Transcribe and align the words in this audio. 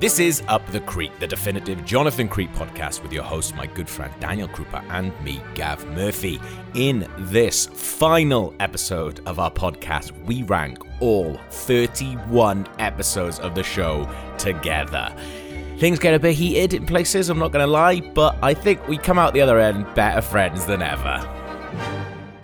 This 0.00 0.18
is 0.18 0.42
Up 0.48 0.66
the 0.68 0.80
Creek, 0.80 1.12
the 1.18 1.26
definitive 1.26 1.84
Jonathan 1.84 2.26
Creek 2.26 2.50
podcast 2.54 3.02
with 3.02 3.12
your 3.12 3.22
host, 3.22 3.54
my 3.54 3.66
good 3.66 3.86
friend 3.86 4.10
Daniel 4.18 4.48
Krupa, 4.48 4.82
and 4.88 5.12
me, 5.22 5.42
Gav 5.54 5.86
Murphy. 5.88 6.40
In 6.72 7.06
this 7.18 7.66
final 7.66 8.54
episode 8.60 9.20
of 9.26 9.38
our 9.38 9.50
podcast, 9.50 10.12
we 10.24 10.42
rank 10.44 10.78
all 11.00 11.38
31 11.50 12.66
episodes 12.78 13.40
of 13.40 13.54
the 13.54 13.62
show 13.62 14.08
together. 14.38 15.14
Things 15.76 15.98
get 15.98 16.14
a 16.14 16.18
bit 16.18 16.34
heated 16.34 16.72
in 16.72 16.86
places, 16.86 17.28
I'm 17.28 17.38
not 17.38 17.52
going 17.52 17.66
to 17.66 17.70
lie, 17.70 18.00
but 18.00 18.38
I 18.42 18.54
think 18.54 18.88
we 18.88 18.96
come 18.96 19.18
out 19.18 19.34
the 19.34 19.42
other 19.42 19.60
end 19.60 19.86
better 19.94 20.22
friends 20.22 20.64
than 20.64 20.80
ever. 20.80 21.28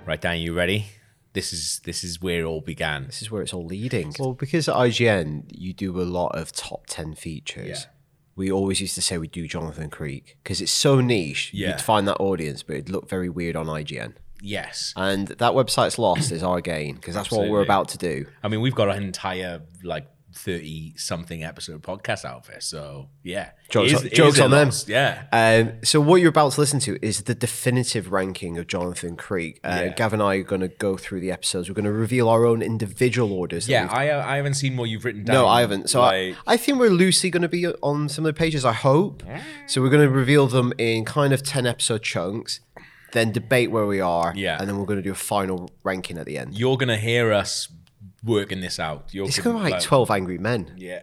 Right, 0.04 0.20
Dan, 0.20 0.40
you 0.40 0.52
ready? 0.52 0.84
This 1.36 1.52
is 1.52 1.80
this 1.84 2.02
is 2.02 2.22
where 2.22 2.40
it 2.40 2.44
all 2.44 2.62
began. 2.62 3.04
This 3.04 3.20
is 3.20 3.30
where 3.30 3.42
it's 3.42 3.52
all 3.52 3.66
leading. 3.66 4.14
Well, 4.18 4.32
because 4.32 4.70
at 4.70 4.74
IGN 4.74 5.44
you 5.50 5.74
do 5.74 6.00
a 6.00 6.08
lot 6.18 6.28
of 6.28 6.50
top 6.50 6.86
ten 6.86 7.14
features. 7.14 7.68
Yeah. 7.68 7.90
We 8.36 8.50
always 8.50 8.80
used 8.80 8.94
to 8.94 9.02
say 9.02 9.18
we 9.18 9.28
do 9.28 9.46
Jonathan 9.46 9.90
Creek 9.90 10.38
because 10.42 10.62
it's 10.62 10.72
so 10.72 11.02
niche. 11.02 11.50
Yeah. 11.52 11.68
You'd 11.72 11.82
find 11.82 12.08
that 12.08 12.16
audience, 12.16 12.62
but 12.62 12.76
it'd 12.76 12.88
look 12.88 13.06
very 13.06 13.28
weird 13.28 13.54
on 13.54 13.66
IGN. 13.66 14.14
Yes. 14.40 14.94
And 14.96 15.28
that 15.28 15.52
website's 15.52 15.98
lost 15.98 16.32
is 16.32 16.42
our 16.42 16.62
gain 16.62 16.94
because 16.94 17.14
that's 17.14 17.30
what 17.30 17.50
we're 17.50 17.62
about 17.62 17.88
to 17.88 17.98
do. 17.98 18.24
I 18.42 18.48
mean, 18.48 18.62
we've 18.62 18.74
got 18.74 18.88
an 18.88 19.02
entire 19.02 19.60
like 19.82 20.06
thirty 20.36 20.92
something 20.96 21.42
episode 21.42 21.82
podcast 21.82 22.24
out 22.24 22.46
there, 22.46 22.60
so 22.60 23.08
yeah, 23.22 23.50
Jokes, 23.68 23.92
Is- 23.92 24.02
on, 24.04 24.10
jokes 24.10 24.40
on 24.40 24.50
them. 24.50 24.70
Yeah, 24.86 25.22
Um, 25.32 25.72
so 25.82 26.00
what 26.00 26.20
you're 26.20 26.28
about 26.28 26.52
to 26.52 26.60
listen 26.60 26.78
to 26.80 26.98
is 27.04 27.22
the 27.22 27.34
definitive 27.34 28.12
ranking 28.12 28.58
of 28.58 28.66
Jonathan 28.66 29.16
Creek. 29.16 29.60
Uh, 29.64 29.82
Yeah. 29.86 29.88
Gav 29.94 30.12
and 30.12 30.22
I 30.22 30.36
are 30.36 30.42
going 30.42 30.60
to 30.60 30.68
go 30.68 30.96
through 30.96 31.20
the 31.20 31.32
episodes. 31.32 31.68
We're 31.68 31.74
going 31.74 31.86
to 31.86 31.92
reveal 31.92 32.28
our 32.28 32.44
own 32.44 32.62
individual 32.62 33.32
orders. 33.32 33.68
yeah. 33.68 33.88
I 33.90 34.10
uh, 34.10 34.24
I 34.24 34.36
haven't 34.36 34.54
seen 34.54 34.76
what 34.76 34.88
you've 34.90 35.04
written 35.04 35.24
down. 35.24 35.34
No, 35.34 35.46
I 35.48 35.60
haven't. 35.62 35.90
So 35.90 36.02
I, 36.02 36.28
like, 36.28 36.36
I 36.46 36.56
think 36.56 36.78
we're 36.78 36.90
loosely 36.90 37.30
going 37.30 37.42
to 37.42 37.48
be 37.48 37.66
on 37.66 38.08
similar 38.08 38.32
pages. 38.32 38.64
I 38.64 38.72
hope. 38.72 39.22
So 39.66 39.82
we're 39.82 39.90
going 39.90 40.06
to 40.06 40.10
reveal 40.14 40.46
them 40.46 40.72
in 40.78 41.04
kind 41.04 41.32
of 41.32 41.42
ten 41.42 41.66
episode 41.66 42.02
chunks, 42.02 42.60
then 43.12 43.32
debate 43.32 43.70
where 43.70 43.86
we 43.86 44.00
are. 44.00 44.32
Yeah. 44.36 44.58
and 44.60 44.68
then 44.68 44.78
we're 44.78 44.84
going 44.86 44.98
to 44.98 45.02
do 45.02 45.12
a 45.12 45.14
final 45.14 45.70
ranking 45.82 46.18
at 46.18 46.26
the 46.26 46.38
end. 46.38 46.58
you're 46.58 46.76
gonna 46.76 46.96
hear 46.98 47.32
us 47.32 47.68
working 48.26 48.60
this 48.60 48.78
out. 48.78 49.08
You're 49.12 49.26
It's 49.26 49.38
gonna, 49.38 49.64
be 49.64 49.70
like 49.70 49.82
twelve 49.82 50.10
angry 50.10 50.38
men. 50.38 50.74
Yeah. 50.76 51.00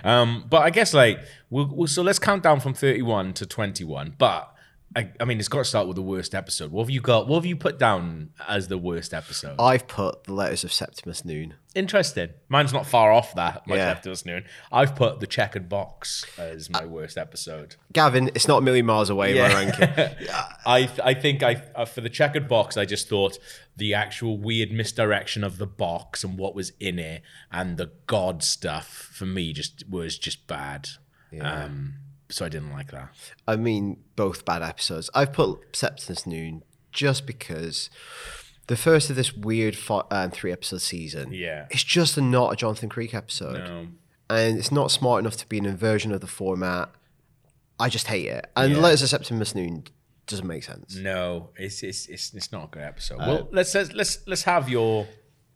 um, 0.04 0.44
but 0.48 0.62
I 0.62 0.70
guess 0.70 0.94
like 0.94 1.20
we'll, 1.50 1.68
we'll 1.72 1.86
so 1.86 2.02
let's 2.02 2.18
count 2.18 2.42
down 2.42 2.60
from 2.60 2.74
thirty 2.74 3.02
one 3.02 3.32
to 3.34 3.46
twenty 3.46 3.84
one. 3.84 4.14
But 4.18 4.52
I, 4.94 5.10
I 5.20 5.24
mean, 5.26 5.38
it's 5.38 5.48
got 5.48 5.58
to 5.58 5.64
start 5.64 5.86
with 5.88 5.96
the 5.96 6.02
worst 6.02 6.34
episode. 6.34 6.70
What 6.72 6.84
have 6.84 6.90
you 6.90 7.00
got? 7.02 7.28
What 7.28 7.36
have 7.36 7.44
you 7.46 7.56
put 7.56 7.78
down 7.78 8.30
as 8.48 8.68
the 8.68 8.78
worst 8.78 9.12
episode? 9.12 9.56
I've 9.58 9.86
put 9.86 10.24
the 10.24 10.32
letters 10.32 10.64
of 10.64 10.72
Septimus 10.72 11.22
Noon. 11.24 11.54
Interesting. 11.74 12.30
Mine's 12.48 12.72
not 12.72 12.86
far 12.86 13.12
off 13.12 13.34
that. 13.34 13.66
My 13.66 13.76
Yeah. 13.76 13.88
left 13.88 14.06
us 14.06 14.24
noon. 14.24 14.44
I've 14.72 14.96
put 14.96 15.20
the 15.20 15.26
checkered 15.26 15.68
box 15.68 16.24
as 16.38 16.70
my 16.70 16.86
worst 16.86 17.18
episode. 17.18 17.76
Gavin, 17.92 18.28
it's 18.28 18.48
not 18.48 18.58
a 18.58 18.60
million 18.62 18.86
miles 18.86 19.10
away. 19.10 19.34
My 19.34 19.52
ranking. 19.52 19.88
I 20.66 20.88
I 21.04 21.12
think 21.12 21.42
I 21.42 21.62
uh, 21.74 21.84
for 21.84 22.00
the 22.00 22.08
checkered 22.08 22.48
box, 22.48 22.78
I 22.78 22.86
just 22.86 23.10
thought 23.10 23.38
the 23.76 23.92
actual 23.94 24.38
weird 24.38 24.70
misdirection 24.72 25.44
of 25.44 25.58
the 25.58 25.66
box 25.66 26.24
and 26.24 26.38
what 26.38 26.54
was 26.54 26.72
in 26.80 26.98
it 26.98 27.22
and 27.52 27.76
the 27.76 27.90
god 28.06 28.42
stuff 28.42 29.10
for 29.12 29.26
me 29.26 29.52
just 29.52 29.84
was 29.88 30.16
just 30.18 30.46
bad. 30.46 30.88
Um, 31.40 31.94
so 32.30 32.46
I 32.46 32.48
didn't 32.48 32.72
like 32.72 32.90
that. 32.92 33.10
I 33.46 33.56
mean, 33.56 33.98
both 34.16 34.44
bad 34.46 34.62
episodes. 34.62 35.10
I've 35.14 35.32
put 35.32 35.76
Septimus 35.76 36.26
Noon 36.26 36.62
just 36.90 37.26
because 37.26 37.90
the 38.68 38.76
first 38.76 39.10
of 39.10 39.16
this 39.16 39.34
weird 39.34 39.76
um, 40.10 40.30
three 40.30 40.50
episode 40.52 40.80
season. 40.80 41.32
Yeah. 41.32 41.66
it's 41.70 41.84
just 41.84 42.16
a, 42.16 42.22
not 42.22 42.52
a 42.54 42.56
Jonathan 42.56 42.88
Creek 42.88 43.14
episode. 43.14 43.58
No. 43.58 43.86
and 44.30 44.58
it's 44.58 44.72
not 44.72 44.90
smart 44.90 45.20
enough 45.20 45.36
to 45.36 45.46
be 45.46 45.58
an 45.58 45.66
inversion 45.66 46.10
of 46.12 46.20
the 46.22 46.26
format. 46.26 46.88
I 47.78 47.90
just 47.90 48.06
hate 48.06 48.26
it. 48.26 48.50
And 48.56 48.72
Yeah. 48.72 48.78
Letters 48.78 49.02
of 49.02 49.10
Septimus 49.10 49.54
Noon 49.54 49.84
doesn't 50.26 50.46
make 50.46 50.64
sense. 50.64 50.96
No, 50.96 51.50
it's 51.56 51.82
it's 51.82 52.06
it's, 52.06 52.34
it's 52.34 52.52
not 52.52 52.64
a 52.64 52.68
good 52.68 52.82
episode. 52.82 53.18
Uh, 53.18 53.26
well, 53.26 53.48
let's 53.52 53.74
let's 53.74 53.92
let's 53.92 54.18
let's 54.26 54.42
have 54.42 54.68
your 54.68 55.06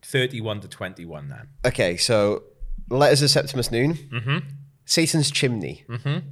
thirty 0.03 0.41
one 0.41 0.60
to 0.60 0.69
twenty 0.69 1.04
one 1.04 1.28
then. 1.28 1.48
Okay, 1.64 1.97
so 1.97 2.44
Letters 2.88 3.22
of 3.22 3.30
Septimus 3.30 3.70
Noon, 3.70 3.94
mm-hmm. 3.94 4.38
Satan's 4.84 5.30
Chimney, 5.30 5.84
mm-hmm. 5.88 6.26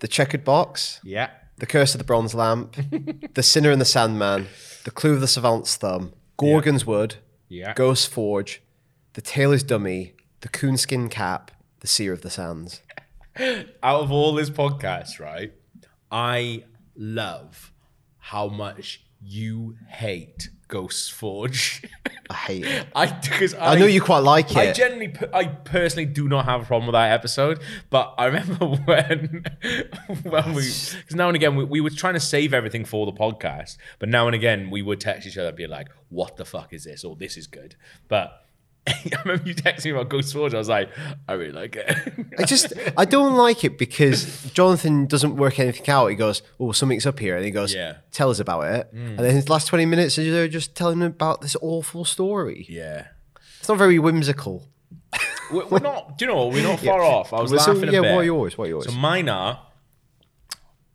The 0.00 0.08
Checkered 0.08 0.44
Box, 0.44 1.00
Yeah. 1.04 1.30
The 1.58 1.66
Curse 1.66 1.94
of 1.94 1.98
the 1.98 2.04
Bronze 2.04 2.34
Lamp, 2.34 2.76
The 3.34 3.42
Sinner 3.42 3.70
and 3.70 3.80
the 3.80 3.84
Sandman, 3.84 4.46
The 4.84 4.90
Clue 4.90 5.14
of 5.14 5.20
the 5.20 5.28
Savant's 5.28 5.76
Thumb, 5.76 6.14
Gorgon's 6.36 6.84
Wood, 6.86 7.16
Yeah. 7.48 7.74
Ghost 7.74 8.08
Forge, 8.08 8.62
The 9.12 9.20
Tailor's 9.20 9.62
Dummy, 9.62 10.14
The 10.40 10.48
Coonskin 10.48 11.10
Cap, 11.10 11.50
The 11.80 11.86
Seer 11.86 12.12
of 12.12 12.22
the 12.22 12.30
Sands. 12.30 12.80
out 13.82 14.02
of 14.02 14.10
all 14.10 14.34
this 14.34 14.50
podcast, 14.50 15.20
right, 15.20 15.52
I 16.10 16.64
love 16.96 17.72
how 18.30 18.46
much 18.46 19.02
you 19.20 19.76
hate 19.88 20.50
Ghost 20.68 21.12
Forge. 21.12 21.82
I 22.30 22.34
hate 22.34 22.64
it. 22.64 22.86
I 22.94 23.06
because 23.06 23.54
I, 23.54 23.72
I 23.72 23.74
know 23.76 23.86
you 23.86 24.00
quite 24.00 24.20
like 24.20 24.52
it. 24.52 24.56
I 24.56 24.72
generally, 24.72 25.12
I 25.34 25.46
personally 25.46 26.06
do 26.06 26.28
not 26.28 26.44
have 26.44 26.62
a 26.62 26.64
problem 26.64 26.86
with 26.86 26.92
that 26.92 27.10
episode, 27.10 27.60
but 27.90 28.14
I 28.16 28.26
remember 28.26 28.66
when, 28.84 29.44
when 30.22 30.54
we, 30.54 30.62
because 30.62 31.14
now 31.14 31.26
and 31.26 31.34
again 31.34 31.56
we, 31.56 31.64
we 31.64 31.80
were 31.80 31.90
trying 31.90 32.14
to 32.14 32.20
save 32.20 32.54
everything 32.54 32.84
for 32.84 33.04
the 33.04 33.12
podcast, 33.12 33.78
but 33.98 34.08
now 34.08 34.28
and 34.28 34.36
again 34.36 34.70
we 34.70 34.80
would 34.80 35.00
text 35.00 35.26
each 35.26 35.36
other 35.36 35.48
and 35.48 35.56
be 35.56 35.66
like, 35.66 35.88
"What 36.08 36.36
the 36.36 36.44
fuck 36.44 36.72
is 36.72 36.84
this?" 36.84 37.02
or 37.02 37.16
"This 37.16 37.36
is 37.36 37.48
good," 37.48 37.74
but. 38.06 38.44
I 38.86 39.20
remember 39.24 39.48
you 39.48 39.54
texting 39.54 39.86
me 39.86 39.90
about 39.92 40.08
Ghost 40.08 40.32
Forge. 40.32 40.54
I 40.54 40.58
was 40.58 40.68
like, 40.68 40.88
I 41.28 41.34
really 41.34 41.52
like 41.52 41.76
it. 41.76 42.26
I 42.38 42.44
just 42.44 42.72
I 42.96 43.04
don't 43.04 43.34
like 43.34 43.62
it 43.62 43.78
because 43.78 44.50
Jonathan 44.52 45.06
doesn't 45.06 45.36
work 45.36 45.58
anything 45.58 45.88
out. 45.88 46.06
He 46.08 46.16
goes, 46.16 46.42
"Oh, 46.58 46.72
something's 46.72 47.06
up 47.06 47.18
here," 47.18 47.36
and 47.36 47.44
he 47.44 47.50
goes, 47.50 47.74
Yeah. 47.74 47.96
"Tell 48.10 48.30
us 48.30 48.40
about 48.40 48.64
it." 48.72 48.88
Hmm. 48.90 49.06
And 49.06 49.18
then 49.18 49.34
his 49.34 49.48
last 49.48 49.68
twenty 49.68 49.86
minutes, 49.86 50.16
they're 50.16 50.48
just 50.48 50.74
telling 50.74 51.00
him 51.00 51.08
about 51.08 51.40
this 51.42 51.56
awful 51.60 52.04
story. 52.04 52.66
yeah. 52.68 53.08
It's 53.58 53.68
not 53.68 53.76
very 53.76 53.98
whimsical. 53.98 54.66
We're, 55.52 55.66
we're 55.66 55.80
not. 55.80 56.16
Do 56.16 56.24
you 56.24 56.30
know? 56.30 56.46
We're 56.46 56.62
not 56.62 56.80
far 56.80 57.02
off. 57.02 57.32
I 57.32 57.42
was 57.42 57.50
So, 57.50 57.56
laughing 57.72 57.92
yeah, 57.92 57.98
a 57.98 58.02
bit. 58.02 58.12
what 58.14 58.20
are 58.20 58.24
yours? 58.24 58.56
What 58.56 58.64
are 58.64 58.68
yours? 58.68 58.84
So 58.86 58.92
mine 58.92 59.28
are 59.28 59.66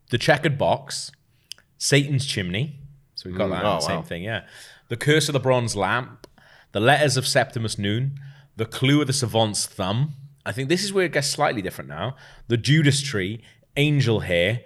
the 0.10 0.18
checkered 0.18 0.58
box, 0.58 1.12
Satan's 1.78 2.26
chimney. 2.26 2.80
So 3.16 3.30
we've 3.30 3.38
got 3.38 3.46
hmm. 3.46 3.52
that 3.52 3.66
oh, 3.66 3.80
same 3.80 3.98
wow. 3.98 4.02
thing. 4.02 4.24
Yeah. 4.24 4.46
The 4.88 4.98
curse 4.98 5.30
of 5.30 5.34
the 5.34 5.40
bronze 5.40 5.76
lamp, 5.76 6.25
the 6.76 6.82
letters 6.82 7.16
of 7.16 7.26
Septimus 7.26 7.78
Noon, 7.78 8.20
the 8.58 8.66
clue 8.66 9.00
of 9.00 9.08
the 9.08 9.14
savant's 9.14 9.66
thumb. 9.66 10.12
I 10.46 10.52
think 10.52 10.68
this 10.68 10.84
is 10.84 10.92
where 10.92 11.06
it 11.06 11.14
gets 11.14 11.30
slightly 11.30 11.62
different 11.62 11.90
now. 11.90 12.18
The 12.50 12.58
Judas 12.58 13.02
tree, 13.02 13.42
angel 13.78 14.20
hair, 14.20 14.60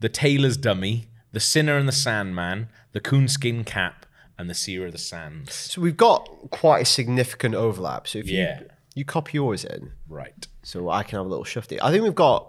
the 0.00 0.08
tailor's 0.08 0.56
dummy, 0.56 1.08
the 1.32 1.38
sinner 1.40 1.76
and 1.76 1.86
the 1.86 1.92
sandman, 1.92 2.68
the 2.92 3.00
coonskin 3.00 3.64
cap, 3.64 4.06
and 4.38 4.48
the 4.48 4.54
seer 4.54 4.86
of 4.86 4.92
the 4.92 4.98
sands. 4.98 5.52
so 5.54 5.82
we've 5.82 5.98
got 5.98 6.26
quite 6.50 6.80
a 6.80 6.84
significant 6.86 7.54
overlap. 7.54 8.08
So 8.08 8.18
if 8.20 8.26
Yeah. 8.28 8.60
you 8.60 8.66
you 8.94 9.04
copy 9.04 9.32
yours 9.34 9.64
in, 9.66 9.92
Right. 10.08 10.46
so 10.62 10.88
I 10.88 11.02
can 11.02 11.18
have 11.18 11.26
a 11.26 11.28
little 11.28 11.44
shifty. 11.44 11.80
I 11.82 11.90
think 11.90 12.02
we've 12.04 12.14
got. 12.14 12.40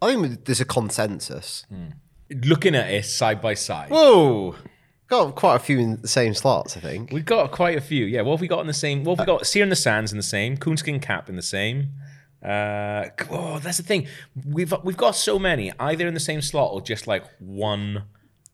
I 0.00 0.14
think 0.14 0.46
there's 0.46 0.62
a 0.62 0.64
consensus. 0.64 1.64
Hmm. 1.68 1.88
Looking 2.30 2.74
at 2.74 2.90
it 2.90 3.04
side 3.04 3.40
by 3.42 3.52
side. 3.54 3.90
Whoa, 3.90 4.56
got 5.08 5.34
quite 5.34 5.56
a 5.56 5.58
few 5.58 5.78
in 5.78 6.00
the 6.00 6.08
same 6.08 6.34
slots. 6.34 6.76
I 6.76 6.80
think. 6.80 7.12
We've 7.12 7.24
got 7.24 7.50
quite 7.50 7.76
a 7.76 7.80
few. 7.80 8.04
Yeah, 8.04 8.22
what 8.22 8.32
have 8.32 8.40
we 8.40 8.48
got 8.48 8.60
in 8.60 8.66
the 8.66 8.74
same? 8.74 9.04
What 9.04 9.18
have 9.18 9.26
we 9.26 9.32
got? 9.32 9.46
Seer 9.46 9.62
in 9.62 9.68
the 9.68 9.76
Sands 9.76 10.12
in 10.12 10.18
the 10.18 10.22
same. 10.22 10.56
Coonskin 10.56 11.00
Cap 11.00 11.28
in 11.28 11.36
the 11.36 11.42
same. 11.42 11.90
Uh, 12.44 13.08
oh, 13.30 13.58
that's 13.58 13.78
the 13.78 13.82
thing. 13.82 14.06
We've 14.46 14.72
we've 14.84 14.96
got 14.96 15.16
so 15.16 15.38
many, 15.38 15.72
either 15.80 16.06
in 16.06 16.14
the 16.14 16.20
same 16.20 16.42
slot 16.42 16.72
or 16.72 16.80
just 16.80 17.06
like 17.06 17.24
one 17.38 18.04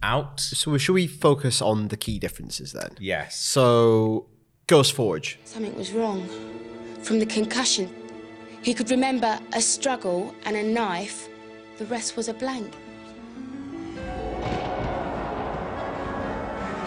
out. 0.03 0.41
So 0.41 0.77
should 0.79 0.95
we 0.95 1.07
focus 1.07 1.61
on 1.63 1.89
the 1.89 1.97
key 1.97 2.19
differences 2.19 2.73
then? 2.73 2.97
Yes. 2.99 3.37
So, 3.39 4.27
Ghost 4.67 4.95
Forge. 4.95 5.39
Something 5.45 5.77
was 5.77 5.93
wrong. 5.93 6.27
From 7.03 7.19
the 7.19 7.27
concussion, 7.27 7.93
he 8.63 8.75
could 8.75 8.91
remember 8.91 9.39
a 9.53 9.61
struggle 9.61 10.35
and 10.45 10.57
a 10.57 10.63
knife. 10.63 11.29
The 11.79 11.85
rest 11.87 12.17
was 12.17 12.29
a 12.29 12.35
blank. 12.35 12.75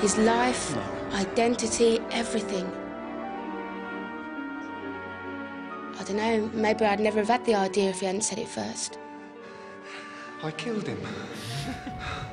His 0.06 0.19
life, 0.19 0.78
identity, 1.13 2.00
everything. 2.12 2.72
I 5.98 6.04
don't 6.04 6.18
know, 6.18 6.48
maybe 6.54 6.86
I'd 6.86 7.00
never 7.00 7.18
have 7.22 7.28
had 7.28 7.46
the 7.46 7.56
idea 7.56 7.90
if 7.90 8.02
he 8.02 8.06
hadn't 8.06 8.22
said 8.22 8.38
it 8.38 8.48
first. 8.48 9.00
I 10.44 10.52
killed 10.52 10.86
him. 10.86 11.00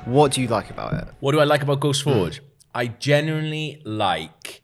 What 0.05 0.33
do 0.33 0.41
you 0.43 0.47
like 0.49 0.69
about 0.69 0.93
it? 0.93 1.07
What 1.19 1.31
do 1.31 1.39
I 1.39 1.45
like 1.45 1.63
about 1.63 1.79
Ghost 1.79 2.03
Forge? 2.03 2.43
I 2.75 2.85
genuinely 2.85 3.81
like 3.83 4.61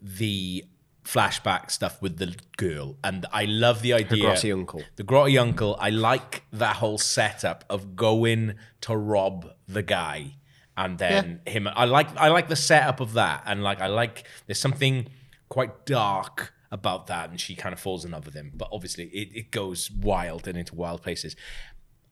the 0.00 0.66
flashback 1.04 1.72
stuff 1.72 2.00
with 2.00 2.18
the 2.18 2.36
girl, 2.56 2.96
and 3.02 3.26
I 3.32 3.46
love 3.46 3.82
the 3.82 3.92
idea. 3.92 4.18
The 4.18 4.22
grotty 4.22 4.52
uncle. 4.52 4.82
The 4.94 5.02
grotty 5.02 5.36
uncle. 5.36 5.76
I 5.80 5.90
like 5.90 6.44
that 6.52 6.76
whole 6.76 6.98
setup 6.98 7.64
of 7.68 7.96
going 7.96 8.54
to 8.82 8.96
rob 8.96 9.50
the 9.66 9.82
guy, 9.82 10.36
and 10.76 10.98
then 10.98 11.40
him. 11.46 11.68
I 11.68 11.84
like. 11.84 12.14
I 12.16 12.28
like 12.28 12.48
the 12.48 12.56
setup 12.56 13.00
of 13.00 13.14
that, 13.14 13.42
and 13.46 13.62
like 13.62 13.80
I 13.80 13.86
like. 13.86 14.26
There's 14.46 14.60
something 14.60 15.08
quite 15.48 15.86
dark 15.86 16.52
about 16.70 17.06
that, 17.06 17.30
and 17.30 17.40
she 17.40 17.54
kind 17.54 17.72
of 17.72 17.80
falls 17.80 18.04
in 18.04 18.10
love 18.10 18.26
with 18.26 18.34
him. 18.34 18.52
But 18.54 18.68
obviously, 18.72 19.04
it, 19.04 19.28
it 19.34 19.50
goes 19.50 19.90
wild 19.90 20.46
and 20.46 20.58
into 20.58 20.74
wild 20.74 21.02
places. 21.02 21.36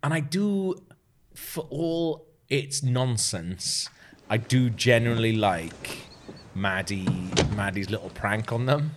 And 0.03 0.15
I 0.15 0.21
do, 0.21 0.77
for 1.35 1.67
all 1.71 2.27
its 2.49 2.83
nonsense, 2.83 3.89
I 4.29 4.37
do 4.37 4.71
generally 4.71 5.35
like 5.35 5.99
Maddie 6.55 7.31
Maddie's 7.57 7.91
little 7.91 8.11
prank 8.11 8.53
on 8.53 8.67
them. 8.67 8.93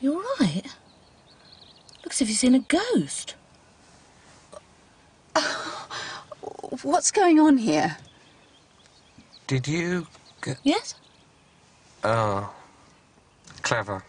You're 0.00 0.22
right. 0.40 0.62
Looks 2.04 2.16
as 2.16 2.22
if 2.22 2.28
you've 2.28 2.38
seen 2.38 2.54
a 2.54 2.60
ghost. 2.60 3.34
What's 6.82 7.10
going 7.10 7.40
on 7.40 7.58
here? 7.58 7.96
Did 9.46 9.68
you 9.68 10.06
get. 10.42 10.58
Yes? 10.64 10.94
Oh. 12.04 12.52
Clever. 13.62 14.04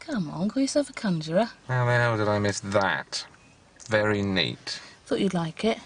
Come 0.00 0.30
on, 0.30 0.48
call 0.48 0.60
yourself 0.62 0.90
a 0.90 0.92
conjurer. 0.92 1.50
How 1.66 1.84
the 1.86 1.92
hell 1.96 2.16
did 2.16 2.28
I 2.28 2.38
miss 2.38 2.60
that? 2.60 3.26
Very 3.88 4.22
neat. 4.22 4.80
Thought 5.06 5.20
you'd 5.20 5.34
like 5.34 5.64
it. 5.64 5.78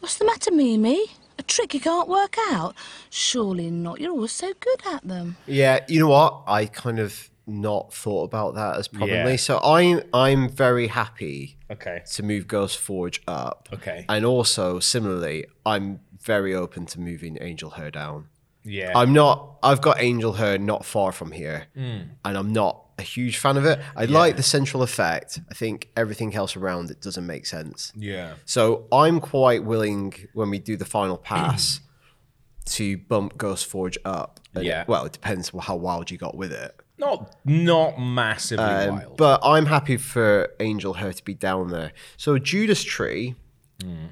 What's 0.00 0.16
the 0.18 0.24
matter, 0.24 0.50
Mimi? 0.50 1.06
A 1.38 1.42
trick 1.42 1.74
you 1.74 1.80
can't 1.80 2.08
work 2.08 2.36
out? 2.50 2.74
Surely 3.10 3.70
not. 3.70 4.00
You're 4.00 4.12
always 4.12 4.32
so 4.32 4.52
good 4.58 4.80
at 4.92 5.06
them. 5.06 5.36
Yeah, 5.46 5.80
you 5.88 6.00
know 6.00 6.08
what? 6.08 6.42
I 6.46 6.66
kind 6.66 6.98
of 6.98 7.30
not 7.46 7.92
thought 7.92 8.24
about 8.24 8.54
that 8.54 8.76
as 8.78 8.88
probably. 8.88 9.12
Yeah. 9.14 9.36
So 9.36 9.58
I'm 9.58 10.02
I'm 10.14 10.48
very 10.48 10.86
happy 10.88 11.56
Okay. 11.70 12.02
to 12.12 12.22
move 12.22 12.46
Ghost 12.46 12.78
Forge 12.78 13.22
up. 13.26 13.68
Okay. 13.72 14.04
And 14.08 14.24
also 14.24 14.78
similarly, 14.80 15.46
I'm 15.66 16.00
very 16.22 16.54
open 16.54 16.86
to 16.86 17.00
moving 17.00 17.38
Angel 17.40 17.70
Hair 17.70 17.90
down. 17.92 18.28
Yeah. 18.64 18.92
I'm 18.94 19.12
not. 19.12 19.58
I've 19.62 19.80
got 19.80 20.00
Angel 20.00 20.34
Hair 20.34 20.58
not 20.58 20.84
far 20.84 21.10
from 21.12 21.32
here, 21.32 21.66
Hmm. 21.74 21.98
and 22.24 22.38
I'm 22.38 22.52
not 22.52 22.78
a 22.98 23.02
huge 23.02 23.38
fan 23.38 23.56
of 23.56 23.64
it. 23.64 23.80
I 23.96 24.04
like 24.04 24.36
the 24.36 24.42
central 24.42 24.82
effect. 24.82 25.40
I 25.50 25.54
think 25.54 25.88
everything 25.96 26.34
else 26.36 26.56
around 26.56 26.90
it 26.90 27.00
doesn't 27.00 27.26
make 27.26 27.46
sense. 27.46 27.92
yeah. 27.96 28.34
So 28.44 28.86
I'm 28.92 29.18
quite 29.18 29.64
willing 29.64 30.14
when 30.34 30.50
we 30.50 30.58
do 30.60 30.76
the 30.76 30.84
final 30.84 31.16
pass 31.16 31.80
to 32.66 32.98
bump 32.98 33.36
Ghost 33.36 33.66
Forge 33.66 33.98
up. 34.04 34.38
And- 34.54 34.64
Yeah. 34.64 34.84
Well, 34.86 35.04
it 35.06 35.12
depends 35.12 35.50
how 35.60 35.76
wild 35.76 36.10
you 36.10 36.18
got 36.18 36.36
with 36.36 36.52
it. 36.52 36.76
Not 36.98 37.34
not 37.44 37.98
massively 37.98 38.64
Um, 38.64 38.94
wild. 38.96 39.16
but 39.16 39.40
I'm 39.42 39.66
happy 39.66 39.96
for 39.96 40.50
Angel 40.60 40.92
Hair 40.94 41.14
to 41.14 41.24
be 41.24 41.34
down 41.34 41.70
there. 41.70 41.92
So 42.16 42.38
Judas 42.38 42.84
Tree, 42.84 43.34
Hmm. 43.82 44.06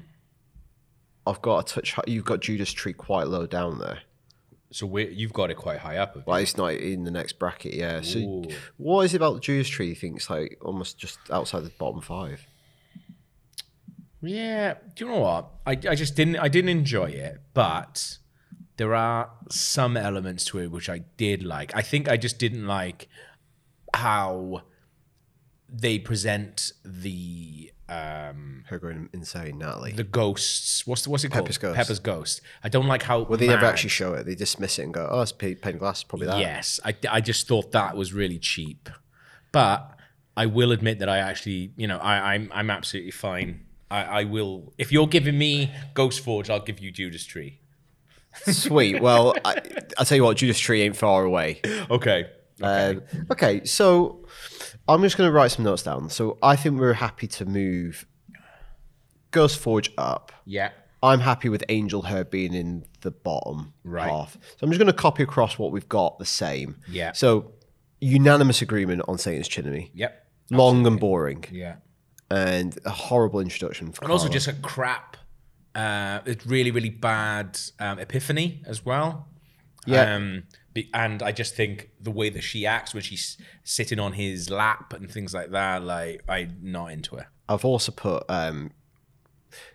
I've 1.25 1.41
got 1.41 1.59
a 1.59 1.73
touch. 1.75 1.95
You've 2.07 2.25
got 2.25 2.41
Judas 2.41 2.71
Tree 2.71 2.93
quite 2.93 3.27
low 3.27 3.45
down 3.45 3.79
there. 3.79 3.99
so 4.71 4.97
you've 4.97 5.33
got 5.33 5.51
it 5.51 5.57
quite 5.57 5.79
high 5.79 5.97
up. 5.97 6.15
you? 6.15 6.23
Well, 6.25 6.37
it's 6.37 6.57
not 6.57 6.73
in 6.73 7.03
the 7.03 7.11
next 7.11 7.33
bracket. 7.39 7.73
Yeah. 7.73 8.01
So 8.01 8.19
Ooh. 8.19 8.43
what 8.77 9.01
is 9.03 9.13
it 9.13 9.17
about 9.17 9.35
the 9.35 9.39
Judas 9.41 9.69
Tree? 9.69 9.89
You 9.89 9.95
think 9.95 10.17
it's 10.17 10.29
like 10.29 10.57
almost 10.61 10.97
just 10.97 11.19
outside 11.29 11.63
the 11.63 11.69
bottom 11.69 12.01
five? 12.01 12.45
Yeah, 14.23 14.75
do 14.95 15.05
you 15.05 15.11
know 15.11 15.19
what? 15.19 15.49
I, 15.65 15.71
I 15.71 15.95
just 15.95 16.15
didn't 16.15 16.37
I 16.37 16.47
didn't 16.47 16.69
enjoy 16.69 17.09
it, 17.09 17.41
but 17.53 18.17
there 18.77 18.93
are 18.93 19.31
some 19.49 19.97
elements 19.97 20.45
to 20.45 20.59
it 20.59 20.71
which 20.71 20.89
I 20.89 20.99
did 21.17 21.43
like. 21.43 21.75
I 21.75 21.81
think 21.81 22.07
I 22.07 22.17
just 22.17 22.37
didn't 22.37 22.67
like 22.67 23.07
how 23.95 24.61
they 25.67 25.97
present 25.99 26.71
the 26.85 27.71
um 27.91 28.63
Her 28.67 28.79
going 28.79 29.09
insane, 29.13 29.57
Natalie. 29.57 29.91
the 29.91 30.03
ghosts. 30.03 30.87
What's 30.87 31.01
the, 31.03 31.09
what's 31.09 31.23
it 31.23 31.31
Pepper's 31.31 31.57
called? 31.57 31.75
ghost. 31.75 31.77
Pepper's 31.87 31.99
ghost. 31.99 32.41
I 32.63 32.69
don't 32.69 32.87
like 32.87 33.03
how 33.03 33.21
well, 33.23 33.37
they 33.37 33.47
never 33.47 33.65
actually 33.65 33.89
show 33.89 34.13
it. 34.13 34.25
They 34.25 34.35
dismiss 34.35 34.79
it 34.79 34.83
and 34.83 34.93
go, 34.93 35.07
"Oh, 35.11 35.21
it's 35.21 35.31
pa- 35.31 35.47
paint 35.61 35.79
glass, 35.79 36.03
probably 36.03 36.27
that." 36.27 36.39
Yes, 36.39 36.79
I, 36.85 36.95
I 37.09 37.21
just 37.21 37.47
thought 37.47 37.71
that 37.73 37.97
was 37.97 38.13
really 38.13 38.39
cheap, 38.39 38.89
but 39.51 39.97
I 40.37 40.45
will 40.45 40.71
admit 40.71 40.99
that 40.99 41.09
I 41.09 41.17
actually, 41.17 41.73
you 41.75 41.87
know, 41.87 41.97
I, 41.97 42.33
I'm 42.35 42.49
I'm 42.53 42.69
absolutely 42.69 43.11
fine. 43.11 43.65
I, 43.89 44.03
I 44.03 44.23
will. 44.23 44.73
If 44.77 44.91
you're 44.93 45.07
giving 45.07 45.37
me 45.37 45.69
Ghost 45.93 46.21
Forge, 46.21 46.49
I'll 46.49 46.61
give 46.61 46.79
you 46.79 46.91
Judas 46.91 47.25
Tree. 47.25 47.59
Sweet. 48.45 49.01
Well, 49.01 49.35
I, 49.43 49.61
I'll 49.97 50.05
tell 50.05 50.15
you 50.15 50.23
what, 50.23 50.37
Judas 50.37 50.57
Tree 50.57 50.81
ain't 50.81 50.95
far 50.95 51.25
away. 51.25 51.59
Okay. 51.91 52.29
Um, 52.63 53.01
okay, 53.31 53.63
so 53.65 54.25
I'm 54.87 55.01
just 55.01 55.17
going 55.17 55.27
to 55.27 55.31
write 55.31 55.51
some 55.51 55.65
notes 55.65 55.83
down. 55.83 56.09
So 56.09 56.37
I 56.41 56.55
think 56.55 56.79
we're 56.79 56.93
happy 56.93 57.27
to 57.27 57.45
move 57.45 58.05
Ghost 59.31 59.59
Forge 59.59 59.91
up. 59.97 60.31
Yeah. 60.45 60.71
I'm 61.03 61.19
happy 61.21 61.49
with 61.49 61.63
Angel 61.69 62.03
Hair 62.03 62.25
being 62.25 62.53
in 62.53 62.85
the 63.01 63.11
bottom 63.11 63.73
Right. 63.83 64.09
half. 64.09 64.33
So 64.33 64.57
I'm 64.61 64.69
just 64.69 64.77
going 64.79 64.91
to 64.91 64.93
copy 64.93 65.23
across 65.23 65.57
what 65.57 65.71
we've 65.71 65.89
got 65.89 66.19
the 66.19 66.25
same. 66.25 66.77
Yeah. 66.87 67.13
So 67.13 67.53
unanimous 67.99 68.61
agreement 68.61 69.01
on 69.07 69.17
Satan's 69.17 69.47
Chimney. 69.47 69.91
Yep. 69.95 70.27
Long 70.51 70.85
and 70.85 70.99
boring, 70.99 71.45
Yeah. 71.51 71.75
and 72.29 72.77
a 72.85 72.89
horrible 72.89 73.39
introduction. 73.39 73.91
For 73.93 74.03
And 74.03 74.11
also 74.11 74.27
just 74.27 74.47
a 74.47 74.53
crap, 74.53 75.15
uh, 75.73 76.19
it's 76.25 76.45
really 76.45 76.71
really 76.71 76.89
bad 76.89 77.57
um, 77.79 77.99
epiphany 77.99 78.61
as 78.65 78.85
well. 78.85 79.29
Yeah. 79.85 80.15
Um, 80.15 80.43
be- 80.73 80.89
and 80.93 81.21
I 81.21 81.31
just 81.31 81.55
think 81.55 81.89
the 81.99 82.11
way 82.11 82.29
that 82.29 82.41
she 82.41 82.65
acts 82.65 82.93
when 82.93 83.03
she's 83.03 83.37
sitting 83.63 83.99
on 83.99 84.13
his 84.13 84.49
lap 84.49 84.93
and 84.93 85.09
things 85.09 85.33
like 85.33 85.51
that, 85.51 85.83
like 85.83 86.21
I'm 86.27 86.57
not 86.61 86.87
into 86.87 87.15
her. 87.17 87.27
I've 87.49 87.65
also 87.65 87.91
put 87.91 88.23
um, 88.29 88.71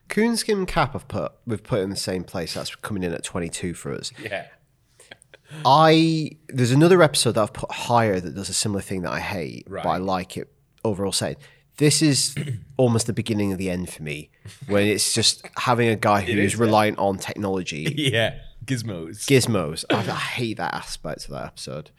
Coonskin 0.09 0.67
Cap. 0.67 0.95
I've 0.95 1.09
put 1.09 1.33
we've 1.47 1.63
put 1.63 1.81
in 1.81 1.91
the 1.91 1.97
same 1.97 2.25
place. 2.25 2.55
That's 2.55 2.75
coming 2.77 3.03
in 3.03 3.13
at 3.13 3.25
22 3.25 3.75
for 3.75 3.93
us. 3.93 4.13
Yeah. 4.23 4.47
I 5.65 6.31
there's 6.49 6.73
another 6.73 7.03
episode 7.03 7.33
that 7.33 7.43
I've 7.43 7.53
put 7.53 7.71
higher 7.71 8.19
that 8.19 8.35
does 8.35 8.49
a 8.49 8.55
similar 8.55 8.81
thing 8.81 9.03
that 9.03 9.13
I 9.13 9.21
hate, 9.21 9.67
but 9.71 9.87
I 9.87 9.99
like 9.99 10.37
it 10.37 10.53
overall. 10.85 11.13
Saying 11.13 11.37
this 11.77 12.03
is 12.03 12.35
almost 12.77 13.07
the 13.07 13.13
beginning 13.13 13.53
of 13.53 13.59
the 13.59 13.71
end 13.71 13.91
for 13.91 14.03
me 14.03 14.31
when 14.67 14.87
it's 14.87 15.13
just 15.13 15.47
having 15.57 15.89
a 15.89 15.97
guy 15.97 16.23
who 16.23 16.33
is, 16.33 16.55
is 16.55 16.59
yeah. 16.59 16.65
reliant 16.65 16.99
on 16.99 17.19
technology, 17.19 17.93
Yeah. 17.97 18.39
Gizmos. 18.67 19.27
gizmos. 19.27 19.85
I, 19.91 19.99
I 19.99 20.01
hate 20.01 20.57
that 20.59 20.75
aspect 20.75 21.25
of 21.25 21.31
that 21.31 21.45
episode. 21.47 21.91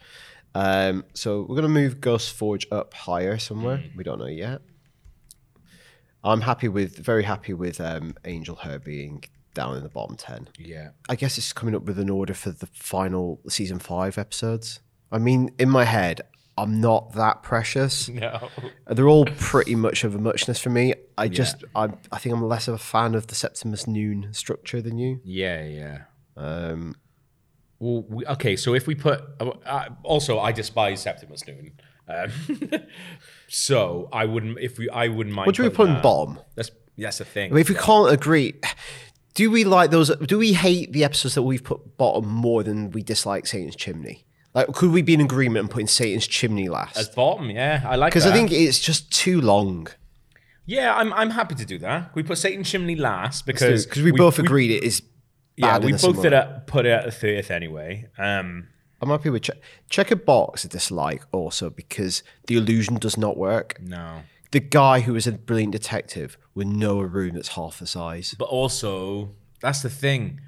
Um, 0.54 1.04
so 1.14 1.46
we're 1.48 1.56
gonna 1.56 1.68
move 1.68 2.00
Ghost 2.00 2.32
Forge 2.32 2.66
up 2.70 2.94
higher 2.94 3.38
somewhere. 3.38 3.78
Mm. 3.78 3.96
We 3.96 4.04
don't 4.04 4.18
know 4.18 4.26
yet. 4.26 4.60
I'm 6.24 6.40
happy 6.42 6.68
with, 6.68 6.96
very 6.98 7.22
happy 7.22 7.54
with 7.54 7.80
um, 7.80 8.14
Angel 8.24 8.56
Hair 8.56 8.80
being 8.80 9.22
down 9.54 9.76
in 9.76 9.82
the 9.82 9.88
bottom 9.88 10.16
ten. 10.16 10.48
yeah. 10.58 10.90
I 11.08 11.16
guess 11.16 11.38
it's 11.38 11.52
coming 11.52 11.74
up 11.74 11.82
with 11.84 11.98
an 11.98 12.10
order 12.10 12.34
for 12.34 12.50
the 12.50 12.66
final 12.66 13.40
season 13.48 13.78
five 13.78 14.18
episodes. 14.18 14.80
I 15.10 15.18
mean, 15.18 15.50
in 15.58 15.70
my 15.70 15.84
head, 15.84 16.20
I'm 16.56 16.80
not 16.80 17.12
that 17.14 17.42
precious. 17.42 18.08
No. 18.12 18.48
They're 18.88 19.08
all 19.08 19.26
pretty 19.38 19.74
much 19.76 20.02
of 20.04 20.14
a 20.14 20.18
muchness 20.18 20.58
for 20.58 20.70
me. 20.70 20.94
I 21.16 21.28
just, 21.28 21.62
I'm, 21.74 21.96
I 22.10 22.18
think 22.18 22.34
I'm 22.34 22.42
less 22.42 22.68
of 22.68 22.74
a 22.74 22.78
fan 22.78 23.14
of 23.14 23.28
the 23.28 23.34
Septimus 23.34 23.86
Noon 23.86 24.28
structure 24.32 24.82
than 24.82 24.98
you. 24.98 25.20
Yeah, 25.24 25.64
yeah. 25.64 25.98
Um, 26.38 26.94
Well, 27.80 28.02
we, 28.08 28.26
okay, 28.26 28.56
so 28.56 28.74
if 28.74 28.86
we 28.86 28.94
put 28.94 29.22
uh, 29.40 29.50
uh, 29.66 29.88
also, 30.02 30.38
I 30.40 30.52
despise 30.52 31.02
Septimus 31.02 31.46
Noon, 31.46 31.72
um, 32.08 32.30
so 33.48 34.08
I 34.12 34.24
wouldn't 34.24 34.58
if 34.58 34.78
we 34.78 34.88
I 34.90 35.08
wouldn't 35.08 35.34
mind. 35.34 35.46
what 35.46 35.54
do 35.56 35.62
we 35.62 35.68
putting 35.68 35.76
put 35.76 35.88
in 35.88 35.94
that- 35.94 36.02
bottom? 36.02 36.38
That's 36.54 36.70
that's 36.96 37.18
the 37.18 37.24
thing. 37.24 37.50
I 37.52 37.54
mean, 37.54 37.60
if 37.60 37.68
we 37.68 37.74
can't 37.76 38.10
agree, 38.12 38.54
do 39.34 39.50
we 39.50 39.64
like 39.64 39.90
those? 39.90 40.14
Do 40.16 40.38
we 40.38 40.52
hate 40.54 40.92
the 40.92 41.04
episodes 41.04 41.34
that 41.34 41.42
we've 41.42 41.62
put 41.62 41.96
bottom 41.96 42.26
more 42.28 42.62
than 42.64 42.90
we 42.90 43.02
dislike 43.02 43.46
Satan's 43.46 43.76
Chimney? 43.76 44.24
Like, 44.54 44.72
could 44.72 44.90
we 44.90 45.02
be 45.02 45.14
in 45.14 45.20
agreement 45.20 45.60
and 45.64 45.70
putting 45.70 45.86
Satan's 45.86 46.26
Chimney 46.26 46.68
last? 46.68 46.96
As 46.96 47.08
bottom, 47.10 47.50
yeah, 47.50 47.82
I 47.86 47.94
like 47.96 48.12
Because 48.12 48.26
I 48.26 48.32
think 48.32 48.50
it's 48.50 48.80
just 48.80 49.12
too 49.12 49.40
long. 49.40 49.86
yeah, 50.66 50.94
I'm 50.94 51.12
I'm 51.12 51.30
happy 51.30 51.54
to 51.54 51.64
do 51.64 51.78
that. 51.80 52.10
We 52.14 52.22
put 52.24 52.38
Satan's 52.38 52.68
Chimney 52.68 52.96
last 52.96 53.46
because 53.46 53.86
Because 53.86 54.02
we, 54.02 54.10
both 54.10 54.38
agreed 54.40 54.70
it 54.72 54.82
is 54.82 55.02
Yeah, 55.58 55.78
we 55.78 55.92
both 55.92 56.16
put 56.66 56.86
it 56.86 56.90
at 56.90 57.04
the 57.04 57.10
thirtieth 57.10 57.50
anyway. 57.50 58.06
Um, 58.16 58.68
I'm 59.00 59.10
happy 59.10 59.30
with 59.30 59.48
check. 59.88 60.10
a 60.10 60.16
box 60.16 60.64
a 60.64 60.68
dislike 60.68 61.22
also 61.32 61.70
because 61.70 62.22
the 62.46 62.56
illusion 62.56 62.96
does 62.96 63.16
not 63.16 63.36
work. 63.36 63.80
no, 63.80 64.22
The 64.50 64.60
guy 64.60 65.00
who 65.00 65.14
is 65.14 65.26
a 65.26 65.32
brilliant 65.32 65.72
detective 65.72 66.36
would 66.54 66.66
know 66.66 66.98
a 67.00 67.06
room 67.06 67.34
that's 67.34 67.48
half 67.48 67.78
the 67.78 67.86
size. 67.86 68.34
but 68.38 68.48
also 68.48 69.30
that's 69.60 69.82
the 69.82 69.90
thing. 69.90 70.40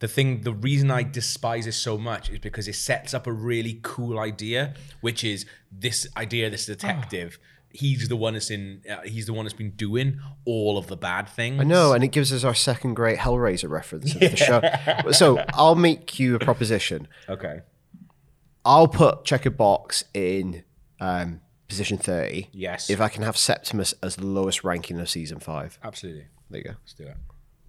The 0.00 0.06
thing, 0.06 0.42
the 0.42 0.52
reason 0.52 0.92
I 0.92 1.02
despise 1.02 1.66
it 1.66 1.72
so 1.72 1.98
much 1.98 2.30
is 2.30 2.38
because 2.38 2.68
it 2.68 2.76
sets 2.76 3.14
up 3.14 3.26
a 3.26 3.32
really 3.32 3.80
cool 3.82 4.20
idea, 4.20 4.74
which 5.00 5.24
is 5.24 5.44
this 5.72 6.06
idea, 6.16 6.50
this 6.50 6.66
detective. 6.66 7.40
He's 7.78 8.08
the 8.08 8.16
one 8.16 8.32
that's 8.32 8.50
in. 8.50 8.82
Uh, 8.90 9.02
he's 9.04 9.26
the 9.26 9.32
one 9.32 9.44
that's 9.44 9.54
been 9.54 9.70
doing 9.70 10.20
all 10.44 10.76
of 10.78 10.88
the 10.88 10.96
bad 10.96 11.28
things. 11.28 11.60
I 11.60 11.64
know, 11.64 11.92
and 11.92 12.02
it 12.02 12.08
gives 12.08 12.32
us 12.32 12.42
our 12.42 12.54
second 12.54 12.94
great 12.94 13.18
Hellraiser 13.18 13.68
reference 13.70 14.14
of 14.14 14.20
the 14.20 14.36
show. 15.04 15.10
So 15.12 15.44
I'll 15.54 15.76
make 15.76 16.18
you 16.18 16.34
a 16.34 16.38
proposition. 16.40 17.06
Okay. 17.28 17.60
I'll 18.64 18.88
put 18.88 19.24
checkered 19.24 19.56
box 19.56 20.02
in 20.12 20.64
um, 21.00 21.40
position 21.68 21.98
30. 21.98 22.48
Yes. 22.52 22.90
If 22.90 23.00
I 23.00 23.08
can 23.08 23.22
have 23.22 23.36
Septimus 23.36 23.94
as 24.02 24.16
the 24.16 24.26
lowest 24.26 24.64
ranking 24.64 24.98
of 24.98 25.08
season 25.08 25.38
five. 25.38 25.78
Absolutely. 25.84 26.26
There 26.50 26.58
you 26.58 26.64
go. 26.64 26.70
Let's 26.82 26.94
do 26.94 27.04
it. 27.04 27.16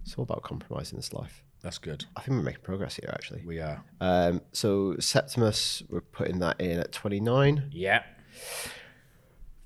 It's 0.02 0.14
all 0.16 0.24
about 0.24 0.42
compromise 0.42 0.90
in 0.90 0.96
this 0.98 1.12
life. 1.12 1.44
That's 1.62 1.78
good. 1.78 2.06
I 2.16 2.22
think 2.22 2.36
we're 2.38 2.42
making 2.42 2.62
progress 2.62 2.96
here, 2.96 3.10
actually. 3.12 3.42
We 3.46 3.60
are. 3.60 3.84
Um, 4.00 4.40
so 4.52 4.96
Septimus, 4.98 5.82
we're 5.88 6.00
putting 6.00 6.38
that 6.40 6.60
in 6.60 6.80
at 6.80 6.90
29. 6.90 7.70
Yeah. 7.70 8.02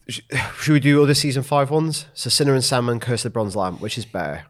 Sh- 0.08 0.20
Should 0.60 0.72
we 0.72 0.80
do 0.80 1.02
other 1.02 1.14
season 1.14 1.42
five 1.42 1.70
ones? 1.70 2.06
So 2.14 2.30
Sinner 2.30 2.54
and 2.54 2.64
Sandman, 2.64 3.00
Curse 3.00 3.24
of 3.24 3.32
the 3.32 3.34
Bronze 3.34 3.56
Lamp, 3.56 3.80
which 3.80 3.96
is 3.96 4.04
better? 4.04 4.44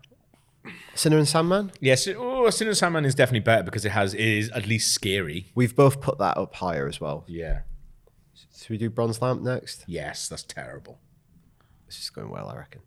Sinner 0.95 1.19
and 1.19 1.29
Sandman? 1.29 1.73
Yes, 1.81 2.09
oh, 2.17 2.49
Sin 2.51 2.69
and 2.69 2.77
Sandman 2.77 3.05
is 3.05 3.15
definitely 3.15 3.41
better 3.41 3.63
because 3.65 3.85
it 3.85 3.91
has 3.93 4.15
it 4.15 4.21
is 4.21 4.51
at 4.51 4.67
least 4.67 4.93
scary. 4.93 5.51
We've 5.55 5.75
both 5.75 6.01
put 6.01 6.19
that 6.19 6.37
up 6.37 6.55
higher 6.55 6.87
as 6.87 7.01
well. 7.01 7.25
Yeah. 7.27 7.61
Should 8.57 8.71
we 8.71 8.79
do 8.79 8.91
Bronze 8.91 9.21
Lamp 9.21 9.43
next? 9.43 9.85
Yes, 9.87 10.29
that's 10.29 10.43
terrible. 10.43 10.99
This 11.87 11.99
is 11.99 12.11
going 12.11 12.31
well, 12.31 12.49
I 12.49 12.57
reckon. 12.57 12.83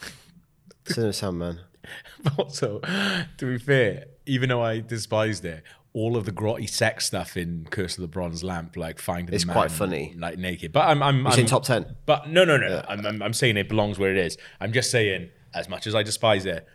Sinner 0.86 1.06
and 1.06 1.14
Sandman. 1.14 1.60
But 2.22 2.32
also, 2.38 2.80
to 2.80 3.46
be 3.46 3.58
fair, 3.58 4.06
even 4.26 4.48
though 4.48 4.62
I 4.62 4.80
despised 4.80 5.44
it, 5.44 5.64
all 5.94 6.16
of 6.16 6.24
the 6.24 6.32
grotty 6.32 6.68
sex 6.68 7.06
stuff 7.06 7.36
in 7.36 7.66
Curse 7.70 7.96
of 7.98 8.02
the 8.02 8.08
Bronze 8.08 8.42
Lamp, 8.42 8.76
like 8.76 8.98
finding 8.98 9.34
It's 9.34 9.44
the 9.44 9.52
quite 9.52 9.70
man, 9.70 9.78
funny. 9.78 10.14
like 10.18 10.38
naked. 10.38 10.72
But 10.72 10.88
I'm, 10.88 11.02
I'm, 11.02 11.26
I'm 11.26 11.38
in 11.38 11.46
top 11.46 11.64
10. 11.64 11.96
But 12.06 12.28
no, 12.28 12.44
no, 12.44 12.56
no. 12.56 12.82
I'm, 12.88 13.04
I'm, 13.04 13.22
I'm 13.22 13.32
saying 13.32 13.56
it 13.58 13.68
belongs 13.68 13.98
where 13.98 14.10
it 14.10 14.16
is. 14.16 14.38
I'm 14.60 14.72
just 14.72 14.90
saying, 14.90 15.28
as 15.54 15.68
much 15.68 15.86
as 15.86 15.94
I 15.94 16.02
despise 16.02 16.46
it, 16.46 16.66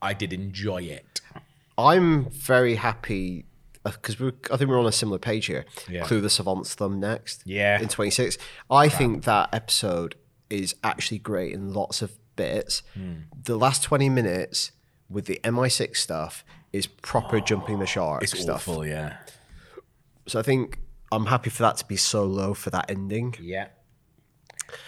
I 0.00 0.14
did 0.14 0.32
enjoy 0.32 0.82
it. 0.82 1.20
I'm 1.76 2.30
very 2.30 2.76
happy 2.76 3.44
uh, 3.84 3.90
because 3.90 4.18
we 4.18 4.32
I 4.50 4.56
think 4.56 4.70
we're 4.70 4.78
on 4.78 4.86
a 4.86 4.92
similar 4.92 5.18
page 5.18 5.46
here. 5.46 5.66
Yeah. 5.88 6.04
Clue 6.04 6.20
the 6.20 6.30
Savant's 6.30 6.74
Thumb 6.74 7.00
next. 7.00 7.42
Yeah. 7.44 7.80
In 7.80 7.88
26. 7.88 8.38
I 8.70 8.88
think 8.88 9.24
that 9.24 9.50
episode 9.52 10.14
is 10.48 10.74
actually 10.84 11.18
great 11.18 11.52
in 11.52 11.72
lots 11.74 12.00
of 12.00 12.12
bits. 12.36 12.82
Hmm. 12.94 13.12
The 13.42 13.56
last 13.56 13.82
20 13.82 14.08
minutes 14.08 14.72
with 15.10 15.26
the 15.26 15.40
MI6 15.44 15.96
stuff 15.96 16.44
is 16.74 16.86
proper 16.86 17.40
jumping 17.40 17.78
the 17.78 17.86
shark 17.86 18.22
It's 18.22 18.38
stuff. 18.38 18.68
awful, 18.68 18.86
yeah. 18.86 19.16
So 20.26 20.38
I 20.38 20.42
think 20.42 20.78
I'm 21.12 21.26
happy 21.26 21.50
for 21.50 21.62
that 21.62 21.76
to 21.78 21.84
be 21.86 21.96
so 21.96 22.24
low 22.24 22.52
for 22.54 22.70
that 22.70 22.90
ending. 22.90 23.34
Yeah. 23.40 23.68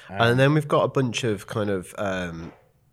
and 0.08 0.38
then 0.38 0.54
we've 0.54 0.66
got 0.68 0.82
a 0.82 0.88
bunch 0.88 1.22
of 1.24 1.46
kind 1.46 1.70
of 1.70 1.94
um, 1.98 2.52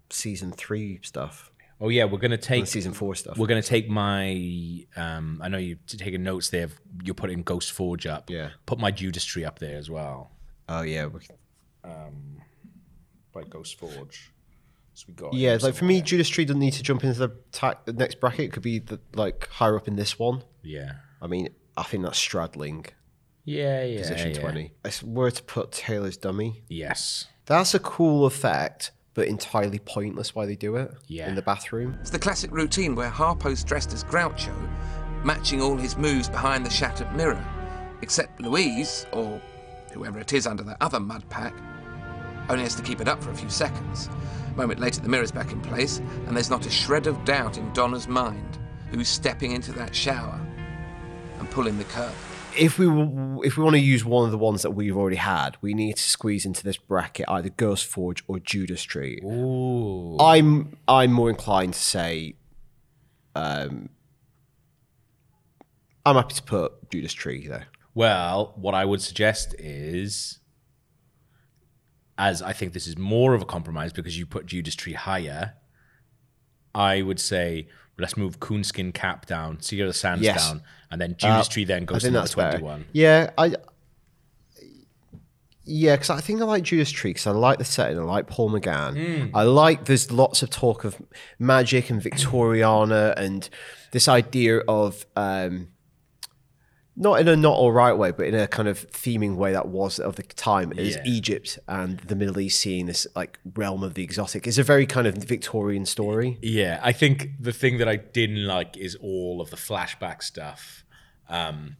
season 0.10 0.52
three 0.52 1.00
stuff, 1.02 1.50
Oh 1.82 1.90
yeah, 1.90 2.06
we're 2.06 2.20
gonna 2.20 2.38
take 2.38 2.68
season 2.68 2.94
four 2.94 3.14
stuff. 3.16 3.38
We're 3.38 3.48
gonna 3.48 3.62
take 3.62 3.90
my. 3.90 4.86
Um, 4.96 5.42
I 5.44 5.50
know 5.50 5.58
you're 5.58 5.80
taking 5.88 6.24
notes 6.24 6.50
there. 6.50 6.70
You're 7.04 7.16
putting 7.16 7.42
Ghost 7.44 7.74
Forge 7.74 8.06
up. 8.08 8.30
Yeah. 8.30 8.52
Put 8.66 8.80
my 8.80 8.90
Judas 8.92 9.26
Tree 9.26 9.44
up 9.44 9.60
there 9.60 9.78
as 9.78 9.90
well. 9.90 10.32
oh 10.70 10.84
yeah, 10.84 11.08
we- 11.08 11.20
By 13.34 13.44
Ghost 13.50 13.78
Forge. 13.80 14.32
So 14.94 15.06
we 15.08 15.14
got. 15.16 15.34
yeah. 15.34 15.54
him 15.56 15.60
Like 15.62 15.76
for 15.76 15.86
me. 15.86 16.02
Judas 16.02 16.30
Tree 16.30 16.46
doesn't 16.46 16.60
need 16.60 16.74
to 16.74 16.84
jump 16.84 17.04
into 17.04 17.18
the, 17.20 17.36
ta- 17.52 17.76
the 17.86 17.94
next 17.94 18.20
bracket. 18.20 18.46
It 18.46 18.52
could 18.54 18.64
be 18.64 18.80
the, 18.80 19.00
like 19.14 19.48
higher 19.50 19.76
up 19.76 19.88
in 19.88 19.96
this 19.96 20.20
one. 20.20 20.44
Yeah. 20.62 20.94
I 21.22 21.28
mean, 21.28 21.50
I 21.76 21.84
think 21.84 22.04
that's 22.04 22.18
straddling 22.20 22.86
Yeah, 23.46 23.84
yeah. 23.84 24.02
position 24.02 24.32
yeah. 24.36 24.40
twenty. 24.42 24.74
If 24.86 25.04
I 25.04 25.08
were 25.08 25.32
to 25.32 25.44
put 25.44 25.72
Tailor's 25.72 26.18
dummy, 26.18 26.64
Yes. 26.70 27.28
that's 27.46 27.74
a 27.74 27.80
cool 27.80 28.26
effect, 28.26 28.92
but 29.16 29.28
entirely 29.28 29.80
pointless 29.80 30.36
why 30.36 30.46
they 30.46 30.56
do 30.56 30.76
it 30.76 30.92
Yeah. 31.08 31.28
in 31.28 31.36
the 31.36 31.42
bathroom. 31.42 31.98
It's 32.02 32.10
the 32.12 32.20
classic 32.20 32.52
routine 32.52 32.94
where 32.96 33.10
Harpo's 33.10 33.64
dressed 33.64 33.94
as 33.94 34.04
Groucho, 34.04 34.54
matching 35.24 35.62
all 35.62 35.76
his 35.78 35.98
moves 35.98 36.30
behind 36.30 36.66
the 36.66 36.70
shattered 36.70 37.14
mirror. 37.16 37.44
Except 38.02 38.40
Louise, 38.42 39.06
or 39.14 39.42
whoever 39.94 40.20
it 40.20 40.34
is 40.34 40.46
under 40.46 40.64
that 40.64 40.78
other 40.82 41.00
mud 41.00 41.24
pack, 41.30 41.54
only 42.50 42.64
has 42.64 42.76
to 42.76 42.82
keep 42.82 43.02
it 43.02 43.08
up 43.08 43.24
for 43.24 43.32
a 43.32 43.36
few 43.36 43.50
seconds. 43.50 44.10
A 44.54 44.58
moment 44.58 44.80
later, 44.80 45.02
the 45.02 45.10
mirror's 45.10 45.32
back 45.32 45.52
in 45.52 45.62
place, 45.62 46.00
and 46.28 46.36
there's 46.36 46.50
not 46.50 46.66
a 46.66 46.70
shred 46.70 47.08
of 47.08 47.24
doubt 47.26 47.58
in 47.58 47.72
Donna's 47.74 48.08
mind 48.08 48.60
who's 48.92 49.10
stepping 49.10 49.52
into 49.54 49.72
that 49.74 49.96
shower 49.96 50.40
and 51.40 51.50
pulling 51.50 51.78
the 51.78 51.84
curtain. 51.86 52.14
if 52.56 52.78
we 52.78 52.86
if 53.46 53.58
we 53.58 53.64
want 53.64 53.76
to 53.76 53.80
use 53.80 54.06
one 54.06 54.26
of 54.26 54.32
the 54.32 54.38
ones 54.38 54.62
that 54.62 54.72
we've 54.72 54.96
already 54.96 55.16
had, 55.16 55.58
we 55.62 55.74
need 55.74 55.98
to 55.98 56.04
squeeze 56.04 56.46
into 56.46 56.64
this 56.64 56.78
bracket 56.78 57.26
either 57.28 57.50
Ghost 57.50 57.86
Forge 57.86 58.24
or 58.28 58.40
Judas 58.40 58.84
Tree. 58.84 59.20
Ooh. 59.24 60.18
I'm 60.20 60.78
I'm 60.88 61.12
more 61.12 61.30
inclined 61.30 61.74
to 61.74 61.80
say, 61.80 62.36
um, 63.36 63.90
I'm 66.06 66.16
happy 66.16 66.36
to 66.36 66.44
put 66.44 66.90
Judas 66.92 67.14
Tree 67.14 67.48
there. 67.48 67.68
Well, 67.96 68.54
what 68.56 68.74
I 68.74 68.86
would 68.86 69.02
suggest 69.02 69.56
is, 69.60 70.40
as 72.18 72.42
I 72.42 72.54
think 72.54 72.74
this 72.74 72.88
is 72.88 72.98
more 72.98 73.34
of 73.34 73.42
a 73.42 73.46
compromise 73.46 73.92
because 73.94 74.18
you 74.18 74.26
put 74.26 74.46
Judas 74.46 74.76
Tree 74.76 74.94
higher, 74.94 75.54
I 76.76 77.02
would 77.02 77.20
say 77.20 77.68
let's 77.98 78.18
move 78.18 78.40
Coonskin 78.40 78.92
Cap 78.94 79.26
down, 79.26 79.58
of 79.58 79.88
the 79.88 79.94
Sands 79.94 80.24
Yes. 80.24 80.48
down, 80.50 80.62
and 80.92 81.00
then 81.02 81.16
Judas 81.18 81.48
Uh, 81.48 81.52
Tree 81.52 81.64
then 81.66 81.86
goes 81.86 82.02
to 82.04 82.12
number 82.12 82.30
better. 82.36 82.58
21. 82.60 82.86
Yeah, 82.94 83.30
I. 83.38 83.56
Yeah, 85.66 85.96
because 85.96 86.10
I 86.10 86.20
think 86.20 86.42
I 86.42 86.44
like 86.44 86.64
Judas 86.64 86.92
Tree 86.92 87.12
because 87.12 87.26
I 87.26 87.32
like 87.32 87.58
the 87.58 87.64
setting. 87.64 87.98
I 87.98 88.02
like 88.04 88.28
Paul 88.28 88.50
McGann. 88.52 89.32
I 89.34 89.44
like 89.44 89.86
there's 89.86 90.12
lots 90.12 90.44
of 90.44 90.50
talk 90.50 90.84
of 90.84 91.02
magic 91.40 91.90
and 91.90 92.02
Victoriana 92.02 93.14
and 93.16 93.50
this 93.92 94.10
idea 94.10 94.58
of 94.68 95.06
um, 95.16 95.70
not 96.96 97.20
in 97.20 97.28
a 97.28 97.36
not 97.36 97.54
all 97.54 97.72
right 97.72 97.94
way, 97.94 98.12
but 98.12 98.28
in 98.28 98.36
a 98.36 98.48
kind 98.48 98.68
of 98.68 98.90
theming 98.92 99.36
way 99.36 99.52
that 99.54 99.68
was 99.68 100.00
of 100.00 100.16
the 100.16 100.24
time 100.24 100.72
is 100.74 100.96
Yeah. 100.96 101.04
Egypt 101.06 101.58
and 101.68 102.00
the 102.02 102.16
Middle 102.16 102.40
East 102.40 102.60
seeing 102.60 102.86
this 102.86 103.08
like 103.16 103.40
realm 103.56 103.84
of 103.84 103.96
the 103.96 104.04
exotic. 104.04 104.46
It's 104.46 104.58
a 104.60 104.64
very 104.64 104.86
kind 104.86 105.08
of 105.08 105.16
Victorian 105.16 105.86
story. 105.86 106.38
Yeah, 106.42 106.80
I 106.84 106.92
think 106.92 107.30
the 107.40 107.52
thing 107.54 107.78
that 107.80 107.88
I 107.88 107.96
didn't 107.96 108.46
like 108.46 108.78
is 108.78 108.96
all 108.96 109.42
of 109.42 109.50
the 109.50 109.56
flashback 109.58 110.22
stuff. 110.22 110.84
Um, 111.30 111.78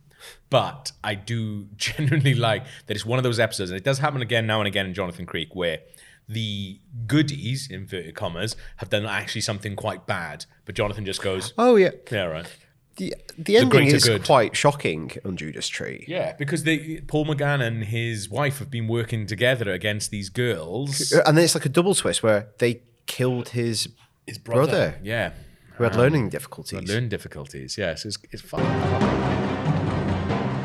but 0.50 0.92
I 1.04 1.16
do 1.16 1.68
genuinely 1.76 2.34
like 2.34 2.64
that 2.88 2.96
it's 2.96 3.06
one 3.06 3.20
of 3.20 3.24
those 3.24 3.40
episodes, 3.40 3.70
and 3.72 3.78
it 3.78 3.84
does 3.84 4.00
happen 4.00 4.22
again 4.22 4.48
now 4.48 4.60
and 4.62 4.68
again 4.68 4.86
in 4.86 4.94
Jonathan 4.94 5.26
Creek, 5.26 5.50
where 5.54 5.80
the 6.28 6.80
goodies, 7.06 7.68
inverted 7.70 8.16
commas, 8.16 8.56
have 8.78 8.90
done 8.90 9.06
actually 9.06 9.42
something 9.42 9.76
quite 9.76 10.08
bad, 10.08 10.46
but 10.66 10.74
Jonathan 10.74 11.06
just 11.06 11.22
goes, 11.22 11.54
Oh 11.58 11.76
yeah, 11.76 11.92
yeah, 12.12 12.24
right. 12.24 12.48
The 12.98 13.16
the 13.38 13.58
ending 13.58 13.70
greater 13.70 13.96
is 13.96 14.06
good. 14.06 14.24
quite 14.24 14.56
shocking 14.56 15.12
on 15.26 15.36
Judas 15.38 15.68
Tree. 15.68 16.06
Yeah, 16.08 16.34
because 16.38 16.64
they, 16.64 17.02
Paul 17.08 17.26
McGann 17.26 17.62
and 17.66 17.84
his 17.86 18.30
wife 18.30 18.60
have 18.60 18.70
been 18.70 18.88
working 18.88 19.26
together 19.26 19.72
against 19.72 20.12
these 20.12 20.30
girls. 20.30 21.12
Uh, 21.12 21.24
and 21.26 21.36
then 21.38 21.44
it's 21.46 21.56
like 21.56 21.66
a 21.66 21.70
double 21.70 21.96
twist 21.96 22.22
where 22.24 22.48
they 22.60 22.82
killed 23.08 23.50
his 23.50 23.90
His 24.28 24.38
brother, 24.38 25.00
Yeah. 25.04 25.32
who 25.76 25.84
had 25.84 25.96
ah. 25.96 26.00
learning 26.00 26.30
difficulties. 26.30 26.88
Learning 26.88 27.10
difficulties. 27.10 27.78
Yes, 27.78 28.06
it's, 28.06 28.18
it's 28.32 28.42
fun. 28.42 28.62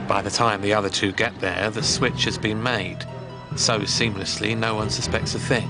By 0.06 0.22
the 0.22 0.30
time 0.30 0.62
the 0.62 0.72
other 0.74 0.88
two 0.88 1.12
get 1.12 1.38
there, 1.40 1.70
the 1.70 1.82
switch 1.82 2.24
has 2.24 2.38
been 2.38 2.62
made. 2.62 2.98
So 3.56 3.80
seamlessly, 3.80 4.56
no 4.56 4.74
one 4.74 4.90
suspects 4.90 5.34
a 5.34 5.38
thing. 5.38 5.68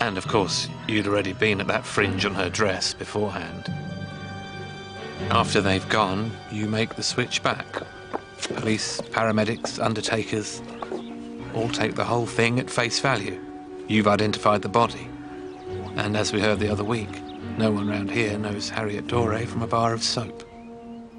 And 0.00 0.18
of 0.18 0.26
course, 0.26 0.68
you'd 0.88 1.06
already 1.06 1.32
been 1.32 1.60
at 1.60 1.66
that 1.68 1.84
fringe 1.86 2.24
on 2.24 2.34
her 2.34 2.48
dress 2.50 2.92
beforehand. 2.94 3.72
After 5.28 5.60
they've 5.60 5.88
gone, 5.88 6.32
you 6.50 6.66
make 6.66 6.96
the 6.96 7.02
switch 7.02 7.42
back. 7.42 7.66
Police, 8.42 9.00
paramedics, 9.00 9.78
undertakers 9.82 10.60
all 11.54 11.68
take 11.68 11.94
the 11.94 12.04
whole 12.04 12.26
thing 12.26 12.58
at 12.58 12.70
face 12.70 12.98
value. 13.00 13.40
You've 13.86 14.08
identified 14.08 14.62
the 14.62 14.68
body. 14.68 15.08
And 15.96 16.16
as 16.16 16.32
we 16.32 16.40
heard 16.40 16.58
the 16.58 16.68
other 16.70 16.84
week, 16.84 17.08
no 17.58 17.70
one 17.70 17.88
round 17.88 18.10
here 18.10 18.38
knows 18.38 18.68
Harriet 18.70 19.06
Dore 19.06 19.38
from 19.46 19.62
a 19.62 19.66
bar 19.66 19.92
of 19.92 20.02
soap. 20.02 20.44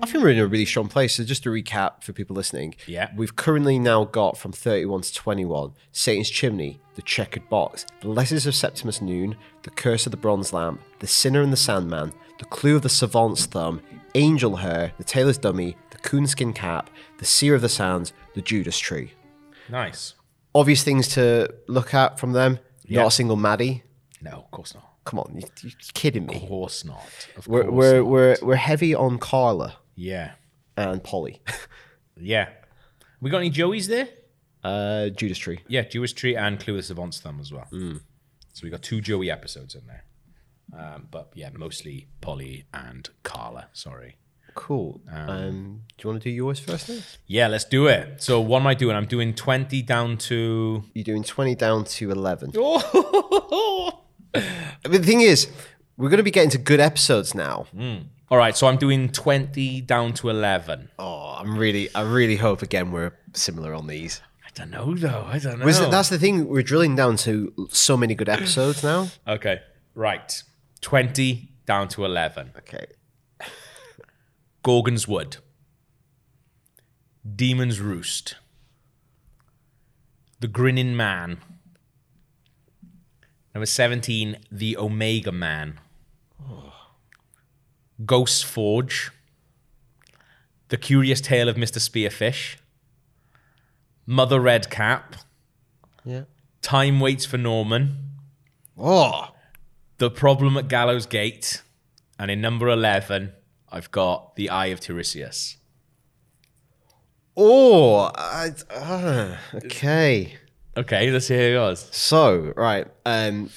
I 0.03 0.08
think 0.08 0.24
we're 0.24 0.31
in 0.31 0.39
a 0.39 0.48
really 0.48 0.65
strong 0.65 0.88
place. 0.88 1.15
So 1.15 1.24
just 1.24 1.43
to 1.43 1.50
recap 1.51 2.03
for 2.03 2.12
people 2.12 2.36
listening, 2.36 2.75
Yeah. 2.88 3.12
we've 3.15 3.36
currently 3.36 3.77
now 3.77 4.03
got 4.05 4.38
from 4.38 4.51
31 4.51 5.01
to 5.01 5.13
21 5.13 5.74
Satan's 5.91 6.29
Chimney, 6.29 6.79
The 6.96 7.03
Checkered 7.03 7.48
Box, 7.50 7.86
The 8.01 8.08
Letters 8.10 8.48
of 8.48 8.55
Septimus 8.55 9.01
Noon, 9.01 9.36
The 9.63 9.70
Curse 9.70 10.08
of 10.08 10.12
the 10.12 10.17
Bronze 10.17 10.51
Lamp, 10.53 10.81
The 11.00 11.08
Sinner 11.08 11.41
and 11.41 11.53
the 11.53 11.58
Sandman, 11.58 12.13
The 12.39 12.46
Clue 12.46 12.77
of 12.77 12.81
the 12.81 12.89
Savant's 12.89 13.46
Thumb, 13.46 13.81
Angel 14.15 14.56
Hair, 14.58 14.94
The 14.98 15.03
Tailor's 15.03 15.38
Dummy, 15.38 15.77
The 15.91 15.98
Coonskin 16.00 16.53
Cap, 16.53 16.89
The 17.20 17.25
Seer 17.25 17.56
of 17.56 17.62
the 17.62 17.70
Sands, 17.70 18.13
The 18.34 18.41
Judas 18.41 18.77
Tree. 18.77 19.13
Nice. 19.70 20.15
Obvious 20.53 20.84
things 20.84 21.08
to 21.10 21.53
look 21.68 21.94
at 21.94 22.20
from 22.20 22.34
them. 22.34 22.60
Yeah. 22.86 23.01
Not 23.01 23.08
a 23.08 23.12
single 23.12 23.38
Maddie. 23.38 23.84
No, 24.22 24.32
of 24.32 24.51
course 24.51 24.74
not. 24.74 24.88
Come 25.06 25.20
on, 25.20 25.34
you, 25.36 25.48
you're 25.63 25.72
kidding 25.94 26.25
me. 26.27 26.36
Of 26.36 26.41
course 26.48 26.86
not. 26.86 27.01
Of 27.38 27.48
We're, 27.48 27.63
course 27.63 27.74
we're, 27.74 27.98
not. 27.98 28.06
we're, 28.08 28.38
we're 28.44 28.56
heavy 28.56 28.94
on 28.94 29.18
Carla 29.18 29.77
Yeah. 29.96 30.32
and 30.77 31.03
Polly. 31.03 31.41
Yeah. 32.24 32.50
We 33.20 33.32
got 33.32 33.38
any 33.38 33.50
Joeys 33.50 33.88
there? 33.88 34.08
uh, 34.63 35.10
Judas 35.10 35.39
Tree. 35.39 35.60
Yeah, 35.68 35.82
Judas 35.84 36.13
Tree 36.13 36.36
and 36.36 36.60
Clue 36.60 36.75
the 36.77 36.84
Savant's 36.84 37.20
Thumb 37.20 37.39
as 37.39 37.51
well. 37.51 37.65
So 37.72 38.62
we 38.63 38.70
got 38.70 38.84
two 38.84 39.01
Joey 39.01 39.32
episodes 39.32 39.74
in 39.74 39.88
there. 39.88 40.03
Um, 40.78 41.08
but 41.12 41.32
yeah, 41.36 41.50
mostly 41.54 42.08
Polly 42.22 42.66
and 42.74 43.10
Carla. 43.24 43.68
Sorry. 43.74 44.18
Cool. 44.54 45.00
Um, 45.10 45.82
do 45.98 46.04
you 46.04 46.10
want 46.10 46.24
to 46.24 46.30
do 46.30 46.34
yours 46.36 46.60
first 46.60 46.88
then? 46.88 47.01
Yeah, 47.25 47.48
let's 47.48 47.63
do 47.66 47.88
it. 47.88 48.22
So 48.22 48.42
what 48.42 48.60
am 48.62 48.68
I 48.68 48.74
doing? 48.74 48.96
I'm 48.96 49.06
doing 49.06 49.34
20 49.34 49.82
down 49.84 50.18
to. 50.18 50.84
You're 50.94 51.04
doing 51.06 51.24
20 51.24 51.56
down 51.56 51.86
to 51.86 52.12
11. 52.12 52.51
But 54.34 54.92
the 54.94 55.00
thing 55.00 55.22
is, 55.22 55.48
we're 55.98 56.10
going 56.10 56.18
to 56.18 56.24
be 56.24 56.32
getting 56.32 56.50
to 56.51 56.58
good 56.58 56.80
episodes 56.80 57.36
now. 57.36 57.68
All 58.30 58.38
right, 58.38 58.56
so 58.56 58.68
I'm 58.68 58.78
doing 58.78 59.10
20 59.10 59.82
down 59.82 60.13
to 60.13 60.30
11. 60.30 60.90
Oh, 60.98 61.36
I'm 61.38 61.58
really, 61.58 61.94
I 61.94 62.01
really 62.01 62.38
hope 62.38 62.62
again 62.62 62.92
we're 62.92 63.13
similar 63.34 63.74
on 63.74 63.88
these. 63.88 64.22
I 64.46 64.50
don't 64.54 64.72
know 64.72 64.96
though. 64.96 65.25
I 65.28 65.38
don't 65.40 65.60
know. 65.60 65.66
That's 65.90 66.10
the 66.10 66.18
thing. 66.18 66.48
We're 66.48 66.63
drilling 66.63 66.96
down 66.96 67.18
to 67.18 67.68
so 67.72 67.98
many 67.98 68.16
good 68.16 68.30
episodes 68.30 68.84
now. 68.84 69.10
okay. 69.28 69.62
Right. 69.96 70.44
Twenty 70.81 71.51
down 71.65 71.88
to 71.89 72.05
eleven. 72.05 72.51
Okay. 72.57 72.85
Gorgon's 74.63 75.07
Wood. 75.07 75.38
Demon's 77.35 77.79
Roost. 77.79 78.35
The 80.39 80.47
Grinning 80.47 80.95
Man. 80.95 81.38
Number 83.53 83.65
17, 83.65 84.38
The 84.51 84.77
Omega 84.77 85.31
Man. 85.31 85.79
Ghost 88.05 88.45
Forge. 88.45 89.11
The 90.69 90.77
Curious 90.77 91.21
Tale 91.21 91.50
of 91.50 91.57
Mr. 91.57 91.77
Spearfish. 91.77 92.55
Mother 94.05 94.39
Red 94.39 94.69
Cap. 94.69 95.15
Yeah. 96.03 96.23
Time 96.61 97.00
Waits 97.00 97.25
for 97.25 97.38
Norman. 97.38 97.97
Oh. 98.77 99.29
The 100.01 100.10
Problem 100.10 100.58
at 100.58 100.67
Gallows 100.67 101.05
Gate. 101.05 101.62
And 102.17 102.31
in 102.31 102.41
number 102.41 102.67
11, 102.67 103.34
I've 103.72 103.91
got 103.91 104.36
The 104.36 104.50
Eye 104.50 104.65
of 104.74 104.79
Tiresias. 104.79 105.58
Oh. 107.38 108.12
I, 108.15 108.50
uh, 108.72 109.38
okay. 109.53 110.38
Okay, 110.75 111.12
let's 111.12 111.27
see 111.27 111.36
how 111.36 111.41
it 111.41 111.53
goes. 111.53 111.88
So 111.91 112.51
right. 112.55 112.88
Um. 113.05 113.51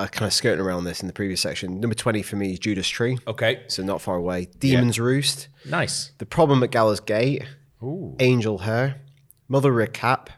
I 0.00 0.08
kind 0.08 0.26
of 0.26 0.32
skirting 0.32 0.64
around 0.64 0.82
this 0.82 1.00
in 1.00 1.06
the 1.06 1.12
previous 1.12 1.42
section. 1.42 1.78
Number 1.78 1.94
twenty 1.94 2.22
for 2.22 2.34
me 2.34 2.54
is 2.54 2.58
Judas 2.58 2.88
Tree. 2.88 3.16
Okay, 3.28 3.62
So 3.68 3.84
not 3.84 4.00
far 4.02 4.16
away. 4.16 4.48
Demon's 4.58 4.98
Roost. 4.98 5.46
nice. 5.64 6.10
The 6.18 6.26
Problem 6.26 6.60
at 6.64 6.72
Gallows 6.72 6.98
Gate. 6.98 7.44
Ooh. 7.84 8.16
Angel 8.18 8.58
Hair. 8.58 9.00
Mother 9.46 9.70
Red 9.70 9.92
Cap. 9.92 10.28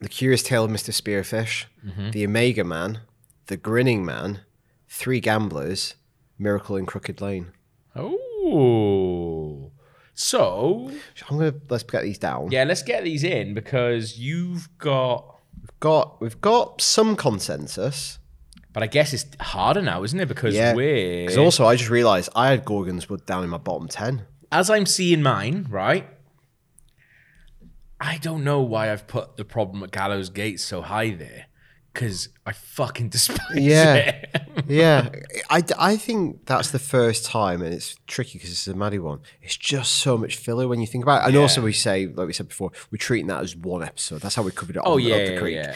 The 0.00 0.08
Curious 0.08 0.42
Tale 0.42 0.64
of 0.64 0.70
Mr. 0.70 0.90
Spearfish. 0.90 1.66
The 2.12 2.24
Omega 2.24 2.64
Man. 2.64 3.00
The 3.50 3.56
Grinning 3.56 4.04
Man. 4.04 4.42
Three 4.88 5.18
Gamblers. 5.18 5.96
Miracle 6.38 6.76
in 6.76 6.86
Crooked 6.86 7.20
Lane. 7.20 7.48
Oh. 7.96 9.72
So, 10.14 10.92
I'm 11.28 11.36
gonna 11.38 11.54
let's 11.68 11.82
get 11.82 12.02
these 12.04 12.18
down. 12.18 12.52
yeah, 12.52 12.62
let's 12.62 12.84
get 12.84 13.02
these 13.02 13.24
in 13.24 13.54
because 13.54 14.16
you've 14.20 14.68
got. 14.78 15.34
We've 15.60 15.80
got 15.80 16.20
we've 16.20 16.40
got 16.40 16.80
some 16.80 17.16
consensus. 17.16 18.20
But 18.72 18.84
I 18.84 18.86
guess 18.86 19.12
it's 19.12 19.26
harder 19.40 19.82
now, 19.82 20.04
isn't 20.04 20.20
it? 20.20 20.28
Because 20.28 20.54
Yeah. 20.54 20.72
we're. 20.74 21.22
Because 21.26 21.36
also 21.36 21.66
I 21.66 21.74
just 21.74 21.90
realised 21.90 22.28
I 22.36 22.50
had 22.50 22.64
Gorgon's 22.64 23.08
Wood 23.08 23.26
down 23.26 23.42
in 23.42 23.50
my 23.50 23.58
bottom 23.58 23.88
ten. 23.88 24.26
as 24.52 24.70
I'm 24.70 24.86
seeing 24.86 25.22
mine, 25.22 25.66
right? 25.68 26.06
I 28.00 28.18
don't 28.18 28.44
know 28.44 28.60
why 28.60 28.92
I've 28.92 29.08
put 29.08 29.36
the 29.36 29.44
problem 29.44 29.82
at 29.82 29.90
Gallows 29.90 30.30
Gate 30.30 30.60
so 30.60 30.82
high 30.82 31.10
there. 31.10 31.46
Because 31.92 32.28
I 32.46 32.52
fucking 32.52 33.08
despise 33.16 33.56
Yeah. 33.56 33.94
it. 33.94 34.42
Yeah, 34.68 35.08
I, 35.50 35.62
I 35.78 35.96
think 35.96 36.46
that's 36.46 36.70
the 36.70 36.78
first 36.78 37.24
time, 37.24 37.62
and 37.62 37.72
it's 37.74 37.96
tricky 38.06 38.38
because 38.38 38.50
it's 38.50 38.66
a 38.68 38.74
Maddie 38.74 38.98
one. 38.98 39.20
It's 39.42 39.56
just 39.56 39.92
so 39.96 40.16
much 40.18 40.36
filler 40.36 40.68
when 40.68 40.80
you 40.80 40.86
think 40.86 41.02
about 41.04 41.24
it. 41.24 41.28
And 41.28 41.36
also, 41.36 41.62
we 41.62 41.72
say, 41.72 42.06
like 42.06 42.26
we 42.26 42.32
said 42.32 42.48
before, 42.48 42.70
we're 42.90 42.98
treating 42.98 43.26
that 43.28 43.42
as 43.42 43.56
one 43.56 43.82
episode. 43.82 44.20
That's 44.20 44.34
how 44.36 44.42
we 44.42 44.50
covered 44.52 44.76
it. 44.76 44.82
oh, 44.84 44.94
on 44.94 45.00
yeah, 45.00 45.16
the 45.16 45.32
yeah, 45.50 45.62
yeah. 45.62 45.74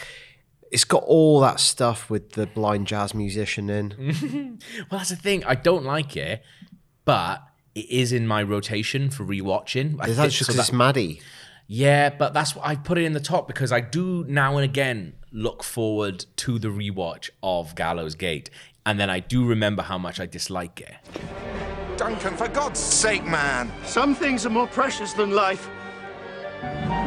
It's 0.71 0.83
got 0.85 1.03
all 1.03 1.39
that 1.41 1.59
stuff 1.59 2.09
with 2.09 2.31
the 2.31 2.47
blind 2.47 2.87
jazz 2.87 3.13
musician 3.13 3.69
in. 3.69 4.59
Well, 4.89 4.99
that's 4.99 5.09
the 5.09 5.15
thing. 5.15 5.43
I 5.45 5.55
don't 5.55 5.83
like 5.85 6.15
it, 6.17 6.43
but 7.05 7.43
it 7.73 7.89
is 7.89 8.11
in 8.13 8.25
my 8.27 8.41
rotation 8.43 9.09
for 9.09 9.25
rewatching. 9.25 9.97
I 9.99 10.05
Is 10.07 10.15
think- 10.15 10.17
that 10.17 10.29
just 10.31 10.39
because 10.39 10.55
that- 10.55 10.61
it's 10.63 10.71
Maddie? 10.73 11.21
Yeah, 11.67 12.09
but 12.11 12.33
that's 12.33 12.55
what 12.55 12.65
I 12.65 12.75
put 12.75 12.97
it 12.99 13.05
in 13.05 13.13
the 13.13 13.19
top 13.19 13.47
because 13.47 13.71
I 13.71 13.79
do 13.81 14.23
now 14.27 14.55
and 14.57 14.63
again 14.63 15.13
look 15.35 15.63
forward 15.63 16.25
to 16.37 16.57
the 16.57 16.69
rewatch 16.69 17.29
of 17.43 17.75
Gallows 17.75 18.15
Gate, 18.15 18.49
and 18.85 18.97
then 18.97 19.09
I 19.09 19.19
do 19.19 19.45
remember 19.45 19.83
how 19.83 19.97
much 19.97 20.19
I 20.21 20.25
dislike 20.25 20.79
it. 20.79 20.95
Duncan, 21.97 22.37
for 22.37 22.47
God's 22.47 22.79
sake, 22.79 23.25
man! 23.25 23.69
Some 23.83 24.15
things 24.15 24.45
are 24.45 24.49
more 24.49 24.67
precious 24.67 25.11
than 25.11 25.31
life. 25.31 25.65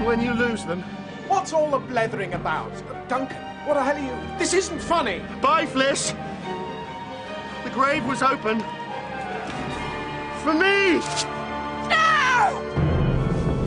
When 0.05 0.21
you 0.21 0.35
lose 0.35 0.65
them. 0.65 0.83
What's 1.27 1.53
all 1.53 1.71
the 1.71 1.79
blethering 1.79 2.35
about? 2.35 2.73
Duncan, 3.09 3.43
what 3.67 3.75
the 3.75 3.83
hell 3.83 3.97
are 3.97 3.99
you? 3.99 4.39
This 4.39 4.53
isn't 4.53 4.81
funny. 4.81 5.23
Bye, 5.41 5.67
Fliss. 5.67 6.15
The 7.65 7.71
grave 7.71 8.05
was 8.07 8.23
open. 8.23 8.61
For 10.43 10.55
me! 10.55 11.01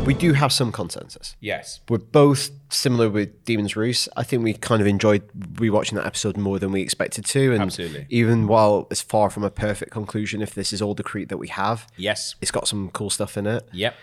We 0.06 0.16
do 0.16 0.34
have 0.34 0.52
some 0.52 0.72
consensus. 0.72 1.36
Yes. 1.40 1.80
We're 1.88 2.00
both 2.00 2.50
similar 2.70 3.08
with 3.10 3.46
Demon's 3.46 3.76
Roost. 3.76 4.10
I 4.18 4.24
think 4.24 4.44
we 4.44 4.54
kind 4.54 4.82
of 4.82 4.88
enjoyed 4.88 5.22
rewatching 5.54 5.94
that 5.94 6.06
episode 6.08 6.38
more 6.38 6.58
than 6.60 6.72
we 6.72 6.82
expected 6.82 7.24
to. 7.28 7.54
And 7.54 7.62
Absolutely. 7.62 8.08
even 8.10 8.48
while 8.48 8.88
it's 8.90 9.02
far 9.02 9.30
from 9.30 9.44
a 9.44 9.52
perfect 9.52 9.92
conclusion, 9.92 10.42
if 10.42 10.56
this 10.56 10.74
is 10.74 10.82
all 10.82 10.96
the 10.96 11.04
Creek 11.04 11.30
that 11.30 11.38
we 11.38 11.48
have, 11.50 11.88
Yes. 11.98 12.36
it's 12.42 12.50
got 12.52 12.68
some 12.68 12.90
cool 12.90 13.10
stuff 13.12 13.38
in 13.38 13.46
it. 13.46 13.68
Yep. 13.74 13.96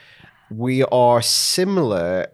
We 0.50 0.84
are 0.84 1.20
similar 1.20 2.28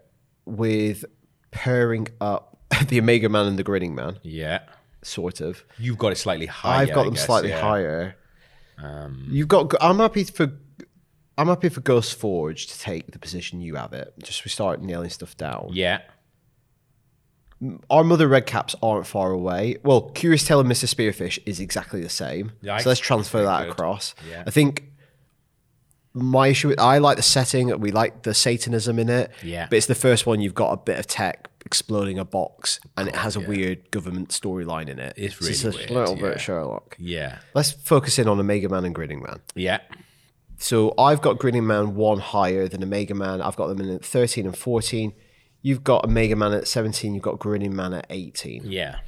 with 0.45 1.03
pairing 1.51 2.07
up 2.21 2.57
the 2.87 2.99
Omega 2.99 3.29
Man 3.29 3.47
and 3.47 3.57
the 3.59 3.63
Grinning 3.63 3.95
Man, 3.95 4.19
Yeah. 4.21 4.59
sort 5.01 5.41
of. 5.41 5.65
You've 5.79 5.97
got 5.97 6.11
it 6.11 6.17
slightly 6.17 6.45
higher. 6.45 6.83
I've 6.83 6.93
got 6.93 7.05
them 7.05 7.15
guess, 7.15 7.25
slightly 7.25 7.49
yeah. 7.49 7.57
Um, 7.57 7.61
higher. 7.63 8.15
You've 9.27 9.47
got. 9.47 9.73
I'm 9.81 9.97
happy 9.99 10.23
for. 10.25 10.51
I'm 11.37 11.47
happy 11.47 11.69
for 11.69 11.81
Ghost 11.81 12.17
Forge 12.17 12.67
to 12.67 12.79
take 12.79 13.11
the 13.11 13.19
position 13.19 13.61
you 13.61 13.75
have 13.75 13.93
it. 13.93 14.13
Just 14.23 14.45
we 14.45 14.49
start 14.49 14.81
nailing 14.81 15.09
stuff 15.09 15.35
down. 15.35 15.69
Yeah. 15.73 16.01
Our 17.89 18.03
mother 18.03 18.27
red 18.27 18.45
caps 18.45 18.75
aren't 18.81 19.07
far 19.07 19.31
away. 19.31 19.77
Well, 19.83 20.09
Curious 20.09 20.45
Tale 20.45 20.59
of 20.59 20.67
Mr. 20.67 20.93
Spearfish 20.93 21.39
is 21.45 21.59
exactly 21.59 22.01
the 22.01 22.09
same. 22.09 22.51
Nice. 22.61 22.83
So 22.83 22.89
let's 22.89 22.99
transfer 22.99 23.39
Very 23.39 23.47
that 23.47 23.63
good. 23.63 23.71
across. 23.71 24.15
Yeah. 24.29 24.43
I 24.45 24.51
think 24.51 24.83
my 26.13 26.47
issue. 26.47 26.73
I 26.77 26.99
like 26.99 27.17
the 27.17 27.23
setting. 27.23 27.77
We 27.79 27.91
like 27.91 28.23
the 28.23 28.33
Satanism 28.33 28.99
in 28.99 29.09
it. 29.09 29.31
Yeah. 29.43 29.67
But 29.69 29.77
it's 29.77 29.87
the 29.87 29.95
first 29.95 30.25
one. 30.25 30.41
You've 30.41 30.55
got 30.55 30.71
a 30.71 30.77
bit 30.77 30.97
of 30.97 31.07
tech 31.07 31.49
exploding 31.65 32.19
a 32.19 32.25
box, 32.25 32.79
and 32.95 33.09
it 33.09 33.15
has 33.15 33.35
a 33.35 33.41
yeah. 33.41 33.47
weird 33.47 33.91
government 33.91 34.29
storyline 34.29 34.87
in 34.87 34.99
it. 34.99 35.13
It's 35.17 35.37
So 35.37 35.49
it's 35.49 35.63
a 35.63 35.71
weird, 35.71 35.89
little 35.89 36.15
bit 36.15 36.23
yeah. 36.23 36.37
Sherlock. 36.37 36.95
Yeah. 36.99 37.39
Let's 37.53 37.71
focus 37.71 38.19
in 38.19 38.27
on 38.27 38.39
Omega 38.39 38.69
Man 38.69 38.85
and 38.85 38.95
Grinning 38.95 39.21
Man. 39.21 39.41
Yeah. 39.55 39.79
So 40.57 40.93
I've 40.97 41.21
got 41.21 41.37
Grinning 41.39 41.67
Man 41.67 41.95
one 41.95 42.19
higher 42.19 42.67
than 42.67 42.83
Omega 42.83 43.13
Man. 43.13 43.41
I've 43.41 43.55
got 43.55 43.67
them 43.67 43.81
in 43.81 43.89
at 43.89 44.05
13 44.05 44.45
and 44.45 44.57
14. 44.57 45.13
You've 45.61 45.83
got 45.83 46.05
Omega 46.05 46.35
Man 46.35 46.53
at 46.53 46.67
17. 46.67 47.13
You've 47.13 47.23
got 47.23 47.39
Grinning 47.39 47.75
Man 47.75 47.93
at 47.93 48.05
18. 48.09 48.63
Yeah. 48.65 48.99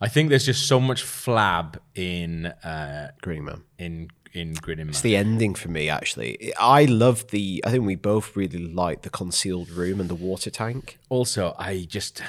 I 0.00 0.08
think 0.08 0.30
there's 0.30 0.46
just 0.46 0.66
so 0.66 0.80
much 0.80 1.04
flab 1.04 1.78
in 1.94 2.46
uh 2.46 3.12
Grinning 3.22 3.44
Man. 3.44 3.62
in 3.78 4.08
in 4.32 4.54
Grinning 4.54 4.86
Man. 4.86 4.90
It's 4.90 5.00
the 5.02 5.16
ending 5.16 5.54
for 5.54 5.68
me, 5.68 5.88
actually. 5.88 6.52
I 6.58 6.86
love 6.86 7.28
the. 7.28 7.62
I 7.66 7.70
think 7.70 7.84
we 7.84 7.96
both 7.96 8.34
really 8.36 8.58
like 8.58 9.02
the 9.02 9.10
concealed 9.10 9.70
room 9.70 10.00
and 10.00 10.08
the 10.08 10.14
water 10.14 10.50
tank. 10.50 10.98
also, 11.08 11.54
I 11.58 11.84
just 11.88 12.22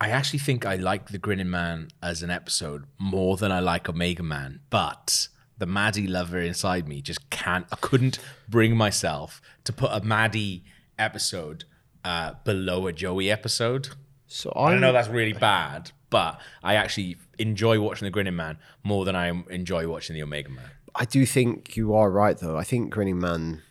I 0.00 0.10
actually 0.10 0.38
think 0.40 0.66
I 0.66 0.76
like 0.76 1.08
the 1.08 1.18
Grinning 1.18 1.50
Man 1.50 1.88
as 2.02 2.22
an 2.22 2.30
episode 2.30 2.84
more 2.98 3.36
than 3.36 3.50
I 3.50 3.60
like 3.60 3.88
Omega 3.88 4.22
Man, 4.22 4.60
but 4.70 5.28
the 5.58 5.66
Maddie 5.66 6.06
lover 6.06 6.40
inside 6.40 6.88
me 6.88 7.00
just 7.00 7.30
can't 7.30 7.66
I 7.70 7.76
couldn't 7.76 8.18
bring 8.48 8.76
myself 8.76 9.40
to 9.64 9.72
put 9.72 9.90
a 9.92 10.00
Maddie 10.00 10.64
episode 10.98 11.64
uh, 12.04 12.34
below 12.44 12.86
a 12.86 12.92
Joey 12.92 13.30
episode. 13.30 13.90
So 14.26 14.50
I 14.50 14.72
I'm, 14.72 14.80
know 14.80 14.92
that's 14.92 15.08
really 15.08 15.32
bad, 15.32 15.92
but 16.10 16.40
I 16.62 16.74
actually 16.74 17.16
enjoy 17.38 17.80
watching 17.80 18.06
the 18.06 18.10
Grinning 18.10 18.36
Man 18.36 18.58
more 18.82 19.04
than 19.04 19.16
I 19.16 19.28
enjoy 19.50 19.88
watching 19.88 20.14
the 20.14 20.22
Omega 20.22 20.50
Man. 20.50 20.70
I 20.94 21.04
do 21.04 21.26
think 21.26 21.76
you 21.76 21.94
are 21.94 22.10
right, 22.10 22.36
though. 22.38 22.56
I 22.56 22.64
think 22.64 22.90
Grinning 22.90 23.18
Man. 23.18 23.62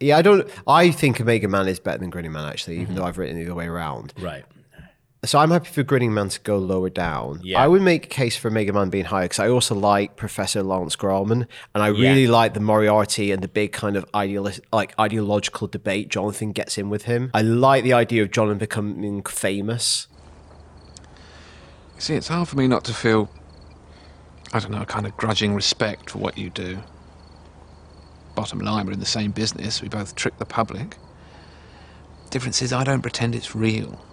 Yeah, 0.00 0.18
I 0.18 0.22
don't. 0.22 0.48
I 0.66 0.90
think 0.90 1.20
Omega 1.20 1.48
Man 1.48 1.68
is 1.68 1.80
better 1.80 1.98
than 1.98 2.10
Grinning 2.10 2.32
Man, 2.32 2.46
actually, 2.48 2.80
even 2.80 2.94
though 2.94 3.04
I've 3.04 3.18
written 3.18 3.36
it 3.36 3.44
the 3.44 3.50
other 3.50 3.54
way 3.54 3.66
around. 3.66 4.12
Right. 4.18 4.44
So 5.24 5.38
I'm 5.38 5.50
happy 5.50 5.70
for 5.70 5.82
Grinning 5.82 6.12
Man 6.12 6.28
to 6.28 6.40
go 6.40 6.58
lower 6.58 6.90
down. 6.90 7.40
Yeah. 7.42 7.62
I 7.62 7.66
would 7.68 7.80
make 7.80 8.04
a 8.06 8.08
case 8.08 8.36
for 8.36 8.50
Mega 8.50 8.72
Man 8.72 8.90
being 8.90 9.06
higher 9.06 9.24
because 9.24 9.38
I 9.38 9.48
also 9.48 9.74
like 9.74 10.16
Professor 10.16 10.62
Lawrence 10.62 10.96
Grauman, 10.96 11.46
and 11.74 11.82
I 11.82 11.88
Yeah. 11.88 12.08
really 12.10 12.26
like 12.26 12.52
the 12.52 12.60
Moriarty 12.60 13.30
and 13.32 13.42
the 13.42 13.48
big 13.48 13.72
kind 13.72 13.96
of 13.96 14.04
idealist, 14.14 14.60
like 14.72 14.94
ideological 15.00 15.66
debate 15.68 16.08
Jonathan 16.08 16.52
gets 16.52 16.76
in 16.76 16.90
with 16.90 17.04
him. 17.04 17.30
I 17.32 17.40
like 17.42 17.84
the 17.84 17.92
idea 17.94 18.22
of 18.22 18.32
Jonathan 18.32 18.58
becoming 18.58 19.22
famous. 19.22 20.08
You 21.94 22.00
see, 22.00 22.14
it's 22.14 22.28
hard 22.28 22.48
for 22.48 22.56
me 22.56 22.66
not 22.66 22.84
to 22.84 22.92
feel, 22.92 23.30
I 24.52 24.58
don't 24.58 24.72
know, 24.72 24.82
a 24.82 24.86
kind 24.86 25.06
of 25.06 25.16
grudging 25.16 25.54
respect 25.54 26.10
for 26.10 26.18
what 26.18 26.36
you 26.36 26.50
do. 26.50 26.78
Bottom 28.34 28.58
line, 28.58 28.86
we're 28.86 28.92
in 28.92 29.00
the 29.00 29.06
same 29.06 29.30
business. 29.30 29.80
We 29.80 29.88
both 29.88 30.16
trick 30.16 30.38
the 30.38 30.44
public. 30.44 30.96
Difference 32.30 32.60
is, 32.60 32.72
I 32.72 32.82
don't 32.84 33.00
pretend 33.00 33.34
it's 33.34 33.54
real. 33.54 34.04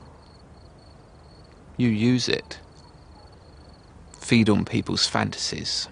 You 1.77 1.89
use 1.89 2.29
it. 2.29 2.59
Feed 4.19 4.49
on 4.49 4.65
people's 4.65 5.07
fantasies, 5.07 5.87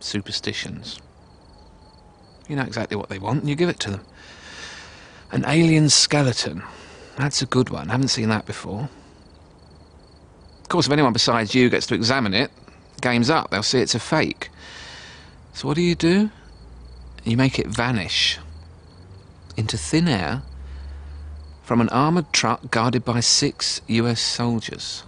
superstitions. 0.00 1.00
You 2.48 2.56
know 2.56 2.62
exactly 2.62 2.96
what 2.96 3.08
they 3.08 3.18
want, 3.18 3.40
and 3.40 3.48
you 3.48 3.54
give 3.54 3.68
it 3.68 3.80
to 3.80 3.90
them. 3.92 4.00
An 5.32 5.44
alien 5.46 5.88
skeleton. 5.88 6.62
That's 7.16 7.42
a 7.42 7.46
good 7.46 7.70
one. 7.70 7.88
I 7.88 7.92
Haven't 7.92 8.08
seen 8.08 8.28
that 8.28 8.46
before. 8.46 8.88
Of 10.62 10.68
course, 10.68 10.86
if 10.86 10.92
anyone 10.92 11.12
besides 11.12 11.54
you 11.54 11.70
gets 11.70 11.86
to 11.86 11.94
examine 11.94 12.34
it, 12.34 12.50
game's 13.00 13.30
up. 13.30 13.50
They'll 13.50 13.62
see 13.62 13.80
it's 13.80 13.94
a 13.94 14.00
fake. 14.00 14.50
So 15.52 15.68
what 15.68 15.74
do 15.74 15.82
you 15.82 15.94
do? 15.94 16.30
You 17.24 17.36
make 17.36 17.58
it 17.58 17.66
vanish 17.66 18.38
into 19.56 19.78
thin 19.78 20.08
air 20.08 20.42
from 21.64 21.80
an 21.80 21.88
armoured 21.88 22.30
truck 22.32 22.70
guarded 22.70 23.04
by 23.04 23.20
six 23.20 23.80
US 23.88 24.20
soldiers. 24.20 25.02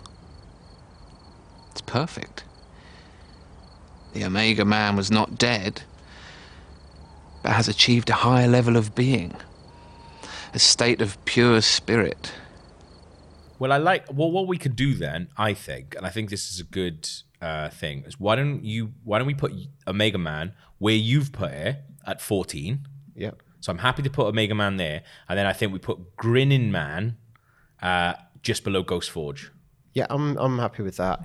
It's 1.70 1.82
perfect. 1.82 2.44
The 4.14 4.24
Omega 4.24 4.64
Man 4.64 4.96
was 4.96 5.10
not 5.10 5.38
dead, 5.38 5.82
but 7.42 7.52
has 7.52 7.68
achieved 7.68 8.08
a 8.08 8.14
higher 8.14 8.48
level 8.48 8.76
of 8.76 8.94
being, 8.94 9.34
a 10.54 10.58
state 10.58 11.02
of 11.02 11.22
pure 11.26 11.60
spirit. 11.60 12.32
Well, 13.58 13.72
I 13.72 13.76
like. 13.76 14.06
Well, 14.10 14.30
what 14.30 14.46
we 14.46 14.56
could 14.56 14.76
do 14.76 14.94
then, 14.94 15.28
I 15.36 15.52
think, 15.52 15.94
and 15.94 16.06
I 16.06 16.10
think 16.10 16.30
this 16.30 16.50
is 16.50 16.60
a 16.60 16.64
good 16.64 17.08
uh, 17.42 17.68
thing, 17.68 18.04
is 18.06 18.18
why 18.18 18.36
don't 18.36 18.64
you? 18.64 18.92
Why 19.04 19.18
don't 19.18 19.26
we 19.26 19.34
put 19.34 19.52
Omega 19.86 20.18
Man 20.18 20.54
where 20.78 20.94
you've 20.94 21.32
put 21.32 21.52
it 21.52 21.76
at 22.06 22.22
fourteen? 22.22 22.86
Yep. 23.14 23.42
So 23.60 23.72
I'm 23.72 23.78
happy 23.78 24.02
to 24.02 24.10
put 24.10 24.26
Omega 24.26 24.54
Man 24.54 24.76
there, 24.76 25.02
and 25.28 25.38
then 25.38 25.46
I 25.46 25.52
think 25.52 25.72
we 25.72 25.78
put 25.78 26.16
Grinning 26.16 26.70
Man 26.70 27.16
uh, 27.82 28.14
just 28.42 28.64
below 28.64 28.82
Ghost 28.82 29.10
Forge. 29.10 29.50
Yeah, 29.92 30.06
I'm 30.10 30.36
I'm 30.36 30.58
happy 30.58 30.82
with 30.82 30.96
that. 30.98 31.24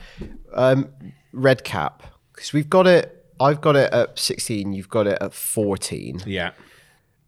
Um, 0.53 0.89
Red 1.33 1.63
Cap, 1.63 2.03
because 2.33 2.53
we've 2.53 2.69
got 2.69 2.87
it. 2.87 3.17
I've 3.39 3.59
got 3.59 3.75
it 3.75 3.91
at 3.91 4.19
16. 4.19 4.71
You've 4.73 4.89
got 4.89 5.07
it 5.07 5.17
at 5.19 5.33
14. 5.33 6.21
Yeah. 6.25 6.51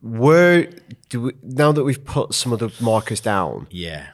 Where 0.02 0.70
do 1.10 1.22
we 1.22 1.32
now 1.42 1.72
that 1.72 1.84
we've 1.84 2.04
put 2.04 2.34
some 2.34 2.54
of 2.54 2.60
the 2.60 2.72
markers 2.80 3.20
down? 3.20 3.68
Yeah. 3.72 4.08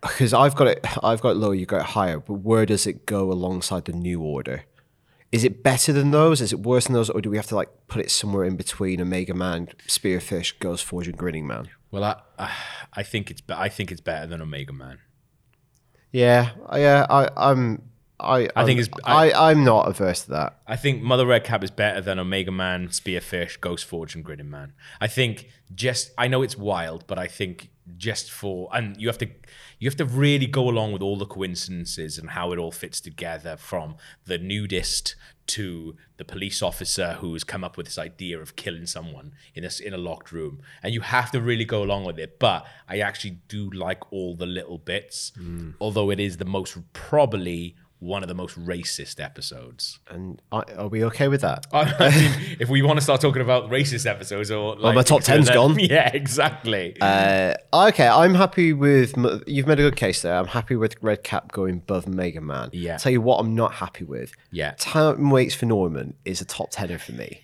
Because 0.00 0.32
I've 0.32 0.54
got 0.54 0.68
it. 0.68 0.84
I've 1.02 1.20
got 1.20 1.30
it 1.30 1.36
lower. 1.36 1.54
You 1.54 1.66
got 1.66 1.80
it 1.80 1.86
higher. 1.86 2.18
But 2.18 2.34
where 2.34 2.64
does 2.66 2.86
it 2.86 3.04
go 3.04 3.30
alongside 3.30 3.84
the 3.84 3.92
new 3.92 4.22
order? 4.22 4.64
Is 5.32 5.44
it 5.44 5.62
better 5.62 5.92
than 5.92 6.10
those? 6.10 6.40
Is 6.40 6.52
it 6.52 6.60
worse 6.60 6.86
than 6.86 6.94
those, 6.94 7.08
or 7.08 7.20
do 7.20 7.30
we 7.30 7.36
have 7.36 7.46
to 7.46 7.56
like 7.56 7.68
put 7.86 8.00
it 8.00 8.10
somewhere 8.10 8.44
in 8.44 8.56
between 8.56 9.00
Omega 9.00 9.34
Man, 9.34 9.68
Spearfish, 9.86 10.58
Ghost 10.58 10.84
Forge, 10.84 11.06
and 11.06 11.16
Grinning 11.16 11.46
Man? 11.46 11.68
Well, 11.90 12.04
I 12.38 12.50
I 12.92 13.02
think 13.02 13.30
it's 13.30 13.42
I 13.48 13.68
think 13.68 13.92
it's 13.92 14.00
better 14.00 14.26
than 14.26 14.42
Omega 14.42 14.72
Man. 14.72 14.98
Yeah, 16.12 16.50
yeah. 16.74 17.06
I, 17.08 17.28
I'm. 17.36 17.89
I, 18.22 18.48
I 18.56 18.64
think 18.64 18.80
it's- 18.80 19.00
I- 19.04 19.30
I, 19.30 19.50
I'm 19.50 19.64
not 19.64 19.88
averse 19.88 20.22
to 20.24 20.30
that. 20.30 20.58
I 20.66 20.76
think 20.76 21.02
Mother 21.02 21.26
Red 21.26 21.44
Cap 21.44 21.64
is 21.64 21.70
better 21.70 22.00
than 22.00 22.18
Omega 22.18 22.50
Man, 22.50 22.88
Spearfish, 22.88 23.60
Ghost 23.60 23.84
Forge, 23.84 24.14
and 24.14 24.24
Grinning 24.24 24.50
Man. 24.50 24.72
I 25.00 25.06
think 25.06 25.48
just 25.74 26.12
I 26.18 26.28
know 26.28 26.42
it's 26.42 26.56
wild, 26.56 27.06
but 27.06 27.18
I 27.18 27.26
think 27.26 27.70
just 27.96 28.30
for 28.30 28.68
and 28.72 29.00
you 29.00 29.08
have 29.08 29.18
to 29.18 29.28
you 29.80 29.88
have 29.88 29.96
to 29.96 30.04
really 30.04 30.46
go 30.46 30.68
along 30.68 30.92
with 30.92 31.02
all 31.02 31.16
the 31.16 31.26
coincidences 31.26 32.18
and 32.18 32.30
how 32.30 32.52
it 32.52 32.58
all 32.58 32.70
fits 32.70 33.00
together 33.00 33.56
from 33.56 33.96
the 34.26 34.38
nudist 34.38 35.16
to 35.46 35.96
the 36.16 36.24
police 36.24 36.62
officer 36.62 37.14
who's 37.14 37.42
come 37.42 37.64
up 37.64 37.76
with 37.76 37.86
this 37.86 37.98
idea 37.98 38.38
of 38.38 38.54
killing 38.54 38.86
someone 38.86 39.32
in 39.56 39.64
a, 39.64 39.70
in 39.84 39.92
a 39.92 39.98
locked 39.98 40.30
room 40.30 40.60
and 40.84 40.94
you 40.94 41.00
have 41.00 41.32
to 41.32 41.40
really 41.40 41.64
go 41.64 41.82
along 41.82 42.04
with 42.04 42.16
it 42.20 42.38
but 42.38 42.64
i 42.88 43.00
actually 43.00 43.38
do 43.48 43.68
like 43.70 44.12
all 44.12 44.36
the 44.36 44.46
little 44.46 44.78
bits 44.78 45.32
mm. 45.36 45.74
although 45.80 46.10
it 46.10 46.20
is 46.20 46.36
the 46.36 46.44
most 46.44 46.78
probably 46.92 47.74
one 48.00 48.22
of 48.22 48.28
the 48.28 48.34
most 48.34 48.58
racist 48.58 49.22
episodes 49.22 50.00
And 50.08 50.40
are 50.50 50.88
we 50.88 51.04
okay 51.04 51.28
with 51.28 51.42
that? 51.42 51.66
I 51.72 51.84
mean, 52.10 52.56
if 52.58 52.68
we 52.70 52.80
want 52.82 52.96
to 52.98 53.02
start 53.02 53.20
talking 53.20 53.42
about 53.42 53.70
racist 53.70 54.06
episodes 54.06 54.50
or 54.50 54.74
like, 54.74 54.82
Well, 54.82 54.92
my 54.94 55.02
top 55.02 55.20
10's 55.20 55.46
then- 55.46 55.54
gone. 55.54 55.78
Yeah, 55.78 56.10
exactly. 56.12 56.96
Uh, 57.00 57.54
okay, 57.72 58.08
I'm 58.08 58.34
happy 58.34 58.72
with. 58.72 59.14
You've 59.46 59.66
made 59.66 59.78
a 59.80 59.82
good 59.82 59.96
case 59.96 60.22
there. 60.22 60.34
I'm 60.34 60.46
happy 60.46 60.76
with 60.76 60.96
Red 61.02 61.22
Cap 61.24 61.52
going 61.52 61.74
above 61.74 62.08
Mega 62.08 62.40
Man. 62.40 62.70
Yeah. 62.72 62.96
Tell 62.96 63.12
you 63.12 63.20
what, 63.20 63.36
I'm 63.38 63.54
not 63.54 63.74
happy 63.74 64.04
with. 64.04 64.32
Yeah. 64.50 64.74
Time 64.78 65.30
Waits 65.30 65.54
for 65.54 65.66
Norman 65.66 66.14
is 66.24 66.40
a 66.40 66.44
top 66.44 66.70
tenner 66.70 66.98
for 66.98 67.12
me. 67.12 67.42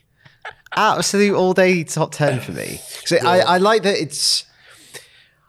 Absolute 0.74 1.34
all 1.34 1.54
day 1.54 1.84
top 1.84 2.12
ten 2.12 2.40
for 2.40 2.52
me. 2.52 2.80
So 3.06 3.16
I, 3.18 3.38
I 3.40 3.58
like 3.58 3.82
that 3.84 3.96
it's. 3.96 4.44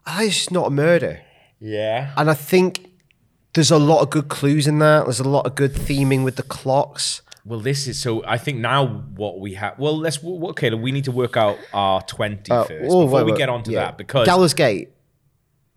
I 0.06 0.20
like 0.20 0.28
it's 0.30 0.52
not 0.52 0.68
a 0.68 0.70
murder, 0.70 1.22
yeah. 1.60 2.14
and 2.16 2.30
I 2.30 2.34
think 2.34 2.87
there's 3.54 3.72
a 3.72 3.78
lot 3.80 4.02
of 4.02 4.10
good 4.10 4.28
clues 4.30 4.68
in 4.68 4.80
that. 4.80 5.06
There's 5.06 5.20
a 5.20 5.28
lot 5.28 5.46
of 5.46 5.56
good 5.56 5.74
theming 5.74 6.24
with 6.24 6.36
the 6.36 6.44
clocks. 6.44 7.22
Well, 7.46 7.60
this 7.60 7.88
is 7.88 8.00
so. 8.00 8.24
I 8.26 8.38
think 8.38 8.60
now 8.60 8.86
what 8.88 9.40
we 9.40 9.54
have. 9.56 9.80
Well, 9.80 9.98
let's. 9.98 10.24
Okay, 10.24 10.74
we 10.74 10.92
need 10.92 11.06
to 11.06 11.12
work 11.12 11.38
out 11.38 11.58
our 11.74 12.02
20 12.02 12.52
Uh, 12.52 12.64
first 12.66 12.72
oh, 12.90 13.06
before 13.06 13.06
wait, 13.20 13.24
we 13.26 13.32
wait, 13.32 13.38
get 13.38 13.50
on 13.50 13.64
to 13.64 13.72
yeah. 13.72 13.86
that 13.86 13.98
because. 13.98 14.26
Gallows 14.26 14.54
Gate. 14.54 14.90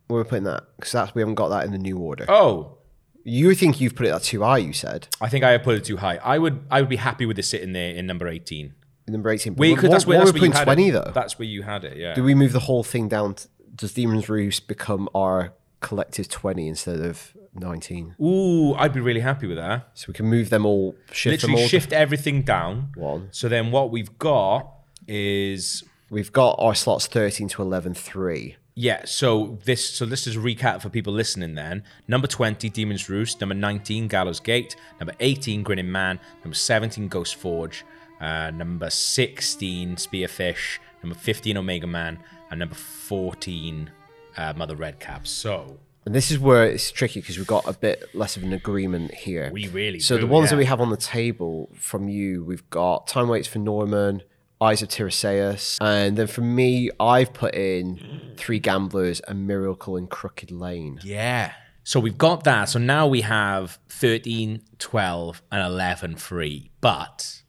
We're 0.08 0.24
putting 0.24 0.44
that 0.44 0.64
because 0.76 0.90
that's 0.92 1.14
we 1.14 1.22
haven't 1.22 1.36
got 1.36 1.48
that 1.50 1.64
in 1.64 1.70
the 1.70 1.78
new 1.78 1.96
order. 1.96 2.26
oh, 2.28 2.78
You 3.22 3.54
think 3.54 3.80
you've 3.80 3.94
put 3.94 4.06
it 4.06 4.10
at 4.10 4.24
too 4.24 4.42
high? 4.42 4.58
You 4.58 4.72
said 4.72 5.06
I 5.20 5.28
think 5.28 5.44
I 5.44 5.52
have 5.52 5.62
put 5.62 5.76
it 5.76 5.84
too 5.84 5.98
high. 5.98 6.16
I 6.16 6.38
would. 6.38 6.64
I 6.70 6.80
would 6.80 6.90
be 6.90 6.96
happy 6.96 7.26
with 7.26 7.36
this 7.36 7.48
sitting 7.48 7.72
there 7.72 7.94
in 7.94 8.06
number 8.06 8.26
18. 8.26 8.74
In 9.06 9.12
number 9.12 9.30
eighteen. 9.30 9.54
We 9.54 9.74
But 9.74 9.80
could. 9.80 9.92
That's 9.92 10.06
where. 10.06 10.18
That's 10.18 10.32
where 10.32 10.44
you 10.44 10.50
had 10.50 10.64
twenty 10.64 10.88
it. 10.88 10.92
though. 10.92 11.12
That's 11.14 11.38
where 11.38 11.46
you 11.46 11.62
had 11.62 11.84
it. 11.84 11.96
Yeah. 11.96 12.14
Do 12.14 12.24
we 12.24 12.34
move 12.34 12.52
the 12.52 12.58
whole 12.60 12.82
thing 12.82 13.08
down? 13.08 13.34
To, 13.34 13.48
does 13.76 13.94
Demon's 13.94 14.28
Roost 14.28 14.66
become 14.66 15.08
our 15.14 15.52
collective 15.80 16.28
20 16.28 16.68
instead 16.68 17.00
of 17.00 17.32
19? 17.54 18.16
Ooh, 18.20 18.74
I'd 18.74 18.92
be 18.92 19.00
really 19.00 19.20
happy 19.20 19.46
with 19.46 19.56
that. 19.56 19.90
So 19.94 20.06
we 20.08 20.14
can 20.14 20.26
move 20.26 20.50
them 20.50 20.64
all, 20.66 20.94
shift 21.12 21.42
them 21.42 21.50
Literally 21.52 21.62
all. 21.62 21.68
shift 21.68 21.92
everything 21.92 22.42
down. 22.42 22.92
One. 22.94 23.28
So 23.32 23.48
then 23.48 23.70
what 23.70 23.90
we've 23.90 24.18
got 24.18 24.70
is 25.08 25.84
We've 26.10 26.32
got 26.32 26.56
our 26.58 26.74
slots 26.74 27.06
13 27.06 27.46
to 27.50 27.62
11, 27.62 27.94
3. 27.94 28.56
Yeah, 28.74 29.04
so 29.04 29.58
this 29.64 29.88
so 29.88 30.04
this 30.04 30.26
is 30.26 30.36
a 30.36 30.40
recap 30.40 30.82
for 30.82 30.88
people 30.88 31.12
listening 31.12 31.54
then. 31.54 31.84
Number 32.08 32.26
20, 32.26 32.68
Demon's 32.68 33.08
Roost. 33.08 33.40
Number 33.40 33.54
19, 33.54 34.08
Gallows 34.08 34.40
Gate. 34.40 34.74
Number 34.98 35.14
18, 35.20 35.62
Grinning 35.62 35.90
Man. 35.92 36.18
Number 36.42 36.56
17, 36.56 37.06
Ghost 37.06 37.36
Forge. 37.36 37.84
Uh, 38.20 38.50
number 38.50 38.90
16, 38.90 39.96
Spearfish. 39.96 40.78
Number 41.02 41.16
15, 41.16 41.56
Omega 41.56 41.86
Man. 41.86 42.18
And 42.50 42.58
number 42.58 42.74
14, 42.74 43.90
uh, 44.36 44.52
Mother 44.56 44.74
Red 44.74 44.98
Cap. 44.98 45.28
So 45.28 45.78
And 46.10 46.14
this 46.16 46.32
is 46.32 46.40
where 46.40 46.64
it's 46.66 46.90
tricky 46.90 47.20
because 47.20 47.38
we've 47.38 47.46
got 47.46 47.68
a 47.68 47.72
bit 47.72 48.12
less 48.16 48.36
of 48.36 48.42
an 48.42 48.52
agreement 48.52 49.14
here. 49.14 49.48
We 49.52 49.68
really 49.68 50.00
So 50.00 50.16
do, 50.16 50.22
the 50.22 50.26
ones 50.26 50.46
yeah. 50.46 50.50
that 50.50 50.56
we 50.56 50.64
have 50.64 50.80
on 50.80 50.90
the 50.90 50.96
table 50.96 51.70
from 51.76 52.08
you, 52.08 52.42
we've 52.42 52.68
got 52.68 53.06
Time 53.06 53.28
Waits 53.28 53.46
for 53.46 53.60
Norman, 53.60 54.22
Eyes 54.60 54.82
of 54.82 54.88
Tiresias, 54.88 55.78
and 55.80 56.18
then 56.18 56.26
for 56.26 56.40
me, 56.40 56.90
I've 56.98 57.32
put 57.32 57.54
in 57.54 58.32
Three 58.36 58.58
Gamblers 58.58 59.20
and 59.20 59.46
Miracle 59.46 59.96
in 59.96 60.08
Crooked 60.08 60.50
Lane. 60.50 60.98
yeah. 61.04 61.52
So 61.84 62.00
we've 62.00 62.18
got 62.18 62.42
that. 62.42 62.64
So 62.70 62.80
now 62.80 63.06
we 63.06 63.20
have 63.20 63.78
13, 63.88 64.62
12, 64.80 65.42
and 65.52 65.62
11 65.62 66.16
free. 66.16 66.72
But 66.80 67.42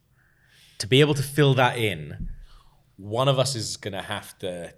to 0.78 0.86
be 0.86 1.00
able 1.00 1.14
to 1.14 1.22
fill 1.24 1.54
that 1.54 1.76
in, 1.76 2.28
one 2.96 3.26
of 3.26 3.40
us 3.40 3.56
is 3.56 3.76
going 3.76 3.94
to 3.94 4.02
have 4.02 4.38
to. 4.38 4.72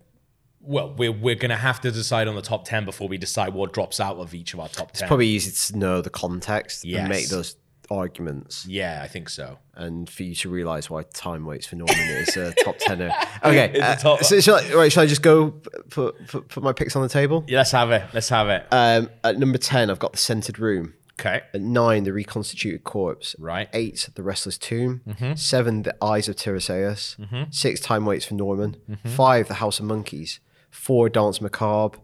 Well, 0.66 0.94
we're, 0.96 1.12
we're 1.12 1.34
going 1.34 1.50
to 1.50 1.56
have 1.56 1.80
to 1.82 1.90
decide 1.90 2.26
on 2.28 2.34
the 2.36 2.42
top 2.42 2.64
10 2.64 2.84
before 2.84 3.08
we 3.08 3.18
decide 3.18 3.52
what 3.54 3.72
drops 3.72 4.00
out 4.00 4.16
of 4.16 4.34
each 4.34 4.54
of 4.54 4.60
our 4.60 4.68
top 4.68 4.92
10. 4.92 5.04
It's 5.04 5.08
probably 5.08 5.28
easy 5.28 5.72
to 5.72 5.78
know 5.78 6.00
the 6.00 6.10
context 6.10 6.84
and 6.84 7.08
make 7.08 7.28
those 7.28 7.56
arguments. 7.90 8.66
Yeah, 8.66 9.00
I 9.02 9.08
think 9.08 9.28
so. 9.28 9.58
and 9.74 10.08
for 10.08 10.22
you 10.22 10.34
to 10.36 10.48
realize 10.48 10.88
why 10.88 11.02
time 11.12 11.44
waits 11.44 11.66
for 11.66 11.76
Norman 11.76 11.98
is 11.98 12.36
a 12.36 12.52
top 12.64 12.76
tenner. 12.80 13.10
Okay, 13.44 13.78
uh, 13.78 13.94
top- 13.96 14.22
so 14.24 14.40
shall 14.40 14.54
I, 14.56 14.72
right, 14.72 14.90
shall 14.90 15.02
I 15.02 15.06
just 15.06 15.20
go 15.22 15.50
put, 15.90 16.26
put 16.28 16.48
put 16.48 16.62
my 16.62 16.72
picks 16.72 16.96
on 16.96 17.02
the 17.02 17.10
table? 17.10 17.44
Yeah, 17.46 17.58
let's 17.58 17.72
have 17.72 17.90
it. 17.90 18.02
Let's 18.14 18.30
have 18.30 18.48
it. 18.48 18.66
Um, 18.70 19.10
at 19.22 19.38
number 19.38 19.58
ten, 19.58 19.90
I've 19.90 19.98
got 19.98 20.12
the 20.12 20.18
scented 20.18 20.58
room. 20.58 20.94
Okay. 21.20 21.42
At 21.52 21.60
nine, 21.60 22.04
the 22.04 22.12
reconstituted 22.14 22.84
corpse. 22.84 23.36
Right. 23.38 23.68
Eight, 23.74 24.08
the 24.14 24.22
wrestler's 24.22 24.56
tomb. 24.56 25.02
Mhm. 25.06 25.38
Seven, 25.38 25.82
the 25.82 25.94
eyes 26.02 26.26
of 26.26 26.36
Tiresias. 26.36 27.16
Mhm. 27.18 27.54
Six, 27.54 27.80
time 27.80 28.06
waits 28.06 28.24
for 28.24 28.32
Norman. 28.34 28.76
Mhm. 28.90 29.10
Five, 29.10 29.48
the 29.48 29.54
house 29.54 29.78
of 29.78 29.84
monkeys. 29.84 30.40
Four, 30.74 31.08
danse 31.08 31.40
macabre. 31.40 31.98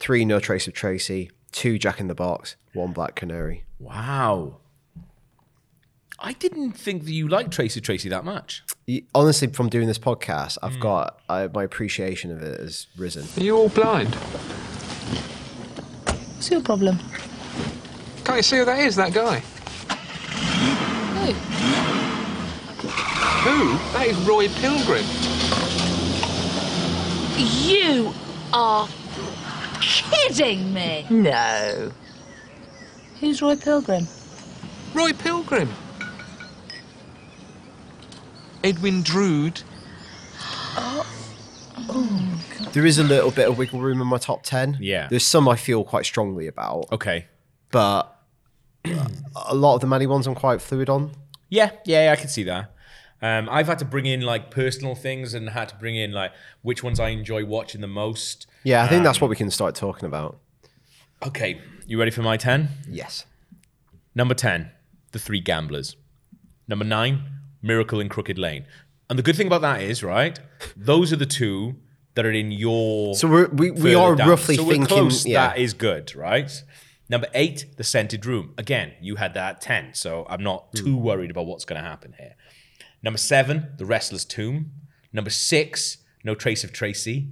Three, 0.00 0.24
no 0.24 0.40
trace 0.40 0.66
of 0.66 0.74
Tracy. 0.74 1.30
Two, 1.52 1.78
Jack 1.78 2.00
in 2.00 2.08
the 2.08 2.14
box. 2.14 2.56
One, 2.74 2.92
black 2.92 3.14
canary. 3.14 3.64
Wow. 3.78 4.56
I 6.18 6.32
didn't 6.32 6.72
think 6.72 7.04
that 7.04 7.12
you 7.12 7.28
liked 7.28 7.52
Tracy 7.52 7.80
Tracy 7.80 8.08
that 8.08 8.24
much. 8.24 8.64
Y- 8.88 9.02
Honestly, 9.14 9.48
from 9.48 9.68
doing 9.68 9.86
this 9.86 10.00
podcast. 10.00 10.58
I've 10.62 10.74
hmm. 10.74 10.80
got 10.80 11.20
I, 11.28 11.46
my 11.46 11.62
appreciation 11.62 12.32
of 12.32 12.42
it 12.42 12.58
has 12.60 12.88
risen. 12.98 13.24
Are 13.40 13.44
you 13.44 13.56
all 13.56 13.68
blind? 13.68 14.12
What's 16.34 16.50
your 16.50 16.60
problem? 16.60 16.98
Can't 18.24 18.38
you 18.38 18.42
see 18.42 18.56
who 18.58 18.64
that 18.64 18.80
is, 18.80 18.96
that 18.96 19.14
guy? 19.14 19.38
Who? 21.14 21.32
Who? 23.48 23.78
That 23.92 24.06
is 24.08 24.18
Roy 24.26 24.48
Pilgrim. 24.48 25.37
You 27.38 28.12
are 28.52 28.88
kidding 29.80 30.72
me. 30.72 31.06
No. 31.10 31.92
Who's 33.20 33.40
Roy 33.42 33.56
Pilgrim? 33.56 34.06
Roy 34.94 35.12
Pilgrim. 35.12 35.68
Edwin 38.64 39.02
Drood. 39.02 39.62
There 42.72 42.84
is 42.84 42.98
a 42.98 43.02
little 43.02 43.30
bit 43.30 43.48
of 43.48 43.56
wiggle 43.56 43.80
room 43.80 44.00
in 44.02 44.06
my 44.06 44.18
top 44.18 44.42
10. 44.42 44.76
Yeah. 44.80 45.08
There's 45.08 45.24
some 45.24 45.48
I 45.48 45.56
feel 45.56 45.84
quite 45.84 46.04
strongly 46.04 46.46
about, 46.46 46.86
Okay. 46.92 47.26
but 47.70 48.14
a 48.84 49.54
lot 49.54 49.76
of 49.76 49.80
the 49.80 49.86
many 49.86 50.06
ones 50.06 50.26
I'm 50.26 50.34
quite 50.34 50.60
fluid 50.60 50.88
on. 50.90 51.12
Yeah, 51.48 51.70
yeah, 51.86 52.04
yeah, 52.04 52.12
I 52.12 52.16
can 52.16 52.28
see 52.28 52.42
that. 52.44 52.70
Um, 53.20 53.48
I've 53.50 53.66
had 53.66 53.78
to 53.80 53.84
bring 53.84 54.06
in 54.06 54.20
like 54.20 54.50
personal 54.50 54.94
things 54.94 55.34
and 55.34 55.50
had 55.50 55.68
to 55.70 55.74
bring 55.76 55.96
in 55.96 56.12
like 56.12 56.32
which 56.62 56.82
ones 56.84 57.00
I 57.00 57.08
enjoy 57.08 57.44
watching 57.44 57.80
the 57.80 57.88
most. 57.88 58.46
Yeah, 58.62 58.84
I 58.84 58.88
think 58.88 59.02
that's 59.04 59.18
Um, 59.18 59.22
what 59.22 59.30
we 59.30 59.36
can 59.36 59.50
start 59.50 59.74
talking 59.74 60.06
about. 60.06 60.38
Okay, 61.26 61.60
you 61.86 61.98
ready 61.98 62.12
for 62.12 62.22
my 62.22 62.36
10? 62.36 62.68
Yes. 62.88 63.24
Number 64.14 64.34
10, 64.34 64.70
The 65.12 65.18
Three 65.18 65.40
Gamblers. 65.40 65.96
Number 66.68 66.84
9, 66.84 67.22
Miracle 67.62 67.98
in 67.98 68.08
Crooked 68.08 68.38
Lane. 68.38 68.64
And 69.10 69.18
the 69.18 69.22
good 69.22 69.34
thing 69.36 69.46
about 69.48 69.62
that 69.62 69.82
is, 69.82 70.04
right, 70.04 70.38
those 70.76 71.12
are 71.12 71.16
the 71.16 71.26
two 71.26 71.74
that 72.14 72.24
are 72.26 72.30
in 72.32 72.52
your. 72.52 73.14
So 73.16 73.26
we're, 73.28 73.48
we, 73.48 73.70
we 73.72 73.94
are 73.94 74.14
down. 74.14 74.28
roughly 74.28 74.56
so 74.56 74.64
thinking. 74.64 74.86
close. 74.86 75.26
yeah. 75.26 75.48
That 75.48 75.58
is 75.58 75.72
good, 75.74 76.14
right? 76.14 76.62
Number 77.08 77.26
8, 77.34 77.76
The 77.78 77.84
Scented 77.84 78.26
Room. 78.26 78.52
Again, 78.58 78.92
you 79.00 79.16
had 79.16 79.34
that 79.34 79.56
at 79.56 79.60
10, 79.62 79.94
so 79.94 80.26
I'm 80.28 80.42
not 80.42 80.72
too 80.74 80.96
Hmm. 80.96 81.02
worried 81.02 81.30
about 81.30 81.46
what's 81.46 81.64
going 81.64 81.82
to 81.82 81.88
happen 81.88 82.14
here. 82.18 82.34
Number 83.02 83.18
7, 83.18 83.74
The 83.76 83.84
Wrestler's 83.86 84.24
Tomb. 84.24 84.72
Number 85.12 85.30
6, 85.30 85.98
No 86.24 86.34
Trace 86.34 86.64
of 86.64 86.72
Tracy. 86.72 87.28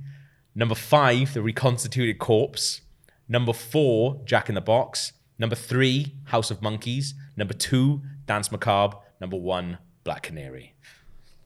Number 0.54 0.74
5, 0.74 1.34
The 1.34 1.42
Reconstituted 1.42 2.18
Corpse. 2.18 2.80
Number 3.28 3.52
4, 3.52 4.22
Jack 4.24 4.48
in 4.48 4.54
the 4.54 4.60
Box. 4.60 5.12
Number 5.38 5.56
3, 5.56 6.14
House 6.26 6.50
of 6.50 6.62
Monkeys. 6.62 7.14
Number 7.36 7.54
2, 7.54 8.00
Danse 8.26 8.50
Macabre. 8.50 8.96
Number 9.20 9.36
1, 9.36 9.78
Black 10.04 10.22
Canary. 10.22 10.74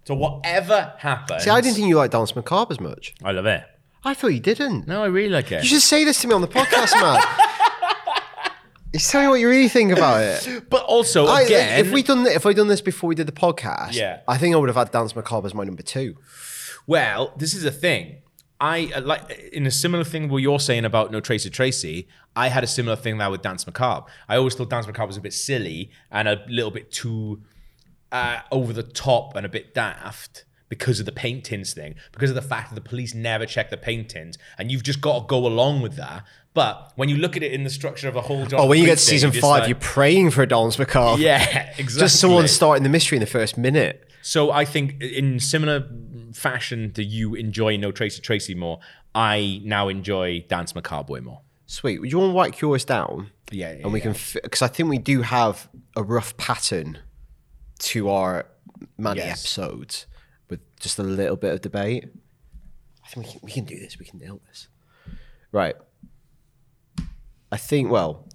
So 0.05 0.15
whatever 0.15 0.95
happens. 0.99 1.45
See, 1.45 1.51
I 1.51 1.61
didn't 1.61 1.77
think 1.77 1.89
you 1.89 1.97
liked 1.97 2.13
Danse 2.13 2.35
Macabre 2.37 2.73
as 2.73 2.81
much. 2.81 3.15
I 3.23 3.33
love 3.33 3.47
it. 3.47 3.65
I 4.03 4.15
thought 4.15 4.29
you 4.29 4.41
didn't. 4.41 4.87
No, 4.87 5.03
I 5.03 5.07
really 5.07 5.29
like 5.29 5.53
it. 5.53 5.63
You 5.63 5.69
should 5.69 5.83
say 5.83 6.05
this 6.05 6.21
to 6.23 6.29
me 6.29 6.35
on 6.35 6.41
the 6.41 6.49
podcast, 6.49 6.99
man. 7.01 7.23
Just 8.93 9.11
tell 9.11 9.23
me 9.23 9.29
what 9.29 9.41
you 9.41 9.49
really 9.49 9.69
think 9.69 9.93
about 9.93 10.21
it. 10.23 10.65
But 10.71 10.85
also, 10.85 11.27
I- 11.27 11.43
again, 11.43 11.85
if 11.85 11.93
we 11.93 12.03
done 12.03 12.27
if 12.27 12.45
I 12.47 12.53
done 12.53 12.69
this 12.69 12.81
before 12.81 13.09
we 13.09 13.15
did 13.15 13.27
the 13.29 13.33
podcast, 13.33 13.95
Yeah. 13.95 14.21
I 14.27 14.37
think 14.39 14.55
I 14.55 14.59
would 14.59 14.69
have 14.69 14.77
had 14.77 14.91
Danse 14.91 15.15
Macabre 15.15 15.47
as 15.47 15.55
my 15.55 15.65
number 15.65 15.83
two. 15.83 16.17
Well, 16.87 17.33
this 17.37 17.55
is 17.55 17.65
a 17.65 17.71
thing. 17.71 18.23
I 18.61 18.91
uh, 18.95 19.01
like 19.03 19.31
in 19.53 19.67
a 19.67 19.71
similar 19.71 20.05
thing 20.05 20.29
what 20.29 20.39
you're 20.43 20.61
saying 20.61 20.85
about 20.85 21.11
No 21.13 21.21
Trace 21.21 21.47
of 21.47 21.53
Tracy. 21.53 22.09
I 22.37 22.49
had 22.49 22.63
a 22.63 22.67
similar 22.67 22.97
thing 22.97 23.17
now 23.19 23.31
with 23.31 23.43
Danse 23.43 23.67
Macabre. 23.67 24.07
I 24.29 24.37
always 24.37 24.55
thought 24.55 24.71
Danse 24.71 24.87
Macabre 24.87 25.07
was 25.09 25.17
a 25.17 25.21
bit 25.21 25.33
silly 25.33 25.91
and 26.11 26.29
a 26.29 26.45
little 26.49 26.71
bit 26.71 26.93
too 26.93 27.43
uh, 28.13 28.41
over 28.51 28.73
the 28.73 28.83
top 28.83 29.35
and 29.37 29.47
a 29.47 29.49
bit 29.49 29.75
daft 29.75 30.45
because 30.69 31.01
of 31.01 31.07
the 31.07 31.11
paint 31.13 31.43
paintings 31.45 31.75
thing, 31.75 31.97
because 32.13 32.31
of 32.31 32.37
the 32.37 32.43
fact 32.43 32.69
that 32.71 32.77
the 32.77 32.89
police 32.89 33.13
never 33.13 33.45
check 33.45 33.71
the 33.71 33.77
paint 33.77 34.09
paintings, 34.09 34.39
and 34.57 34.71
you've 34.71 34.85
just 34.85 35.01
got 35.01 35.21
to 35.21 35.27
go 35.27 35.45
along 35.47 35.81
with 35.83 35.97
that. 35.97 36.25
But 36.53 36.93
when 36.97 37.09
you 37.09 37.17
look 37.17 37.37
at 37.37 37.43
it 37.45 37.53
in 37.53 37.63
the 37.63 37.71
structure 37.71 38.09
of 38.09 38.17
a 38.17 38.21
whole, 38.23 38.47
Oh, 38.55 38.67
when 38.67 38.79
you 38.81 38.87
get 38.87 38.99
to 38.99 39.05
thing, 39.05 39.11
season 39.13 39.33
you're 39.33 39.41
five, 39.41 39.61
like- 39.61 39.69
you're 39.69 39.79
praying 39.79 40.31
for 40.33 40.43
a 40.43 40.47
Danse 40.49 40.79
Macabre. 40.79 41.21
yeah, 41.23 41.71
exactly. 41.79 42.01
Just 42.01 42.19
someone 42.21 42.49
starting 42.49 42.83
the 42.83 42.89
mystery 42.89 43.17
in 43.17 43.21
the 43.21 43.27
first 43.27 43.57
minute. 43.57 44.09
So 44.23 44.51
I 44.51 44.65
think 44.65 45.01
in 45.03 45.39
similar 45.41 45.89
fashion 46.35 46.93
to 46.93 47.05
you 47.05 47.35
enjoy 47.35 47.77
No 47.77 47.93
Trace 47.93 48.19
of 48.19 48.23
Tracy 48.25 48.55
more, 48.55 48.81
I 49.15 49.61
now 49.65 49.89
enjoy 49.89 50.45
Danse 50.49 50.75
Macabre 50.75 51.21
more. 51.21 51.41
Sweet. 51.67 52.01
Would 52.01 52.11
you 52.11 52.19
want 52.19 52.33
to 52.33 52.37
write 52.37 52.61
yours 52.61 52.85
down? 52.85 53.31
Yeah, 53.53 53.73
yeah, 53.73 53.83
and 53.85 53.93
we 53.93 54.01
yeah. 54.01 54.13
can 54.13 54.41
because 54.43 54.61
I 54.63 54.67
think 54.69 54.89
we 54.89 54.99
do 54.99 55.23
have 55.23 55.69
a 55.97 56.03
rough 56.03 56.37
pattern 56.37 56.99
to 57.81 58.11
our 58.11 58.47
Maddie 58.99 59.21
Yes. 59.21 59.41
episodes 59.41 60.07
with 60.49 60.61
just 60.81 60.99
a 60.99 61.03
little 61.03 61.37
bit 61.37 61.53
of 61.53 61.61
debate. 61.61 62.07
I 63.05 63.09
think 63.09 63.27
we 63.27 63.33
can, 63.33 63.41
we 63.45 63.53
can 63.53 63.65
do 63.65 63.79
this. 63.79 63.99
We 63.99 64.05
can 64.05 64.19
nail 64.19 64.41
this. 64.49 64.69
Right. 65.53 65.75
I 67.53 67.57
think. 67.57 67.91
Well, 67.91 68.27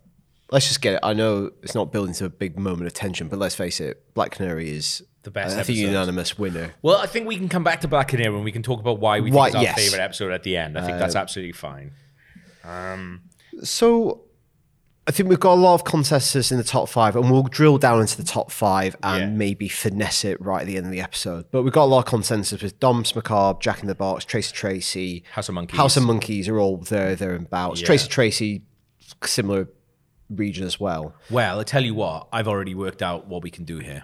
let's 0.51 0.67
just 0.67 0.81
get 0.81 0.93
it. 0.95 0.99
I 1.03 1.13
know 1.13 1.51
it's 1.63 1.75
not 1.75 1.91
building 1.91 2.13
to 2.15 2.25
a 2.25 2.29
big 2.29 2.57
moment 2.59 2.87
of 2.87 2.93
tension, 2.93 3.27
but 3.27 3.39
let's 3.39 3.55
face 3.55 3.79
it. 3.79 4.13
Black 4.13 4.31
Canary 4.31 4.69
is 4.71 5.01
The 5.23 5.31
best 5.31 5.53
I 5.57 5.63
think 5.63 5.77
episode. 5.79 5.87
unanimous 5.91 6.37
winner. 6.37 6.73
Well, 6.81 6.97
I 6.97 7.05
think 7.07 7.27
we 7.27 7.35
can 7.37 7.49
come 7.49 7.63
back 7.63 7.81
to 7.81 7.87
Black 7.87 8.09
Canary 8.09 8.33
and 8.35 8.43
we 8.43 8.51
can 8.51 8.61
talk 8.63 8.79
about 8.79 8.99
why 8.99 9.19
we 9.21 9.31
Why- 9.31 9.45
think 9.51 9.55
it's 9.55 9.55
our 9.55 9.63
yes. 9.63 9.75
favorite 9.91 10.03
episode 10.03 10.31
at 10.31 10.43
the 10.43 10.57
end. 10.57 10.77
I 10.77 10.85
think 10.85 10.99
that's 10.99 11.15
Uh, 11.15 11.19
absolutely 11.19 11.53
fine. 11.53 11.91
Um, 12.63 13.21
So 13.63 14.21
I 15.07 15.11
think 15.11 15.29
we've 15.29 15.39
got 15.39 15.53
a 15.53 15.61
lot 15.61 15.75
of 15.75 15.83
contestants 15.83 16.51
in 16.51 16.57
the 16.57 16.63
top 16.63 16.89
five, 16.89 17.15
and 17.15 17.29
we'll 17.31 17.43
drill 17.43 17.77
down 17.77 18.01
into 18.01 18.17
the 18.17 18.23
top 18.23 18.51
five 18.51 18.95
and 19.03 19.21
Yeah. 19.21 19.29
maybe 19.29 19.67
finesse 19.69 20.25
it 20.25 20.41
right 20.41 20.61
at 20.61 20.67
the 20.67 20.77
end 20.77 20.87
of 20.87 20.91
the 20.91 20.99
episode. 20.99 21.45
But 21.51 21.61
we've 21.61 21.71
got 21.71 21.83
a 21.83 21.91
lot 21.93 21.99
of 21.99 22.05
consensus 22.05 22.61
with 22.61 22.79
Danse 22.79 23.15
Macabre, 23.15 23.59
Jack 23.61 23.81
in 23.81 23.87
the 23.87 23.93
Box, 23.95 24.25
Tracy 24.25 24.51
Tracy, 24.51 25.23
House 25.31 25.47
of 25.47 25.53
Monkeys. 25.55 25.77
House 25.77 25.95
of 25.95 26.03
Monkeys 26.03 26.47
are 26.49 26.59
all 26.59 26.77
there, 26.77 27.15
there 27.15 27.33
and 27.35 27.47
bouts. 27.49 27.81
Yeah. 27.81 27.85
Tracy 27.87 28.09
Tracy, 28.09 28.63
similar 29.25 29.67
region 30.29 30.65
as 30.65 30.79
well. 30.79 31.13
well, 31.29 31.59
I 31.59 31.63
tell 31.63 31.83
you 31.83 31.93
what, 31.95 32.27
I've 32.31 32.47
already 32.47 32.73
worked 32.75 33.01
out 33.01 33.27
what 33.27 33.43
we 33.43 33.51
can 33.51 33.63
do 33.65 33.79
here 33.79 34.03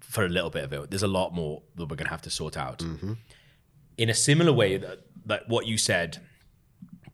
for 0.00 0.24
a 0.24 0.28
little 0.28 0.50
bit 0.50 0.64
of 0.64 0.72
it. 0.72 0.90
There's 0.90 1.02
a 1.02 1.08
lot 1.08 1.34
more 1.34 1.62
that 1.76 1.84
we're 1.84 1.96
going 1.96 2.06
to 2.06 2.10
have 2.10 2.22
to 2.22 2.30
sort 2.30 2.56
out. 2.56 2.82
In 3.98 4.10
a 4.10 4.14
similar 4.14 4.52
way 4.52 4.76
that, 4.76 5.00
that 5.26 5.48
what 5.48 5.66
you 5.66 5.78
said 5.78 6.18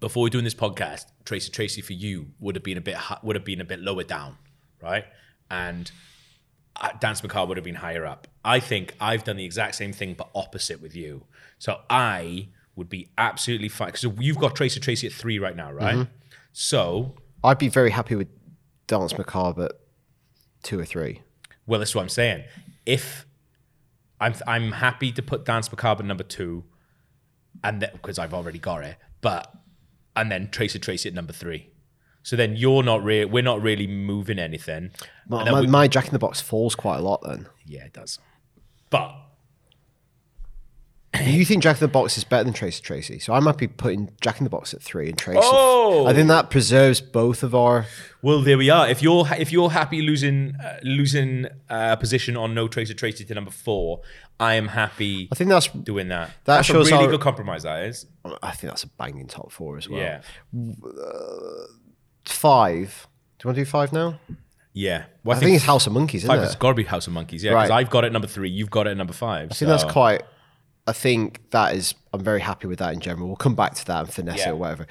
before 0.00 0.28
doing 0.28 0.44
this 0.44 0.54
podcast, 0.54 1.06
Tracy 1.24 1.50
Tracy 1.50 1.80
for 1.80 1.92
you 1.92 2.28
would 2.40 2.56
have 2.56 2.64
been 2.64 2.78
a 2.78 2.80
bit 2.80 2.94
hi- 2.96 3.18
would 3.22 3.36
have 3.36 3.44
been 3.44 3.60
a 3.60 3.64
bit 3.64 3.78
lower 3.80 4.02
down, 4.02 4.36
right? 4.80 5.04
And 5.50 5.90
uh, 6.80 6.88
Danse 7.00 7.22
Macabre 7.22 7.48
would 7.48 7.56
have 7.56 7.64
been 7.64 7.76
higher 7.76 8.04
up. 8.04 8.26
I 8.44 8.58
think 8.58 8.94
I've 9.00 9.22
done 9.24 9.36
the 9.36 9.44
exact 9.44 9.76
same 9.76 9.92
thing, 9.92 10.14
but 10.14 10.30
opposite 10.34 10.80
with 10.82 10.96
you. 10.96 11.24
So 11.58 11.80
I 11.88 12.48
would 12.74 12.88
be 12.88 13.10
absolutely 13.16 13.68
fine. 13.68 13.88
because 13.92 14.06
you've 14.18 14.38
got 14.38 14.56
Tracy 14.56 14.80
Tracy 14.80 15.06
at 15.06 15.12
three 15.12 15.38
right 15.38 15.54
now, 15.54 15.70
right? 15.70 16.08
So 16.52 17.14
I'd 17.42 17.58
be 17.58 17.68
very 17.68 17.90
happy 17.90 18.14
with 18.14 18.28
Danse 18.86 19.16
Macabre 19.16 19.64
at 19.66 19.72
two 20.62 20.78
or 20.78 20.84
three. 20.84 21.22
Well, 21.66 21.78
that's 21.80 21.94
what 21.94 22.02
I'm 22.02 22.08
saying. 22.08 22.44
If 22.86 23.26
I'm 24.20 24.34
I'm 24.46 24.72
happy 24.72 25.12
to 25.12 25.22
put 25.22 25.44
Danse 25.44 25.70
Macabre 25.70 26.02
number 26.02 26.24
two, 26.24 26.64
and 27.64 27.80
because 27.92 28.18
I've 28.18 28.34
already 28.34 28.58
got 28.58 28.84
it, 28.84 28.96
but 29.20 29.52
and 30.14 30.30
then 30.30 30.50
Tracy 30.50 30.78
Tracy 30.78 31.08
at 31.08 31.14
number 31.14 31.32
three. 31.32 31.68
So 32.24 32.36
then 32.36 32.54
you're 32.56 32.82
not 32.84 33.02
really 33.02 33.24
we're 33.24 33.42
not 33.42 33.62
really 33.62 33.86
moving 33.86 34.38
anything. 34.38 34.90
My, 35.28 35.50
my, 35.50 35.60
we- 35.62 35.66
my 35.66 35.88
Jack 35.88 36.06
in 36.06 36.12
the 36.12 36.18
Box 36.18 36.40
falls 36.40 36.74
quite 36.74 36.98
a 36.98 37.02
lot 37.02 37.22
then. 37.26 37.46
yeah, 37.66 37.84
it 37.84 37.92
does. 37.92 38.18
But 38.90 39.14
you 41.20 41.44
think 41.44 41.62
Jack 41.62 41.76
in 41.76 41.80
the 41.80 41.88
Box 41.88 42.16
is 42.16 42.24
better 42.24 42.44
than 42.44 42.52
Tracy 42.54 42.82
Tracy? 42.82 43.18
So 43.18 43.34
I'm 43.34 43.44
happy 43.44 43.66
putting 43.66 44.10
Jack 44.20 44.38
in 44.38 44.44
the 44.44 44.50
Box 44.50 44.72
at 44.72 44.82
three 44.82 45.08
and 45.08 45.18
Tracy. 45.18 45.40
Oh! 45.42 46.06
I 46.06 46.14
think 46.14 46.28
that 46.28 46.48
preserves 46.50 47.00
both 47.00 47.42
of 47.42 47.54
our. 47.54 47.84
well, 48.22 48.40
there 48.40 48.56
we 48.56 48.70
are. 48.70 48.88
If 48.88 49.02
you're 49.02 49.26
if 49.36 49.52
you're 49.52 49.70
happy 49.70 50.00
losing 50.02 50.54
uh, 50.56 50.78
losing 50.82 51.46
a 51.68 51.96
position 51.96 52.36
on 52.36 52.54
No 52.54 52.66
Tracy 52.66 52.94
Tracy 52.94 53.24
to 53.26 53.34
number 53.34 53.50
four, 53.50 54.00
I 54.40 54.54
am 54.54 54.68
happy. 54.68 55.28
I 55.30 55.34
think 55.34 55.50
that's 55.50 55.68
doing 55.68 56.08
that. 56.08 56.28
that 56.44 56.56
that's 56.56 56.66
shows 56.66 56.88
a 56.88 56.92
really 56.92 57.04
our- 57.04 57.10
good 57.10 57.20
compromise. 57.20 57.64
That 57.64 57.84
is. 57.84 58.06
I 58.42 58.52
think 58.52 58.70
that's 58.70 58.84
a 58.84 58.88
banging 58.88 59.26
top 59.26 59.52
four 59.52 59.76
as 59.76 59.88
well. 59.88 60.00
Yeah. 60.00 60.22
Five. 62.24 63.06
Do 63.38 63.44
you 63.44 63.48
want 63.48 63.56
to 63.56 63.60
do 63.62 63.64
five 63.70 63.92
now? 63.92 64.18
Yeah. 64.72 65.04
I 65.26 65.34
think 65.34 65.56
it's 65.56 65.64
House 65.64 65.86
of 65.86 65.92
Monkeys, 65.92 66.20
isn't 66.22 66.28
five 66.28 66.38
it? 66.40 66.44
has 66.44 66.54
got 66.54 66.68
to 66.68 66.74
be 66.74 66.84
House 66.84 67.06
of 67.06 67.12
Monkeys, 67.12 67.42
yeah. 67.44 67.50
Because 67.52 67.70
Right. 67.70 67.80
I've 67.80 67.90
got 67.90 68.04
it 68.04 68.08
at 68.08 68.12
number 68.12 68.28
three, 68.28 68.48
you've 68.48 68.70
got 68.70 68.86
it 68.86 68.90
at 68.90 68.96
number 68.96 69.12
five. 69.12 69.50
I 69.50 69.54
think 69.54 69.68
that's 69.68 69.84
quite. 69.84 70.22
I 70.86 70.92
think 70.92 71.50
that 71.50 71.74
is. 71.76 71.94
I'm 72.12 72.22
very 72.24 72.40
happy 72.40 72.66
with 72.66 72.78
that 72.80 72.92
in 72.92 73.00
general. 73.00 73.28
We'll 73.28 73.36
come 73.36 73.54
back 73.54 73.74
to 73.76 73.84
that 73.86 74.00
and 74.04 74.12
finesse 74.12 74.38
Yeah. 74.38 74.48
it 74.48 74.52
or 74.52 74.56
whatever. 74.56 74.86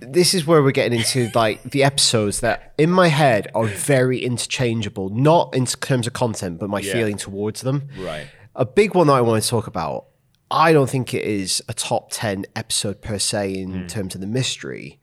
This 0.00 0.34
is 0.34 0.46
where 0.46 0.62
we're 0.62 0.70
getting 0.70 0.98
into 1.00 1.30
like 1.34 1.62
the 1.64 1.82
episodes 1.82 2.40
that 2.40 2.74
in 2.78 2.90
my 2.90 3.08
head 3.08 3.48
are 3.56 3.64
very 3.66 4.20
interchangeable, 4.22 5.08
not 5.08 5.52
in 5.54 5.66
terms 5.66 6.06
of 6.06 6.12
content, 6.12 6.60
but 6.60 6.70
my 6.70 6.78
Yeah. 6.78 6.92
feeling 6.92 7.16
towards 7.16 7.62
them. 7.62 7.88
Right. 7.98 8.28
A 8.54 8.64
big 8.64 8.94
one 8.94 9.08
that 9.08 9.14
I 9.14 9.20
want 9.20 9.42
to 9.42 9.48
talk 9.48 9.66
about. 9.66 10.06
I 10.50 10.72
don't 10.72 10.88
think 10.88 11.12
it 11.12 11.24
is 11.24 11.60
a 11.68 11.74
top 11.74 12.10
ten 12.12 12.44
episode 12.54 13.00
per 13.02 13.18
se 13.18 13.52
in 13.54 13.72
Hmm. 13.82 13.86
terms 13.88 14.14
of 14.14 14.20
the 14.20 14.28
mystery, 14.28 15.00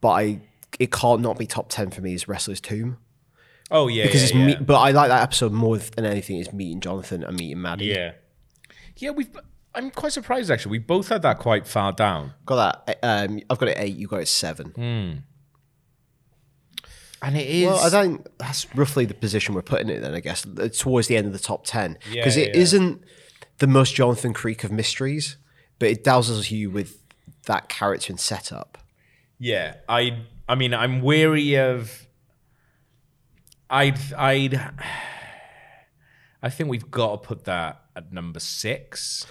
but 0.00 0.10
I 0.10 0.40
it 0.78 0.90
can't 0.90 1.20
not 1.20 1.36
be 1.36 1.46
top 1.46 1.68
ten 1.68 1.90
for 1.90 2.00
me. 2.00 2.14
Is 2.14 2.26
Wrestler's 2.26 2.60
Tomb 2.62 2.96
Oh 3.70 3.88
yeah, 3.88 4.04
because 4.04 4.22
yeah, 4.22 4.24
it's 4.28 4.34
yeah. 4.34 4.46
me, 4.46 4.64
but 4.64 4.78
I 4.80 4.92
like 4.92 5.08
that 5.08 5.22
episode 5.22 5.52
more 5.52 5.76
than 5.76 6.06
anything. 6.06 6.38
Is 6.38 6.50
meeting 6.50 6.80
Jonathan 6.80 7.22
and 7.24 7.36
meeting 7.38 7.60
Maddie. 7.60 7.86
Yeah, 7.86 8.12
yeah. 8.98 9.10
We've. 9.10 9.30
I'm 9.74 9.90
quite 9.90 10.12
surprised 10.12 10.50
actually. 10.50 10.72
We 10.72 10.78
both 10.80 11.08
had 11.08 11.22
that 11.22 11.38
quite 11.38 11.66
far 11.66 11.92
down. 11.92 12.34
Got 12.44 12.84
that. 12.86 12.98
Um, 13.02 13.40
I've 13.48 13.58
got 13.58 13.68
it 13.70 13.78
eight. 13.78 13.96
You 13.96 14.06
got 14.06 14.20
it 14.20 14.28
seven. 14.28 14.68
Hmm. 14.70 15.12
And 17.22 17.36
it 17.36 17.48
is. 17.48 17.66
Well, 17.66 17.86
I 17.86 17.88
think 17.88 18.26
that's 18.38 18.66
roughly 18.74 19.04
the 19.06 19.14
position 19.14 19.54
we're 19.54 19.62
putting 19.62 19.88
it. 19.88 20.00
Then 20.00 20.14
I 20.14 20.20
guess 20.20 20.44
uh, 20.44 20.68
towards 20.68 21.06
the 21.06 21.16
end 21.16 21.26
of 21.28 21.32
the 21.32 21.38
top 21.38 21.64
ten 21.64 21.96
Yeah, 22.10 22.20
because 22.20 22.36
it 22.36 22.54
yeah. 22.54 22.78
not 22.80 22.98
the 23.58 23.66
most 23.68 23.94
Jonathan 23.94 24.34
Creek 24.34 24.64
of 24.64 24.72
mysteries, 24.72 25.36
but 25.78 25.88
it 25.88 26.02
dazzles 26.02 26.50
you 26.50 26.68
with 26.68 27.00
that 27.46 27.68
character 27.68 28.12
and 28.12 28.20
setup. 28.20 28.78
Yeah, 29.38 29.76
I. 29.88 30.24
I 30.48 30.56
mean, 30.56 30.74
I'm 30.74 31.00
weary 31.00 31.56
of. 31.56 32.06
I'd. 33.70 33.98
I'd. 34.14 34.60
I 36.42 36.50
think 36.50 36.68
we've 36.68 36.90
got 36.90 37.22
to 37.22 37.28
put 37.28 37.44
that 37.44 37.81
at 37.96 38.12
number 38.12 38.40
six. 38.40 39.26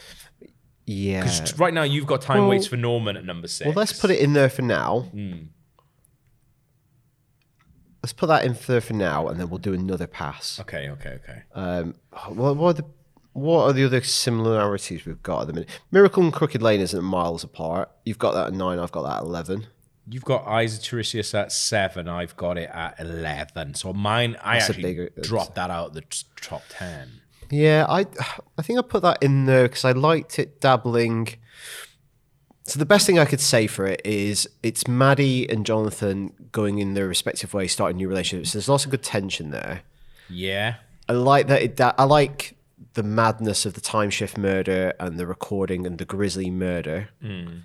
Yeah. 0.85 1.21
Because 1.23 1.57
right 1.59 1.73
now 1.73 1.83
you've 1.83 2.07
got 2.07 2.21
Time 2.21 2.39
Well- 2.39 2.49
Waits 2.49 2.67
for 2.67 2.77
Norman 2.77 3.15
at 3.17 3.25
number 3.25 3.47
six. 3.47 3.65
Well, 3.65 3.75
let's 3.75 3.97
put 3.99 4.09
it 4.11 4.19
in 4.19 4.33
there 4.33 4.49
for 4.49 4.61
now. 4.61 5.01
Hmm. 5.11 5.33
Let's 8.03 8.13
put 8.13 8.27
that 8.27 8.43
in 8.45 8.57
there 8.65 8.81
for 8.81 8.93
now, 8.93 9.27
and 9.27 9.39
then 9.39 9.49
we'll 9.49 9.59
do 9.59 9.73
another 9.73 10.07
pass. 10.07 10.59
Okay, 10.59 10.89
okay, 10.89 11.19
okay. 11.23 11.43
Um, 11.53 11.93
what, 12.29 12.57
what 12.57 12.67
are 12.69 12.81
the 12.81 12.85
what 13.33 13.63
are 13.65 13.73
the 13.73 13.85
other 13.85 14.01
similarities 14.01 15.05
we've 15.05 15.21
got 15.21 15.41
at 15.41 15.47
the 15.47 15.53
minute? 15.53 15.69
Miracle 15.91 16.23
and 16.23 16.33
Crooked 16.33 16.61
Lane 16.63 16.81
isn't 16.81 17.03
miles 17.03 17.43
apart. 17.43 17.91
You've 18.03 18.17
got 18.19 18.33
that 18.33 18.47
at 18.47 18.53
nine. 18.53 18.79
I've 18.79 18.91
got 18.91 19.03
that 19.03 19.17
at 19.17 19.23
eleven. 19.23 19.67
You've 20.09 20.25
got 20.25 20.47
Eyes 20.47 20.77
of 20.79 20.83
Tiresias 20.83 21.33
at 21.35 21.51
seven. 21.51 22.09
I've 22.09 22.35
got 22.35 22.57
it 22.57 22.69
at 22.73 22.99
eleven. 22.99 23.75
So 23.75 23.93
mine, 23.93 24.35
I 24.43 24.55
That's 24.55 24.71
actually 24.71 24.83
bigger- 24.83 25.09
dropped 25.21 25.55
that 25.55 25.69
out 25.69 25.89
of 25.89 25.93
the 25.93 26.01
t- 26.01 26.25
top 26.41 26.63
ten. 26.69 27.20
Yeah, 27.51 27.85
I 27.87 28.05
I 28.57 28.61
think 28.61 28.79
I 28.79 28.81
put 28.81 29.03
that 29.03 29.21
in 29.21 29.45
there 29.45 29.63
because 29.63 29.85
I 29.85 29.91
liked 29.91 30.39
it 30.39 30.61
dabbling. 30.61 31.27
So 32.63 32.79
the 32.79 32.85
best 32.85 33.05
thing 33.05 33.19
I 33.19 33.25
could 33.25 33.41
say 33.41 33.67
for 33.67 33.85
it 33.85 34.01
is 34.05 34.47
it's 34.63 34.87
Maddie 34.87 35.49
and 35.49 35.65
Jonathan 35.65 36.31
going 36.51 36.79
in 36.79 36.93
their 36.93 37.07
respective 37.07 37.53
ways, 37.53 37.73
starting 37.73 37.97
new 37.97 38.07
relationships. 38.07 38.53
There's 38.53 38.69
lots 38.69 38.85
of 38.85 38.91
good 38.91 39.03
tension 39.03 39.51
there. 39.51 39.81
Yeah. 40.29 40.75
I 41.09 41.13
like 41.13 41.47
that. 41.47 41.61
It, 41.61 41.77
that 41.77 41.95
I 41.97 42.05
like 42.05 42.55
the 42.93 43.03
madness 43.03 43.65
of 43.65 43.73
the 43.73 43.81
time 43.81 44.09
shift 44.09 44.37
murder 44.37 44.93
and 44.99 45.19
the 45.19 45.27
recording 45.27 45.85
and 45.85 45.97
the 45.97 46.05
grisly 46.05 46.49
murder. 46.49 47.09
Hmm. 47.21 47.59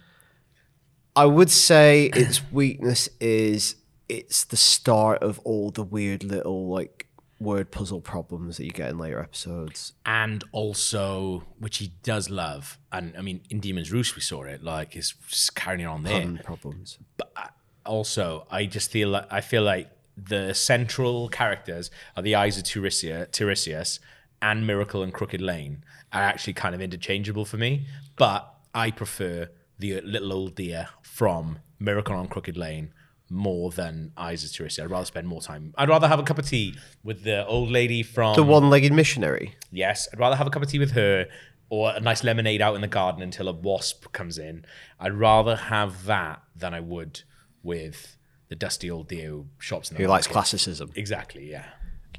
I 1.14 1.26
would 1.26 1.50
say 1.50 2.10
its 2.14 2.42
weakness 2.52 3.08
is 3.20 3.76
it's 4.08 4.44
the 4.44 4.56
start 4.56 5.22
of 5.22 5.38
all 5.40 5.70
the 5.70 5.82
weird 5.82 6.22
little 6.22 6.68
like 6.68 7.05
word 7.38 7.70
puzzle 7.70 8.00
problems 8.00 8.56
that 8.56 8.64
you 8.64 8.70
get 8.70 8.90
in 8.90 8.98
later 8.98 9.20
episodes. 9.20 9.92
and 10.06 10.42
also 10.52 11.44
which 11.58 11.78
he 11.78 11.92
does 12.02 12.30
love 12.30 12.78
and 12.90 13.14
i 13.16 13.20
mean 13.20 13.40
in 13.50 13.60
demons 13.60 13.92
roost 13.92 14.16
we 14.16 14.22
saw 14.22 14.42
it 14.42 14.62
like 14.62 14.96
it's 14.96 15.12
just 15.28 15.54
carrying 15.54 15.86
on 15.86 16.02
there 16.02 16.20
Pun 16.22 16.40
problems. 16.42 16.98
but 17.16 17.30
uh, 17.36 17.48
also 17.84 18.46
i 18.50 18.64
just 18.64 18.90
feel 18.90 19.10
like 19.10 19.26
i 19.30 19.40
feel 19.40 19.62
like 19.62 19.90
the 20.16 20.54
central 20.54 21.28
characters 21.28 21.90
are 22.16 22.22
the 22.22 22.34
eyes 22.34 22.56
of 22.56 22.64
Tiresias, 22.64 23.98
and 24.40 24.66
miracle 24.66 25.02
and 25.02 25.12
crooked 25.12 25.42
lane 25.42 25.84
are 26.14 26.22
actually 26.22 26.54
kind 26.54 26.74
of 26.74 26.80
interchangeable 26.80 27.44
for 27.44 27.58
me 27.58 27.86
but 28.16 28.54
i 28.74 28.90
prefer 28.90 29.50
the 29.78 30.00
little 30.00 30.32
old 30.32 30.54
dear 30.54 30.88
from 31.02 31.58
miracle 31.78 32.16
on 32.16 32.28
crooked 32.28 32.56
lane 32.56 32.94
more 33.28 33.70
than 33.70 34.12
eyes 34.16 34.44
of 34.44 34.50
Tiresias. 34.50 34.84
I'd 34.84 34.90
rather 34.90 35.06
spend 35.06 35.26
more 35.26 35.40
time. 35.40 35.74
I'd 35.76 35.88
rather 35.88 36.08
have 36.08 36.18
a 36.18 36.22
cup 36.22 36.38
of 36.38 36.46
tea 36.48 36.74
with 37.02 37.24
the 37.24 37.46
old 37.46 37.70
lady 37.70 38.02
from 38.02 38.34
The 38.36 38.42
one-legged 38.42 38.92
missionary. 38.92 39.56
Yes, 39.70 40.08
I'd 40.12 40.18
rather 40.18 40.36
have 40.36 40.46
a 40.46 40.50
cup 40.50 40.62
of 40.62 40.70
tea 40.70 40.78
with 40.78 40.92
her 40.92 41.26
or 41.68 41.92
a 41.94 42.00
nice 42.00 42.22
lemonade 42.22 42.62
out 42.62 42.74
in 42.76 42.80
the 42.80 42.86
garden 42.88 43.22
until 43.22 43.48
a 43.48 43.52
wasp 43.52 44.12
comes 44.12 44.38
in. 44.38 44.64
I'd 45.00 45.14
rather 45.14 45.56
have 45.56 46.04
that 46.06 46.42
than 46.54 46.72
I 46.74 46.80
would 46.80 47.22
with 47.62 48.16
the 48.48 48.54
dusty 48.54 48.90
old 48.90 49.08
dear 49.08 49.28
who 49.30 49.46
shops 49.58 49.90
in 49.90 49.96
the 49.96 50.02
Who 50.04 50.08
likes 50.08 50.28
classicism. 50.28 50.92
Exactly, 50.94 51.50
yeah. 51.50 51.66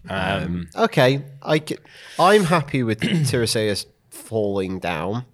Um, 0.10 0.68
okay, 0.76 1.24
I 1.42 1.58
get, 1.58 1.82
I'm 2.20 2.44
happy 2.44 2.84
with 2.84 3.00
Tiresias 3.28 3.86
falling 4.10 4.80
down. 4.80 5.26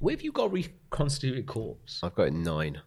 Where 0.00 0.14
have 0.14 0.22
you 0.22 0.32
got 0.32 0.52
reconstituted 0.52 1.46
corpse? 1.46 2.00
I've 2.02 2.14
got 2.14 2.32
nine. 2.32 2.80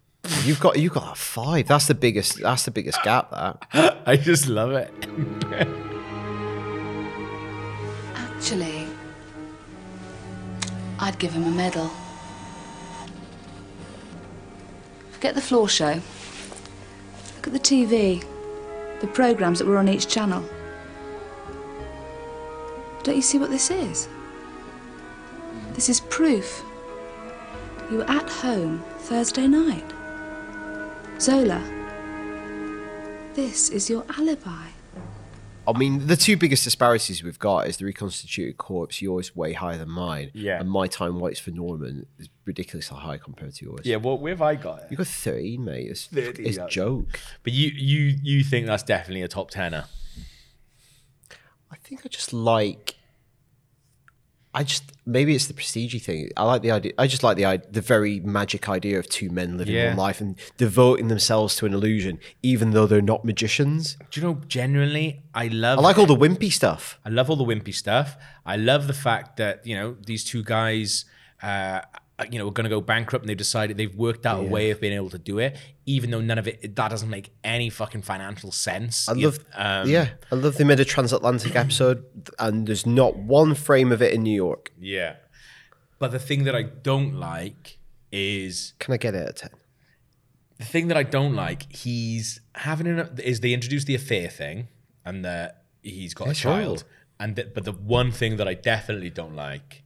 You've 0.43 0.60
got 0.60 0.80
you 0.80 0.89
got 0.89 1.12
a 1.12 1.15
five. 1.15 1.67
That's 1.67 1.88
the 1.88 1.95
biggest. 1.95 2.41
That's 2.41 2.65
the 2.65 2.71
biggest 2.71 3.01
gap. 3.03 3.32
That. 3.32 4.01
I 4.06 4.15
just 4.17 4.47
love 4.47 4.71
it. 4.71 4.93
Actually, 8.15 8.88
I'd 10.99 11.17
give 11.19 11.34
him 11.34 11.43
a 11.43 11.51
medal. 11.51 11.91
Forget 15.12 15.36
the 15.36 15.41
floor 15.41 15.67
show. 15.67 15.99
Look 17.36 17.47
at 17.47 17.53
the 17.53 17.60
TV, 17.60 18.23
the 19.01 19.08
programmes 19.08 19.60
that 19.60 19.67
were 19.67 19.77
on 19.77 19.88
each 19.88 20.08
channel. 20.08 20.43
Don't 23.03 23.15
you 23.15 23.21
see 23.21 23.38
what 23.38 23.49
this 23.49 23.71
is? 23.71 24.08
This 25.73 25.89
is 25.89 25.99
proof. 26.01 26.63
You 27.89 27.97
were 27.97 28.10
at 28.10 28.30
home 28.30 28.84
Thursday 28.99 29.47
night. 29.47 29.93
Zola, 31.19 31.60
this 33.34 33.69
is 33.69 33.89
your 33.89 34.06
alibi. 34.17 34.67
I 35.67 35.77
mean, 35.77 36.06
the 36.06 36.15
two 36.15 36.38
biggest 36.38 36.63
disparities 36.63 37.23
we've 37.23 37.39
got 37.39 37.67
is 37.67 37.77
the 37.77 37.86
reconstituted 37.86 38.58
corpse. 38.58 39.01
Yours 39.01 39.36
way 39.36 39.53
higher 39.53 39.80
than 39.80 39.89
mine. 39.89 40.30
Yeah. 40.34 40.60
And 40.60 40.69
my 40.69 40.86
time 40.86 41.19
waits 41.19 41.39
for 41.39 41.49
Norman 41.49 42.06
is 42.19 42.30
ridiculously 42.45 42.99
high 42.99 43.17
compared 43.17 43.56
to 43.56 43.65
yours. 43.65 43.82
Yeah, 43.84 43.95
what 43.95 44.21
where 44.21 44.34
have 44.34 44.43
I 44.43 44.56
got 44.56 44.84
it? 44.84 44.91
You 44.91 44.97
got 44.97 45.08
thirteen, 45.08 45.65
mate. 45.65 45.89
It's, 45.89 46.06
13, 46.06 46.45
it's 46.45 46.58
yeah. 46.58 46.67
joke. 46.67 47.19
But 47.41 47.51
you 47.51 47.71
you 47.75 48.15
you 48.21 48.43
think 48.43 48.67
that's 48.67 48.84
definitely 48.84 49.23
a 49.23 49.27
top 49.27 49.49
tenner. 49.49 49.86
I 51.71 51.77
think 51.77 52.01
I 52.06 52.10
just 52.10 52.32
like. 52.32 52.96
I 54.60 54.63
just 54.63 54.86
maybe 55.06 55.36
it's 55.36 55.46
the 55.46 55.54
prestige 55.54 55.93
thing. 56.08 56.32
I 56.36 56.43
like 56.52 56.63
the 56.63 56.72
idea. 56.72 56.91
I 56.98 57.06
just 57.06 57.22
like 57.28 57.38
the 57.38 57.46
the 57.80 57.82
very 57.96 58.20
magic 58.22 58.67
idea 58.78 58.98
of 58.98 59.06
two 59.08 59.30
men 59.30 59.50
living 59.60 59.76
Yeah. 59.76 59.89
one 59.89 59.98
life 60.08 60.20
and 60.20 60.32
devoting 60.58 61.08
themselves 61.13 61.56
to 61.58 61.67
an 61.67 61.74
illusion, 61.78 62.17
even 62.41 62.72
though 62.72 62.88
they're 62.88 63.10
not 63.13 63.24
magicians. 63.24 63.98
Do 64.10 64.20
you 64.20 64.26
know 64.26 64.41
genuinely 64.48 65.22
I 65.43 65.46
love 65.50 65.78
I 65.78 65.82
like 65.84 66.00
all 66.00 66.08
the 66.15 66.22
wimpy 66.26 66.52
stuff. 66.52 67.00
I 67.06 67.10
love 67.10 67.30
all 67.30 67.36
the 67.43 67.50
wimpy 67.54 67.74
stuff. 67.84 68.17
I 68.54 68.56
love 68.72 68.88
the 68.88 69.00
fact 69.08 69.38
that 69.38 69.56
you 69.70 69.76
know 69.78 69.96
these 70.10 70.24
two 70.32 70.43
guys, 70.43 71.06
uh, 71.43 71.82
you 72.32 72.39
know, 72.39 72.47
are 72.47 72.51
going 72.51 72.63
to 72.63 72.69
go 72.69 72.82
bankrupt, 72.82 73.23
and 73.23 73.30
they've 73.30 73.38
decided 73.38 73.77
they've 73.77 73.95
worked 73.95 74.25
out 74.25 74.39
a 74.39 74.43
way 74.43 74.71
of 74.71 74.82
being 74.82 74.93
able 74.93 75.10
to 75.12 75.19
do 75.19 75.38
it, 75.38 75.56
even 75.86 76.10
though 76.10 76.19
none 76.21 76.39
of 76.39 76.47
it 76.47 76.75
that 76.75 76.89
doesn't 76.89 77.10
make 77.10 77.30
any 77.43 77.69
fucking 77.69 78.01
financial 78.01 78.51
sense. 78.51 79.08
I 79.08 79.13
love, 79.13 79.39
um, 79.53 79.88
yeah, 79.88 80.10
I 80.32 80.36
love 80.36 80.56
they 80.58 80.63
made 80.63 80.80
a 80.80 80.86
transatlantic 80.86 81.56
episode, 81.56 82.03
and 82.39 82.65
there's 82.67 82.86
not 82.88 83.15
one 83.17 83.53
frame 83.53 83.91
of 83.91 84.01
it 84.01 84.13
in 84.13 84.23
New 84.23 84.36
York. 84.36 84.71
yeah. 84.80 85.15
But 85.99 86.12
the 86.12 86.19
thing 86.19 86.43
that 86.43 86.56
I 86.56 86.62
don't 86.62 87.15
like 87.15 87.80
is 88.12 88.73
Can 88.80 88.93
I 88.93 88.97
get 88.97 89.15
it 89.15 89.27
at 89.27 89.36
ten? 89.38 89.49
the 90.60 90.65
thing 90.65 90.88
that 90.88 90.97
I 90.97 91.03
don't 91.03 91.36
like. 91.36 91.71
He's 91.71 92.39
having 92.56 92.88
an 92.88 93.10
is 93.23 93.39
they 93.41 93.53
introduce 93.53 93.84
the 93.86 93.95
affair 93.95 94.27
thing, 94.30 94.67
and 95.06 95.23
that 95.25 95.63
he's 95.84 96.13
got 96.15 96.25
Yeah, 96.25 96.32
a 96.32 96.36
sure. 96.36 96.51
child, 96.51 96.84
and 97.19 97.36
th- 97.36 97.49
but 97.53 97.63
the 97.63 97.71
one 97.73 98.12
thing 98.12 98.38
that 98.38 98.47
I 98.47 98.53
definitely 98.56 99.10
don't 99.12 99.36
like, 99.36 99.84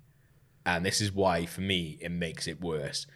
and 0.65 0.85
this 0.85 1.01
is 1.01 1.11
why 1.11 1.45
for 1.45 1.61
me 1.61 1.97
it 2.01 2.11
makes 2.11 2.47
it 2.47 2.61
worse, 2.61 3.07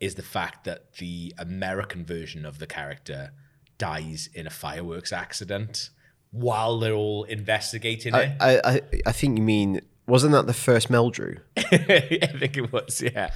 is 0.00 0.14
the 0.14 0.22
fact 0.22 0.64
that 0.64 0.94
the 0.94 1.34
American 1.38 2.04
version 2.04 2.44
of 2.44 2.58
the 2.58 2.66
character 2.66 3.32
dies 3.78 4.28
in 4.34 4.46
a 4.46 4.50
fireworks 4.50 5.12
accident 5.12 5.90
while 6.30 6.78
they're 6.78 6.94
all 6.94 7.24
investigating 7.24 8.14
it. 8.14 8.36
I, 8.40 8.54
I, 8.54 8.60
I, 8.64 8.80
I 9.06 9.12
think 9.12 9.38
you 9.38 9.44
mean 9.44 9.80
wasn't 10.06 10.32
that 10.32 10.46
the 10.46 10.54
first 10.54 10.88
Meldrew? 10.88 11.38
I 11.56 12.36
think 12.38 12.56
it 12.56 12.72
was, 12.72 13.00
yeah. 13.02 13.30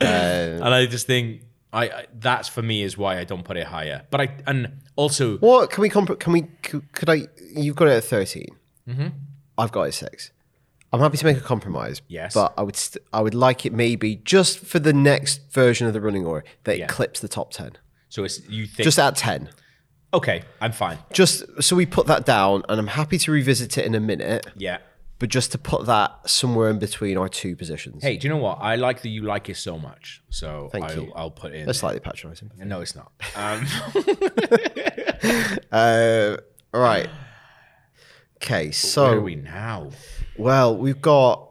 and 0.00 0.74
I 0.74 0.86
just 0.86 1.06
think 1.06 1.42
I, 1.72 1.88
I 1.88 2.06
that's 2.18 2.48
for 2.48 2.62
me 2.62 2.82
is 2.82 2.98
why 2.98 3.18
I 3.18 3.24
don't 3.24 3.44
put 3.44 3.56
it 3.56 3.66
higher. 3.66 4.02
But 4.10 4.20
I 4.20 4.36
and 4.46 4.80
also 4.96 5.38
What 5.38 5.70
can 5.70 5.82
we 5.82 5.88
comp- 5.88 6.18
Can 6.18 6.32
we? 6.32 6.42
Could, 6.62 6.92
could 6.92 7.08
I? 7.08 7.28
You've 7.54 7.76
got 7.76 7.88
it 7.88 7.92
at 7.92 8.04
13 8.04 8.46
Mm-hmm. 8.88 9.08
I've 9.56 9.70
got 9.70 9.82
it 9.82 9.88
at 9.88 9.94
six. 9.94 10.30
I'm 10.92 11.00
happy 11.00 11.16
to 11.18 11.24
make 11.24 11.36
a 11.36 11.40
compromise. 11.40 12.02
Yes. 12.08 12.34
but 12.34 12.52
I 12.58 12.62
would. 12.62 12.76
St- 12.76 13.04
I 13.12 13.20
would 13.20 13.34
like 13.34 13.64
it 13.64 13.72
maybe 13.72 14.16
just 14.16 14.58
for 14.58 14.78
the 14.78 14.92
next 14.92 15.52
version 15.52 15.86
of 15.86 15.92
the 15.92 16.00
running 16.00 16.26
order 16.26 16.44
that 16.64 16.78
Yeah. 16.78 16.84
it 16.84 16.88
clips 16.88 17.20
the 17.20 17.28
top 17.28 17.52
ten. 17.52 17.72
so 18.08 18.24
it's 18.24 18.40
you 18.48 18.66
think 18.66 18.84
Just 18.84 18.98
at 18.98 19.14
ten. 19.16 19.50
okay, 20.12 20.42
I'm 20.60 20.72
fine. 20.72 20.98
Just 21.12 21.44
so 21.62 21.76
we 21.76 21.86
put 21.86 22.06
that 22.08 22.26
down, 22.26 22.64
and 22.68 22.80
I'm 22.80 22.88
happy 22.88 23.18
to 23.18 23.30
revisit 23.30 23.78
it 23.78 23.86
in 23.86 23.94
a 23.94 24.00
minute. 24.00 24.46
Yeah. 24.56 24.78
But 25.20 25.28
just 25.28 25.52
to 25.52 25.58
put 25.58 25.84
that 25.84 26.28
somewhere 26.30 26.70
in 26.70 26.78
between 26.78 27.18
our 27.18 27.28
two 27.28 27.54
positions. 27.54 28.02
Hey, 28.02 28.16
do 28.16 28.26
you 28.26 28.32
know 28.32 28.40
what? 28.40 28.56
I 28.62 28.76
like 28.76 29.02
that 29.02 29.10
you 29.10 29.20
like 29.22 29.50
it 29.50 29.58
so 29.58 29.78
much. 29.78 30.22
So 30.30 30.70
Thank 30.72 30.86
I'll, 30.86 30.94
you. 30.96 31.12
I'll 31.14 31.30
put 31.30 31.52
it 31.52 31.56
in. 31.58 31.66
That's 31.66 31.80
slightly 31.80 32.00
patronising. 32.00 32.50
No, 32.56 32.80
it's 32.80 32.96
not. 32.96 33.12
Um, 33.36 33.66
Uh, 35.70 36.36
all 36.72 36.80
right. 36.80 37.08
Okay, 38.36 38.70
so 38.70 39.02
where 39.02 39.12
so 39.12 39.18
are 39.18 39.20
we 39.20 39.34
now? 39.36 39.90
Well, 40.40 40.76
we've 40.76 41.00
got 41.00 41.46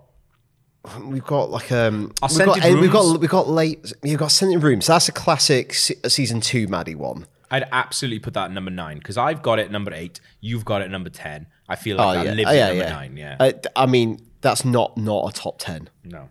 we've 1.01 1.25
got 1.25 1.51
like 1.51 1.71
um 1.71 2.01
we've 2.07 2.15
got, 2.19 2.31
scented 2.31 2.79
we've 2.79 2.91
got 2.91 3.03
rooms. 3.05 3.17
we've 3.19 3.29
got 3.29 3.47
late 3.49 3.93
we've 4.01 4.17
got 4.17 4.31
scented 4.31 4.63
rooms. 4.63 4.85
So 4.85 4.93
that's 4.93 5.09
a 5.09 5.11
classic 5.11 5.73
se- 5.73 5.95
season 6.07 6.41
two 6.41 6.67
Maddie 6.67 6.95
one. 6.95 7.25
I'd 7.51 7.67
absolutely 7.71 8.19
put 8.19 8.33
that 8.35 8.45
at 8.45 8.51
number 8.51 8.71
nine 8.71 8.97
because 8.99 9.17
I've 9.17 9.41
got 9.41 9.57
it 9.59 9.71
number 9.71 9.91
eight. 9.93 10.19
You've 10.39 10.65
got 10.65 10.81
it 10.81 10.89
number 10.91 11.09
ten. 11.09 11.47
I 11.67 11.75
feel 11.75 11.97
like 11.97 12.23
that 12.25 12.35
lives 12.35 12.49
Oh, 12.49 12.53
at 12.53 12.69
number 12.75 12.89
nine. 12.89 13.17
Yeah. 13.17 13.37
Uh, 13.39 13.51
I 13.75 13.85
mean, 13.87 14.19
that's 14.41 14.63
not 14.65 14.97
not 14.97 15.29
a 15.29 15.33
top 15.33 15.59
ten. 15.59 15.89
no. 16.03 16.29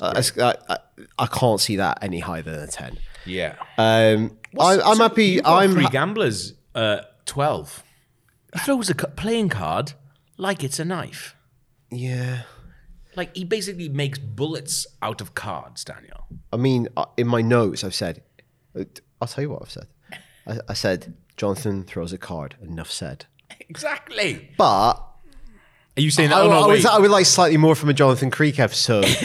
Uh, 0.00 0.22
I, 0.40 0.54
I, 0.68 0.78
I 1.18 1.26
can't 1.26 1.60
see 1.60 1.74
that 1.76 1.98
any 2.00 2.20
higher 2.20 2.42
than 2.42 2.54
a 2.60 2.66
ten. 2.68 2.96
Yeah. 3.26 3.56
Um, 3.76 4.38
I, 4.58 4.80
I'm 4.80 4.96
So 4.96 5.02
happy. 5.02 5.24
you've 5.26 5.46
I'm 5.46 5.72
three 5.72 5.88
gamblers. 5.88 6.54
Uh, 6.74 7.00
Twelve. 7.26 7.82
He 8.54 8.60
throws 8.60 8.88
a 8.88 8.94
playing 8.94 9.48
card 9.48 9.92
like 10.36 10.62
it's 10.64 10.78
a 10.78 10.84
knife. 10.84 11.34
Yeah. 11.90 12.42
Like 13.16 13.36
he 13.36 13.44
basically 13.44 13.88
makes 13.88 14.18
bullets 14.18 14.86
out 15.02 15.20
of 15.20 15.34
cards, 15.34 15.84
Daniel. 15.84 16.26
I 16.52 16.56
mean, 16.56 16.88
uh, 16.96 17.06
in 17.16 17.26
my 17.26 17.42
notes, 17.42 17.82
I've 17.82 17.94
said, 17.94 18.22
uh, 18.78 18.84
I'll 19.20 19.28
tell 19.28 19.42
you 19.42 19.50
what 19.50 19.62
I've 19.62 19.70
said. 19.70 19.86
I, 20.46 20.58
I 20.68 20.74
said, 20.74 21.14
Jonathan 21.36 21.82
throws 21.82 22.12
a 22.12 22.18
card. 22.18 22.56
Enough 22.62 22.90
said. 22.90 23.26
Exactly. 23.68 24.50
But 24.56 24.94
Are 24.94 25.02
you 25.96 26.10
saying 26.10 26.30
that? 26.30 26.36
I, 26.36 26.40
oh, 26.42 26.48
no, 26.50 26.64
I, 26.64 26.66
was. 26.68 26.86
I 26.86 26.98
would 26.98 27.10
like 27.10 27.26
slightly 27.26 27.56
more 27.56 27.74
from 27.74 27.88
a 27.88 27.94
Jonathan 27.94 28.30
Creek 28.30 28.58
episode 28.58 29.04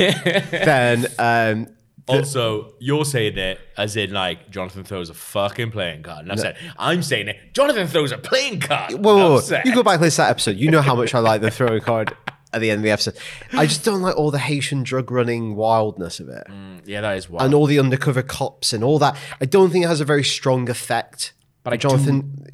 than 0.52 1.06
um, 1.20 1.68
Also, 2.08 2.74
you're 2.80 3.06
saying 3.06 3.38
it 3.38 3.60
as 3.78 3.96
in 3.96 4.12
like 4.12 4.50
Jonathan 4.50 4.84
throws 4.84 5.10
a 5.10 5.14
fucking 5.14 5.72
playing 5.72 6.04
card. 6.04 6.24
And 6.24 6.32
I've 6.32 6.40
said, 6.40 6.58
I'm 6.78 7.04
saying 7.04 7.28
it. 7.28 7.38
Jonathan 7.54 7.88
throws 7.88 8.12
a 8.12 8.18
playing 8.18 8.60
card. 8.62 8.94
Whoa, 8.94 9.16
whoa, 9.16 9.40
whoa. 9.42 9.62
You 9.64 9.74
go 9.76 9.84
back 9.84 9.96
and 9.96 10.02
listen 10.02 10.24
to 10.24 10.28
that 10.28 10.32
episode. 10.32 10.58
You 10.58 10.72
know 10.72 10.82
how 10.82 10.96
much 10.96 11.14
I 11.14 11.20
like 11.20 11.42
the 11.42 11.52
throwing 11.52 11.82
card 11.82 12.16
at 12.56 12.62
the 12.62 12.72
end 12.72 12.80
of 12.80 12.84
the 12.84 12.92
episode. 12.92 13.18
I 13.52 13.66
just 13.66 13.84
don't 13.84 14.02
like 14.02 14.16
all 14.16 14.32
the 14.32 14.40
Haitian 14.40 14.84
drug 14.84 15.12
running 15.12 15.56
wildness 15.56 16.22
of 16.22 16.30
it. 16.30 16.48
Yeah, 16.86 17.02
that 17.02 17.18
is 17.18 17.30
wild. 17.30 17.44
And 17.44 17.54
all 17.54 17.66
the 17.66 17.80
undercover 17.80 18.24
cops 18.24 18.72
and 18.72 18.84
all 18.84 18.98
that. 19.00 19.18
I 19.42 19.46
don't 19.46 19.70
think 19.72 19.84
it 19.84 19.90
has 19.90 20.00
a 20.00 20.06
very 20.06 20.24
strong 20.24 20.70
effect. 20.70 21.34
But 21.64 21.74
I 21.74 21.78
Jonathan, 21.78 22.48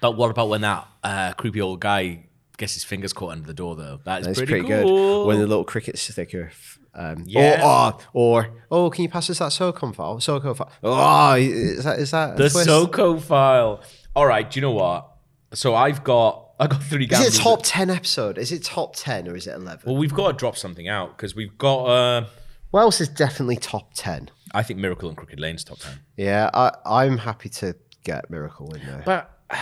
But 0.00 0.16
what 0.16 0.30
about 0.30 0.48
when 0.48 0.62
that 0.62 0.88
uh, 1.04 1.32
creepy 1.34 1.60
old 1.60 1.80
guy 1.80 2.26
gets 2.56 2.74
his 2.74 2.82
fingers 2.82 3.12
caught 3.12 3.32
under 3.32 3.46
the 3.46 3.54
door, 3.54 3.76
though? 3.76 4.00
That 4.04 4.22
is 4.22 4.26
that's 4.26 4.38
pretty, 4.38 4.62
pretty, 4.62 4.82
cool. 4.82 5.24
good. 5.24 5.28
When 5.28 5.38
the 5.38 5.46
little 5.46 5.64
cricket 5.64 5.98
sticker. 5.98 6.50
Um, 6.94 7.22
Yeah. 7.26 7.62
Or, 7.64 7.92
or, 8.12 8.42
or, 8.42 8.50
oh, 8.70 8.90
can 8.90 9.04
you 9.04 9.08
pass 9.08 9.30
us 9.30 9.38
that 9.38 9.52
SOCOM 9.52 9.94
file? 9.94 10.18
SOCOM 10.18 10.56
file. 10.56 10.72
Oh, 10.82 11.34
is 11.34 11.84
that, 11.84 11.98
is 12.00 12.10
that 12.10 12.36
the 12.36 12.48
twist? 12.48 12.64
Soko 12.64 13.18
file. 13.18 13.82
All 14.16 14.26
right, 14.26 14.50
do 14.50 14.58
you 14.58 14.62
know 14.62 14.72
what? 14.72 15.08
So 15.54 15.76
I've 15.76 16.02
got 16.02 16.47
I 16.60 16.66
got 16.66 16.82
three 16.82 17.04
Is 17.04 17.10
gambles. 17.10 17.38
it 17.38 17.42
top 17.42 17.60
10 17.62 17.90
episode? 17.90 18.38
Is 18.38 18.50
it 18.52 18.64
top 18.64 18.96
10 18.96 19.28
or 19.28 19.36
is 19.36 19.46
it 19.46 19.54
11? 19.54 19.82
Well, 19.86 19.96
we've 19.96 20.12
got 20.14 20.28
to 20.32 20.36
drop 20.36 20.56
something 20.56 20.88
out 20.88 21.16
because 21.16 21.34
we've 21.36 21.56
got. 21.58 21.84
Uh, 21.84 22.24
What 22.70 22.80
else 22.80 23.00
is 23.00 23.08
definitely 23.08 23.56
top 23.56 23.90
10? 23.94 24.30
I 24.54 24.62
think 24.62 24.78
Miracle 24.80 25.08
and 25.08 25.16
Crooked 25.16 25.38
Lane's 25.38 25.62
top 25.62 25.78
ten. 25.78 26.00
Yeah, 26.16 26.48
I, 26.54 26.72
I'm 26.86 27.18
happy 27.18 27.50
to 27.50 27.76
get 28.02 28.30
Miracle 28.30 28.74
in 28.74 28.80
there. 28.86 29.02
But 29.04 29.30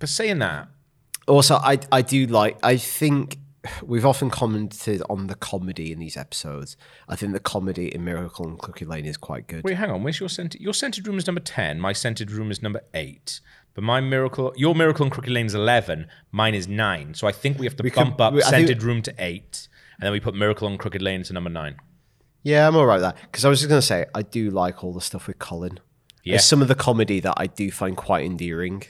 but 0.00 0.08
saying 0.08 0.40
that, 0.40 0.68
Also, 1.28 1.54
I 1.56 1.78
I 1.92 2.02
do 2.02 2.26
like. 2.26 2.58
I 2.64 2.76
think 2.78 3.38
we've 3.82 4.06
often 4.06 4.30
commented 4.30 5.02
on 5.08 5.26
the 5.28 5.34
comedy 5.34 5.92
in 5.92 5.98
these 5.98 6.16
episodes. 6.16 6.76
I 7.08 7.16
think 7.16 7.32
the 7.32 7.40
comedy 7.40 7.94
in 7.94 8.04
Miracle 8.04 8.46
and 8.46 8.58
Cookie 8.58 8.84
Lane 8.84 9.06
is 9.06 9.16
quite 9.16 9.46
good. 9.46 9.64
wait, 9.64 9.76
hang 9.76 9.90
on. 9.90 10.02
Where's 10.02 10.18
your 10.20 10.28
scented? 10.28 10.60
Your 10.60 10.74
scented 10.74 11.06
room 11.06 11.18
is 11.18 11.26
number 11.26 11.40
ten. 11.40 11.80
My 11.80 11.92
scented 11.92 12.30
room 12.30 12.50
is 12.50 12.62
number 12.62 12.82
eight. 12.94 13.40
But 13.74 13.84
my 13.84 14.00
miracle, 14.00 14.52
your 14.56 14.74
miracle 14.74 15.02
and 15.04 15.12
Crooked 15.12 15.30
Lane 15.32 15.46
is 15.46 15.54
eleven. 15.54 16.06
Mine 16.30 16.54
is 16.54 16.68
nine. 16.68 17.14
So 17.14 17.26
I 17.26 17.32
think 17.32 17.58
we 17.58 17.66
have 17.66 17.76
to 17.76 17.82
We 17.82 17.90
could- 17.90 17.96
bump 18.04 18.20
up 18.20 18.34
we- 18.34 18.42
I 18.42 18.50
think- 18.50 18.66
scented 18.68 18.82
room 18.82 19.00
to 19.02 19.14
eight, 19.18 19.68
and 19.98 20.04
then 20.06 20.12
we 20.12 20.20
put 20.20 20.34
miracle 20.34 20.68
and 20.68 20.78
Crooked 20.78 21.00
Lane 21.00 21.22
to 21.24 21.32
number 21.32 21.48
nine. 21.50 21.76
Yeah, 22.42 22.66
I'm 22.66 22.74
all 22.76 22.84
right 22.86 22.96
with 22.96 23.02
that 23.02 23.16
because 23.22 23.44
I 23.44 23.48
was 23.48 23.60
just 23.60 23.68
gonna 23.68 23.80
say 23.80 24.06
I 24.14 24.22
do 24.22 24.50
like 24.50 24.82
all 24.82 24.92
the 24.92 25.00
stuff 25.00 25.26
with 25.28 25.38
Colin. 25.38 25.78
Yeah. 26.24 26.32
There's 26.32 26.44
some 26.44 26.60
of 26.60 26.68
the 26.68 26.74
comedy 26.74 27.18
that 27.20 27.34
I 27.36 27.46
do 27.46 27.70
find 27.70 27.96
quite 27.96 28.24
endearing. 28.26 28.82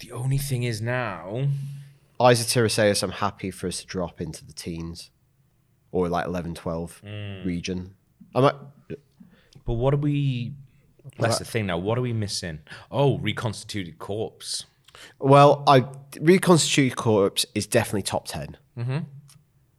The 0.00 0.12
only 0.12 0.38
thing 0.38 0.62
is 0.64 0.80
now, 0.82 1.48
Isa 2.20 2.98
I'm 3.02 3.10
happy 3.12 3.50
for 3.50 3.66
us 3.66 3.80
to 3.80 3.86
drop 3.86 4.20
into 4.20 4.44
the 4.44 4.52
teens 4.52 5.10
or 5.92 6.08
like 6.08 6.26
11, 6.26 6.54
12 6.54 7.02
Mm. 7.04 7.44
region. 7.44 7.94
I'm 8.34 8.42
like, 8.44 8.56
but 9.64 9.74
what 9.74 9.94
are 9.94 9.98
we? 9.98 10.52
That's 11.18 11.38
the 11.38 11.44
thing 11.44 11.66
now. 11.66 11.78
What 11.78 11.96
are 11.98 12.02
we 12.02 12.12
missing? 12.12 12.60
Oh, 12.90 13.18
reconstituted 13.18 13.98
corpse. 13.98 14.66
Well, 15.18 15.62
I 15.66 15.86
reconstituted 16.20 16.96
corpse 16.96 17.46
is 17.54 17.66
definitely 17.66 18.02
top 18.02 18.26
10 18.26 18.56
Mhm. 18.76 19.06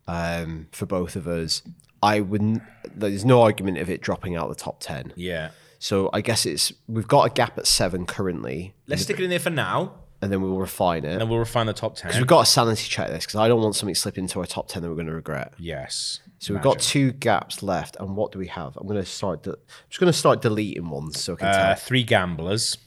um, 0.07 0.67
for 0.71 0.85
both 0.85 1.15
of 1.15 1.27
us. 1.27 1.61
I 2.01 2.21
wouldn't. 2.21 2.61
There's 2.95 3.25
no 3.25 3.41
argument 3.41 3.77
of 3.79 3.89
it 3.89 4.01
dropping 4.01 4.35
out 4.35 4.47
the 4.49 4.55
top 4.55 4.79
ten. 4.79 5.11
Yeah. 5.17 5.51
So 5.79 6.09
I 6.13 6.21
guess 6.21 6.45
it's 6.45 6.71
we've 6.87 7.07
got 7.07 7.23
a 7.29 7.33
gap 7.33 7.57
at 7.57 7.67
seven 7.67 8.05
currently, 8.05 8.73
Let's 8.87 9.01
stick 9.03 9.19
it 9.19 9.23
in 9.25 9.29
there 9.29 9.39
for 9.39 9.49
now, 9.49 9.95
and 10.21 10.31
then 10.31 10.41
we 10.41 10.49
will 10.49 10.59
refine 10.59 11.05
it. 11.05 11.11
and 11.13 11.21
then 11.21 11.29
we'll 11.29 11.39
refine 11.39 11.65
the 11.65 11.73
top 11.73 11.95
ten. 11.95 12.07
Because 12.09 12.19
we've 12.19 12.27
got 12.27 12.41
a 12.41 12.45
sanity 12.45 12.87
check 12.87 13.07
this 13.09 13.25
because 13.25 13.35
I 13.37 13.47
don't 13.47 13.61
want 13.61 13.75
something 13.75 13.93
to 13.93 13.99
slip 13.99 14.17
into 14.17 14.39
our 14.39 14.45
top 14.45 14.67
ten 14.67 14.81
that 14.81 14.89
we're 14.89 14.95
going 14.95 15.07
to 15.07 15.13
regret. 15.13 15.53
Yes. 15.57 16.19
So 16.39 16.53
we've 16.53 16.63
got 16.63 16.79
two 16.79 17.11
gaps 17.11 17.61
left, 17.63 17.97
and 17.99 18.15
what 18.15 18.31
do 18.31 18.39
we 18.39 18.47
have? 18.47 18.77
I'm 18.77 18.87
going 18.87 18.99
to 19.01 19.05
start. 19.05 19.43
De- 19.43 19.51
I'm 19.51 19.55
just 19.89 19.99
going 19.99 20.11
to 20.11 20.17
start 20.17 20.41
deleting 20.41 20.89
ones 20.89 21.19
so 21.21 21.33
I 21.33 21.35
can 21.35 21.47
Uh, 21.47 21.65
tell. 21.67 21.75
three 21.75 22.03
gamblers. 22.03 22.77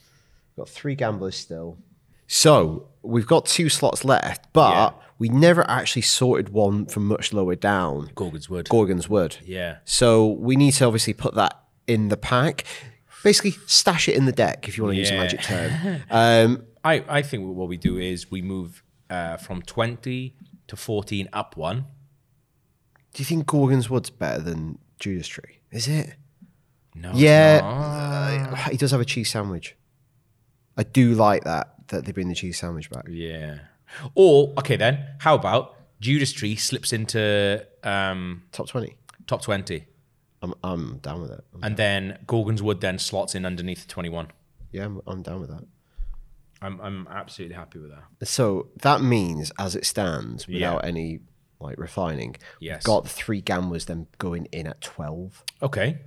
We've 0.55 0.65
got 0.65 0.69
three 0.69 0.95
gamblers 0.95 1.35
still. 1.35 1.77
So 2.27 2.87
we've 3.03 3.27
got 3.27 3.45
two 3.45 3.69
slots 3.69 4.03
left, 4.05 4.51
but 4.53 4.99
we 5.19 5.29
never 5.29 5.69
actually 5.69 6.01
sorted 6.03 6.49
one 6.49 6.85
from 6.87 7.07
much 7.07 7.31
lower 7.33 7.55
down. 7.55 8.09
Gorgon's 8.15 8.49
Wood. 8.49 8.69
Gorgon's 8.69 9.07
Wood. 9.09 9.37
Yeah. 9.45 9.77
So 9.85 10.27
we 10.27 10.55
need 10.55 10.71
to 10.73 10.85
obviously 10.85 11.13
put 11.13 11.35
that 11.35 11.59
in 11.85 12.07
the 12.09 12.17
pack. 12.17 12.63
Basically, 13.23 13.51
stash 13.67 14.09
it 14.09 14.15
in 14.15 14.25
the 14.25 14.31
deck 14.31 14.67
if 14.67 14.77
you 14.77 14.83
want 14.83 14.95
to 14.95 14.99
use 14.99 15.09
a 15.11 15.13
Yeah. 15.13 15.19
magic 15.21 15.41
term. 15.41 16.01
Um, 16.09 16.63
I, 16.83 17.03
I 17.07 17.21
think 17.21 17.47
what 17.55 17.67
we 17.67 17.77
do 17.77 17.97
is 17.97 18.29
we 18.29 18.41
move 18.41 18.83
uh, 19.09 19.37
from 19.37 19.61
20 19.61 20.35
to 20.67 20.75
14 20.75 21.29
up 21.33 21.55
one. 21.57 21.85
do 23.13 23.21
you 23.21 23.25
think 23.25 23.45
Gorgon's 23.47 23.89
Wood's 23.89 24.09
better 24.09 24.41
than 24.41 24.79
Judas 24.99 25.27
Tree? 25.27 25.59
Is 25.71 25.87
it? 25.87 26.15
No. 26.95 27.09
it's 27.11 27.19
yeah, 27.19 27.59
not. 27.61 28.53
uh, 28.53 28.55
he 28.69 28.77
does 28.77 28.91
have 28.91 29.01
a 29.01 29.05
cheese 29.05 29.29
sandwich. 29.31 29.75
I 30.77 30.83
do 30.83 31.13
like 31.13 31.43
that 31.43 31.87
that 31.89 32.05
they 32.05 32.11
bring 32.11 32.29
the 32.29 32.35
cheese 32.35 32.59
sandwich 32.59 32.89
back. 32.89 33.05
Yeah. 33.09 33.59
Or, 34.15 34.53
okay 34.57 34.75
then, 34.75 35.05
how 35.19 35.35
about 35.35 35.75
Judas 35.99 36.31
Tree 36.31 36.55
slips 36.55 36.91
into 36.93 37.65
um, 37.83 38.43
Top 38.51 38.67
twenty. 38.67 38.97
top 39.27 39.41
20, 39.41 39.85
I'm 40.41 40.53
I'm 40.63 40.97
down 40.97 41.21
with 41.21 41.31
it. 41.31 41.43
and 41.61 41.77
then 41.77 42.19
Gorgon's 42.27 42.61
Wood 42.61 42.81
then 42.81 42.99
slots 42.99 43.35
in 43.35 43.45
underneath 43.45 43.87
21. 43.87 44.27
Yeah, 44.71 44.85
I'm, 44.85 45.01
I'm 45.07 45.21
down 45.21 45.39
with 45.41 45.49
that. 45.49 45.63
I'm, 46.63 46.79
I'm 46.81 47.07
absolutely 47.09 47.55
happy 47.55 47.79
with 47.79 47.91
that. 47.91 48.27
So 48.27 48.69
that 48.81 49.01
means, 49.01 49.51
as 49.59 49.75
it 49.75 49.85
stands, 49.85 50.45
Yeah. 50.47 50.71
without 50.73 50.85
any 50.85 51.19
like 51.59 51.77
refining, 51.77 52.35
Yes. 52.59 52.79
we've 52.79 52.83
got 52.85 53.07
three 53.07 53.41
gamblers 53.41 53.85
then 53.85 54.07
going 54.17 54.45
in 54.51 54.67
at 54.67 54.81
twelve. 54.81 55.43
Okay. 55.61 55.99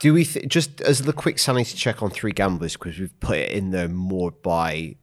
Do 0.00 0.14
we 0.14 0.24
th- 0.24 0.48
just 0.48 0.80
as 0.80 1.02
the 1.02 1.12
quick 1.12 1.38
sanity 1.38 1.76
check 1.76 2.02
on 2.02 2.10
three 2.10 2.32
gamblers 2.32 2.72
because 2.74 2.98
we've 2.98 3.18
put 3.20 3.38
it 3.38 3.50
in 3.52 3.70
there 3.70 3.88
more 3.88 4.30
by 4.32 4.96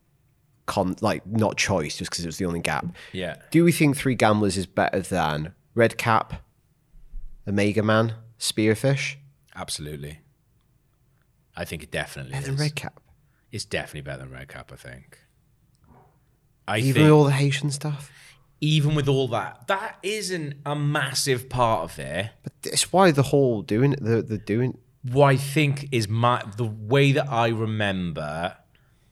con 0.66 0.94
like 1.00 1.26
not 1.26 1.56
choice 1.56 1.96
just 1.96 2.10
because 2.10 2.24
it 2.24 2.28
was 2.28 2.36
the 2.38 2.44
only 2.44 2.60
gap. 2.60 2.86
Yeah. 3.12 3.36
Do 3.50 3.64
we 3.64 3.72
think 3.72 3.96
three 3.96 4.14
gamblers 4.14 4.56
is 4.56 4.66
better 4.66 5.00
than 5.00 5.54
Red 5.74 5.96
Cap, 5.96 6.42
Omega 7.48 7.82
Man, 7.82 8.14
Spearfish, 8.38 9.16
Absolutely. 9.56 10.20
I 11.56 11.64
think 11.64 11.82
it 11.82 11.90
definitely 11.90 12.32
better 12.32 12.42
is. 12.42 12.48
than 12.48 12.56
Red 12.56 12.74
Cap? 12.76 13.00
It's 13.52 13.64
definitely 13.64 14.02
better 14.02 14.20
than 14.22 14.30
Red 14.30 14.48
Cap, 14.48 14.70
I 14.72 14.76
think. 14.76 15.18
I 16.68 16.78
Even 16.78 16.92
think 16.92 17.04
with 17.04 17.12
all 17.12 17.24
the 17.24 17.32
Haitian 17.32 17.70
stuff. 17.70 18.12
even 18.60 18.94
with 18.94 19.08
all 19.08 19.26
that, 19.28 19.66
that 19.66 19.98
isn't 20.02 20.54
a 20.64 20.76
massive 20.76 21.48
part 21.48 21.82
of 21.90 21.98
it. 21.98 22.30
But 22.42 22.52
it's 22.64 22.92
why 22.92 23.10
the 23.10 23.24
whole 23.24 23.62
doing. 23.62 23.92
The 24.00 24.22
the 24.22 24.38
doing. 24.38 24.78
What 25.02 25.26
I 25.28 25.36
think 25.36 25.88
is 25.92 26.08
my 26.08 26.42
the 26.56 26.64
way 26.66 27.12
that 27.12 27.28
I 27.28 27.48
remember 27.48 28.56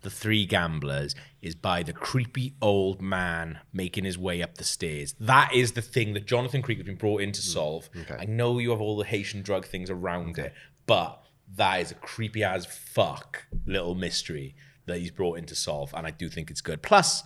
the 0.02 0.10
three 0.10 0.46
gamblers 0.46 1.14
is 1.42 1.54
by 1.56 1.82
the 1.82 1.92
creepy 1.92 2.54
old 2.62 3.00
man 3.02 3.58
making 3.72 4.04
his 4.04 4.16
way 4.18 4.42
up 4.42 4.56
the 4.56 4.64
stairs. 4.64 5.14
That 5.18 5.52
is 5.52 5.72
the 5.72 5.82
thing 5.82 6.12
that 6.14 6.26
Jonathan 6.26 6.62
Creek 6.62 6.78
has 6.78 6.86
been 6.86 6.96
brought 6.96 7.22
in 7.22 7.32
to 7.32 7.42
solve. 7.42 7.90
Mm. 7.92 8.20
I 8.20 8.24
know 8.26 8.58
you 8.58 8.70
have 8.70 8.80
all 8.80 8.96
the 8.96 9.04
Haitian 9.04 9.42
drug 9.42 9.66
things 9.66 9.90
around 9.90 10.38
it, 10.38 10.52
but 10.86 11.24
that 11.56 11.80
is 11.80 11.90
a 11.92 11.94
creepy 11.94 12.44
as 12.44 12.66
fuck 12.66 13.46
little 13.66 13.94
mystery 13.94 14.54
that 14.86 14.98
he's 14.98 15.10
brought 15.10 15.38
in 15.38 15.44
to 15.46 15.54
solve, 15.54 15.92
and 15.94 16.06
I 16.06 16.10
do 16.10 16.28
think 16.28 16.50
it's 16.50 16.60
good. 16.60 16.82
Plus, 16.82 17.22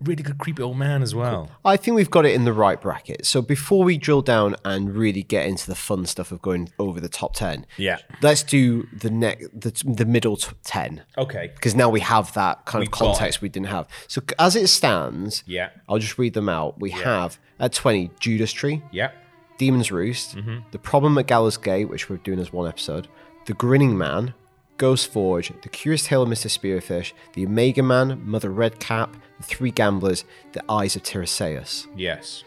really 0.00 0.22
good 0.22 0.38
creepy 0.38 0.62
old 0.62 0.76
man 0.76 1.02
as 1.02 1.14
well. 1.14 1.50
I 1.64 1.76
think 1.76 1.94
we've 1.94 2.10
got 2.10 2.26
it 2.26 2.34
in 2.34 2.44
the 2.44 2.52
right 2.52 2.80
bracket. 2.80 3.24
So 3.26 3.40
before 3.42 3.84
we 3.84 3.96
drill 3.96 4.22
down 4.22 4.56
and 4.64 4.94
really 4.94 5.22
get 5.22 5.46
into 5.46 5.66
the 5.66 5.74
fun 5.74 6.04
stuff 6.06 6.32
of 6.32 6.42
going 6.42 6.70
over 6.78 7.00
the 7.00 7.08
top 7.08 7.34
ten, 7.34 7.64
Yeah. 7.78 7.98
let's 8.22 8.42
do 8.42 8.86
the 8.92 9.10
next 9.10 9.48
the, 9.58 9.70
the 9.86 10.04
middle 10.04 10.36
ten. 10.62 11.04
Okay. 11.16 11.52
Because 11.54 11.74
now 11.74 11.88
we 11.88 12.00
have 12.00 12.32
that 12.34 12.64
kind 12.66 12.80
We've 12.80 12.88
of 12.88 12.92
context 12.92 13.40
we 13.40 13.48
didn't 13.48 13.68
have. 13.68 13.86
So 14.08 14.20
as 14.38 14.56
it 14.56 14.68
stands, 14.68 15.42
Yeah. 15.46 15.70
I'll 15.88 15.98
just 15.98 16.18
read 16.18 16.34
them 16.34 16.48
out. 16.48 16.80
We 16.80 16.90
have 16.90 17.38
at 17.60 17.72
twenty 17.72 18.10
Judas 18.20 18.52
Tree, 18.52 18.82
Yeah. 18.92 19.12
Demon's 19.58 19.92
Roost, 19.92 20.36
Mm-hmm. 20.36 20.68
The 20.72 20.78
Problem 20.78 21.16
at 21.18 21.26
Gallows 21.28 21.56
Gate, 21.56 21.88
which 21.88 22.10
we're 22.10 22.16
doing 22.16 22.40
as 22.40 22.52
one 22.52 22.68
episode, 22.68 23.08
The 23.46 23.54
Grinning 23.54 23.96
Man, 23.98 24.34
Ghost 24.76 25.10
Forge, 25.12 25.52
The 25.62 25.68
Curious 25.68 26.06
Tale 26.06 26.22
of 26.22 26.28
Mr. 26.28 26.46
Spearfish, 26.48 27.12
The 27.34 27.44
Omega 27.46 27.82
Man, 27.82 28.20
Mother 28.24 28.50
Red 28.50 28.80
Cap, 28.80 29.16
The 29.38 29.44
Three 29.44 29.70
Gamblers, 29.70 30.24
The 30.52 30.62
Eyes 30.68 30.96
of 30.96 31.02
Tiresias. 31.02 31.86
Yes. 31.96 32.44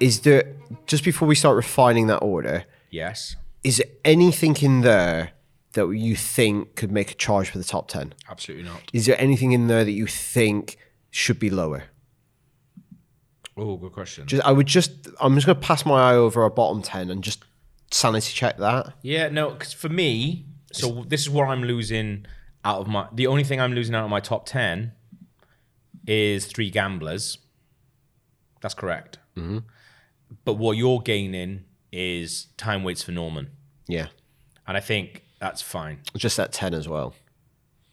Is 0.00 0.20
there, 0.20 0.54
just 0.86 1.04
before 1.04 1.28
we 1.28 1.34
start 1.34 1.56
refining 1.56 2.06
that 2.08 2.18
order, 2.18 2.64
Yes. 2.90 3.36
is 3.62 3.76
there 3.78 3.86
anything 4.04 4.56
in 4.62 4.80
there 4.80 5.30
that 5.74 5.86
you 5.90 6.16
think 6.16 6.74
could 6.74 6.90
make 6.90 7.12
a 7.12 7.14
charge 7.14 7.50
for 7.50 7.58
the 7.58 7.64
top 7.64 7.88
10? 7.88 8.14
Absolutely 8.28 8.64
not. 8.68 8.80
Is 8.92 9.06
there 9.06 9.20
anything 9.20 9.52
in 9.52 9.68
there 9.68 9.84
that 9.84 9.92
you 9.92 10.06
think 10.06 10.76
should 11.10 11.38
be 11.38 11.50
lower? 11.50 11.84
Oh, 13.56 13.76
good 13.76 13.92
question. 13.92 14.26
Just, 14.26 14.42
I 14.44 14.52
would 14.52 14.66
just, 14.66 14.90
I'm 15.20 15.34
just 15.34 15.46
going 15.46 15.60
to 15.60 15.66
pass 15.66 15.84
my 15.84 16.12
eye 16.12 16.16
over 16.16 16.42
our 16.42 16.50
bottom 16.50 16.82
10 16.82 17.10
and 17.10 17.22
just 17.22 17.44
sanity 17.90 18.32
check 18.32 18.58
that. 18.58 18.94
Yeah, 19.02 19.28
no, 19.28 19.50
because 19.50 19.72
for 19.72 19.88
me, 19.88 20.46
so 20.72 21.04
this 21.08 21.20
is 21.22 21.30
where 21.30 21.46
I'm 21.46 21.62
losing 21.64 22.26
out 22.64 22.80
of 22.80 22.86
my. 22.88 23.08
The 23.12 23.26
only 23.26 23.44
thing 23.44 23.60
I'm 23.60 23.72
losing 23.74 23.94
out 23.94 24.04
of 24.04 24.10
my 24.10 24.20
top 24.20 24.46
ten 24.46 24.92
is 26.06 26.46
three 26.46 26.70
gamblers. 26.70 27.38
That's 28.60 28.74
correct. 28.74 29.18
Mm-hmm. 29.36 29.58
But 30.44 30.54
what 30.54 30.76
you're 30.76 31.00
gaining 31.00 31.64
is 31.92 32.46
time 32.56 32.84
waits 32.84 33.02
for 33.02 33.12
Norman, 33.12 33.50
Yeah. 33.88 34.06
and 34.66 34.76
I 34.76 34.80
think 34.80 35.24
that's 35.40 35.60
fine. 35.62 36.00
Just 36.16 36.36
that 36.36 36.52
10 36.52 36.74
as 36.74 36.86
well. 36.86 37.14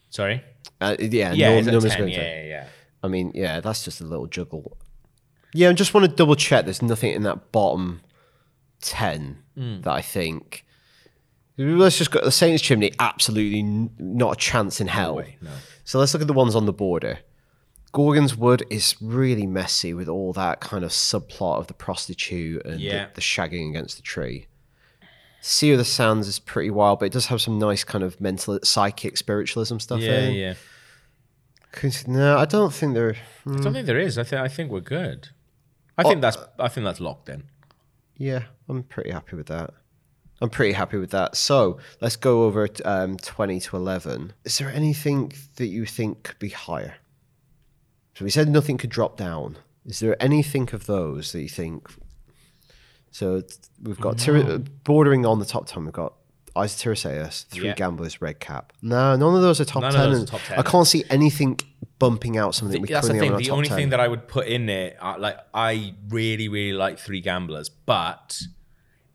Sorry. 0.09 0.43
Uh, 0.79 0.95
yeah, 0.99 1.31
Yeah, 1.33 1.47
Norm- 1.49 1.57
it's 1.59 1.67
Norman's 1.67 1.93
10, 1.93 1.99
going 2.01 2.13
yeah, 2.13 2.19
yeah, 2.21 2.43
yeah. 2.45 2.67
I 3.01 3.07
mean, 3.07 3.31
yeah, 3.33 3.59
that's 3.61 3.83
just 3.85 4.01
a 4.01 4.03
little 4.03 4.27
juggle. 4.27 4.77
Yeah, 5.53 5.69
I 5.69 5.73
just 5.73 5.93
want 5.93 6.05
to 6.07 6.11
double 6.15 6.35
check 6.35 6.65
there's 6.65 6.81
nothing 6.81 7.13
in 7.13 7.23
that 7.23 7.51
bottom 7.51 8.01
10 8.81 9.43
Mm. 9.57 9.83
that 9.83 9.91
I 9.93 10.01
think. 10.01 10.63
Let's 11.57 11.97
just 11.97 12.11
go. 12.11 12.23
The 12.23 12.31
Satan's 12.31 12.61
Chimney, 12.61 12.91
absolutely 12.99 13.59
n- 13.61 13.89
not 13.97 14.33
a 14.33 14.35
chance 14.39 14.79
in 14.79 14.87
hell. 14.87 15.15
no. 15.41 15.49
So 15.83 15.97
let's 15.99 16.13
look 16.13 16.21
at 16.21 16.27
the 16.27 16.33
ones 16.33 16.55
on 16.55 16.65
the 16.67 16.73
border. 16.73 17.19
Gorgon's 17.93 18.35
Wood 18.35 18.63
is 18.69 18.95
really 19.01 19.47
messy 19.47 19.93
with 19.93 20.07
all 20.07 20.33
that 20.33 20.59
kind 20.59 20.83
of 20.83 20.91
subplot 20.91 21.57
of 21.57 21.65
the 21.67 21.73
prostitute 21.73 22.63
and 22.65 22.79
Yeah. 22.79 23.05
the, 23.07 23.13
the 23.15 23.21
shagging 23.21 23.69
against 23.71 23.95
the 23.95 24.03
tree. 24.03 24.45
Seer 25.41 25.73
of 25.73 25.79
the 25.79 25.85
Sands 25.85 26.27
is 26.27 26.37
pretty 26.39 26.69
wild, 26.69 26.99
but 26.99 27.05
it 27.05 27.13
does 27.13 27.27
have 27.27 27.41
some 27.41 27.57
nice 27.57 27.83
kind 27.83 28.03
of 28.03 28.19
mental, 28.21 28.59
psychic 28.63 29.17
spiritualism 29.17 29.77
stuff 29.79 30.01
Yeah, 30.01 30.19
in. 30.19 30.33
yeah. 30.35 30.53
No, 32.07 32.37
I 32.37 32.45
don't 32.45 32.73
think 32.73 32.93
there. 32.95 33.15
I 33.45 33.55
don't 33.61 33.73
think 33.73 33.85
there 33.85 33.99
is. 33.99 34.17
I 34.17 34.23
think 34.23 34.41
I 34.41 34.47
think 34.47 34.71
we're 34.71 34.79
good. 34.81 35.29
I 35.97 36.03
think 36.03 36.21
that's 36.21 36.37
I 36.59 36.67
think 36.69 36.85
that's 36.85 36.99
locked 36.99 37.29
in. 37.29 37.43
Yeah, 38.17 38.43
I'm 38.67 38.83
pretty 38.83 39.11
happy 39.11 39.35
with 39.35 39.47
that. 39.47 39.73
I'm 40.41 40.49
pretty 40.49 40.73
happy 40.73 40.97
with 40.97 41.11
that. 41.11 41.35
So 41.35 41.79
let's 41.99 42.15
go 42.15 42.43
over 42.43 42.67
um, 42.85 43.17
20 43.17 43.59
to 43.59 43.75
11. 43.75 44.33
Is 44.43 44.57
there 44.57 44.69
anything 44.69 45.33
that 45.55 45.67
you 45.67 45.85
think 45.85 46.23
could 46.23 46.39
be 46.39 46.49
higher? 46.49 46.95
So 48.15 48.25
we 48.25 48.31
said 48.31 48.47
nothing 48.49 48.77
could 48.77 48.89
drop 48.89 49.17
down. 49.17 49.57
Is 49.85 49.99
there 49.99 50.21
anything 50.21 50.69
of 50.73 50.85
those 50.85 51.31
that 51.31 51.41
you 51.41 51.49
think? 51.49 51.89
So 53.09 53.41
we've 53.81 53.99
got 53.99 54.17
Tyr- 54.17 54.59
bordering 54.83 55.25
on 55.25 55.39
the 55.39 55.45
top 55.45 55.67
10, 55.67 55.85
we've 55.85 55.93
got 55.93 56.13
Eyes 56.57 56.73
of 56.85 56.97
Three 56.99 57.67
Yeah. 57.67 57.73
Gamblers, 57.73 58.21
Red 58.21 58.39
Cap. 58.39 58.73
No, 58.81 59.15
none 59.15 59.35
of 59.35 59.41
those 59.41 59.61
are 59.61 59.65
top 59.65 59.81
None 59.81 59.95
of 59.95 60.01
10. 60.01 60.11
those 60.11 60.23
are 60.23 60.25
top 60.25 60.41
10. 60.41 60.59
I 60.59 60.61
can't 60.63 60.87
see 60.87 61.03
anything 61.09 61.59
bumping 61.99 62.37
out 62.37 62.55
something 62.55 62.81
we 62.81 62.87
That's 62.87 63.07
the 63.07 63.13
thing. 63.13 63.35
The 63.37 63.49
only 63.49 63.67
top 63.67 63.77
thing 63.77 63.89
that 63.89 63.99
I 63.99 64.07
would 64.07 64.27
put 64.27 64.47
in 64.47 64.65
there, 64.65 64.95
uh, 65.01 65.15
like 65.17 65.37
I 65.53 65.93
really, 66.09 66.47
really 66.47 66.77
like 66.77 66.99
Three 66.99 67.21
Gamblers, 67.21 67.69
but 67.69 68.41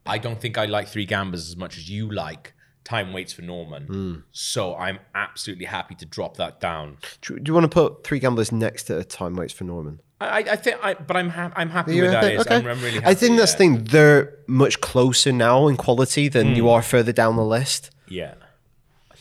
I 0.07 0.18
don't 0.18 0.40
think 0.40 0.59
I 0.59 0.64
like 0.66 0.88
Three 0.88 1.07
Gamblers 1.07 1.49
as 1.49 1.57
much 1.57 1.76
as 1.76 1.88
you 1.88 2.11
like 2.11 2.55
Time 2.84 3.12
Waits 3.12 3.32
for 3.32 3.43
Norman. 3.43 3.84
Hmm. 3.86 4.14
So 4.32 4.74
I'm 4.74 4.99
absolutely 5.14 5.66
happy 5.66 5.95
to 5.97 6.07
drop 6.07 6.36
that 6.38 6.61
down. 6.61 6.99
do, 7.22 7.38
do 7.38 7.51
you 7.51 7.55
want 7.55 7.64
to 7.64 7.68
put 7.68 8.05
Three 8.05 8.18
Gamblers 8.18 8.51
next 8.53 8.84
to 8.84 9.03
Time 9.05 9.34
Waits 9.34 9.53
for 9.53 9.64
Norman? 9.64 10.01
I, 10.25 10.39
I 10.39 10.57
think, 10.57 10.77
I, 10.83 10.95
but 10.95 11.16
I'm 11.16 11.29
ha- 11.29 11.53
I'm 11.57 11.70
happy 11.70 11.95
You 11.97 12.03
with 12.03 12.12
that. 12.12 12.33
Is. 12.33 12.47
I'm, 12.49 12.66
I'm 12.66 12.81
really 12.81 12.95
happy. 13.01 13.07
I 13.07 13.14
think 13.14 13.39
that's 13.39 13.53
the 13.53 13.59
thing. 13.59 13.85
They're 13.85 14.35
much 14.47 14.81
closer 14.81 15.33
now 15.33 15.68
in 15.68 15.77
quality 15.77 16.29
than 16.29 16.55
you 16.57 16.64
Mm. 16.64 16.73
are 16.73 16.83
further 16.83 17.12
down 17.12 17.37
the 17.37 17.45
list. 17.45 17.91
Yeah. 18.09 18.35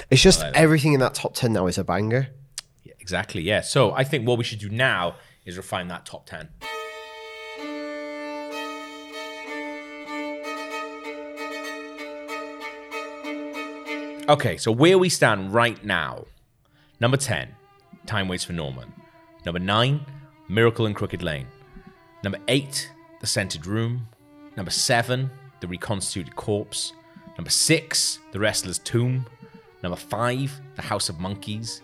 It's 0.10 0.22
just 0.22 0.43
everything 0.56 0.93
in 0.93 0.99
that 0.99 1.14
top 1.14 1.34
10 1.36 1.54
now 1.54 1.68
is 1.68 1.78
a 1.78 1.84
banger. 1.84 2.30
Yeah, 2.84 2.93
exactly. 2.99 3.41
Yeah. 3.41 3.62
So 3.62 3.91
I 3.93 4.04
think 4.04 4.28
what 4.28 4.38
we 4.38 4.43
should 4.43 4.60
do 4.60 4.70
now 4.70 5.16
is 5.45 5.58
refine 5.58 5.88
that 5.89 6.06
top 6.06 6.26
10. 6.26 6.49
Okay, 14.30 14.56
so 14.58 14.72
where 14.72 14.97
we 14.97 15.10
stand 15.10 15.54
right 15.54 15.84
now 15.84 16.26
number 16.99 17.18
10, 17.18 17.49
Time 18.06 18.28
Waits 18.28 18.43
for 18.45 18.54
Norman. 18.54 18.93
Number 19.45 19.60
9, 19.60 20.06
Miracle 20.52 20.86
in 20.86 20.93
Crooked 20.93 21.24
Lane. 21.24 21.47
Number 22.26 22.38
8, 22.49 22.91
The 23.22 23.28
Scented 23.28 23.66
Room. 23.66 24.06
Number 24.58 24.70
7, 24.70 25.32
The 25.62 25.68
Reconstituted 25.68 26.36
Corpse. 26.36 26.91
Number 27.38 27.49
6, 27.49 28.20
The 28.34 28.39
Wrestler's 28.39 28.78
Tomb. 28.80 29.26
Number 29.82 29.95
5, 29.95 30.62
The 30.76 30.82
House 30.82 31.08
of 31.08 31.22
Monkeys. 31.22 31.82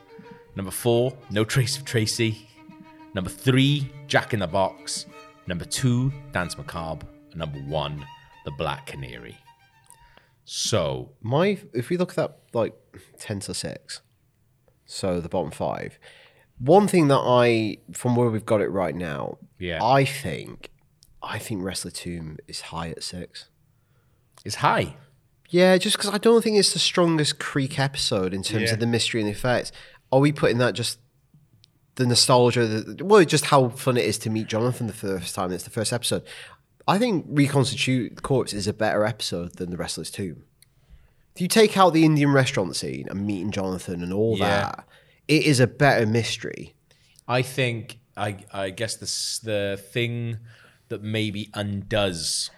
Number 0.58 0.72
4, 0.72 1.16
No 1.30 1.46
Trace 1.46 1.78
of 1.78 1.86
Tracy. 1.86 2.50
Number 3.14 3.30
3, 3.30 3.90
Jack 4.08 4.34
in 4.34 4.42
the 4.42 4.48
Box. 4.48 5.06
Number 5.48 5.64
2, 5.64 6.12
Danse 6.34 6.58
Macabre. 6.58 7.08
And 7.32 7.40
number 7.40 7.60
1, 7.60 8.06
The 8.44 8.52
Black 8.52 8.88
Canary. 8.88 9.38
So, 10.44 11.14
My, 11.22 11.58
if 11.74 11.90
we 11.90 11.96
look 11.96 12.10
at 12.10 12.16
that 12.18 12.40
like 12.52 12.74
10 13.18 13.40
to 13.42 13.54
6, 13.54 14.02
so 14.86 15.20
the 15.20 15.30
bottom 15.30 15.52
five, 15.52 16.00
one 16.60 16.88
thing 16.88 17.08
that 17.10 17.20
I, 17.24 17.78
from 17.94 18.16
where 18.16 18.30
we've 18.30 18.46
got 18.46 18.62
it 18.62 18.70
right 18.70 18.96
now, 18.96 19.38
Yeah. 19.60 19.84
I 19.84 20.06
think, 20.06 20.72
I 21.22 21.38
think 21.40 21.64
Wrestler 21.64 21.92
Tomb 21.92 22.38
is 22.48 22.62
high 22.62 22.90
at 22.90 23.04
six. 23.04 23.48
It's 24.46 24.56
high. 24.56 24.96
Yeah, 25.50 25.78
just 25.78 25.98
because 25.98 26.10
I 26.14 26.18
don't 26.18 26.44
think 26.44 26.58
it's 26.58 26.74
the 26.74 26.80
strongest 26.80 27.40
Creek 27.40 27.80
episode 27.80 28.34
in 28.34 28.44
terms 28.44 28.64
Yeah. 28.70 28.74
of 28.74 28.80
the 28.80 28.88
mystery 28.88 29.22
and 29.22 29.28
the 29.28 29.32
effects. 29.34 29.72
Are 30.12 30.20
we 30.20 30.32
putting 30.32 30.58
that 30.58 30.74
just 30.74 31.00
the 31.96 32.06
nostalgia, 32.06 32.66
the, 32.68 33.06
well, 33.06 33.24
just 33.26 33.46
how 33.46 33.70
fun 33.70 33.98
it 33.98 34.06
is 34.06 34.18
to 34.20 34.30
meet 34.30 34.48
Jonathan 34.48 34.88
the 34.88 34.94
first 34.94 35.34
time? 35.36 35.52
It's 35.52 35.64
the 35.64 35.70
first 35.70 35.94
episode. 35.94 36.24
I 36.88 36.98
think 36.98 37.26
Reconstitute 37.28 38.22
Corpse 38.24 38.54
is 38.54 38.68
a 38.68 38.74
better 38.74 39.06
episode 39.06 39.56
than 39.58 39.70
The 39.72 39.78
Wrestler's 39.78 40.10
Tomb. 40.12 40.44
If 41.36 41.42
you 41.42 41.48
take 41.48 41.78
out 41.78 41.94
the 41.94 42.04
Indian 42.06 42.32
restaurant 42.32 42.76
scene 42.76 43.08
and 43.10 43.26
meeting 43.28 43.52
Jonathan 43.52 44.02
and 44.02 44.12
all 44.14 44.38
Yeah. 44.38 44.48
that, 44.62 44.88
it 45.28 45.44
is 45.44 45.60
a 45.60 45.68
better 45.68 46.06
mystery. 46.06 46.76
I 47.28 47.42
think 47.42 48.00
I 48.16 48.46
I 48.52 48.70
guess 48.70 48.96
the 48.96 49.06
the 49.46 49.78
thing 49.78 50.38
that 50.90 51.04
maybe 51.04 51.50
undoes 51.54 52.50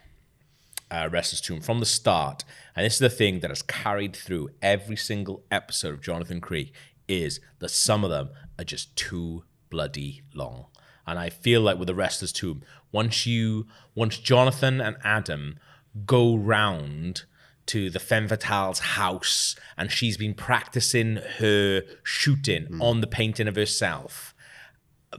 uh, 0.91 1.09
Wrestler's 1.11 1.41
Tomb 1.41 1.61
from 1.61 1.80
the 1.80 1.86
start, 1.86 2.43
and 2.76 2.86
this 2.86 2.93
is 2.93 2.99
the 2.99 3.09
thing 3.09 3.39
that 3.39 3.49
has 3.51 3.61
carried 3.61 4.15
through 4.15 4.49
every 4.61 4.95
single 4.95 5.43
episode 5.51 5.93
of 5.93 6.01
Jonathan 6.01 6.41
Creek, 6.41 6.74
is 7.07 7.39
that 7.59 7.70
some 7.70 8.03
of 8.03 8.09
them 8.09 8.30
are 8.57 8.63
just 8.63 8.95
too 8.95 9.43
bloody 9.70 10.22
long. 10.34 10.65
And 11.05 11.17
I 11.17 11.30
feel 11.30 11.61
like 11.61 11.80
with 11.80 11.88
the 11.88 11.95
Wrestler's 11.95 12.32
Tomb, 12.32 12.63
once 12.91 13.26
you 13.26 13.65
once 13.95 14.17
Jonathan 14.17 14.80
and 14.80 14.97
Adam 15.03 15.57
go 16.05 16.36
round 16.36 17.26
to 17.70 17.89
the 17.89 17.99
femme 17.99 18.28
fatale's 18.28 18.80
house 18.80 19.55
and 19.78 19.91
she's 19.91 20.17
been 20.17 20.34
practicing 20.34 21.17
her 21.38 21.84
shooting 22.03 22.65
hmm. 22.65 22.82
on 22.82 23.01
the 23.01 23.07
painting 23.07 23.47
of 23.47 23.55
herself 23.55 24.34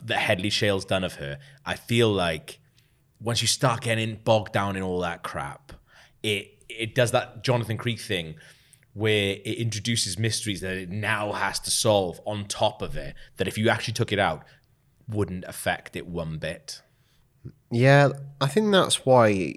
that 0.04 0.18
Headley 0.18 0.50
Shale's 0.50 0.84
done 0.84 1.04
of 1.04 1.16
her, 1.16 1.38
I 1.66 1.74
feel 1.74 2.12
like 2.12 2.58
once 3.20 3.42
you 3.42 3.48
start 3.48 3.82
getting 3.82 4.16
bogged 4.24 4.52
down 4.52 4.76
in 4.76 4.82
all 4.82 5.00
that 5.00 5.22
crap, 5.22 5.72
it 6.22 6.56
it 6.68 6.94
does 6.94 7.10
that 7.10 7.42
Jonathan 7.42 7.76
Creek 7.76 8.00
thing 8.00 8.36
where 8.92 9.36
it 9.44 9.58
introduces 9.58 10.18
mysteries 10.18 10.60
that 10.60 10.76
it 10.76 10.90
now 10.90 11.32
has 11.32 11.58
to 11.60 11.70
solve 11.70 12.20
on 12.26 12.44
top 12.44 12.82
of 12.82 12.96
it 12.96 13.14
that 13.36 13.46
if 13.46 13.56
you 13.56 13.68
actually 13.68 13.94
took 13.94 14.12
it 14.12 14.18
out 14.18 14.44
wouldn't 15.08 15.44
affect 15.46 15.96
it 15.96 16.06
one 16.06 16.38
bit. 16.38 16.82
Yeah, 17.70 18.10
I 18.40 18.46
think 18.46 18.70
that's 18.70 19.04
why 19.04 19.54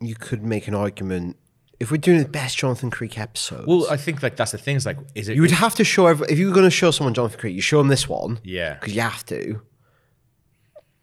you 0.00 0.14
could 0.14 0.42
make 0.42 0.68
an 0.68 0.74
argument. 0.74 1.36
If 1.80 1.90
we're 1.92 1.96
doing 1.98 2.18
the 2.18 2.28
best 2.28 2.56
Jonathan 2.58 2.90
Creek 2.90 3.18
episodes, 3.18 3.66
Well, 3.66 3.86
I 3.88 3.96
think 3.96 4.22
like 4.22 4.34
that's 4.36 4.50
the 4.52 4.58
thing. 4.58 4.76
Is 4.76 4.84
like, 4.86 4.98
is 5.14 5.28
it? 5.28 5.36
You 5.36 5.42
would 5.42 5.50
have 5.52 5.74
to 5.76 5.84
show 5.84 6.06
every, 6.06 6.26
if 6.28 6.38
you 6.38 6.46
were 6.48 6.52
going 6.52 6.64
to 6.66 6.70
show 6.70 6.90
someone 6.90 7.14
Jonathan 7.14 7.38
Creek, 7.38 7.54
you 7.54 7.60
show 7.62 7.78
them 7.78 7.88
this 7.88 8.08
one, 8.08 8.40
Yeah. 8.42 8.74
because 8.74 8.94
you 8.96 9.00
have 9.02 9.24
to. 9.26 9.60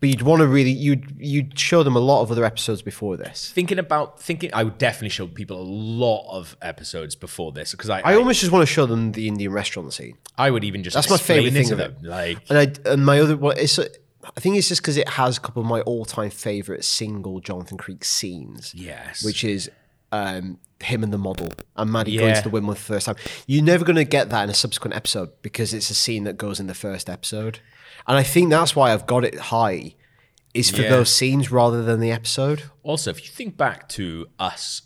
But 0.02 0.10
you'd 0.10 0.22
want 0.24 0.42
to 0.42 0.48
really 0.48 0.72
you'd 0.72 1.16
you'd 1.18 1.58
show 1.58 1.82
them 1.82 1.96
a 1.96 2.00
lot 2.00 2.22
of 2.22 2.30
other 2.30 2.44
episodes 2.44 2.82
before 2.82 3.16
this. 3.16 3.50
thinking 3.56 3.80
about 3.80 4.22
thinking. 4.22 4.50
I 4.54 4.64
would 4.64 4.78
definitely 4.78 5.10
show 5.10 5.26
people 5.26 5.60
a 5.60 5.64
lot 5.64 6.30
of 6.38 6.58
episodes 6.62 7.16
before 7.16 7.54
this 7.54 7.72
because 7.72 7.90
I, 7.90 8.02
I 8.02 8.16
almost 8.16 8.42
just 8.42 8.52
want 8.52 8.62
to 8.68 8.72
show 8.72 8.86
them 8.86 9.14
the 9.14 9.30
Indian 9.30 9.54
restaurant 9.54 9.94
scene. 9.94 10.18
I 10.38 10.52
would 10.52 10.66
even 10.66 10.84
just 10.84 10.96
That's 10.96 11.10
my 11.10 11.18
favorite 11.18 11.54
thing 11.54 11.72
of 11.72 11.78
them. 11.78 11.96
it. 12.04 12.08
Like, 12.08 12.40
And 12.50 12.58
I 12.60 12.92
and 12.92 13.06
my 13.06 13.22
other 13.22 13.38
one, 13.38 13.58
it's 13.58 13.78
a, 13.80 13.88
I 14.36 14.40
think 14.42 14.58
it's 14.58 14.68
just 14.68 14.82
because 14.82 14.98
it 14.98 15.08
has 15.08 15.38
a 15.38 15.40
couple 15.40 15.62
of 15.62 15.68
my 15.68 15.80
all 15.82 16.04
time 16.04 16.30
favorite 16.30 16.84
single 16.84 17.40
Jonathan 17.40 17.78
Creek 17.78 18.04
scenes. 18.04 18.76
Yes. 18.76 19.24
which 19.24 19.46
is 19.46 19.72
um, 20.16 20.60
him 20.82 21.04
and 21.04 21.12
the 21.14 21.18
model 21.18 21.50
and 21.76 21.92
Maddie 21.92 22.18
going 22.18 22.36
to 22.36 22.42
the 22.42 22.50
win 22.50 22.66
the 22.66 22.76
first 22.76 23.06
time. 23.06 23.16
You're 23.48 23.64
never 23.64 23.84
going 23.86 23.96
to 23.96 24.04
get 24.06 24.30
that 24.30 24.44
in 24.44 24.50
a 24.50 24.54
subsequent 24.54 24.96
episode 24.96 25.30
because 25.42 25.74
it's 25.74 25.90
a 25.90 25.96
scene 25.96 26.24
that 26.26 26.38
goes 26.38 26.60
in 26.60 26.68
the 26.68 26.74
first 26.74 27.10
episode, 27.10 27.60
and 28.08 28.18
I 28.18 28.24
think 28.24 28.50
that's 28.50 28.76
why 28.76 28.92
I've 28.94 29.08
got 29.08 29.24
it 29.26 29.36
high. 29.36 29.96
Is 30.54 30.70
for 30.72 30.84
Yeah. 30.84 30.90
those 30.90 31.14
scenes 31.14 31.52
rather 31.52 31.84
than 31.84 32.00
the 32.00 32.12
episode. 32.14 32.64
Also, 32.82 33.10
if 33.10 33.22
you 33.22 33.30
think 33.30 33.58
back 33.58 33.90
to 33.90 34.28
us 34.40 34.84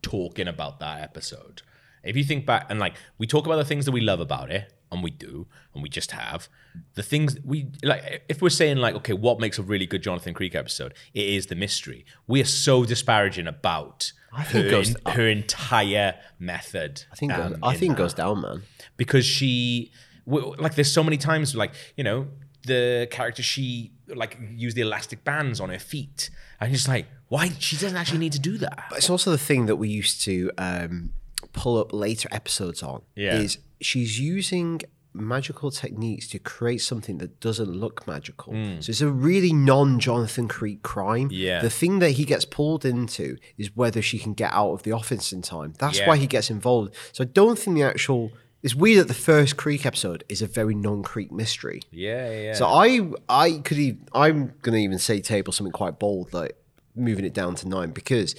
talking 0.00 0.46
about 0.46 0.78
that 0.78 1.02
episode, 1.02 1.62
if 2.04 2.16
you 2.16 2.22
think 2.22 2.46
back 2.46 2.66
and 2.70 2.78
like 2.78 2.94
we 3.18 3.26
talk 3.26 3.44
about 3.44 3.56
the 3.56 3.64
things 3.64 3.84
that 3.86 3.90
we 3.92 4.00
love 4.00 4.20
about 4.20 4.52
it, 4.52 4.72
and 4.90 5.02
we 5.02 5.10
do, 5.10 5.46
and 5.74 5.82
we 5.82 5.88
just 5.88 6.12
have, 6.12 6.48
the 6.94 7.02
things 7.02 7.36
we 7.44 7.66
like, 7.82 8.22
if 8.28 8.40
we're 8.42 8.50
saying, 8.50 8.78
like, 8.78 8.94
okay, 8.96 9.12
what 9.12 9.40
makes 9.40 9.58
a 9.58 9.62
really 9.62 9.86
good 9.86 10.02
Jonathan 10.02 10.34
Creek 10.34 10.54
episode? 10.54 10.94
It 11.14 11.26
is 11.26 11.46
the 11.46 11.54
mystery. 11.54 12.04
We 12.26 12.40
are 12.40 12.44
so 12.46 12.84
disparaging 12.84 13.46
about 13.46 14.12
her, 14.32 14.70
goes- 14.70 14.94
her 15.06 15.26
entire 15.28 16.14
method. 16.38 17.04
I 17.12 17.16
think 17.16 17.32
um, 17.32 17.52
goes, 17.52 17.58
I 17.62 17.76
think 17.76 17.96
goes 17.96 18.14
down, 18.14 18.40
man. 18.42 18.62
because 18.96 19.24
she 19.26 19.90
like 20.26 20.74
there's 20.74 20.92
so 20.92 21.02
many 21.02 21.16
times 21.16 21.54
like 21.56 21.72
you 21.96 22.04
know 22.04 22.28
the 22.66 23.08
character 23.10 23.42
she 23.42 23.92
like 24.14 24.38
used 24.54 24.76
the 24.76 24.82
elastic 24.82 25.24
bands 25.24 25.58
on 25.58 25.70
her 25.70 25.78
feet 25.78 26.28
and 26.60 26.70
just 26.70 26.86
like 26.86 27.06
why 27.28 27.48
she 27.58 27.76
doesn't 27.76 27.96
actually 27.96 28.18
need 28.18 28.32
to 28.32 28.38
do 28.38 28.58
that 28.58 28.84
But 28.90 28.98
it's 28.98 29.08
also 29.08 29.30
the 29.30 29.38
thing 29.38 29.64
that 29.66 29.76
we 29.76 29.88
used 29.88 30.22
to 30.24 30.50
um, 30.58 31.14
pull 31.54 31.78
up 31.78 31.92
later 31.94 32.28
episodes 32.30 32.82
on. 32.82 33.02
Yeah. 33.14 33.36
Is 33.36 33.58
she's 33.80 34.18
using 34.20 34.80
magical 35.14 35.70
techniques 35.70 36.28
to 36.28 36.38
create 36.38 36.78
something 36.78 37.18
that 37.18 37.40
doesn't 37.40 37.68
look 37.70 38.06
magical. 38.06 38.52
Hmm. 38.52 38.80
So 38.80 38.90
it's 38.90 39.00
a 39.00 39.08
really 39.10 39.52
non 39.52 39.98
Jonathan 39.98 40.46
Creek 40.48 40.82
crime. 40.82 41.28
Yeah. 41.32 41.60
The 41.60 41.70
thing 41.70 41.98
that 42.00 42.12
he 42.12 42.24
gets 42.24 42.44
pulled 42.44 42.84
into 42.84 43.36
is 43.56 43.74
whether 43.74 44.00
she 44.02 44.18
can 44.18 44.34
get 44.34 44.52
out 44.52 44.72
of 44.72 44.82
the 44.82 44.92
office 44.92 45.32
in 45.32 45.42
time. 45.42 45.72
That's 45.78 45.98
Yeah. 45.98 46.08
why 46.08 46.16
he 46.18 46.26
gets 46.26 46.50
involved. 46.50 46.94
So 47.12 47.24
I 47.24 47.26
don't 47.26 47.58
think 47.58 47.76
the 47.76 47.82
actual. 47.82 48.30
It's 48.62 48.74
weird 48.74 48.98
that 49.00 49.08
the 49.08 49.14
first 49.14 49.56
Creek 49.56 49.86
episode 49.86 50.24
is 50.28 50.42
a 50.42 50.46
very 50.46 50.74
non-Creek 50.74 51.30
mystery. 51.32 51.80
yeah 51.92 52.30
yeah 52.30 52.54
So 52.54 52.66
I 52.66 53.08
I 53.28 53.60
could 53.64 53.78
even 53.78 54.06
I'm 54.12 54.52
gonna 54.62 54.78
even 54.78 54.98
say 54.98 55.20
table 55.20 55.52
something 55.52 55.72
quite 55.72 55.98
bold 56.00 56.32
like 56.32 56.56
moving 56.96 57.24
it 57.24 57.32
down 57.32 57.54
to 57.56 57.68
nine 57.68 57.92
because 57.92 58.34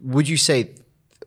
would 0.00 0.28
you 0.28 0.36
say 0.36 0.74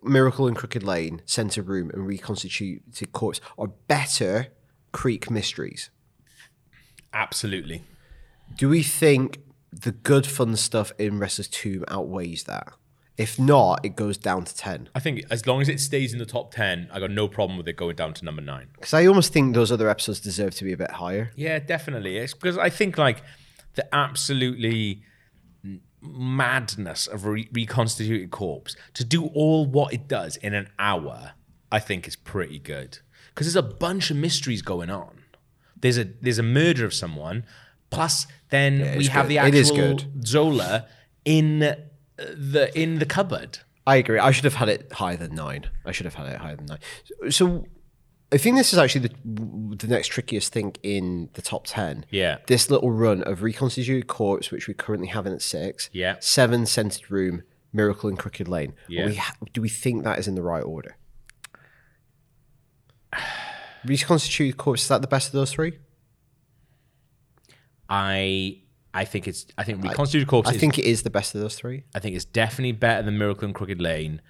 Miracle 0.04 0.48
in 0.48 0.56
Crooked 0.56 0.84
Lane, 0.84 1.22
Scented 1.26 1.68
Room, 1.68 1.90
and 1.94 2.06
Reconstituted 2.08 3.12
Corpse 3.12 3.42
are 3.58 3.68
better 3.88 4.48
Creek 4.92 5.30
mysteries? 5.30 5.90
absolutely 7.14 7.84
Do 8.56 8.70
we 8.70 8.84
think 8.84 9.40
the 9.72 9.92
good 9.92 10.26
fun 10.26 10.56
stuff 10.56 10.92
in 10.98 11.20
Wrestler's 11.20 11.48
Tomb 11.48 11.84
outweighs 11.88 12.44
that? 12.46 12.74
If 13.18 13.38
not, 13.38 13.84
it 13.84 13.96
goes 13.98 14.18
down 14.18 14.46
to 14.46 14.56
ten. 14.56 14.90
i 14.96 15.00
think 15.00 15.24
as 15.30 15.46
long 15.46 15.60
as 15.62 15.68
it 15.70 15.80
stays 15.80 16.14
in 16.14 16.20
the 16.20 16.26
top 16.26 16.54
10 16.54 16.90
i 16.94 17.00
got 17.00 17.12
no 17.12 17.28
problem 17.28 17.58
with 17.58 17.68
it 17.68 17.76
going 17.76 17.96
down 17.96 18.14
to 18.14 18.24
number 18.26 18.42
9 18.42 18.68
Because 18.74 18.94
I 18.94 19.06
almost 19.08 19.34
think 19.34 19.54
those 19.56 19.72
other 19.72 19.90
episodes 19.90 20.20
deserve 20.22 20.56
to 20.56 20.64
be 20.64 20.72
a 20.72 20.78
bit 20.78 20.92
higher. 20.92 21.32
Yeah, 21.36 21.60
definitely. 21.60 22.18
It's 22.18 22.34
because 22.34 22.58
I 22.58 22.70
think 22.70 22.98
like 22.98 23.22
the 23.76 23.94
absolutely 23.94 25.04
madness 26.02 27.08
of 27.08 27.26
a 27.26 27.32
re- 27.32 27.50
reconstituted 27.52 28.32
corpse 28.32 28.76
to 28.94 29.04
do 29.04 29.28
all 29.28 29.66
what 29.66 29.94
it 29.94 30.08
does 30.08 30.38
in 30.38 30.54
an 30.54 30.70
hour, 30.78 31.34
I 31.72 31.80
think 31.80 32.08
is 32.08 32.16
pretty 32.16 32.60
good. 32.60 33.00
Because 33.30 33.48
there's 33.48 33.56
a 33.56 33.68
bunch 33.68 34.12
of 34.12 34.18
mysteries 34.18 34.62
going 34.62 34.90
on. 34.90 35.24
There's 35.80 35.98
a 35.98 36.06
there's 36.22 36.40
a 36.40 36.44
murder 36.44 36.86
of 36.86 36.94
someone, 36.94 37.46
plus 37.90 38.28
then 38.50 38.98
we 38.98 39.06
have 39.06 39.28
good. 39.28 39.32
the 39.32 39.38
actual. 39.38 40.00
Zola 40.26 40.88
in 41.24 41.64
uh, 41.64 41.76
the 42.18 42.70
in 42.80 43.00
the 43.00 43.06
cupboard. 43.06 43.60
I 43.88 43.96
agree. 43.96 44.20
I 44.20 44.32
should 44.32 44.44
have 44.44 44.56
had 44.56 44.70
it 44.70 44.92
higher 44.92 45.16
than 45.18 45.34
nine. 45.36 45.70
I 45.86 45.92
should 45.92 46.06
have 46.06 46.16
had 46.16 46.28
it 46.28 46.38
higher 46.38 46.56
than 46.56 46.66
nine. 46.66 47.32
So 47.32 47.66
I 48.32 48.38
think 48.38 48.58
this 48.58 48.74
is 48.74 48.80
actually 48.80 49.08
the 49.08 49.76
the 49.76 49.88
next 49.88 50.10
trickiest 50.10 50.54
thing 50.54 50.76
in 50.84 51.30
the 51.34 51.42
top 51.42 51.66
ten. 51.66 52.06
Yeah. 52.12 52.38
This 52.48 52.70
little 52.70 52.92
run 52.92 53.24
of 53.24 53.42
reconstituted 53.42 54.08
corpse, 54.08 54.52
which 54.52 54.68
we 54.68 54.74
currently 54.74 55.08
have 55.08 55.26
in 55.26 55.34
at 55.34 55.42
six. 55.42 55.90
Yeah. 55.94 56.18
Seven 56.20 56.66
scented 56.66 57.10
room, 57.10 57.42
miracle 57.74 58.10
in 58.10 58.18
crooked 58.18 58.48
lane. 58.48 58.74
Yeah. 58.88 59.08
we 59.08 59.16
ha- 59.16 59.36
do 59.54 59.62
we 59.62 59.70
think 59.70 60.04
that 60.04 60.20
is 60.20 60.28
in 60.28 60.36
the 60.36 60.44
right 60.44 60.64
order? 60.64 60.98
Reconstituted 63.86 64.58
corpse 64.58 64.84
is 64.84 64.88
that 64.90 65.02
the 65.02 65.08
best 65.08 65.28
of 65.28 65.34
those 65.34 65.52
three? 65.52 65.80
I 67.90 68.62
I 68.94 69.06
think 69.06 69.28
it's 69.28 69.48
I 69.58 69.64
think 69.64 69.84
reconstituted 69.84 70.28
corpse. 70.28 70.50
I 70.50 70.54
is 70.54 70.60
think 70.60 70.78
it 70.78 70.86
is 70.86 71.04
the 71.04 71.10
best 71.10 71.34
of 71.34 71.42
those 71.42 71.56
three. 71.56 71.84
I 71.96 72.00
think 72.00 72.16
it's 72.16 72.26
definitely 72.26 72.74
better 72.74 73.02
than 73.04 73.18
Miracle 73.18 73.46
and 73.46 73.56
Crooked 73.56 73.82
Lane. 73.82 74.22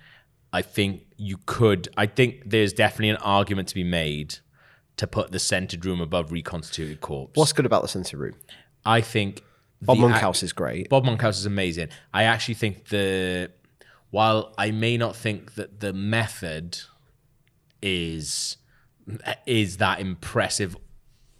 I 0.53 0.61
think 0.61 1.03
you 1.19 1.37
could. 1.45 1.89
I 1.97 2.05
think 2.05 2.43
there's 2.45 2.73
definitely 2.73 3.09
an 3.09 3.17
argument 3.17 3.67
to 3.69 3.75
be 3.75 3.83
made 3.83 4.37
to 4.97 5.05
put 5.07 5.31
the 5.31 5.39
scented 5.39 5.85
room 5.85 6.01
above 6.01 6.31
Reconstituted 6.31 7.01
Corpse. 7.01 7.37
What's 7.37 7.53
good 7.53 7.65
about 7.65 7.81
the 7.81 7.87
scented 7.87 8.17
room? 8.19 8.35
I 8.85 9.01
think 9.01 9.43
Bob 9.81 9.97
the 9.97 10.01
Monkhouse 10.01 10.39
ac- 10.39 10.45
is 10.45 10.53
great. 10.53 10.89
Bob 10.89 11.05
Monkhouse 11.05 11.37
is 11.37 11.45
amazing. 11.45 11.89
I 12.13 12.23
actually 12.23 12.55
think 12.55 12.89
the 12.89 13.51
while 14.11 14.53
I 14.57 14.71
may 14.71 14.97
not 14.97 15.15
think 15.15 15.55
that 15.55 15.79
the 15.79 15.93
method 15.93 16.79
is 17.81 18.57
is 19.45 19.77
that 19.77 19.99
impressive, 19.99 20.75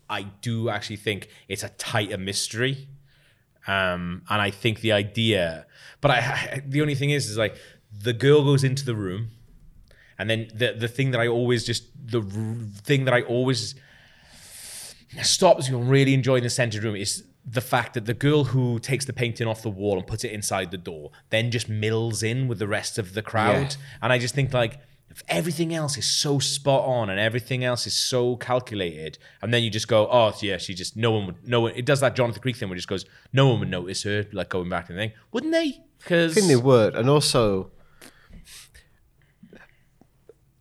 I 0.09 0.23
do 0.41 0.69
actually 0.69 0.97
think 0.97 1.29
it's 1.47 1.63
a 1.63 1.69
tighter 1.69 2.17
mystery. 2.17 2.87
Um, 3.67 4.23
and 4.29 4.41
I 4.41 4.49
think 4.51 4.81
the 4.81 4.93
idea, 4.93 5.67
but 6.01 6.11
I, 6.11 6.63
the 6.67 6.81
only 6.81 6.95
thing 6.95 7.11
is, 7.11 7.29
is 7.29 7.37
like 7.37 7.55
the 7.91 8.13
girl 8.13 8.43
goes 8.43 8.63
into 8.63 8.85
the 8.85 8.95
room, 8.95 9.29
and 10.19 10.29
then 10.29 10.47
the 10.53 10.73
the 10.73 10.87
thing 10.87 11.11
that 11.11 11.21
I 11.21 11.27
always 11.27 11.65
just 11.65 11.85
the 12.05 12.19
r- 12.19 12.81
thing 12.83 13.05
that 13.05 13.13
I 13.13 13.21
always 13.23 13.73
stops 15.23 15.67
you 15.67 15.79
from 15.79 15.87
really 15.89 16.13
enjoying 16.13 16.43
the 16.43 16.49
scented 16.51 16.83
room 16.83 16.95
is 16.95 17.23
the 17.43 17.61
fact 17.61 17.95
that 17.95 18.05
the 18.05 18.13
girl 18.13 18.43
who 18.43 18.77
takes 18.77 19.05
the 19.05 19.13
painting 19.13 19.47
off 19.47 19.63
the 19.63 19.69
wall 19.69 19.97
and 19.97 20.05
puts 20.05 20.23
it 20.23 20.31
inside 20.31 20.69
the 20.69 20.77
door 20.77 21.09
then 21.31 21.49
just 21.49 21.67
mills 21.67 22.21
in 22.21 22.47
with 22.47 22.59
the 22.59 22.67
rest 22.67 22.99
of 22.99 23.13
the 23.15 23.23
crowd. 23.23 23.75
And 24.03 24.13
I 24.13 24.19
just 24.19 24.35
think 24.35 24.53
like 24.53 24.77
if 25.09 25.23
everything 25.27 25.73
else 25.73 25.97
is 25.97 26.05
so 26.05 26.37
spot 26.37 26.85
on 26.85 27.09
and 27.09 27.19
everything 27.19 27.63
else 27.63 27.87
is 27.87 27.95
so 27.95 28.35
calculated, 28.35 29.17
and 29.41 29.51
then 29.51 29.63
you 29.63 29.71
just 29.71 29.87
go, 29.87 30.07
oh 30.11 30.31
yeah, 30.41 30.57
she 30.57 30.75
just 30.75 30.95
no 30.95 31.11
one 31.11 31.25
would 31.25 31.47
no 31.47 31.61
one. 31.61 31.73
It 31.75 31.85
does 31.85 32.01
that 32.01 32.15
Jonathan 32.15 32.41
Creek 32.41 32.57
thing 32.57 32.69
where 32.69 32.75
it 32.75 32.79
just 32.83 32.87
goes, 32.87 33.05
no 33.33 33.47
one 33.47 33.59
would 33.61 33.69
notice 33.69 34.03
her 34.03 34.25
like 34.31 34.49
going 34.49 34.69
back 34.69 34.89
and 34.89 34.97
thing, 34.97 35.13
wouldn't 35.31 35.51
they? 35.51 35.81
Because 35.97 36.33
I 36.33 36.35
think 36.35 36.47
they 36.47 36.55
would, 36.55 36.95
and 36.95 37.09
also, 37.09 37.71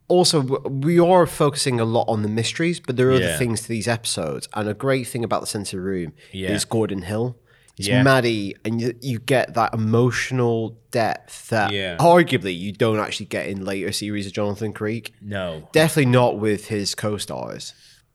also 0.09 0.41
we 0.69 0.99
are 0.99 1.27
focusing 1.27 1.79
a 1.81 1.85
lot 1.85 2.07
on 2.09 2.23
the 2.23 2.29
mysteries, 2.29 2.81
but 2.81 2.97
there 2.97 3.09
are 3.11 3.15
other 3.15 3.37
things 3.37 3.63
to 3.63 3.69
these 3.69 3.87
episodes. 3.89 4.49
And 4.55 4.69
a 4.69 4.75
great 4.75 5.07
thing 5.07 5.23
about 5.25 5.41
the 5.43 5.47
Scented 5.47 5.79
Room 5.81 6.13
Yeah. 6.33 6.51
is 6.53 6.65
Gordon 6.65 7.03
Hill. 7.03 7.37
It's 7.77 7.87
Yeah. 7.87 8.03
Maddie, 8.03 8.57
and 8.65 8.81
you, 8.81 8.95
you 9.01 9.21
get 9.21 9.55
that 9.55 9.73
emotional 9.73 10.77
depth 10.91 11.49
that 11.51 11.73
Yeah. 11.73 11.97
arguably 11.99 12.59
you 12.59 12.73
don't 12.73 12.99
actually 12.99 13.27
get 13.27 13.47
in 13.47 13.65
later 13.65 13.93
series 13.93 14.27
of 14.27 14.33
Jonathan 14.33 14.73
Creek. 14.73 15.13
no, 15.23 15.69
Definitely 15.73 16.11
not 16.11 16.39
with 16.41 16.67
his 16.69 16.95
co-stars. 16.97 17.75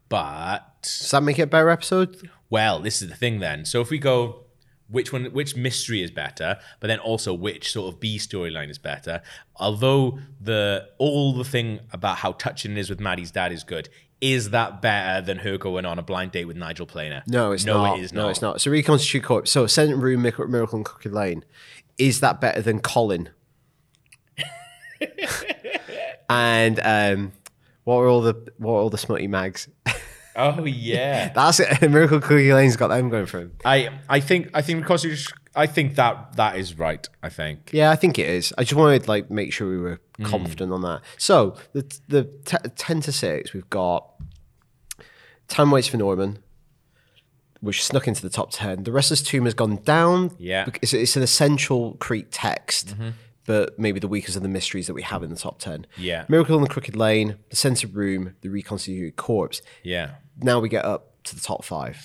but 0.10 0.82
Does 0.84 1.12
that 1.12 1.24
make 1.24 1.40
it 1.40 1.44
a 1.44 1.48
better 1.48 1.70
episode? 1.70 2.30
Well, 2.50 2.80
this 2.80 3.02
is 3.02 3.10
the 3.10 3.16
thing 3.16 3.40
then. 3.40 3.66
So 3.66 3.80
if 3.82 3.90
we 3.90 3.98
go 4.00 4.43
which 4.94 5.12
one 5.12 5.26
which 5.26 5.56
mystery 5.56 6.02
is 6.02 6.12
better, 6.12 6.58
but 6.80 6.88
then 6.88 7.00
also 7.00 7.34
which 7.34 7.72
sort 7.72 7.94
of 7.94 8.00
B 8.00 8.18
storyline 8.18 8.70
is 8.70 8.78
better, 8.78 9.22
although 9.58 10.20
the 10.40 10.88
all 10.98 11.34
the 11.34 11.44
thing 11.44 11.80
about 11.92 12.18
how 12.18 12.32
touching 12.34 12.72
it 12.74 12.78
is 12.78 12.90
with 12.90 13.00
Maddie's 13.00 13.32
dad 13.32 13.52
is 13.52 13.64
good, 13.64 13.90
is 14.22 14.52
that 14.52 14.82
better 14.82 15.20
than 15.26 15.40
her 15.40 15.58
going 15.58 15.86
on 15.86 16.00
a 16.00 16.04
blind 16.04 16.32
date 16.32 16.46
with 16.46 16.56
Nigel 16.56 16.86
Planer? 16.86 17.24
No, 17.28 17.52
it's 17.52 17.66
no, 17.66 17.74
not. 17.84 17.98
it 18.00 18.04
is 18.04 18.14
No, 18.14 18.22
not. 18.24 18.30
it's 18.30 18.42
not. 18.42 18.62
So 18.62 18.72
reconstitute 18.72 19.24
corpse. 19.24 19.52
So 19.52 19.68
Scented 19.68 19.98
Room, 19.98 20.22
Miracle, 20.22 20.48
Miracle 20.48 20.78
in 20.78 20.84
Crooked 20.84 21.12
Lane. 21.12 21.44
Is 21.98 22.22
that 22.22 22.40
better 22.40 22.62
than 22.62 22.80
Colin? 22.80 23.30
and 26.30 26.80
um, 26.84 27.32
what 27.84 27.96
are 27.98 28.08
all 28.08 28.22
the 28.22 28.34
what 28.58 28.74
are 28.74 28.78
all 28.82 28.90
the 28.90 28.98
smutty 28.98 29.28
mags? 29.28 29.68
Oh 30.36 30.66
yeah. 30.66 31.30
That's 31.36 31.60
it. 31.60 31.82
Miracle 31.90 32.20
Crooked 32.20 32.54
Lane's 32.54 32.76
got 32.76 32.88
them 32.90 33.10
going 33.10 33.26
for 33.26 33.40
him. 33.42 33.52
I 33.66 33.90
I 34.10 34.20
think 34.20 34.50
I 34.54 34.62
think 34.62 34.80
because 34.82 35.04
you 35.04 35.16
I 35.56 35.68
think 35.68 35.96
that 35.96 36.36
that 36.38 36.56
is 36.58 36.78
right, 36.80 37.08
I 37.22 37.30
think. 37.30 37.70
Yeah, 37.72 37.92
I 37.92 37.96
think 37.96 38.18
it 38.18 38.28
is. 38.28 38.52
I 38.58 38.64
just 38.64 38.74
wanted 38.74 39.04
to 39.04 39.10
like 39.10 39.30
make 39.30 39.54
sure 39.54 39.70
we 39.70 39.78
were 39.78 40.00
Mm. 40.20 40.26
confident 40.26 40.72
on 40.72 40.82
that. 40.84 41.02
So 41.18 41.56
the 41.74 41.82
the 42.08 42.24
t- 42.46 42.70
ten 42.76 43.02
to 43.02 43.12
six, 43.12 43.52
we've 43.54 43.68
got 43.72 44.08
Time 45.48 45.72
Waits 45.72 45.88
for 45.88 45.98
Norman, 45.98 46.40
which 47.62 47.84
snuck 47.84 48.08
into 48.08 48.22
the 48.22 48.30
top 48.30 48.50
ten. 48.52 48.84
The 48.84 48.92
Wrestler's 48.92 49.22
Tomb 49.24 49.46
has 49.46 49.54
gone 49.54 49.78
down. 49.78 50.32
Yeah. 50.38 50.68
it's, 50.82 50.94
it's 50.94 51.16
an 51.16 51.24
essential 51.24 51.94
Creek 51.96 52.28
text, 52.32 52.90
Mm-hmm. 52.90 53.10
but 53.46 53.78
maybe 53.80 54.00
the 54.00 54.08
weakest 54.08 54.36
of 54.36 54.44
the 54.44 54.50
mysteries 54.50 54.86
that 54.88 54.94
we 54.94 55.02
have 55.02 55.24
in 55.24 55.30
the 55.32 55.36
top 55.36 55.60
ten. 55.60 55.86
Yeah. 55.98 56.26
Miracle 56.30 56.56
in 56.58 56.62
the 56.64 56.70
Crooked 56.70 56.96
Lane, 56.96 57.38
The 57.50 57.56
Scented 57.56 57.96
Room, 57.96 58.36
The 58.42 58.50
Reconstituted 58.50 59.16
Corpse. 59.16 59.62
Yeah. 59.84 60.12
Now 60.42 60.60
we 60.60 60.70
get 60.70 60.86
up 60.86 61.24
to 61.26 61.36
the 61.36 61.42
top 61.42 61.64
five. 61.64 61.98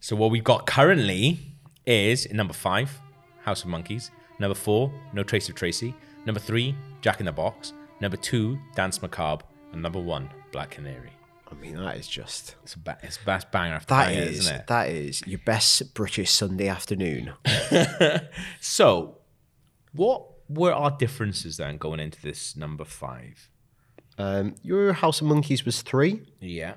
So 0.00 0.16
what 0.16 0.30
we've 0.30 0.44
got 0.44 0.66
currently 0.66 1.40
is 1.86 2.30
number 2.32 2.52
five, 2.54 3.00
House 3.42 3.62
of 3.62 3.68
Monkeys. 3.68 4.10
Number 4.38 4.54
four, 4.54 4.92
No 5.12 5.22
Trace 5.22 5.48
of 5.48 5.54
Tracy. 5.54 5.94
Number 6.26 6.40
three, 6.40 6.74
Jack 7.00 7.20
in 7.20 7.26
the 7.26 7.32
Box. 7.32 7.72
Number 8.00 8.16
two, 8.16 8.58
Danse 8.74 9.00
Macabre. 9.00 9.44
And 9.72 9.82
number 9.82 10.00
one, 10.00 10.28
Black 10.52 10.70
Canary. 10.70 11.10
I 11.50 11.54
mean, 11.54 11.76
that 11.76 11.96
is 11.96 12.08
just 12.08 12.56
It's 12.64 12.74
a 12.74 12.78
ba- 12.80 12.98
it's 13.02 13.18
best 13.18 13.50
banger 13.52 13.74
after 13.76 13.94
that 13.94 14.08
banger, 14.08 14.22
is 14.22 14.38
isn't 14.40 14.56
it? 14.56 14.66
that 14.66 14.88
is 14.88 15.22
your 15.26 15.38
best 15.46 15.94
British 15.94 16.30
Sunday 16.30 16.68
afternoon. 16.68 17.32
So, 18.60 19.18
what 19.92 20.24
were 20.48 20.72
our 20.72 20.90
differences 20.90 21.56
then 21.56 21.76
going 21.78 22.00
into 22.00 22.20
this 22.20 22.56
number 22.56 22.84
five? 22.84 23.48
Um, 24.18 24.54
your 24.62 24.92
House 24.94 25.20
of 25.20 25.26
Monkeys 25.28 25.64
was 25.64 25.82
three. 25.82 26.22
Yeah. 26.40 26.74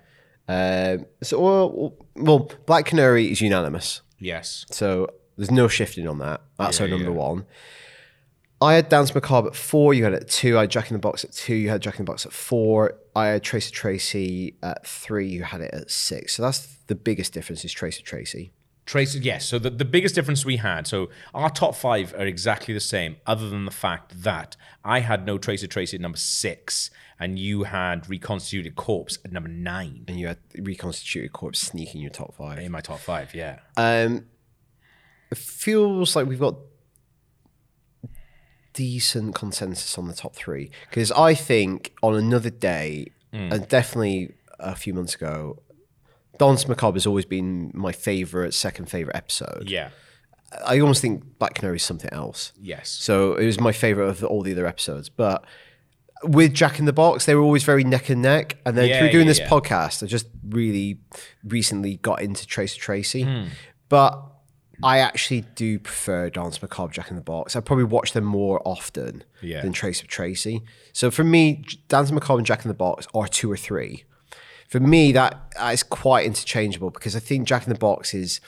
Um, 0.50 1.06
so, 1.22 1.40
well, 1.40 1.94
well, 2.16 2.52
Black 2.66 2.86
Canary 2.86 3.32
is 3.32 3.40
unanimous. 3.40 4.02
Yes. 4.18 4.66
So 4.72 5.08
there's 5.38 5.52
no 5.52 5.68
shifting 5.68 6.08
on 6.08 6.18
that. 6.20 6.42
That's 6.58 6.80
Yeah, 6.80 6.86
our 6.86 6.90
number 6.90 7.12
yeah. 7.12 7.18
one. 7.18 7.46
I 8.62 8.74
had 8.74 8.90
Danse 8.90 9.14
Macabre 9.14 9.50
at 9.50 9.56
four. 9.56 9.94
You 9.94 10.04
had 10.04 10.14
it 10.14 10.24
at 10.24 10.30
two. 10.30 10.58
I 10.58 10.62
had 10.62 10.72
Jack 10.72 10.90
in 10.90 10.96
the 10.96 11.00
Box 11.00 11.24
at 11.24 11.32
two. 11.32 11.56
You 11.56 11.70
had 11.70 11.82
Jack 11.82 12.00
in 12.00 12.06
the 12.06 12.12
Box 12.12 12.26
at 12.26 12.34
four. 12.34 12.96
I 13.16 13.28
had 13.28 13.44
Tracy 13.44 13.72
Tracy 13.72 14.56
at 14.62 14.86
three. 14.86 15.28
You 15.28 15.44
had 15.44 15.62
it 15.62 15.74
at 15.74 15.90
six. 15.92 16.36
So 16.36 16.42
that's 16.42 16.76
the 16.88 16.96
biggest 16.96 17.32
difference 17.32 17.64
is 17.64 17.72
Tracy 17.72 18.02
Tracy. 18.02 18.52
Tracy, 18.86 19.20
yes. 19.20 19.46
So 19.46 19.60
the, 19.60 19.70
the 19.70 19.86
biggest 19.86 20.16
difference 20.16 20.44
we 20.44 20.58
had, 20.58 20.88
so 20.88 21.10
our 21.34 21.52
top 21.52 21.76
five 21.76 22.12
are 22.16 22.26
exactly 22.26 22.74
the 22.74 22.80
same, 22.80 23.18
other 23.28 23.48
than 23.48 23.66
the 23.66 23.72
fact 23.72 24.24
that 24.24 24.58
I 24.84 25.02
had 25.02 25.28
no 25.28 25.38
Tracy 25.38 25.68
Tracy 25.68 25.96
at 25.96 26.02
number 26.02 26.18
six, 26.18 26.90
and 27.20 27.38
you 27.38 27.64
had 27.64 28.10
Reconstituted 28.10 28.76
Corpse 28.76 29.20
at 29.26 29.32
number 29.32 29.50
nine. 29.50 30.06
And 30.08 30.20
you 30.20 30.28
had 30.28 30.38
Reconstituted 30.58 31.34
Corpse 31.34 31.60
sneaking 31.60 32.02
your 32.02 32.12
top 32.12 32.34
five. 32.36 32.60
In 32.60 32.72
my 32.72 32.82
top 32.82 33.00
five, 33.00 33.34
yeah. 33.36 33.60
Um, 33.78 34.26
it 35.32 35.38
feels 35.38 36.16
like 36.16 36.28
we've 36.28 36.40
got 36.40 36.56
decent 38.74 39.36
consensus 39.36 39.98
on 39.98 40.08
the 40.08 40.14
top 40.14 40.36
three 40.36 40.72
because 40.90 41.12
I 41.12 41.34
think 41.34 41.94
on 42.02 42.16
another 42.16 42.50
day, 42.50 43.08
Mm. 43.34 43.54
and 43.54 43.68
definitely 43.68 44.34
a 44.60 44.76
few 44.76 44.94
months 44.94 45.14
ago, 45.14 45.62
Danse 46.40 46.68
Macabre 46.68 46.96
has 46.96 47.06
always 47.06 47.26
been 47.26 47.70
my 47.76 47.92
favorite, 47.92 48.54
second 48.56 48.88
favorite 48.90 49.16
episode. 49.16 49.70
Yeah. 49.70 49.90
I 50.66 50.80
almost 50.80 51.02
think 51.04 51.38
Black 51.38 51.54
Canary 51.54 51.76
is 51.76 51.84
something 51.84 52.12
else. 52.12 52.54
Yes. 52.60 52.90
So 52.90 53.36
it 53.36 53.46
was 53.46 53.60
my 53.60 53.72
favorite 53.72 54.08
of 54.08 54.24
all 54.24 54.42
the 54.42 54.52
other 54.54 54.66
episodes, 54.66 55.10
but. 55.10 55.44
With 56.24 56.54
Jack 56.54 56.80
in 56.80 56.86
the 56.86 56.94
Box, 56.94 57.26
they 57.26 57.36
were 57.36 57.42
always 57.42 57.64
very 57.64 57.84
neck 57.84 58.10
and 58.10 58.22
neck. 58.22 58.58
And 58.66 58.78
then 58.78 58.90
Yeah, 58.90 59.00
through 59.00 59.12
doing 59.12 59.26
yeah, 59.26 59.32
this 59.32 59.40
yeah. 59.40 59.50
podcast, 59.50 60.04
I 60.04 60.08
just 60.08 60.28
really 60.48 61.00
recently 61.44 61.96
got 61.98 62.22
into 62.22 62.46
Tracy 62.46 62.78
Tracy. 62.80 63.24
Hmm. 63.24 63.46
But 63.88 64.24
I 64.84 65.00
actually 65.00 65.42
do 65.56 65.80
prefer 65.80 66.30
Danse 66.30 66.62
Macabre, 66.62 66.94
Jack 66.94 67.10
in 67.10 67.16
the 67.16 67.22
Box. 67.22 67.56
I 67.56 67.60
probably 67.60 67.86
watch 67.86 68.14
them 68.14 68.24
more 68.24 68.62
often 68.66 69.24
than 69.62 69.74
Trace 69.74 70.02
of 70.02 70.08
Tracy. 70.08 70.62
So 70.94 71.12
for 71.12 71.24
me, 71.24 71.64
Danse 71.88 72.12
Macabre 72.12 72.38
and 72.38 72.46
Jack 72.46 72.64
in 72.64 72.70
the 72.70 72.76
Box 72.76 73.08
are 73.14 73.28
two 73.28 73.52
or 73.52 73.58
three. 73.58 74.04
For 74.70 74.80
me, 74.80 75.12
that, 75.14 75.52
that 75.58 75.74
is 75.74 75.84
quite 75.84 76.26
interchangeable 76.26 76.92
because 76.92 77.16
I 77.16 77.20
think 77.20 77.48
Jack 77.48 77.66
in 77.66 77.74
the 77.74 77.80
Box 77.80 78.14
is 78.14 78.40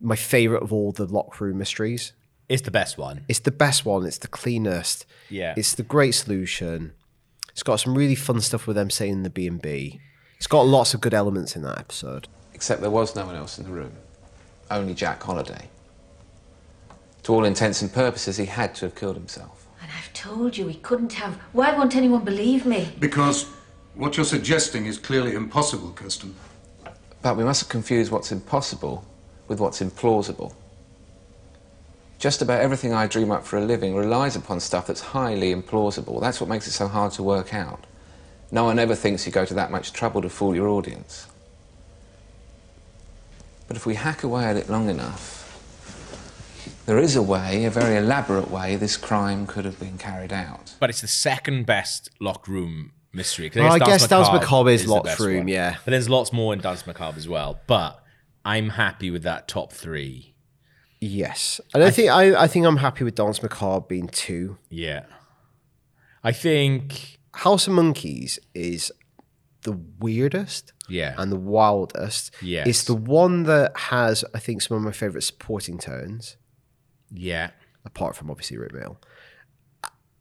my 0.00 0.16
favorite 0.16 0.62
of 0.62 0.72
all 0.72 0.92
the 0.92 1.06
lock 1.06 1.40
room 1.40 1.58
mysteries. 1.58 2.12
It's 2.52 2.60
the 2.60 2.70
best 2.70 2.98
one. 2.98 3.24
It's 3.28 3.38
the 3.38 3.50
best 3.50 3.86
one. 3.86 4.04
It's 4.04 4.18
the 4.18 4.28
cleanest. 4.28 5.06
Yeah. 5.30 5.54
It's 5.56 5.74
the 5.74 5.82
great 5.82 6.10
solution. 6.10 6.92
It's 7.48 7.62
got 7.62 7.80
some 7.80 7.96
really 7.96 8.14
fun 8.14 8.42
stuff 8.42 8.66
with 8.66 8.76
them 8.76 8.90
saying 8.90 9.22
the 9.22 9.30
B 9.30 9.46
and 9.46 9.60
B. 9.60 10.00
It's 10.36 10.46
got 10.46 10.66
lots 10.66 10.92
of 10.92 11.00
good 11.00 11.14
elements 11.14 11.56
in 11.56 11.62
that 11.62 11.78
episode. 11.78 12.28
Except 12.52 12.82
there 12.82 12.90
was 12.90 13.16
no 13.16 13.24
one 13.24 13.36
else 13.36 13.56
in 13.56 13.64
the 13.64 13.70
room. 13.70 13.92
Only 14.70 14.92
Jack 14.92 15.22
Holliday. 15.22 15.70
To 17.22 17.32
all 17.32 17.46
intents 17.46 17.80
and 17.80 17.90
purposes, 17.90 18.36
he 18.36 18.44
had 18.44 18.74
to 18.74 18.84
have 18.84 18.96
killed 18.96 19.16
himself. 19.16 19.66
And 19.80 19.90
I've 19.96 20.12
told 20.12 20.58
you 20.58 20.68
he 20.68 20.74
couldn't 20.74 21.14
have. 21.14 21.36
Why 21.52 21.74
won't 21.74 21.96
anyone 21.96 22.22
believe 22.22 22.66
me? 22.66 22.92
Because 22.98 23.46
what 23.94 24.18
you're 24.18 24.26
suggesting 24.26 24.84
is 24.84 24.98
clearly 24.98 25.32
impossible, 25.32 25.92
Kirsten. 25.92 26.34
But 27.22 27.38
we 27.38 27.44
mustn't 27.44 27.70
confuse 27.70 28.10
what's 28.10 28.30
impossible 28.30 29.06
with 29.48 29.58
what's 29.58 29.80
implausible. 29.80 30.52
Just 32.22 32.40
about 32.40 32.60
everything 32.60 32.94
I 32.94 33.08
dream 33.08 33.32
up 33.32 33.44
for 33.44 33.56
a 33.58 33.60
living 33.64 33.96
relies 33.96 34.36
upon 34.36 34.60
stuff 34.60 34.86
that's 34.86 35.00
highly 35.00 35.52
implausible. 35.52 36.20
That's 36.20 36.40
what 36.40 36.48
makes 36.48 36.68
it 36.68 36.70
so 36.70 36.86
hard 36.86 37.10
to 37.14 37.22
work 37.24 37.52
out. 37.52 37.84
No 38.52 38.62
one 38.62 38.78
ever 38.78 38.94
thinks 38.94 39.26
you 39.26 39.32
go 39.32 39.44
to 39.44 39.54
that 39.54 39.72
much 39.72 39.92
trouble 39.92 40.22
to 40.22 40.28
fool 40.28 40.54
your 40.54 40.68
audience. 40.68 41.26
But 43.66 43.76
if 43.76 43.86
we 43.86 43.96
hack 43.96 44.22
away 44.22 44.44
at 44.44 44.56
it 44.56 44.70
long 44.70 44.88
enough, 44.88 45.40
there 46.86 47.00
is 47.00 47.16
a 47.16 47.22
way, 47.22 47.64
a 47.64 47.70
very 47.70 47.96
elaborate 47.96 48.52
way, 48.52 48.76
this 48.76 48.96
crime 48.96 49.44
could 49.44 49.64
have 49.64 49.80
been 49.80 49.98
carried 49.98 50.32
out. 50.32 50.76
But 50.78 50.90
it's 50.90 51.00
the 51.00 51.08
second 51.08 51.66
best 51.66 52.08
locked 52.20 52.46
room 52.46 52.92
mystery. 53.12 53.50
'cause 53.50 53.62
Well, 53.64 53.72
I 53.72 53.78
Dance 53.80 53.90
guess 54.02 54.06
Danse 54.08 54.28
Macabre 54.32 54.70
is 54.70 54.84
the 54.84 54.92
locked 54.92 55.06
best 55.06 55.18
room, 55.18 55.38
one. 55.38 55.48
yeah. 55.48 55.78
But 55.84 55.90
there's 55.90 56.08
lots 56.08 56.32
more 56.32 56.52
in 56.52 56.60
Danse 56.60 56.86
Macabre 56.86 57.18
as 57.18 57.26
well. 57.26 57.58
But 57.66 57.98
I'm 58.44 58.68
happy 58.68 59.10
with 59.10 59.24
that 59.24 59.48
top 59.48 59.72
three. 59.72 60.31
Yes, 61.04 61.60
and 61.74 61.82
I, 61.82 61.90
think 61.90 62.10
I, 62.10 62.44
I 62.44 62.46
think 62.46 62.64
I'm 62.64 62.76
happy 62.76 63.02
with 63.02 63.16
Danse 63.16 63.42
Macabre 63.42 63.84
being 63.88 64.06
two. 64.06 64.56
Yeah. 64.70 65.04
I 66.22 66.30
think 66.30 67.18
House 67.34 67.66
of 67.66 67.72
Monkeys 67.72 68.38
is 68.54 68.92
the 69.62 69.72
weirdest, 69.98 70.72
Yeah. 70.88 71.16
and 71.18 71.32
the 71.32 71.36
wildest. 71.40 72.30
Yeah, 72.40 72.62
it's 72.66 72.84
the 72.84 72.94
one 72.94 73.42
that 73.44 73.76
has 73.76 74.24
I 74.32 74.38
think 74.38 74.62
some 74.62 74.76
of 74.76 74.82
my 74.84 74.92
favorite 74.92 75.22
supporting 75.22 75.76
tones. 75.78 76.36
Yeah. 77.12 77.50
apart 77.84 78.14
from 78.14 78.30
obviously 78.30 78.56
Rik 78.56 78.72
Mayall. 78.72 78.96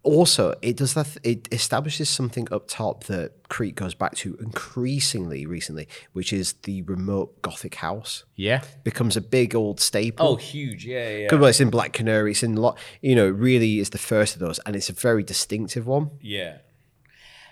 Also, 0.04 0.56
it 0.64 0.78
does 0.78 0.96
that. 0.96 1.16
It 1.24 1.48
establishes 1.52 2.10
something 2.10 2.48
up 2.52 2.68
top 2.68 3.04
that 3.04 3.48
Creek 3.50 3.76
goes 3.76 3.94
back 3.94 4.16
to 4.16 4.36
increasingly 4.42 5.46
recently, 5.46 5.88
which 6.14 6.34
is 6.34 6.54
the 6.64 6.82
remote 6.84 7.40
Gothic 7.44 7.76
house. 7.76 8.24
Yeah. 8.36 8.64
becomes 8.84 9.16
a 9.16 9.22
big 9.22 9.54
old 9.54 9.80
staple. 9.80 10.28
Oh, 10.28 10.36
huge. 10.38 10.86
Yeah, 10.86 11.10
yeah. 11.10 11.28
Good, 11.28 11.40
well, 11.40 11.50
it's 11.50 11.60
in 11.60 11.70
Black 11.70 11.94
Canary. 11.94 12.32
It's 12.32 12.42
in 12.42 12.58
a 12.58 12.62
lot. 12.62 12.80
You 13.02 13.16
know, 13.16 13.30
really 13.30 13.78
is 13.80 13.92
the 13.92 14.00
first 14.00 14.34
of 14.34 14.40
those, 14.40 14.58
and 14.66 14.76
it's 14.76 14.90
a 14.90 14.94
very 14.94 15.22
distinctive 15.22 15.86
one. 15.86 16.10
Yeah. 16.20 16.58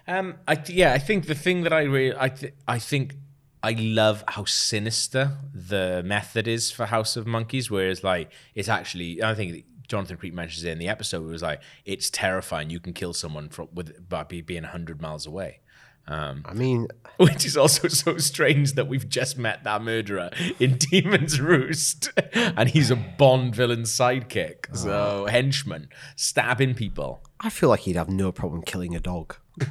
Um. 0.08 0.36
I 0.48 0.58
yeah. 0.68 0.94
I 0.94 0.98
think 0.98 1.28
the 1.28 1.36
thing 1.36 1.62
that 1.64 1.74
I 1.74 1.84
really 1.84 2.18
I 2.18 2.30
th- 2.30 2.54
I 2.68 2.80
think 2.80 3.14
I 3.62 3.74
love 3.74 4.24
how 4.28 4.46
sinister 4.46 5.38
the 5.54 6.02
method 6.04 6.48
is 6.48 6.72
for 6.72 6.88
House 6.88 7.16
of 7.16 7.28
Monkeys. 7.28 7.70
Whereas 7.70 8.04
like 8.04 8.32
it's 8.56 8.70
actually 8.70 9.22
I 9.22 9.36
think 9.36 9.66
Jonathan 9.90 10.16
Creek 10.18 10.34
mentions 10.34 10.64
it 10.64 10.70
in 10.72 10.78
the 10.80 10.88
episode. 10.88 11.24
It 11.26 11.32
was 11.32 11.42
like 11.42 11.62
it's 11.84 12.10
terrifying. 12.10 12.70
You 12.70 12.80
can 12.80 12.94
kill 12.94 13.14
someone 13.14 13.50
from 13.50 13.68
with 13.74 14.08
by 14.08 14.24
be- 14.24 14.42
being 14.42 14.64
hundred 14.64 15.02
miles 15.02 15.26
away. 15.26 15.60
Um, 16.08 16.44
I 16.46 16.54
mean, 16.54 16.88
which 17.18 17.46
is 17.46 17.58
also 17.58 17.88
so 17.88 18.18
strange 18.18 18.74
that 18.74 18.88
we've 18.88 19.10
just 19.10 19.38
met 19.38 19.64
that 19.66 19.82
murderer 19.82 20.30
in 20.60 20.78
Demon's 20.92 21.42
Roost, 21.42 22.10
and 22.34 22.70
he's 22.70 22.90
a 22.90 22.96
Bond 22.96 23.54
villain 23.56 23.82
sidekick, 23.84 24.76
so 24.76 25.26
henchman 25.30 25.90
stabbing 26.16 26.76
people. 26.76 27.24
I 27.40 27.50
feel 27.50 27.70
like 27.70 27.82
he'd 27.82 27.96
have 27.96 28.10
no 28.10 28.32
problem 28.32 28.62
killing 28.62 28.96
a 28.96 29.00
dog. 29.00 29.36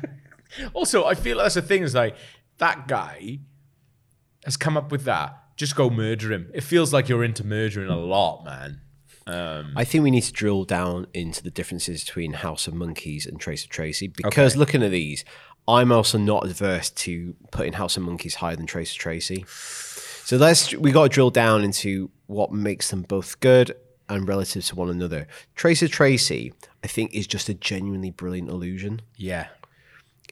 Also, 0.73 1.05
I 1.05 1.15
feel 1.15 1.37
that's 1.37 1.57
the 1.57 1.63
thing 1.63 1.83
is 1.83 1.95
like 1.95 2.17
that 2.57 2.89
guy 2.89 3.41
has 4.47 4.57
come 4.57 4.79
up 4.79 4.91
with 4.91 5.05
that. 5.05 5.39
Just 5.57 5.77
go 5.77 5.91
murder 5.91 6.33
him. 6.33 6.51
It 6.55 6.63
feels 6.63 6.91
like 6.91 7.09
you're 7.09 7.23
into 7.23 7.45
murdering 7.45 7.91
a 7.91 7.99
lot, 7.99 8.47
man. 8.47 8.81
Um, 9.29 9.73
I 9.77 9.85
think 9.85 10.03
we 10.05 10.11
need 10.11 10.23
to 10.23 10.33
drill 10.33 10.65
down 10.65 11.07
into 11.13 11.43
the 11.43 11.51
differences 11.51 12.03
between 12.05 12.33
House 12.33 12.67
of 12.67 12.75
Monkeys 12.75 13.27
and 13.27 13.39
Trace 13.39 13.63
of 13.65 13.71
Tracy 13.71 14.09
because 14.09 14.57
looking 14.57 14.83
at 14.83 14.91
these, 14.91 15.25
I'm 15.69 15.93
also 15.93 16.17
not 16.17 16.47
adverse 16.47 16.89
to 16.91 17.37
putting 17.51 17.75
House 17.75 17.97
of 17.99 18.03
Monkeys 18.05 18.37
higher 18.37 18.57
than 18.57 18.67
Trace 18.67 18.93
of 18.93 18.99
Tracy. 18.99 19.45
So 19.49 20.37
let's 20.39 20.75
we 20.75 20.93
got 20.93 21.05
to 21.05 21.09
drill 21.11 21.31
down 21.31 21.63
into 21.63 22.11
what 22.27 22.53
makes 22.53 22.91
them 22.91 23.03
both 23.03 23.39
good 23.41 23.75
and 24.09 24.27
relative 24.27 24.65
to 24.67 24.75
one 24.75 24.89
another. 24.89 25.27
Trace 25.55 25.83
of 25.83 25.91
Tracy, 25.91 26.55
I 26.83 26.87
think, 26.87 27.13
is 27.15 27.27
just 27.27 27.51
a 27.51 27.55
genuinely 27.55 28.11
brilliant 28.11 28.49
illusion. 28.49 29.03
yeah, 29.17 29.49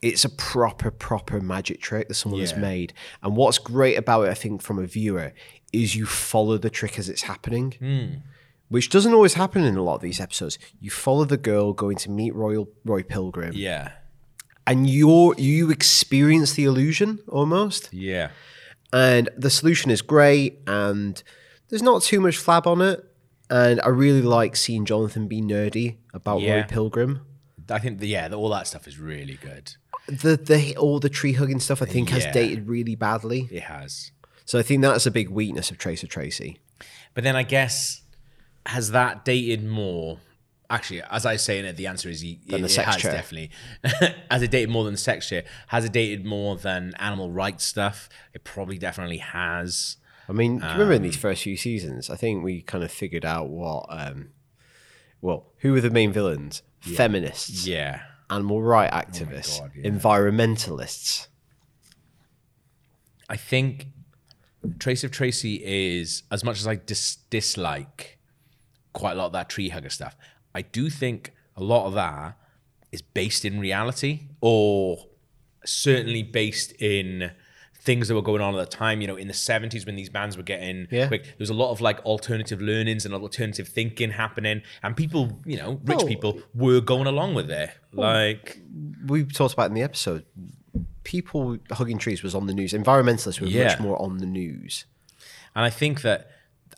It's 0.01 0.25
a 0.25 0.31
proper, 0.31 0.91
proper 0.91 1.41
magic 1.41 1.83
trick 1.83 2.09
that 2.09 2.15
someone 2.15 2.41
has 2.41 2.57
made. 2.57 2.95
And 3.23 3.37
what's 3.37 3.59
great 3.59 3.97
about 3.97 4.23
it, 4.23 4.31
I 4.31 4.35
think, 4.35 4.63
from 4.63 4.79
a 4.79 4.87
viewer, 4.87 5.35
is 5.73 5.95
you 5.95 6.07
follow 6.07 6.57
the 6.57 6.71
trick 6.71 6.99
as 6.99 7.11
it's 7.11 7.23
happening 7.23 7.73
Hmm. 7.79 8.07
Which 8.69 8.89
doesn't 8.91 9.15
always 9.15 9.35
happen 9.35 9.63
in 9.65 9.77
a 9.77 9.83
lot 9.83 9.97
of 9.97 10.01
these 10.01 10.21
episodes. 10.21 10.59
You 10.81 10.91
follow 10.91 11.25
the 11.25 11.37
girl 11.37 11.73
going 11.73 11.97
to 11.99 12.11
meet 12.11 12.35
Royal 12.35 12.69
Roy 12.85 13.03
Pilgrim, 13.03 13.53
yeah, 13.55 13.93
and 14.67 14.89
you 14.89 15.35
you 15.37 15.71
experience 15.71 16.53
the 16.55 16.65
illusion 16.65 17.21
almost. 17.29 17.93
yeah. 17.93 18.31
And 18.93 19.29
the 19.37 19.51
solution 19.51 19.91
is 19.91 20.01
great, 20.01 20.61
and 20.67 21.23
there's 21.69 21.83
not 21.83 22.03
too 22.03 22.21
much 22.21 22.39
flab 22.39 22.67
on 22.67 22.81
it. 22.81 23.05
And 23.51 23.81
I 23.83 23.89
really 23.89 24.23
like 24.23 24.57
seeing 24.57 24.85
Jonathan 24.85 25.29
be 25.29 25.43
nerdy 25.43 25.97
about 26.15 26.41
Roy 26.41 26.65
Pilgrim. 26.69 27.21
I 27.69 27.79
think 27.81 27.99
the, 27.99 28.07
yeah, 28.07 28.29
all 28.33 28.49
that 28.51 28.67
stuff 28.69 28.87
is 28.87 28.99
really 28.99 29.39
good. 29.43 29.75
The 30.07 30.37
the 30.37 30.77
all 30.77 31.01
the 31.01 31.09
tree 31.09 31.33
hugging 31.33 31.59
stuff 31.61 31.83
I 31.83 31.87
think 31.87 32.11
has 32.11 32.27
dated 32.27 32.69
really 32.69 32.95
badly. 32.95 33.49
It 33.51 33.65
has. 33.65 34.13
So 34.45 34.59
I 34.59 34.63
think 34.63 34.83
that's 34.83 35.05
a 35.07 35.11
big 35.11 35.29
weakness 35.31 35.71
of 35.73 35.79
Tracer 35.79 36.07
Tracy. 36.07 36.61
But 37.13 37.25
then 37.25 37.35
I 37.35 37.43
guess 37.43 38.03
has 38.67 38.91
that 38.93 39.25
dated 39.25 39.65
more? 39.65 40.19
Actually, 40.69 41.03
as 41.03 41.25
I 41.25 41.33
was 41.35 41.43
saying 41.43 41.65
it, 41.65 41.77
the 41.77 41.87
answer 41.87 42.09
is 42.09 42.21
Than 42.23 42.31
it, 42.31 42.49
the 42.49 42.65
it 42.65 42.69
sex 42.71 42.87
has 42.95 42.97
chair. 43.03 43.13
definitely. 43.13 43.51
has 44.31 44.43
it 44.43 44.51
dated 44.51 44.69
more 44.69 44.85
than 44.85 44.97
sex 44.97 45.29
chair? 45.29 45.45
Has 45.69 45.85
it 45.85 45.93
dated 45.93 46.25
more 46.25 46.57
than 46.57 46.93
animal 46.99 47.31
rights 47.31 47.65
stuff? 47.65 48.09
It 48.35 48.43
probably 48.43 48.77
definitely 48.77 49.19
has. 49.19 49.97
I 50.29 50.33
mean, 50.33 50.59
do 50.59 50.65
you 50.65 50.73
remember 50.73 50.95
in 50.95 50.97
Um, 50.99 51.03
these 51.05 51.17
first 51.17 51.45
few 51.45 51.57
seasons, 51.57 52.11
I 52.11 52.17
think 52.17 52.43
we 52.43 52.63
kind 52.63 52.83
of 52.83 52.91
figured 52.91 53.25
out 53.25 53.49
what, 53.49 53.87
um, 53.91 54.31
well, 55.21 55.53
who 55.59 55.71
were 55.73 55.81
the 55.81 55.91
main 55.91 56.13
villains? 56.13 56.63
Feminists, 56.81 57.65
Yeah. 57.65 58.03
animal 58.29 58.61
right 58.61 58.91
activists, 58.91 59.61
God, 59.61 59.71
yeah. 59.77 59.89
environmentalists. 59.89 61.29
I 63.29 63.37
think 63.37 63.87
Trace 64.81 65.05
of 65.05 65.11
Tracy 65.13 65.63
is 65.65 66.25
as 66.31 66.43
much 66.45 66.59
as 66.59 66.67
I 66.67 66.75
dis- 66.77 67.19
dislike 67.31 68.16
quite 68.97 69.13
a 69.13 69.15
lot 69.15 69.27
of 69.27 69.33
that 69.33 69.49
tree 69.49 69.69
hugger 69.69 69.91
stuff. 69.91 70.17
I 70.55 70.63
do 70.63 70.89
think 70.91 71.33
a 71.57 71.63
lot 71.63 71.87
of 71.87 71.95
that 71.95 72.37
is 72.93 73.03
based 73.03 73.45
in 73.45 73.61
reality, 73.61 74.29
or 74.41 75.07
certainly 75.65 76.23
based 76.23 76.73
in 76.81 77.31
things 77.75 78.09
that 78.09 78.15
were 78.15 78.23
going 78.23 78.41
on 78.43 78.55
at 78.57 78.71
the 78.71 78.77
time. 78.77 79.01
You 79.01 79.07
know, 79.07 79.17
in 79.17 79.29
the 79.29 79.35
seventies 79.35 79.85
when 79.87 79.97
these 79.97 80.09
bands 80.09 80.37
were 80.37 80.43
getting 80.43 80.89
Yeah. 80.91 81.07
quick, 81.09 81.25
there 81.25 81.35
was 81.39 81.51
a 81.51 81.55
lot 81.55 81.71
of 81.73 81.81
like 81.81 81.99
alternative 82.05 82.61
learnings 82.61 83.05
and 83.05 83.15
alternative 83.15 83.69
thinking 83.69 84.13
happening, 84.13 84.63
and 84.83 84.97
people, 84.97 85.41
you 85.45 85.57
know, 85.59 85.81
rich 85.85 86.01
Oh. 86.03 86.07
people 86.07 86.41
were 86.55 86.81
going 86.81 87.07
along 87.07 87.35
with 87.35 87.51
it. 87.51 87.71
Like, 87.93 88.61
we 89.07 89.25
talked 89.25 89.55
about 89.55 89.67
in 89.69 89.75
the 89.75 89.83
episode. 89.83 90.25
People 91.05 91.59
hugging 91.71 91.99
trees 91.99 92.23
was 92.23 92.35
on 92.35 92.47
the 92.47 92.55
news. 92.55 92.73
Environmentalists 92.73 93.41
were 93.41 93.47
Yeah. 93.47 93.65
much 93.69 93.79
more 93.81 94.01
on 94.01 94.19
the 94.19 94.27
news. 94.27 94.85
and 95.55 95.65
I 95.65 95.71
think 95.71 96.03
that 96.03 96.31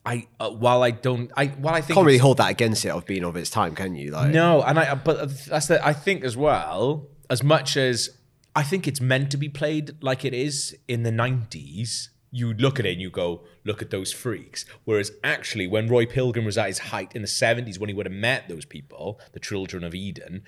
I, 0.04 0.26
uh, 0.40 0.50
while 0.50 0.82
I 0.82 0.90
don't, 0.90 1.30
I 1.36 1.46
while 1.46 1.74
I 1.74 1.80
think 1.80 1.94
Can't 1.94 2.06
really 2.06 2.18
hold 2.18 2.38
that 2.38 2.50
against 2.50 2.84
it 2.84 2.90
of 2.90 3.04
being 3.04 3.24
of 3.24 3.36
its 3.36 3.50
time, 3.50 3.74
can 3.74 3.94
you? 3.94 4.10
Like, 4.12 4.30
No, 4.30 4.62
and 4.62 4.78
I 4.78 4.90
uh, 4.90 4.94
but 4.94 5.16
uh, 5.18 5.26
that's 5.48 5.66
the 5.66 5.84
I 5.86 5.92
think 5.92 6.24
as 6.24 6.36
well 6.36 7.08
as 7.28 7.42
much 7.42 7.76
as 7.76 8.10
I 8.56 8.62
think 8.62 8.88
it's 8.88 9.00
meant 9.00 9.30
to 9.32 9.36
be 9.36 9.48
played 9.48 10.02
like 10.02 10.24
it 10.24 10.32
is 10.34 10.76
in 10.86 11.02
the 11.02 11.12
nineties. 11.12 12.10
You 12.30 12.52
look 12.54 12.78
at 12.78 12.86
it 12.86 12.92
and 12.92 13.00
you 13.00 13.10
go, 13.10 13.44
look 13.64 13.80
at 13.80 13.90
those 13.90 14.12
freaks. 14.12 14.66
Whereas 14.84 15.12
actually, 15.24 15.66
when 15.66 15.88
Roy 15.88 16.04
Pilgrim 16.04 16.44
was 16.44 16.58
at 16.58 16.66
his 16.66 16.78
height 16.78 17.14
in 17.14 17.22
the 17.22 17.28
seventies, 17.28 17.78
when 17.78 17.88
he 17.88 17.94
would 17.94 18.06
have 18.06 18.12
met 18.12 18.48
those 18.48 18.64
people, 18.64 19.20
the 19.32 19.40
children 19.40 19.82
of 19.82 19.94
Eden, 19.94 20.42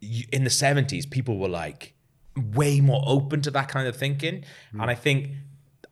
you, 0.00 0.24
in 0.32 0.44
the 0.44 0.50
seventies, 0.50 1.06
people 1.06 1.38
were 1.38 1.48
like 1.48 1.94
way 2.36 2.80
more 2.80 3.02
open 3.06 3.40
to 3.42 3.50
that 3.50 3.68
kind 3.68 3.88
of 3.88 3.96
thinking, 3.96 4.44
mm. 4.74 4.80
and 4.80 4.90
I 4.90 4.94
think. 4.94 5.32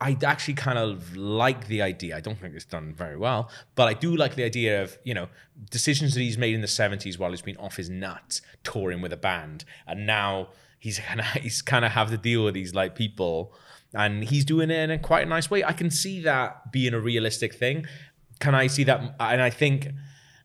I 0.05 0.19
actually 0.23 0.53
kind 0.53 0.79
of 0.79 1.17
like 1.17 1.67
the 1.67 1.81
idea. 1.81 2.15
I 2.15 2.21
don't 2.21 2.39
think 2.39 2.55
it's 2.55 2.67
done 2.67 2.93
very 2.93 3.17
well, 3.17 3.49
but 3.75 3.89
I 3.89 3.95
do 3.95 4.15
like 4.15 4.35
the 4.35 4.45
idea 4.45 4.83
of 4.83 4.99
you 5.03 5.15
know 5.15 5.29
decisions 5.71 6.13
that 6.13 6.21
he's 6.21 6.37
made 6.37 6.55
in 6.55 6.61
the 6.61 6.69
seventies 6.69 7.19
while 7.19 7.31
he's 7.31 7.41
been 7.41 7.57
off 7.57 7.77
his 7.77 7.89
nut 7.89 8.43
touring 8.65 9.01
with 9.01 9.15
a 9.15 9.17
band, 9.17 9.65
and 9.87 10.07
now 10.07 10.49
he's 10.79 10.99
kind 11.09 11.21
of 11.21 11.27
he's 11.27 11.63
kind 11.63 11.87
of 11.87 11.93
have 11.93 12.11
to 12.11 12.19
deal 12.19 12.45
with 12.45 12.53
these 12.53 12.75
like 12.75 12.95
people, 12.95 13.55
and 13.95 14.25
he's 14.25 14.45
doing 14.45 14.71
it 14.71 14.79
in 14.79 14.91
a 14.91 14.99
quite 14.99 15.27
a 15.27 15.31
nice 15.31 15.51
way. 15.51 15.65
I 15.65 15.73
can 15.73 15.91
see 15.91 16.21
that 16.21 16.71
being 16.71 16.93
a 16.93 17.01
realistic 17.01 17.55
thing. 17.55 17.87
Can 18.41 18.55
I 18.55 18.67
see 18.67 18.85
that? 18.85 19.17
And 19.19 19.41
I 19.41 19.49
think 19.49 19.89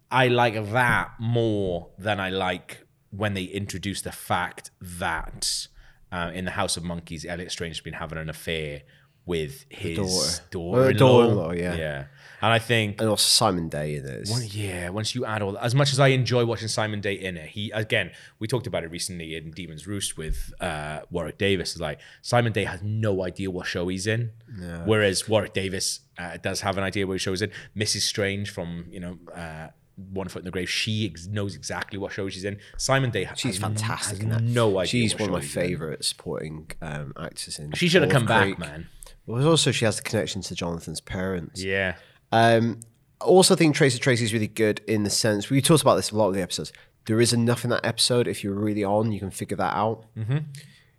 I 0.10 0.30
like 0.30 0.72
that 0.72 1.12
more 1.20 1.90
than 1.98 2.22
I 2.22 2.30
like 2.30 2.86
when 3.12 3.34
they 3.34 3.44
introduce 3.44 4.02
the 4.04 4.14
fact 4.14 4.72
that 4.80 5.68
uh, 6.14 6.32
in 6.34 6.46
the 6.46 6.52
House 6.52 6.78
of 6.78 6.86
Monkeys, 6.86 7.26
Elliot 7.26 7.52
Strange 7.52 7.76
has 7.76 7.84
been 7.84 7.96
having 7.96 8.18
an 8.18 8.30
affair 8.30 8.84
with 9.30 9.66
his 9.70 9.98
daughter. 9.98 10.44
daughter, 10.52 10.82
Uh, 10.90 10.92
daughter-in-law, 10.94 11.52
yeah. 11.54 11.76
yeah. 11.76 12.06
And 12.42 12.54
I 12.54 12.60
think, 12.60 13.02
and 13.02 13.10
also 13.10 13.28
Simon 13.28 13.68
Day 13.68 13.96
in 13.98 14.06
it. 14.06 14.30
one, 14.30 14.44
yeah, 14.50 14.88
once 14.90 15.14
you 15.14 15.26
add 15.26 15.42
all 15.42 15.58
as 15.58 15.76
much 15.76 15.92
as 15.92 16.00
I 16.00 16.08
enjoy 16.20 16.46
watching 16.46 16.70
Simon 16.70 17.02
Day 17.02 17.14
in 17.16 17.36
it, 17.36 17.50
he 17.50 17.70
again, 17.72 18.12
we 18.40 18.48
talked 18.48 18.66
about 18.66 18.84
it 18.86 18.92
recently 18.92 19.36
in 19.36 19.52
Demon's 19.52 19.86
Roost 19.86 20.18
with 20.18 20.54
uh, 20.62 21.02
Warwick 21.12 21.38
Davis. 21.38 21.76
Is 21.76 21.82
like 21.82 22.00
Simon 22.22 22.54
Day 22.54 22.64
has 22.64 22.82
no 22.82 23.24
idea 23.26 23.52
what 23.52 23.66
show 23.68 23.90
he's 23.90 24.08
in, 24.08 24.32
Yeah. 24.58 24.84
whereas 24.86 25.28
Warwick 25.28 25.54
Davis 25.54 26.00
uh, 26.18 26.38
does 26.42 26.62
have 26.62 26.78
an 26.78 26.84
idea 26.86 27.06
what 27.06 27.20
show 27.20 27.32
he's 27.32 27.42
in. 27.42 27.52
Mrs. 27.76 28.02
Strange 28.04 28.50
from 28.50 28.86
you 28.90 29.00
know. 29.02 29.20
Uh, 29.36 29.68
one 30.14 30.30
foot 30.30 30.40
in 30.40 30.46
the 30.46 30.52
grave. 30.52 30.70
She 30.70 31.08
ex- 31.08 31.28
knows 31.28 31.56
exactly 31.56 32.00
what 32.00 32.14
show 32.14 32.30
she's 32.30 32.46
in. 32.46 32.58
Simon 32.78 33.10
Day, 33.10 33.28
She's 33.36 33.56
has, 33.56 33.58
fantastic 33.58 34.20
that. 34.30 34.42
No 34.42 34.78
idea. 34.78 34.88
She's 34.88 35.14
one 35.20 35.28
of 35.28 35.34
my 35.34 35.42
favourite 35.42 36.06
supporting 36.06 36.72
um, 36.82 37.12
actors 37.20 37.60
in. 37.60 37.74
She 37.74 37.90
should 37.90 38.04
have 38.04 38.12
come 38.12 38.26
back, 38.26 38.58
man. 38.58 38.88
Well, 39.30 39.48
also 39.48 39.72
she 39.72 39.86
has 39.86 39.98
the 39.98 40.04
connection 40.04 40.42
to 40.42 40.56
Jonathan's 40.56 41.02
parents. 41.02 41.64
Yeah. 41.64 41.96
Um, 42.32 42.80
I 43.22 43.26
also 43.26 43.56
think 43.56 43.76
Tracy 43.76 44.00
Tracy 44.00 44.24
is 44.26 44.34
really 44.34 44.48
good 44.48 44.82
in 44.88 45.04
the 45.04 45.10
sense 45.10 45.50
we 45.50 45.62
talked 45.62 45.82
about 45.82 45.96
this 45.96 46.12
a 46.12 46.16
lot 46.18 46.30
of 46.30 46.34
the 46.34 46.42
episodes. 46.42 46.72
There 47.06 47.22
is 47.22 47.32
enough 47.34 47.64
in 47.64 47.70
that 47.70 47.86
episode. 47.86 48.28
If 48.28 48.44
you're 48.44 48.54
really 48.54 48.84
on, 48.84 49.12
you 49.12 49.20
can 49.20 49.32
figure 49.32 49.58
that 49.58 49.76
out. 49.76 50.06
Mhm. 50.18 50.46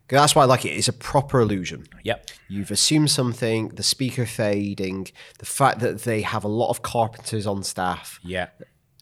That's 0.09 0.35
why 0.35 0.43
I 0.43 0.47
like 0.47 0.65
it. 0.65 0.71
It's 0.71 0.89
a 0.89 0.93
proper 0.93 1.41
illusion. 1.41 1.87
Yep. 2.03 2.31
You've 2.49 2.71
assumed 2.71 3.11
something. 3.11 3.69
The 3.69 3.83
speaker 3.83 4.27
fading. 4.27 5.09
The 5.39 5.47
fact 5.47 5.79
that 5.81 6.03
they 6.03 6.23
have 6.23 6.43
a 6.45 6.49
lot 6.49 6.71
of 6.71 6.83
carpenters 6.83 7.47
on 7.47 7.63
staff. 7.63 8.19
Yeah. 8.23 8.49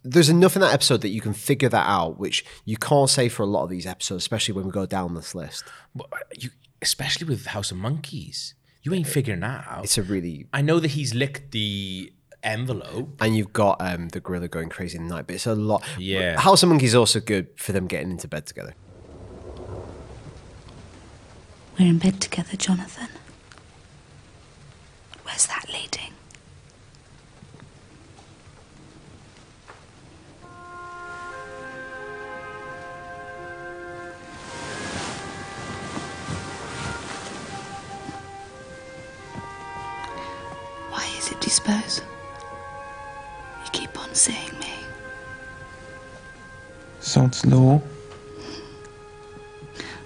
There's 0.04 0.28
enough 0.28 0.54
in 0.54 0.60
that 0.62 0.72
episode 0.74 1.00
that 1.00 1.08
you 1.08 1.20
can 1.20 1.32
figure 1.34 1.68
that 1.70 1.86
out, 1.86 2.18
which 2.18 2.44
you 2.64 2.76
can't 2.76 3.08
say 3.10 3.28
for 3.28 3.42
a 3.42 3.46
lot 3.46 3.64
of 3.64 3.70
these 3.70 3.86
episodes, 3.86 4.22
especially 4.22 4.54
when 4.54 4.64
we 4.66 4.70
go 4.70 4.86
down 4.86 5.14
this 5.14 5.34
list. 5.34 5.64
But 5.94 6.08
you, 6.36 6.50
especially 6.82 7.26
with 7.26 7.46
House 7.46 7.70
of 7.70 7.78
Monkeys, 7.78 8.54
you 8.82 8.94
ain't 8.94 9.06
figuring 9.06 9.40
that 9.40 9.66
out. 9.68 9.84
It's 9.84 9.98
a 9.98 10.02
really 10.02 10.46
I 10.52 10.62
know 10.62 10.80
that 10.80 10.88
he's 10.92 11.14
licked 11.14 11.52
the 11.52 12.12
envelope. 12.42 13.20
and 13.20 13.36
you've 13.36 13.52
got 13.52 13.76
um, 13.80 14.08
the 14.10 14.20
gorilla 14.20 14.48
going 14.48 14.68
crazy 14.68 14.96
in 14.98 15.08
the 15.08 15.14
night, 15.14 15.26
but 15.26 15.34
it's 15.36 15.46
a 15.46 15.54
lot. 15.54 15.84
Yeah. 15.98 16.38
House 16.38 16.62
of 16.62 16.68
Monkeys 16.68 16.90
is 16.90 16.94
also 16.94 17.20
good 17.20 17.48
for 17.56 17.72
them 17.72 17.86
getting 17.86 18.10
into 18.10 18.28
bed 18.28 18.46
together. 18.46 18.74
We're 21.78 21.88
in 21.88 21.98
bed 21.98 22.20
together, 22.20 22.56
Jonathan. 22.56 23.08
Suppose? 41.68 42.00
You 43.64 43.70
keep 43.72 43.98
on 44.00 44.14
seeing 44.14 44.58
me. 44.58 44.72
Sod's 47.00 47.44
law. 47.44 47.80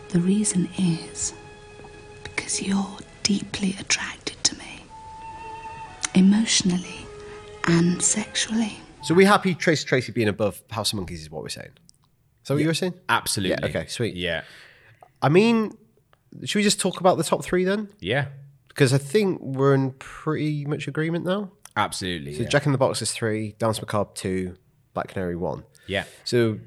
The 0.08 0.20
reason 0.20 0.68
is 0.78 1.32
because 2.24 2.60
you're 2.60 2.98
deeply 3.22 3.76
attracted 3.78 4.42
to 4.44 4.58
me, 4.58 4.84
emotionally 6.14 7.06
and 7.64 8.02
sexually. 8.02 8.78
So 9.02 9.14
we're 9.14 9.26
happy 9.26 9.54
Tracy 9.54 9.86
Tracy 9.86 10.12
being 10.12 10.28
above 10.28 10.60
House 10.70 10.92
of 10.92 10.96
Monkeys 10.96 11.22
is 11.22 11.30
what 11.30 11.42
we're 11.42 11.48
saying. 11.48 11.70
Is 12.42 12.48
that 12.48 12.54
what 12.54 12.62
you 12.62 12.68
were 12.68 12.74
saying? 12.74 12.94
Absolutely. 13.08 13.56
Yeah, 13.62 13.68
okay, 13.68 13.86
sweet. 13.86 14.16
Yeah. 14.16 14.42
I 15.22 15.28
mean, 15.28 15.72
should 16.44 16.58
we 16.58 16.64
just 16.64 16.80
talk 16.80 16.98
about 17.00 17.18
the 17.18 17.24
top 17.24 17.44
three 17.44 17.64
then? 17.64 17.88
Yeah. 18.00 18.26
Because 18.72 18.92
I 18.94 18.98
think 18.98 19.40
we're 19.40 19.74
in 19.74 19.92
pretty 19.92 20.64
much 20.64 20.88
agreement 20.88 21.24
now. 21.24 21.50
Absolutely. 21.76 22.34
So 22.34 22.42
yeah. 22.42 22.48
Jack 22.48 22.66
in 22.66 22.72
the 22.72 22.78
Box 22.78 23.02
is 23.02 23.12
three, 23.12 23.54
Danse 23.58 23.80
Macabre 23.80 24.10
two, 24.14 24.56
Black 24.94 25.08
Canary 25.08 25.36
one. 25.36 25.64
Yeah. 25.86 26.04
So 26.24 26.58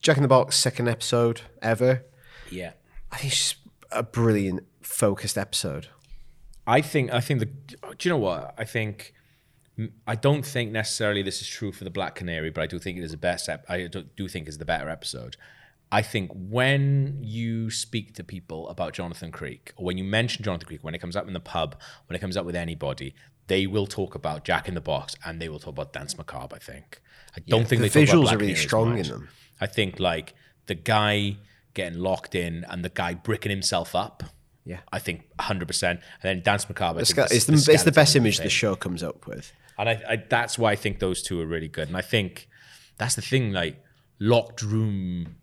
Jack 0.00 0.16
in 0.16 0.22
the 0.22 0.28
Box, 0.28 0.56
second 0.56 0.88
episode 0.88 1.42
ever. 1.62 2.04
Yeah. 2.50 2.72
I 3.12 3.18
think 3.18 3.32
it's 3.32 3.54
a 3.90 4.02
brilliant 4.02 4.66
focused 4.82 5.36
episode. 5.38 5.88
I 6.66 6.80
think 6.80 7.12
I 7.12 7.20
think 7.20 7.40
the 7.40 7.46
do 7.46 8.08
you 8.08 8.10
know 8.10 8.18
what 8.18 8.54
I 8.56 8.64
think 8.64 9.14
I 10.06 10.14
don't 10.14 10.44
think 10.44 10.72
necessarily 10.72 11.22
this 11.22 11.40
is 11.40 11.48
true 11.48 11.72
for 11.72 11.84
the 11.84 11.90
Black 11.90 12.14
Canary, 12.14 12.50
but 12.50 12.62
I 12.62 12.66
do 12.66 12.78
think 12.78 12.98
it 12.98 13.04
is 13.04 13.12
the 13.12 13.16
best. 13.16 13.48
Ep- 13.48 13.64
I 13.68 13.86
do, 13.86 14.04
do 14.16 14.28
think 14.28 14.46
it's 14.46 14.58
the 14.58 14.64
better 14.64 14.88
episode. 14.88 15.36
I 15.92 16.02
think 16.02 16.30
when 16.34 17.18
you 17.20 17.70
speak 17.70 18.14
to 18.14 18.24
people 18.24 18.68
about 18.68 18.92
Jonathan 18.92 19.32
Creek, 19.32 19.72
or 19.76 19.84
when 19.84 19.98
you 19.98 20.04
mention 20.04 20.44
Jonathan 20.44 20.66
Creek, 20.66 20.84
when 20.84 20.94
it 20.94 20.98
comes 20.98 21.16
up 21.16 21.26
in 21.26 21.32
the 21.32 21.40
pub, 21.40 21.76
when 22.06 22.14
it 22.14 22.20
comes 22.20 22.36
up 22.36 22.46
with 22.46 22.54
anybody, 22.54 23.14
they 23.48 23.66
will 23.66 23.86
talk 23.86 24.14
about 24.14 24.44
Jack 24.44 24.68
in 24.68 24.74
the 24.74 24.80
Box 24.80 25.16
and 25.24 25.42
they 25.42 25.48
will 25.48 25.58
talk 25.58 25.70
about 25.70 25.92
Danse 25.92 26.16
Macabre. 26.16 26.54
I 26.54 26.58
think. 26.60 27.00
I 27.36 27.40
don't 27.40 27.60
Yeah, 27.60 27.66
think 27.66 27.82
the 27.82 27.88
they 27.88 28.06
talk 28.06 28.14
about 28.14 28.24
visuals 28.24 28.32
are 28.32 28.38
really 28.38 28.54
strong 28.54 28.98
in 28.98 29.06
them. 29.08 29.28
I 29.60 29.66
think 29.66 29.98
like 29.98 30.34
the 30.66 30.76
guy 30.76 31.38
getting 31.74 31.98
locked 31.98 32.34
in 32.34 32.64
and 32.68 32.84
the 32.84 32.88
guy 32.88 33.14
bricking 33.14 33.50
himself 33.50 33.94
up. 33.94 34.22
Yeah. 34.64 34.80
I 34.92 34.98
think 35.00 35.24
100%. 35.38 35.82
And 35.90 36.00
then 36.22 36.42
Danse 36.42 36.68
Macabre. 36.68 36.98
I 36.98 37.02
It's, 37.02 37.10
it's, 37.16 37.46
the, 37.46 37.72
it's 37.72 37.82
the 37.82 37.92
best 37.92 38.14
image 38.14 38.38
the 38.38 38.48
show 38.48 38.76
comes 38.76 39.02
up 39.02 39.26
with. 39.26 39.52
And 39.78 39.88
I, 39.88 40.02
I, 40.08 40.16
that's 40.28 40.58
why 40.58 40.72
I 40.72 40.76
think 40.76 41.00
those 41.00 41.22
two 41.22 41.40
are 41.40 41.46
really 41.46 41.68
good. 41.68 41.88
And 41.88 41.96
I 41.96 42.02
think 42.02 42.48
that's 42.98 43.14
the 43.16 43.22
thing, 43.22 43.52
like 43.52 43.82
locked 44.18 44.62
room 44.62 45.36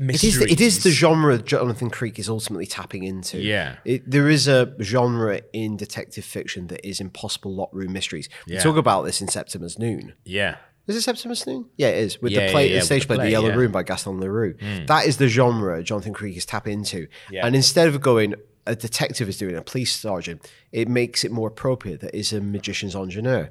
It 0.00 0.22
is, 0.24 0.38
the, 0.38 0.50
it 0.50 0.60
is 0.60 0.82
the 0.82 0.90
genre 0.90 1.38
Jonathan 1.38 1.90
Creek 1.90 2.18
is 2.18 2.28
ultimately 2.28 2.66
tapping 2.66 3.04
into. 3.04 3.38
Yeah. 3.38 3.76
It, 3.84 4.08
there 4.10 4.28
is 4.28 4.46
a 4.48 4.74
genre 4.82 5.40
in 5.52 5.76
detective 5.76 6.24
fiction 6.24 6.68
that 6.68 6.86
is 6.86 7.00
impossible 7.00 7.54
locked 7.54 7.74
room 7.74 7.92
mysteries. 7.92 8.28
We 8.46 8.54
Yeah. 8.54 8.60
talk 8.60 8.76
about 8.76 9.02
this 9.02 9.20
in 9.20 9.28
Septimus 9.28 9.78
Noone. 9.78 10.14
Yeah. 10.24 10.56
Is 10.86 10.96
it 10.96 11.02
Septimus 11.02 11.46
Noone? 11.46 11.66
Yeah, 11.76 11.88
it 11.88 11.98
is. 11.98 12.22
With 12.22 12.32
Yeah, 12.32 12.46
the 12.46 12.52
play, 12.52 12.66
yeah, 12.68 12.74
yeah, 12.74 12.80
the 12.80 12.86
stage 12.86 13.06
the 13.06 13.14
play, 13.16 13.24
The 13.26 13.30
Yellow. 13.32 13.54
Room 13.54 13.72
by 13.72 13.82
Gaston 13.82 14.20
Leroux. 14.20 14.54
Mm. 14.54 14.86
That 14.86 15.06
is 15.06 15.18
the 15.18 15.28
genre 15.28 15.82
Jonathan 15.82 16.14
Creek 16.14 16.36
is 16.36 16.46
tapping 16.46 16.72
into. 16.78 17.08
And 17.32 17.54
instead 17.54 17.88
of 17.88 18.00
going, 18.00 18.34
a 18.66 18.74
detective 18.76 19.28
is 19.28 19.36
doing 19.38 19.54
a 19.56 19.62
police 19.62 19.94
sergeant, 19.94 20.50
it 20.72 20.88
makes 20.88 21.24
it 21.24 21.30
more 21.32 21.48
appropriate 21.48 22.00
that 22.00 22.14
is 22.14 22.32
a 22.32 22.40
magician's 22.40 22.94
ingenieur. 22.94 23.50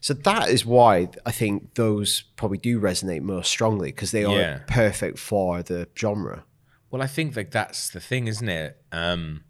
So 0.00 0.14
that 0.14 0.48
is 0.48 0.64
why 0.64 1.08
I 1.26 1.30
think 1.32 1.74
those 1.74 2.22
probably 2.36 2.58
do 2.58 2.80
resonate 2.80 3.20
most 3.22 3.48
strongly 3.50 3.90
because 3.92 4.10
they 4.12 4.24
are 4.24 4.36
Yeah. 4.38 4.58
perfect 4.66 5.18
for 5.18 5.62
the 5.62 5.88
genre. 5.98 6.44
Well, 6.90 7.02
I 7.02 7.06
think 7.06 7.34
that 7.34 7.50
that's 7.50 7.90
the 7.90 8.00
thing, 8.00 8.26
isn't 8.26 8.48
it? 8.48 8.80
Um, 8.92 9.44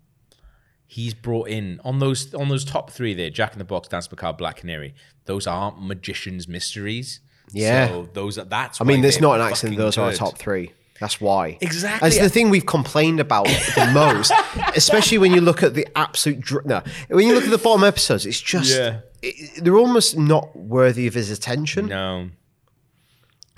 he's 0.86 1.14
brought 1.14 1.48
in 1.48 1.80
on 1.84 2.00
those 2.00 2.34
on 2.34 2.48
those 2.48 2.64
top 2.64 2.90
three 2.90 3.14
there, 3.14 3.30
Jack 3.30 3.52
in 3.52 3.58
the 3.58 3.64
Box, 3.64 3.88
Danse 3.88 4.10
Macabre, 4.10 4.36
Black 4.36 4.56
Canary. 4.56 4.94
Those 5.26 5.46
aren't 5.46 5.80
magicians' 5.80 6.48
mysteries. 6.48 7.20
Yeah. 7.52 7.88
So 7.88 8.08
those 8.12 8.36
are 8.38 8.44
that's. 8.44 8.80
I 8.80 8.84
mean, 8.84 9.04
it's 9.04 9.20
not 9.20 9.36
an 9.40 9.46
accident. 9.46 9.78
Those 9.78 9.96
are 9.98 10.06
our 10.06 10.12
top 10.12 10.36
three. 10.36 10.72
That's 10.98 11.18
why. 11.20 11.56
Exactly. 11.62 12.08
That's 12.10 12.20
the 12.20 12.28
thing 12.28 12.50
we've 12.50 12.66
complained 12.66 13.20
about 13.20 13.46
the 13.46 13.90
most, 13.94 14.32
especially 14.76 15.16
when 15.16 15.32
you 15.32 15.40
look 15.40 15.62
at 15.62 15.72
the 15.74 15.86
absolute. 15.96 16.40
Dr- 16.40 16.66
no, 16.66 16.82
when 17.08 17.26
you 17.26 17.34
look 17.34 17.44
at 17.44 17.50
the 17.50 17.56
bottom 17.58 17.84
episodes, 17.84 18.26
it's 18.26 18.40
just 18.40 18.76
Yeah. 18.76 19.00
It- 19.22 19.62
they're 19.64 19.76
almost 19.76 20.16
not 20.16 20.54
worthy 20.56 21.06
of 21.06 21.14
his 21.14 21.30
attention. 21.30 21.86
No. 21.86 22.30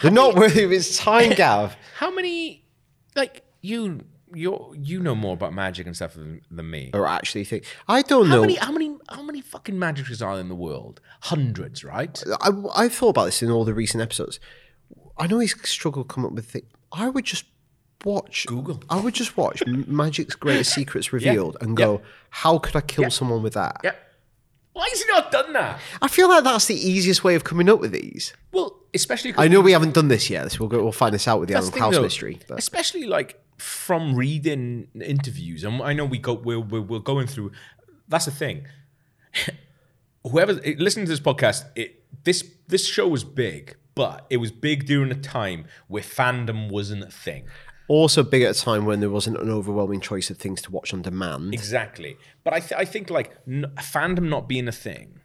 They're 0.00 0.10
not 0.10 0.34
worthy 0.34 0.64
of 0.64 0.70
his 0.70 0.96
time, 0.98 1.30
Gav. 1.36 1.76
How 1.96 2.10
many 2.10 2.64
like 3.14 3.42
you 3.60 4.00
you 4.34 4.74
you 4.76 4.98
know 5.00 5.14
more 5.14 5.34
about 5.34 5.52
magic 5.52 5.86
and 5.86 5.94
stuff 5.94 6.14
than, 6.14 6.40
than 6.50 6.70
me. 6.70 6.90
Or 6.94 7.06
actually 7.06 7.44
think 7.44 7.64
I 7.88 8.02
don't 8.02 8.26
How 8.28 8.36
know. 8.36 8.40
many 8.40 8.54
how 8.56 8.72
many 8.72 8.96
how 9.10 9.22
many 9.22 9.40
fucking 9.40 9.78
magicians 9.78 10.20
are 10.22 10.38
in 10.40 10.48
the 10.48 10.54
world? 10.54 11.00
Hundreds, 11.20 11.84
right? 11.84 12.22
I, 12.40 12.50
I've 12.74 12.94
thought 12.94 13.10
about 13.10 13.26
this 13.26 13.42
in 13.42 13.50
all 13.50 13.64
the 13.64 13.74
recent 13.74 14.02
episodes. 14.02 14.40
I 15.18 15.26
know 15.26 15.38
he's 15.38 15.54
struggled 15.68 16.08
to 16.08 16.14
come 16.14 16.24
up 16.24 16.32
with 16.32 16.46
things. 16.46 16.66
I 16.90 17.08
would 17.08 17.24
just 17.26 17.44
watch 18.04 18.46
Google. 18.48 18.82
I 18.90 18.98
would 18.98 19.14
just 19.14 19.36
watch 19.36 19.62
Magic's 19.66 20.34
Greatest 20.34 20.74
Secrets 20.74 21.12
Revealed 21.12 21.56
and 21.60 21.78
Yeah. 21.78 21.84
go, 21.84 22.02
how 22.30 22.58
could 22.58 22.74
I 22.74 22.80
kill 22.80 23.02
Yeah. 23.02 23.08
someone 23.10 23.42
with 23.42 23.52
that? 23.54 23.84
Why 24.72 24.88
has 24.88 25.02
he 25.02 25.08
not 25.12 25.30
done 25.30 25.52
that? 25.52 25.78
I 26.00 26.08
feel 26.08 26.28
like 26.28 26.44
that's 26.44 26.66
the 26.66 26.74
easiest 26.74 27.22
way 27.22 27.34
of 27.34 27.44
coming 27.44 27.68
up 27.68 27.80
with 27.80 27.92
these. 27.92 28.32
Well, 28.52 28.80
especially. 28.94 29.34
I 29.36 29.48
know 29.48 29.60
we 29.60 29.72
haven't 29.72 29.92
done 29.94 30.08
this 30.08 30.30
yet. 30.30 30.50
So 30.52 30.60
we'll 30.60 30.68
go, 30.68 30.82
we'll 30.82 30.92
find 30.92 31.14
this 31.14 31.28
out 31.28 31.40
with 31.40 31.48
the 31.48 31.54
That's 31.54 31.66
Alan 31.66 31.72
the 31.72 31.78
Klaus 31.78 31.90
thing, 31.92 31.98
though, 31.98 32.02
mystery. 32.06 32.40
But 32.48 32.58
Especially 32.58 33.04
like 33.04 33.38
from 33.58 34.14
reading 34.14 34.88
interviews, 34.94 35.64
and 35.64 35.82
I 35.82 35.92
know 35.92 36.04
we 36.06 36.18
go 36.18 36.32
we're, 36.34 36.60
we're, 36.60 36.80
we're 36.80 36.98
going 37.00 37.26
through. 37.26 37.52
That's 38.08 38.24
the 38.24 38.30
thing. 38.30 38.66
Whoever 40.24 40.54
listening 40.54 41.06
to 41.06 41.10
this 41.10 41.20
podcast, 41.20 41.64
it, 41.76 42.04
this 42.24 42.48
this 42.68 42.86
show 42.86 43.08
was 43.08 43.24
big, 43.24 43.76
but 43.94 44.26
it 44.30 44.38
was 44.38 44.50
big 44.50 44.86
during 44.86 45.10
a 45.10 45.16
time 45.16 45.66
where 45.88 46.02
fandom 46.02 46.70
wasn't 46.70 47.02
a 47.02 47.10
thing. 47.10 47.44
Also 47.88 48.22
big 48.22 48.42
at 48.42 48.56
a 48.56 48.60
time 48.60 48.84
when 48.84 49.00
there 49.00 49.10
wasn't 49.10 49.38
an 49.38 49.50
overwhelming 49.50 50.00
choice 50.00 50.30
of 50.30 50.38
things 50.38 50.62
to 50.62 50.70
watch 50.70 50.92
on 50.94 51.02
demand. 51.02 51.52
Exactly. 51.54 52.16
But 52.44 52.54
I, 52.54 52.60
th- 52.60 52.72
I 52.78 52.84
think 52.84 53.10
like 53.10 53.32
n- 53.46 53.72
fandom 53.78 54.28
not 54.28 54.48
being 54.48 54.68
a 54.68 54.72
thing 54.72 55.20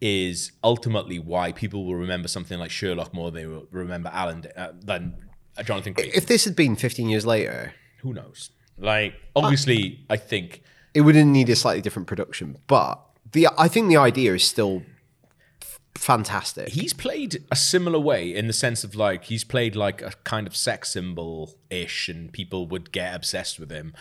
is 0.00 0.52
ultimately 0.62 1.18
why 1.18 1.52
people 1.52 1.84
will 1.84 1.94
remember 1.96 2.28
something 2.28 2.58
like 2.58 2.70
Sherlock 2.70 3.14
more 3.14 3.30
than 3.30 3.42
they 3.42 3.46
will 3.46 3.66
remember 3.70 4.10
Alan 4.12 4.44
uh, 4.56 4.72
than 4.78 5.16
uh, 5.56 5.62
Jonathan 5.62 5.94
Creek. 5.94 6.12
If 6.14 6.26
this 6.26 6.44
had 6.44 6.54
been 6.54 6.76
15 6.76 7.08
years 7.08 7.24
later, 7.24 7.74
Who 8.02 8.12
knows? 8.12 8.50
Like 8.76 9.14
obviously, 9.34 10.04
I 10.10 10.16
think 10.16 10.62
it 10.94 11.02
wouldn't 11.02 11.30
need 11.30 11.48
a 11.48 11.56
slightly 11.56 11.80
different 11.80 12.08
production. 12.08 12.58
But 12.66 13.00
the 13.32 13.48
I 13.56 13.68
think 13.68 13.88
the 13.88 13.96
idea 13.96 14.34
is 14.34 14.44
still 14.44 14.82
fantastic. 15.94 16.68
he's 16.70 16.92
played 16.92 17.44
a 17.50 17.56
similar 17.56 17.98
way 17.98 18.34
in 18.34 18.46
the 18.46 18.52
sense 18.52 18.84
of 18.84 18.94
like 18.94 19.24
he's 19.24 19.44
played 19.44 19.76
like 19.76 20.02
a 20.02 20.12
kind 20.24 20.46
of 20.46 20.56
sex 20.56 20.92
symbol 20.92 21.54
ish, 21.70 22.08
and 22.08 22.32
people 22.32 22.66
would 22.68 22.92
get 22.92 23.14
obsessed 23.14 23.58
with 23.58 23.70
him. 23.70 23.94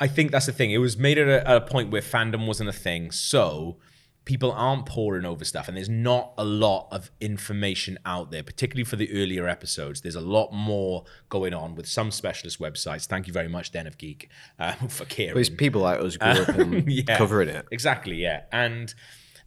I 0.00 0.08
think 0.08 0.30
that's 0.32 0.46
the 0.46 0.52
thing. 0.52 0.70
It 0.70 0.78
was 0.78 0.96
made 0.96 1.18
at 1.18 1.28
a, 1.28 1.48
at 1.48 1.56
a 1.56 1.60
point 1.60 1.90
where 1.90 2.02
fandom 2.02 2.46
wasn't 2.46 2.68
a 2.68 2.72
thing, 2.72 3.10
so 3.10 3.76
people 4.24 4.52
aren't 4.52 4.86
poring 4.86 5.24
over 5.24 5.44
stuff, 5.44 5.68
and 5.68 5.76
there's 5.76 5.88
not 5.88 6.32
a 6.38 6.44
lot 6.44 6.88
of 6.90 7.10
information 7.20 7.98
out 8.06 8.30
there, 8.30 8.42
particularly 8.42 8.84
for 8.84 8.96
the 8.96 9.12
earlier 9.12 9.48
episodes. 9.48 10.00
There's 10.00 10.14
a 10.14 10.20
lot 10.20 10.52
more 10.52 11.04
going 11.28 11.54
on 11.54 11.74
with 11.74 11.86
some 11.88 12.10
specialist 12.10 12.58
websites. 12.60 13.06
Thank 13.06 13.26
you 13.26 13.32
very 13.32 13.48
much, 13.48 13.72
Den 13.72 13.86
of 13.86 13.98
Geek, 13.98 14.28
um, 14.58 14.74
for 14.88 15.04
caring. 15.04 15.38
It's 15.38 15.48
people 15.48 15.82
like 15.82 16.00
us 16.00 16.16
grew 16.16 16.30
up 16.30 16.56
Yeah, 16.86 17.16
covering 17.16 17.48
it. 17.48 17.66
Exactly, 17.70 18.16
yeah. 18.16 18.42
And 18.52 18.94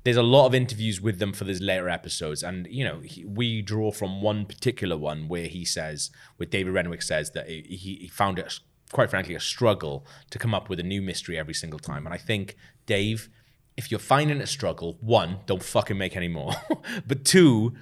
there's 0.06 0.18
a 0.18 0.24
lot 0.24 0.46
of 0.46 0.54
interviews 0.54 1.02
with 1.02 1.18
them 1.18 1.34
for 1.34 1.46
these 1.46 1.60
later 1.60 1.90
episodes. 1.90 2.44
And, 2.44 2.68
you 2.70 2.86
know, 2.86 3.00
he, 3.00 3.26
we 3.26 3.64
draw 3.64 3.92
from 3.92 4.22
one 4.22 4.46
particular 4.46 4.96
one 4.96 5.28
where 5.28 5.48
he 5.48 5.66
says, 5.66 6.12
where 6.38 6.46
David 6.46 6.74
Renwick 6.74 7.02
says 7.02 7.32
that 7.32 7.50
he, 7.50 7.98
he 8.00 8.08
found 8.08 8.38
it, 8.38 8.60
quite 8.92 9.10
frankly, 9.10 9.34
a 9.34 9.40
struggle 9.40 10.06
to 10.30 10.38
come 10.38 10.54
up 10.54 10.70
with 10.70 10.80
a 10.80 10.84
new 10.84 11.02
mystery 11.02 11.40
every 11.40 11.56
single 11.56 11.80
time. 11.80 12.06
And 12.06 12.14
I 12.14 12.18
think, 12.20 12.56
Dave, 12.86 13.30
if 13.76 13.90
you're 13.90 14.00
finding 14.00 14.38
it 14.38 14.44
a 14.44 14.48
struggle, 14.48 15.00
one, 15.02 15.40
don't 15.48 15.64
fucking 15.64 15.98
make 15.98 16.16
any 16.16 16.28
more. 16.28 16.54
but 17.08 17.26
two, 17.26 17.74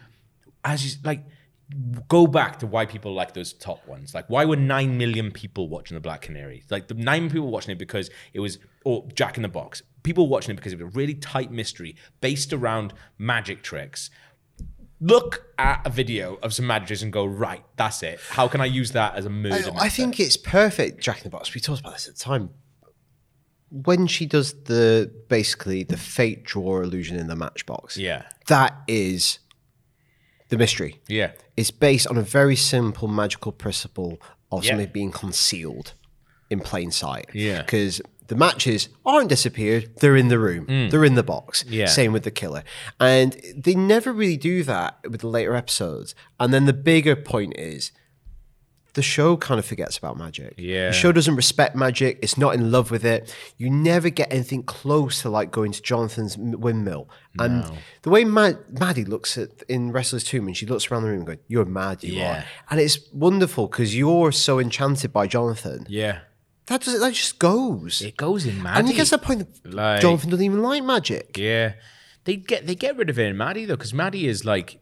as 0.63 0.86
you 0.86 1.01
like, 1.03 1.26
go 2.07 2.28
back 2.28 2.59
to 2.59 2.67
why 2.67 2.86
people 2.86 3.13
like 3.13 3.34
those 3.34 3.53
top 3.53 3.86
ones. 3.88 4.13
Like, 4.13 4.30
why 4.30 4.45
were 4.45 4.55
nine 4.55 4.97
million 4.97 5.32
people 5.32 5.67
watching 5.69 5.95
the 5.95 6.01
Black 6.01 6.21
Canary? 6.21 6.63
Like, 6.69 6.88
the 6.88 6.93
nine 6.93 7.30
people 7.30 7.49
watching 7.49 7.71
it 7.71 7.78
because 7.78 8.09
it 8.34 8.39
was, 8.39 8.59
or 8.86 9.07
Jack 9.13 9.38
in 9.38 9.43
the 9.43 9.49
Box. 9.49 9.82
People 10.03 10.28
watching 10.28 10.51
it 10.51 10.55
because 10.55 10.74
it 10.74 10.82
was 10.84 10.93
a 10.93 10.97
really 10.97 11.13
tight 11.15 11.51
mystery 11.51 11.95
based 12.21 12.51
around 12.53 12.93
magic 13.17 13.63
tricks. 13.63 14.09
Look 14.99 15.45
at 15.57 15.82
a 15.86 15.89
video 15.89 16.36
of 16.43 16.53
some 16.53 16.65
magic 16.67 16.88
tricks 16.88 17.01
and 17.01 17.11
go, 17.11 17.26
right, 17.26 17.63
that's 17.76 18.03
it. 18.03 18.19
How 18.30 18.47
can 18.47 18.61
I 18.61 18.65
use 18.65 18.91
that 18.91 19.15
as 19.15 19.26
a 19.26 19.30
murder? 19.30 19.71
I, 19.76 19.86
I 19.86 19.89
think 19.89 20.19
it's 20.19 20.38
perfect, 20.38 21.01
Jack 21.01 21.17
in 21.17 21.24
the 21.24 21.30
Box. 21.30 21.53
We 21.53 21.59
talked 21.61 21.82
about 21.82 21.93
this 21.93 22.07
at 22.07 22.15
the 22.15 22.19
time. 22.24 22.51
When 23.69 24.05
she 24.05 24.26
does 24.28 24.53
the 24.65 25.11
basically 25.30 25.84
the 25.84 25.97
fate 25.97 26.43
drawer 26.43 26.84
illusion 26.84 27.17
in 27.17 27.26
the 27.28 27.36
matchbox, 27.36 27.97
Yeah. 27.97 28.24
that 28.47 28.76
is 28.88 29.39
the 30.54 30.60
mystery. 30.60 31.01
Yeah. 31.08 31.32
It's 31.58 31.72
based 31.72 32.08
on 32.08 32.18
a 32.18 32.22
very 32.22 32.56
simple 32.56 33.08
magical 33.08 33.51
principle 33.51 34.20
of 34.51 34.64
Yeah. 34.64 34.72
something 34.72 34.89
being 34.93 35.12
concealed 35.12 35.93
in 36.49 36.60
plain 36.60 36.91
sight. 36.91 37.30
Yeah. 37.34 37.62
Because 37.64 38.01
the 38.28 38.36
matches 38.36 38.89
aren't 39.06 39.30
disappeared, 39.30 39.89
they're 39.99 40.16
in 40.16 40.30
the 40.30 40.39
room, 40.39 40.66
they're 40.89 41.04
in 41.04 41.16
the 41.16 41.24
box. 41.24 41.64
Mm. 41.64 41.72
Yeah. 41.72 41.86
Same 41.88 42.14
with 42.14 42.24
the 42.24 42.32
killer. 42.32 42.64
And 42.99 43.36
they 43.56 43.76
never 43.76 44.14
really 44.14 44.38
do 44.38 44.64
that 44.64 44.97
with 45.10 45.22
the 45.22 45.28
later 45.28 45.56
episodes. 45.56 46.16
And 46.39 46.54
then 46.54 46.66
the 46.66 46.74
bigger 46.74 47.16
point 47.16 47.54
is 47.58 47.91
the 48.93 49.01
show 49.01 49.36
kind 49.38 49.60
of 49.60 49.66
forgets 49.66 49.97
about 49.97 50.18
magic. 50.18 50.54
Yeah. 50.58 50.88
The 50.88 50.93
show 50.93 51.12
doesn't 51.12 51.36
respect 51.36 51.76
magic. 51.76 52.20
It's 52.22 52.38
not 52.38 52.54
in 52.54 52.72
love 52.72 52.91
with 52.91 53.04
it. 53.04 53.34
You 53.58 53.70
never 53.72 54.10
get 54.10 54.32
anything 54.32 54.64
close 54.64 55.24
to 55.24 55.30
like 55.30 55.49
going 55.51 55.72
to 55.72 55.82
Jonathan's 55.82 56.38
windmill. 56.38 57.10
And 57.39 57.65
the 58.03 58.09
way 58.09 58.23
Mad- 58.25 58.59
Maddie 58.79 59.05
looks 59.05 59.38
at 59.38 59.63
in 59.67 59.91
Wrestler's 59.91 60.23
Tomb 60.23 60.47
and 60.47 60.55
she 60.55 60.65
looks 60.67 60.91
around 60.91 61.03
the 61.03 61.09
room 61.09 61.19
and 61.19 61.27
goes, 61.27 61.38
You're 61.47 61.65
mad, 61.65 62.03
you 62.03 62.13
Yeah. 62.13 62.39
are. 62.41 62.45
And 62.69 62.79
it's 62.79 62.99
wonderful 63.11 63.67
because 63.67 63.95
you're 63.97 64.31
so 64.31 64.59
enchanted 64.59 65.11
by 65.11 65.25
Jonathan. 65.27 65.86
Yeah. 65.89 66.19
That 66.67 66.81
does 66.81 66.99
that 66.99 67.13
just 67.13 67.39
goes. 67.39 68.01
It 68.01 68.15
goes 68.17 68.45
in 68.45 68.61
Maddie. 68.61 68.79
and 68.79 68.88
you 68.88 68.93
Maddie. 68.93 68.97
get 68.97 69.05
to 69.05 69.11
the 69.11 69.17
point 69.17 69.63
that 69.63 69.73
Like- 69.73 70.01
Jonathan 70.01 70.29
doesn't 70.29 70.45
even 70.45 70.61
like 70.61 70.84
magic. 70.84 71.38
Yeah, 71.38 71.73
they 72.23 72.36
get 72.38 72.67
they 72.67 72.75
get 72.75 72.95
rid 72.95 73.09
of 73.09 73.17
it 73.19 73.25
in 73.27 73.36
Maddie 73.36 73.65
though, 73.65 73.75
because 73.75 73.93
Maddie 73.93 74.27
is 74.27 74.45
like 74.45 74.79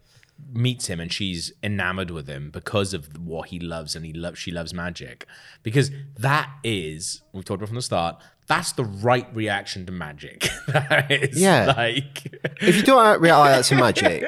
meets 0.53 0.87
him 0.87 0.99
and 0.99 1.11
she's 1.13 1.53
enamored 1.63 2.09
with 2.11 2.27
him 2.27 2.49
because 2.51 2.93
of 2.93 3.17
what 3.17 3.49
he 3.49 3.59
loves 3.59 3.95
and 3.95 4.05
he 4.05 4.11
loves 4.13 4.39
she 4.39 4.49
loves 4.51 4.73
magic 4.73 5.27
because 5.61 5.91
that 6.17 6.49
is 6.63 7.21
we've 7.31 7.45
talked 7.45 7.59
about 7.59 7.67
from 7.69 7.75
the 7.75 7.81
start. 7.81 8.21
That's 8.51 8.71
the 8.73 8.83
right 8.83 9.27
reaction 9.35 9.85
to 9.87 9.91
magic. 9.91 10.49
that 10.67 11.09
is 11.11 11.39
Yeah. 11.39 11.73
like 11.77 12.27
If 12.61 12.75
you 12.77 12.83
don't 12.83 13.21
react 13.27 13.67
to 13.69 13.75
magic, 13.75 14.25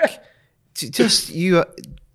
just 0.75 1.29
you 1.29 1.63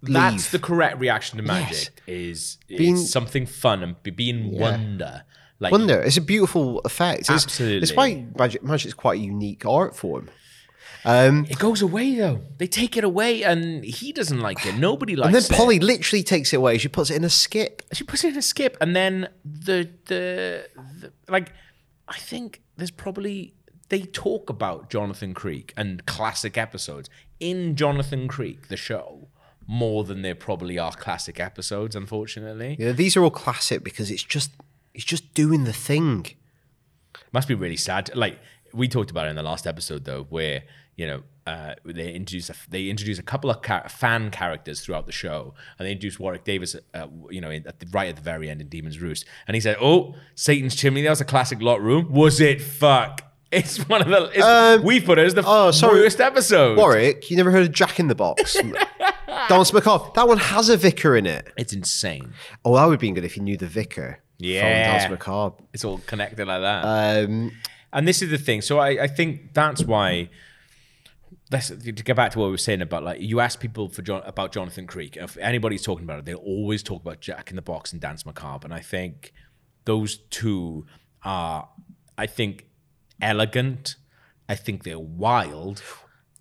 leave. 0.02 0.14
that's 0.14 0.50
the 0.50 0.58
correct 0.58 0.98
reaction 0.98 1.36
to 1.38 1.42
magic. 1.44 1.70
Yes. 1.70 1.90
Is, 2.06 2.58
is 2.68 2.78
Being- 2.78 2.96
something 2.96 3.46
fun 3.46 3.82
and 3.82 3.94
being 4.16 4.52
Yeah. 4.54 4.60
wonder. 4.60 5.22
Like 5.60 5.72
wonder. 5.72 6.00
It's 6.00 6.16
a 6.16 6.20
beautiful 6.22 6.80
effect. 6.80 7.20
It's, 7.22 7.30
Absolutely. 7.44 7.82
It's 7.82 7.92
why 7.94 8.26
magic 8.38 8.62
magic's 8.62 8.94
quite 8.94 9.18
a 9.18 9.22
unique 9.22 9.66
art 9.66 9.96
form. 9.96 10.30
Um, 11.04 11.46
it 11.50 11.58
goes 11.58 11.80
away 11.82 12.14
though. 12.16 12.40
They 12.58 12.66
take 12.66 12.96
it 12.96 13.04
away, 13.04 13.42
and 13.44 13.84
he 13.84 14.12
doesn't 14.12 14.40
like 14.40 14.64
it. 14.66 14.76
Nobody 14.76 15.14
likes 15.16 15.26
it. 15.32 15.36
and 15.36 15.44
then 15.44 15.54
it. 15.54 15.56
Polly 15.58 15.78
literally 15.80 16.22
takes 16.22 16.52
it 16.52 16.56
away. 16.56 16.78
She 16.78 16.88
puts 16.88 17.10
it 17.10 17.16
in 17.16 17.24
a 17.24 17.30
skip. 17.30 17.82
she 17.92 18.04
puts 18.04 18.24
it 18.24 18.32
in 18.32 18.38
a 18.38 18.42
skip 18.42 18.76
and 18.80 18.94
then 18.96 19.28
the, 19.44 19.88
the 20.06 20.68
the 21.00 21.12
like 21.28 21.52
i 22.08 22.16
think 22.18 22.62
there's 22.76 22.90
probably 22.90 23.54
they 23.88 24.02
talk 24.02 24.50
about 24.50 24.90
jonathan 24.90 25.34
creek 25.34 25.72
and 25.76 26.04
classic 26.06 26.56
episodes 26.58 27.08
in 27.40 27.76
jonathan 27.76 28.26
creek 28.28 28.68
the 28.68 28.76
show 28.76 29.28
more 29.66 30.02
than 30.04 30.22
there 30.22 30.34
probably 30.34 30.78
are 30.78 30.92
classic 30.92 31.38
episodes 31.38 31.94
unfortunately 31.94 32.76
Yeah, 32.78 32.92
these 32.92 33.16
are 33.16 33.22
all 33.22 33.30
classic 33.30 33.84
because 33.84 34.10
it's 34.10 34.22
just 34.22 34.50
it's 34.94 35.04
just 35.04 35.34
doing 35.34 35.64
the 35.64 35.72
thing. 35.74 36.26
must 37.32 37.46
be 37.48 37.54
really 37.54 37.76
sad 37.76 38.10
like 38.16 38.38
we 38.72 38.88
talked 38.88 39.10
about 39.10 39.26
it 39.26 39.30
in 39.30 39.36
the 39.36 39.42
last 39.42 39.66
episode 39.66 40.04
though 40.04 40.24
where 40.30 40.62
you 40.96 41.06
know 41.06 41.22
uh, 41.48 41.74
they 41.84 42.12
introduce 42.12 42.48
a, 42.50 42.54
they 42.68 42.88
introduce 42.88 43.18
a 43.18 43.22
couple 43.22 43.48
of 43.50 43.62
char- 43.62 43.88
fan 43.88 44.30
characters 44.30 44.80
throughout 44.82 45.06
the 45.06 45.12
show, 45.12 45.54
and 45.78 45.86
they 45.86 45.92
introduce 45.92 46.18
Warwick 46.20 46.44
Davis, 46.44 46.76
uh, 46.94 47.06
you 47.30 47.40
know, 47.40 47.50
at 47.50 47.78
the, 47.80 47.86
right 47.92 48.08
at 48.08 48.16
the 48.16 48.22
very 48.22 48.48
end 48.50 48.60
in 48.60 48.68
Demon's 48.68 49.00
Roost, 49.00 49.24
and 49.46 49.54
he 49.54 49.60
said, 49.60 49.76
"Oh, 49.80 50.14
Satan's 50.34 50.74
chimney, 50.74 51.02
that 51.02 51.10
was 51.10 51.20
a 51.20 51.24
classic 51.24 51.60
lot 51.62 51.80
room. 51.80 52.12
Was 52.12 52.40
it? 52.40 52.60
Fuck." 52.60 53.22
It's 53.50 53.78
one 53.88 54.02
of 54.02 54.08
the. 54.08 54.24
It's, 54.34 54.44
Um, 54.44 54.82
we 54.84 55.00
put 55.00 55.18
it 55.18 55.24
as 55.26 55.32
the 55.32 55.42
oh, 55.46 55.70
sorry. 55.70 56.00
worst 56.02 56.20
episode. 56.20 56.76
Warwick, 56.76 57.30
you 57.30 57.36
never 57.38 57.50
heard 57.50 57.62
of 57.64 57.72
Jack 57.72 57.98
in 57.98 58.08
the 58.08 58.14
Box? 58.14 58.54
Danse 59.48 59.72
Macabre. 59.72 60.10
That 60.14 60.28
one 60.28 60.36
has 60.36 60.68
a 60.68 60.76
vicar 60.76 61.16
in 61.16 61.24
it. 61.26 61.50
It's 61.56 61.72
insane. 61.72 62.34
Oh, 62.62 62.74
that 62.76 62.84
would 62.84 62.92
have 62.92 63.00
been 63.00 63.14
good 63.14 63.24
if 63.24 63.38
you 63.38 63.42
knew 63.42 63.56
the 63.56 63.66
vicar 63.66 64.20
Yeah. 64.36 64.60
from 64.60 64.98
Danse 65.00 65.10
Macabre. 65.10 65.64
It's 65.72 65.82
all 65.82 65.96
connected 66.06 66.46
like 66.46 66.60
that. 66.60 66.82
Um, 66.84 67.52
And 67.90 68.06
this 68.06 68.20
is 68.20 68.28
the 68.30 68.36
thing. 68.36 68.60
So 68.60 68.78
I, 68.80 69.04
I 69.04 69.06
think 69.06 69.54
that's 69.54 69.82
why. 69.82 70.28
Let's 71.50 71.68
to 71.68 71.92
get 71.92 72.14
back 72.14 72.32
to 72.32 72.38
what 72.38 72.46
we 72.46 72.50
were 72.50 72.58
saying 72.58 72.82
about 72.82 73.04
like 73.04 73.20
you 73.20 73.40
ask 73.40 73.58
people 73.58 73.88
for 73.88 74.02
John 74.02 74.22
about 74.26 74.52
Jonathan 74.52 74.86
Creek. 74.86 75.16
If 75.16 75.36
anybody's 75.38 75.82
talking 75.82 76.04
about 76.04 76.18
it, 76.18 76.24
they'll 76.26 76.36
always 76.36 76.82
talk 76.82 77.00
about 77.00 77.20
Jack 77.20 77.50
in 77.50 77.56
the 77.56 77.62
Box 77.62 77.92
and 77.92 78.00
Danse 78.00 78.26
Macabre, 78.26 78.66
and 78.66 78.74
I 78.74 78.80
think 78.80 79.32
those 79.84 80.18
two 80.30 80.84
are, 81.24 81.68
I 82.18 82.26
think, 82.26 82.66
elegant. 83.22 83.96
I 84.48 84.54
think 84.54 84.84
they're 84.84 84.98
wild, 84.98 85.82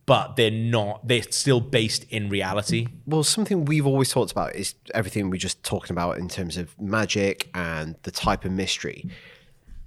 but 0.05 0.35
they're 0.35 0.51
not. 0.51 1.07
They're 1.07 1.23
still 1.23 1.61
based 1.61 2.03
in 2.09 2.27
reality. 2.29 2.87
Well, 3.05 3.23
something 3.23 3.65
we've 3.65 3.87
always 3.87 4.09
talked 4.09 4.31
about 4.31 4.55
is 4.55 4.75
everything 4.93 5.29
we're 5.29 5.37
just 5.37 5.63
talking 5.63 5.91
about 5.91 6.17
in 6.17 6.27
terms 6.27 6.57
of 6.57 6.79
magic 6.79 7.49
and 7.53 7.95
the 8.03 8.11
type 8.11 8.43
of 8.43 8.51
mystery. 8.51 9.09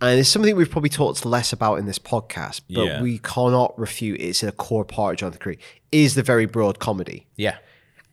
And 0.03 0.18
it's 0.18 0.28
something 0.28 0.57
we've 0.57 0.70
probably 0.70 0.88
talked 0.90 1.24
less 1.26 1.53
about 1.53 1.76
in 1.76 1.86
this 1.86 1.98
podcast, 1.98 2.62
but 2.70 2.84
Yeah. 2.84 3.03
we 3.03 3.18
cannot 3.18 3.78
refute 3.78 4.20
it's 4.20 4.42
a 4.42 4.51
core 4.53 4.84
part 4.84 5.14
of 5.14 5.18
Jonathan 5.20 5.40
Creek, 5.40 5.61
is 5.92 6.14
the 6.14 6.22
very 6.22 6.46
broad 6.46 6.78
comedy. 6.78 7.26
Yeah. 7.36 7.59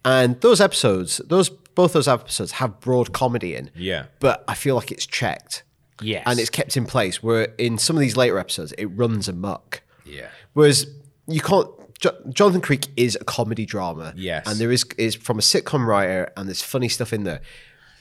And 0.03 0.39
those 0.41 0.59
episodes, 0.61 1.21
those 1.25 1.49
both 1.49 1.93
those 1.93 2.07
episodes 2.07 2.53
have 2.53 2.79
broad 2.79 3.13
comedy 3.13 3.55
in. 3.55 3.69
Yeah. 3.75 4.05
But 4.19 4.43
I 4.47 4.53
feel 4.55 4.75
like 4.75 4.91
it's 4.91 5.05
checked. 5.05 5.63
Yes. 6.01 6.23
And 6.25 6.39
it's 6.39 6.49
kept 6.49 6.75
in 6.75 6.85
place. 6.85 7.21
Where 7.23 7.49
in 7.57 7.77
some 7.77 7.95
of 7.95 7.99
these 8.01 8.17
later 8.17 8.37
episodes, 8.39 8.71
it 8.77 8.85
runs 8.87 9.27
amok. 9.27 9.81
Yeah. 10.05 10.27
Whereas 10.53 10.87
you 11.27 11.41
can't. 11.41 11.69
Jo- 11.99 12.15
Jonathan 12.31 12.61
Creek 12.61 12.87
is 12.95 13.17
a 13.19 13.23
comedy 13.23 13.65
drama. 13.65 14.13
Yes. 14.15 14.43
And 14.47 14.59
there 14.59 14.71
is 14.71 14.85
is 14.97 15.15
from 15.15 15.39
a 15.39 15.41
sitcom 15.41 15.85
writer, 15.87 16.31
and 16.37 16.47
there's 16.47 16.61
funny 16.61 16.89
stuff 16.89 17.11
in 17.13 17.23
there. 17.23 17.41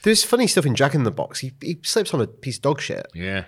There's 0.02 0.22
funny 0.22 0.46
stuff 0.46 0.66
in 0.66 0.74
Jack 0.74 0.94
in 0.94 1.04
the 1.04 1.10
Box. 1.10 1.40
He, 1.40 1.52
he 1.62 1.78
slips 1.82 2.12
on 2.14 2.20
a 2.20 2.26
piece 2.26 2.56
of 2.56 2.62
dog 2.62 2.80
shit, 2.80 3.06
Yeah. 3.14 3.44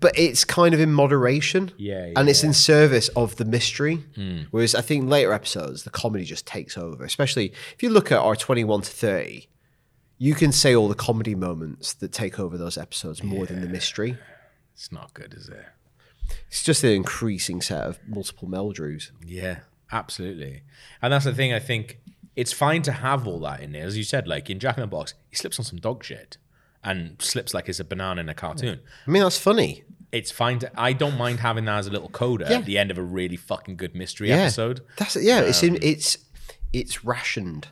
But 0.00 0.18
it's 0.18 0.44
kind 0.44 0.74
of 0.74 0.80
in 0.80 0.92
moderation. 0.92 1.72
Yeah, 1.76 2.10
And 2.16 2.28
it's 2.28 2.42
yeah. 2.42 2.48
in 2.48 2.54
service 2.54 3.08
of 3.08 3.36
the 3.36 3.44
mystery. 3.44 3.96
Hmm. 4.14 4.42
Whereas 4.50 4.74
I 4.74 4.80
think 4.80 5.08
later 5.08 5.32
episodes, 5.32 5.84
the 5.84 5.90
comedy 5.90 6.24
just 6.24 6.46
takes 6.46 6.76
over. 6.78 7.04
Especially 7.04 7.52
if 7.74 7.82
you 7.82 7.90
look 7.90 8.10
at 8.12 8.18
our 8.18 8.36
21 8.36 8.82
to 8.82 8.90
30, 8.90 9.48
you 10.18 10.34
can 10.34 10.52
say 10.52 10.74
all 10.74 10.88
the 10.88 10.94
comedy 10.94 11.34
moments 11.34 11.92
that 11.94 12.12
take 12.12 12.38
over 12.38 12.56
those 12.56 12.78
episodes 12.78 13.22
more 13.22 13.46
than 13.46 13.60
the 13.60 13.68
mystery. 13.68 14.16
It's 14.74 14.90
not 14.90 15.14
good, 15.14 15.34
is 15.34 15.48
it? 15.48 15.64
It's 16.48 16.62
just 16.62 16.84
an 16.84 16.90
increasing 16.90 17.60
set 17.60 17.82
of 17.82 17.98
multiple 18.06 18.48
Meldrews. 18.48 19.10
Yeah, 19.24 19.60
absolutely. 19.92 20.62
And 21.02 21.12
that's 21.12 21.24
the 21.24 21.34
thing. 21.34 21.52
I 21.52 21.58
think 21.60 22.00
it's 22.36 22.52
fine 22.52 22.82
to 22.82 22.92
have 22.92 23.26
all 23.26 23.40
that 23.40 23.60
in 23.60 23.72
there, 23.72 23.84
as 23.86 23.96
you 23.96 24.04
said. 24.04 24.26
Like 24.26 24.48
in 24.50 24.58
Jack 24.58 24.76
in 24.78 24.82
the 24.82 24.86
Box, 24.86 25.14
he 25.28 25.36
slips 25.36 25.58
on 25.58 25.64
some 25.64 25.78
dog 25.78 26.02
shit 26.02 26.38
and 26.84 27.20
slips 27.20 27.54
like 27.54 27.68
it's 27.68 27.80
a 27.80 27.84
banana 27.84 28.20
in 28.20 28.28
a 28.28 28.34
cartoon. 28.34 28.80
I 29.06 29.10
mean, 29.10 29.22
that's 29.22 29.38
funny. 29.38 29.84
It's 30.12 30.30
fine 30.30 30.60
to. 30.60 30.70
I 30.80 30.92
don't 30.92 31.16
mind 31.18 31.40
having 31.40 31.64
that 31.64 31.78
as 31.78 31.86
a 31.88 31.90
little 31.90 32.08
coda 32.10 32.46
Yeah. 32.48 32.58
at 32.58 32.66
the 32.66 32.78
end 32.78 32.90
of 32.92 32.98
a 32.98 33.02
really 33.02 33.36
fucking 33.36 33.76
good 33.76 33.94
mystery 33.96 34.28
Yeah. 34.28 34.42
episode. 34.42 34.80
That's 34.96 35.16
yeah. 35.16 35.40
it's 35.40 35.62
in, 35.62 35.74
Um, 35.74 35.78
it's 35.82 36.18
it's 36.72 37.04
rationed. 37.04 37.68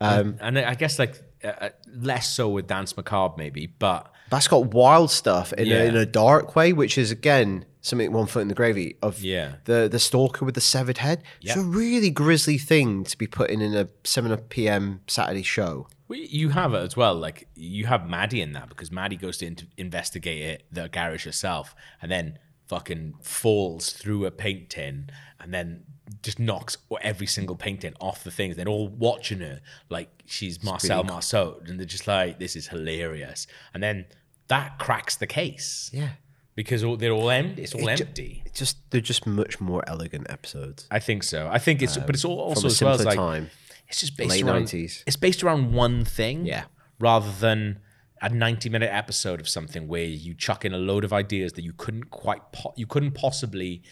and, 0.00 0.38
and 0.40 0.58
I 0.58 0.74
guess 0.74 0.98
like 0.98 1.20
uh, 1.42 1.48
uh, 1.60 1.68
less 1.94 2.28
so 2.32 2.48
with 2.48 2.66
Danse 2.66 2.96
Macabre 2.96 3.34
maybe, 3.36 3.66
but 3.66 4.10
That's 4.30 4.48
got 4.48 4.72
wild 4.72 5.10
stuff 5.10 5.52
in, 5.52 5.66
Yeah. 5.66 5.82
a, 5.82 5.84
in 5.86 5.96
a 5.96 6.06
dark 6.06 6.56
way, 6.56 6.72
which 6.72 6.96
is 6.98 7.10
again 7.10 7.66
something 7.82 8.10
one 8.12 8.26
foot 8.26 8.40
in 8.40 8.48
the 8.48 8.54
gravy 8.54 8.96
of 9.02 9.20
Yeah. 9.22 9.56
the 9.64 9.88
the 9.90 9.98
stalker 9.98 10.44
with 10.46 10.54
the 10.54 10.60
severed 10.62 10.98
head. 10.98 11.22
It's 11.42 11.56
a 11.56 11.60
really 11.60 12.10
grisly 12.10 12.56
thing 12.58 13.04
to 13.04 13.18
be 13.18 13.26
putting 13.26 13.60
in 13.60 13.74
a 13.74 13.88
seven 14.04 14.34
p.m. 14.48 15.00
Saturday 15.06 15.42
show. 15.42 15.88
Well, 16.14 16.22
you 16.28 16.50
have 16.50 16.74
it 16.74 16.78
as 16.78 16.96
well. 16.96 17.14
Like 17.14 17.48
you 17.54 17.86
have 17.86 18.08
Maddie 18.08 18.40
in 18.40 18.52
that 18.52 18.68
because 18.68 18.92
Maddie 18.92 19.16
goes 19.16 19.38
to 19.38 19.46
in- 19.46 19.58
investigate 19.76 20.42
it, 20.42 20.66
the 20.70 20.88
garage 20.88 21.24
herself, 21.24 21.74
and 22.00 22.10
then 22.10 22.38
fucking 22.68 23.14
falls 23.20 23.90
through 23.90 24.24
a 24.26 24.30
paint 24.30 24.70
tin, 24.70 25.10
and 25.40 25.52
then 25.52 25.82
just 26.22 26.38
knocks 26.38 26.76
every 27.02 27.26
single 27.26 27.56
paint 27.56 27.80
tin 27.80 27.94
off 28.00 28.22
the 28.24 28.30
things. 28.30 28.56
They're 28.56 28.68
all 28.68 28.88
watching 28.88 29.40
her 29.40 29.60
like 29.88 30.08
she's 30.24 30.62
Marcel 30.62 31.00
pretty- 31.02 31.12
Marceau, 31.12 31.60
and 31.66 31.78
they're 31.78 31.86
just 31.86 32.06
like, 32.06 32.38
"This 32.38 32.54
is 32.56 32.68
hilarious." 32.68 33.46
And 33.72 33.82
then 33.82 34.06
that 34.48 34.78
cracks 34.78 35.16
the 35.16 35.26
case. 35.26 35.90
Yeah. 35.92 36.10
because 36.56 36.84
all, 36.84 36.96
they're 36.96 37.10
all 37.10 37.30
empty. 37.30 37.62
It's 37.64 37.74
all 37.74 37.88
It 37.88 37.96
ju- 37.96 38.04
empty. 38.04 38.42
It's 38.46 38.56
just 38.60 38.76
they're 38.90 39.00
just 39.00 39.26
much 39.26 39.60
more 39.60 39.82
elegant 39.88 40.28
episodes. 40.30 40.86
I 40.88 41.00
think 41.00 41.24
so. 41.24 41.48
I 41.52 41.58
think 41.58 41.82
it's, 41.82 41.96
but 41.96 42.10
it's 42.10 42.24
all, 42.24 42.40
Um, 42.42 42.48
also 42.50 42.68
as 42.68 42.80
well 42.80 42.94
as 42.94 43.04
like 43.04 43.16
time. 43.16 43.50
It's 43.88 44.00
just 44.00 44.16
based 44.16 44.30
Late 44.30 44.44
around 44.44 44.64
90s. 44.66 45.02
It's 45.06 45.16
based 45.16 45.42
around 45.42 45.72
one 45.72 46.04
thing, 46.04 46.46
Yeah. 46.46 46.64
rather 46.98 47.30
than 47.40 47.80
a 48.22 48.28
ninety-minute 48.30 48.88
episode 48.90 49.38
of 49.40 49.48
something 49.48 49.86
where 49.88 50.04
you 50.04 50.34
chuck 50.34 50.64
in 50.64 50.72
a 50.72 50.78
load 50.78 51.04
of 51.04 51.12
ideas 51.12 51.52
that 51.54 51.62
you 51.62 51.72
couldn't 51.74 52.10
quite, 52.10 52.40
po- 52.52 52.72
you 52.76 52.86
couldn't 52.86 53.12
possibly 53.12 53.82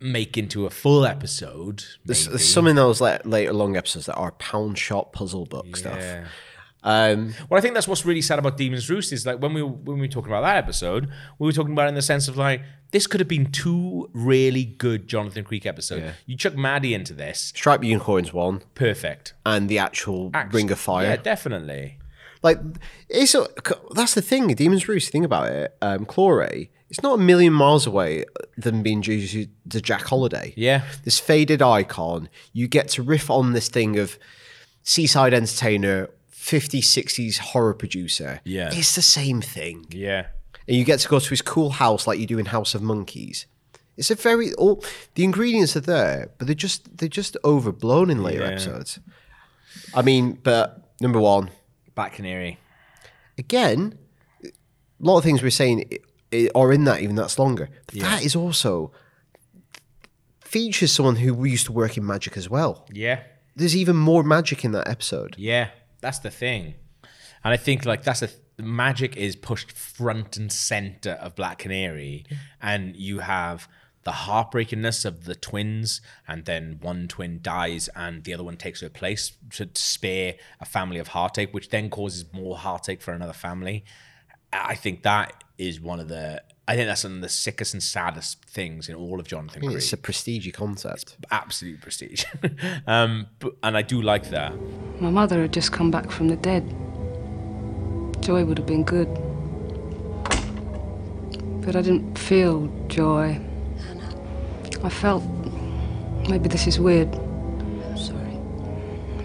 make 0.00 0.36
into 0.36 0.66
a 0.66 0.70
full 0.70 1.06
episode. 1.06 1.82
There's, 2.04 2.26
there's 2.28 2.46
some 2.46 2.66
in 2.66 2.76
those 2.76 3.00
la- 3.00 3.18
later 3.24 3.52
long 3.54 3.76
episodes 3.76 4.06
that 4.06 4.16
are 4.16 4.32
pound 4.32 4.76
shop 4.78 5.12
puzzle 5.14 5.46
book 5.46 5.76
stuff. 5.76 6.02
Um, 6.82 7.34
Well, 7.48 7.58
I 7.58 7.60
think 7.60 7.74
that's 7.74 7.88
what's 7.88 8.04
really 8.06 8.22
sad 8.22 8.38
about 8.38 8.56
Demons 8.56 8.88
Roost 8.88 9.12
is 9.12 9.26
like 9.26 9.40
when 9.40 9.54
we 9.54 9.62
were, 9.62 9.68
when 9.70 9.96
we 9.98 10.02
were 10.02 10.12
talking 10.12 10.30
about 10.30 10.42
that 10.42 10.56
episode, 10.56 11.08
we 11.38 11.46
were 11.46 11.52
talking 11.52 11.72
about 11.72 11.86
it 11.86 11.88
in 11.90 11.94
the 11.94 12.02
sense 12.02 12.28
of 12.28 12.36
like 12.36 12.62
this 12.92 13.06
could 13.08 13.18
have 13.20 13.28
been 13.28 13.50
two 13.50 14.08
really 14.12 14.64
good 14.64 15.08
Jonathan 15.08 15.42
Creek 15.44 15.66
episodes. 15.66 16.02
Yeah. 16.02 16.12
You 16.26 16.36
chuck 16.36 16.54
Maddie 16.56 16.94
into 16.94 17.12
this, 17.12 17.52
Striped 17.56 17.82
Unicorns 17.84 18.32
one, 18.32 18.62
perfect. 18.74 19.34
and 19.44 19.68
the 19.68 19.78
actual 19.78 20.30
Act- 20.34 20.54
Ring 20.54 20.70
of 20.70 20.78
Fire. 20.78 21.06
Yeah, 21.06 21.16
definitely. 21.16 21.98
Like 22.42 22.60
it's 23.08 23.34
a, 23.34 23.48
that's 23.94 24.14
the 24.14 24.22
thing. 24.22 24.46
Demon's 24.54 24.86
Roost. 24.86 25.10
Think 25.10 25.24
about 25.24 25.50
it. 25.50 25.76
Um, 25.82 26.04
Chlore. 26.06 26.68
It's 26.88 27.02
not 27.02 27.18
a 27.18 27.22
million 27.22 27.52
miles 27.52 27.84
away 27.88 28.24
than 28.56 28.84
being 28.84 28.98
introduced 28.98 29.48
to 29.70 29.80
Jack 29.80 30.02
Holiday. 30.02 30.54
Yeah. 30.56 30.84
This 31.02 31.18
faded 31.18 31.60
icon. 31.60 32.28
You 32.52 32.68
get 32.68 32.86
to 32.90 33.02
riff 33.02 33.28
on 33.28 33.54
this 33.54 33.68
thing 33.68 33.98
of 33.98 34.16
seaside 34.84 35.34
entertainer, 35.34 36.10
50s, 36.46 36.84
60s 36.84 37.38
horror 37.38 37.74
producer. 37.74 38.40
Yeah. 38.44 38.70
It's 38.72 38.94
the 38.94 39.02
same 39.02 39.40
thing. 39.40 39.86
Yeah. 39.90 40.26
And 40.68 40.76
you 40.76 40.84
get 40.84 41.00
to 41.00 41.08
go 41.08 41.18
to 41.18 41.30
his 41.30 41.42
cool 41.42 41.70
house 41.70 42.06
like 42.06 42.18
you 42.20 42.26
do 42.26 42.38
in 42.38 42.46
House 42.46 42.74
of 42.76 42.82
Monkeys. 42.82 43.46
It's 43.96 44.10
a 44.10 44.14
very 44.14 44.52
all 44.54 44.84
the 45.14 45.24
ingredients 45.24 45.74
are 45.76 45.80
there, 45.80 46.30
but 46.38 46.46
they're 46.46 46.54
just 46.68 46.98
they're 46.98 47.08
just 47.08 47.36
overblown 47.44 48.10
in 48.10 48.22
later 48.22 48.42
Yeah. 48.44 48.50
episodes. 48.50 48.98
I 49.94 50.02
mean, 50.02 50.38
but 50.42 50.82
number 51.00 51.18
one, 51.20 51.50
Black 51.94 52.12
Canary. 52.14 52.58
again, 53.38 53.98
a 54.44 54.48
lot 55.00 55.18
of 55.18 55.24
things 55.24 55.42
we're 55.42 55.50
saying 55.50 55.84
i- 56.32 56.50
are 56.54 56.72
in 56.72 56.84
that, 56.84 57.00
even 57.00 57.16
that's 57.16 57.38
longer. 57.38 57.68
But 57.86 57.94
Yeah. 57.96 58.02
that 58.10 58.22
is 58.24 58.36
also 58.36 58.92
features 60.40 60.92
someone 60.92 61.16
who 61.16 61.44
used 61.44 61.66
to 61.66 61.72
work 61.72 61.96
in 61.96 62.06
magic 62.06 62.36
as 62.36 62.48
well. 62.50 62.86
Yeah. 62.92 63.20
There's 63.56 63.74
even 63.76 63.96
more 63.96 64.22
magic 64.22 64.64
in 64.64 64.72
that 64.72 64.88
episode. 64.88 65.34
Yeah. 65.38 65.70
That's 66.00 66.18
the 66.18 66.30
thing. 66.30 66.74
And 67.44 67.52
I 67.52 67.56
think 67.56 67.84
like 67.84 68.02
that's 68.02 68.22
a 68.22 68.28
magic 68.58 69.16
is 69.16 69.36
pushed 69.36 69.72
front 69.72 70.36
and 70.36 70.50
center 70.50 71.12
of 71.12 71.36
Black 71.36 71.58
Canary, 71.58 72.24
and 72.60 72.96
you 72.96 73.20
have 73.20 73.68
the 74.04 74.12
heartbreakingness 74.12 75.04
of 75.04 75.24
the 75.24 75.34
twins, 75.34 76.00
and 76.28 76.44
then 76.44 76.78
one 76.80 77.08
twin 77.08 77.40
dies 77.42 77.88
and 77.96 78.22
the 78.22 78.32
other 78.32 78.44
one 78.44 78.56
takes 78.56 78.80
her 78.80 78.88
place 78.88 79.32
to 79.50 79.68
spare 79.74 80.34
a 80.60 80.64
family 80.64 80.98
of 80.98 81.08
heartache, 81.08 81.52
which 81.52 81.70
then 81.70 81.90
causes 81.90 82.24
more 82.32 82.56
heartache 82.56 83.02
for 83.02 83.12
another 83.12 83.32
family. 83.32 83.84
I 84.52 84.76
think 84.76 85.02
that 85.02 85.44
is 85.58 85.80
one 85.80 86.00
of 86.00 86.08
the. 86.08 86.42
I 86.68 86.74
think 86.74 86.88
that's 86.88 87.04
one 87.04 87.14
of 87.14 87.20
the 87.20 87.28
sickest 87.28 87.74
and 87.74 87.82
saddest 87.82 88.44
things 88.44 88.88
in 88.88 88.96
all 88.96 89.20
of 89.20 89.28
Jonathan 89.28 89.58
I 89.58 89.60
mean, 89.60 89.70
Creek. 89.70 89.82
it's 89.82 89.92
a 89.92 89.96
prestige 89.96 90.50
concept. 90.52 91.16
absolute 91.30 91.80
prestige, 91.80 92.24
um, 92.88 93.26
but, 93.38 93.54
and 93.62 93.76
I 93.76 93.82
do 93.82 94.02
like 94.02 94.30
that. 94.30 94.52
My 95.00 95.10
mother 95.10 95.42
had 95.42 95.52
just 95.52 95.70
come 95.72 95.90
back 95.92 96.10
from 96.10 96.26
the 96.28 96.36
dead. 96.36 96.64
Joy 98.20 98.44
would 98.44 98.58
have 98.58 98.66
been 98.66 98.82
good. 98.82 99.06
But 101.64 101.76
I 101.76 101.82
didn't 101.82 102.18
feel 102.18 102.66
joy. 102.88 103.40
I 104.82 104.88
felt. 104.88 105.22
Maybe 106.28 106.48
this 106.48 106.66
is 106.66 106.80
weird. 106.80 107.14
I'm 107.14 107.96
sorry. 107.98 108.38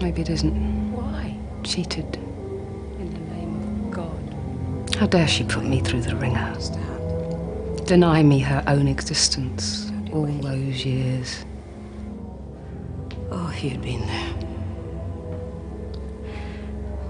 Maybe 0.00 0.22
it 0.22 0.30
isn't. 0.30 0.92
Why? 0.92 1.36
Cheated. 1.64 2.16
In 2.16 3.12
the 3.12 3.34
name 3.34 3.86
of 3.86 3.90
God. 3.90 4.96
How 4.96 5.06
dare 5.06 5.26
she 5.26 5.42
put 5.44 5.64
me 5.64 5.80
through 5.80 6.02
the 6.02 6.14
ringer? 6.16 6.54
Deny 7.92 8.22
me 8.22 8.38
her 8.38 8.64
own 8.68 8.88
existence 8.88 9.92
all 10.14 10.24
those 10.24 10.82
years. 10.82 11.44
Oh, 13.30 13.52
if 13.54 13.62
you'd 13.62 13.82
been 13.82 14.00
there. 14.06 14.32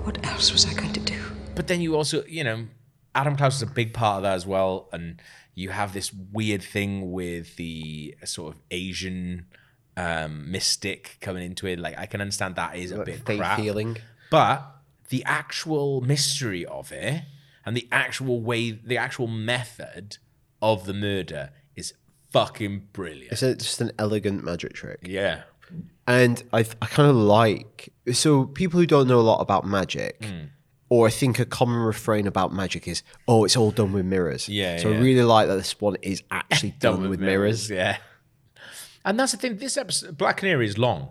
What 0.02 0.26
else 0.26 0.50
was 0.50 0.66
I 0.66 0.74
going 0.74 0.92
to 0.94 0.98
do? 0.98 1.22
But 1.54 1.68
then 1.68 1.80
you 1.80 1.94
also, 1.94 2.24
you 2.24 2.42
know, 2.42 2.66
Adam 3.14 3.36
Klaus 3.36 3.54
is 3.54 3.62
a 3.62 3.66
big 3.66 3.94
part 3.94 4.16
of 4.16 4.22
that 4.24 4.34
as 4.34 4.44
well, 4.44 4.88
and 4.92 5.22
you 5.54 5.68
have 5.70 5.92
this 5.92 6.12
weird 6.12 6.64
thing 6.64 7.12
with 7.12 7.54
the 7.54 8.16
sort 8.24 8.52
of 8.52 8.60
Asian 8.72 9.46
um, 9.96 10.50
mystic 10.50 11.18
coming 11.20 11.44
into 11.44 11.68
it. 11.68 11.78
Like 11.78 11.96
I 11.96 12.06
can 12.06 12.20
understand 12.20 12.56
that 12.56 12.74
is 12.74 12.90
a 12.90 12.96
Like 12.96 13.06
bit 13.06 13.24
fate 13.24 13.38
crap, 13.38 13.60
healing. 13.60 13.98
but 14.32 14.66
the 15.10 15.22
actual 15.26 16.00
mystery 16.00 16.66
of 16.66 16.90
it 16.90 17.22
and 17.64 17.76
the 17.76 17.86
actual 17.92 18.40
way, 18.40 18.72
the 18.72 18.98
actual 18.98 19.28
method 19.28 20.18
of 20.62 20.86
the 20.86 20.94
murder 20.94 21.50
is 21.76 21.92
fucking 22.30 22.88
brilliant. 22.92 23.32
It's 23.32 23.42
a, 23.42 23.54
just 23.56 23.80
an 23.80 23.90
elegant 23.98 24.44
magic 24.44 24.72
trick. 24.74 25.00
Yeah. 25.02 25.42
And 26.06 26.42
I, 26.52 26.60
I 26.80 26.86
kind 26.86 27.10
of 27.10 27.16
like 27.16 27.92
so 28.12 28.44
people 28.46 28.80
who 28.80 28.86
don't 28.86 29.06
know 29.08 29.20
a 29.20 29.22
lot 29.22 29.40
about 29.40 29.66
magic, 29.66 30.24
Hmm. 30.24 30.44
or 30.88 31.06
I 31.06 31.10
think 31.10 31.38
a 31.38 31.44
common 31.44 31.76
refrain 31.78 32.26
about 32.26 32.52
magic 32.52 32.86
is, 32.88 33.02
"Oh, 33.28 33.44
it's 33.44 33.56
all 33.56 33.70
done 33.70 33.92
with 33.92 34.04
mirrors." 34.04 34.48
Yeah, 34.48 34.78
So 34.78 34.90
yeah. 34.90 34.96
I 34.96 35.00
really 35.00 35.22
like 35.22 35.48
that 35.48 35.56
this 35.56 35.80
one 35.80 35.96
is 36.02 36.22
actually 36.30 36.70
done, 36.80 37.08
with, 37.08 37.20
mirrors. 37.20 37.70
Yeah. 37.70 37.98
And 39.04 39.18
that's 39.18 39.32
the 39.32 39.38
thing. 39.38 39.56
This 39.56 39.76
episode, 39.76 40.16
Black 40.18 40.38
Canary, 40.38 40.66
is 40.66 40.76
long. 40.78 41.08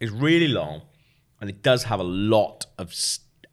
It's 0.00 0.12
really 0.12 0.48
long, 0.48 0.82
and 1.40 1.50
it 1.50 1.62
does 1.62 1.84
have 1.84 2.00
a 2.00 2.04
lot 2.04 2.66
of 2.78 2.94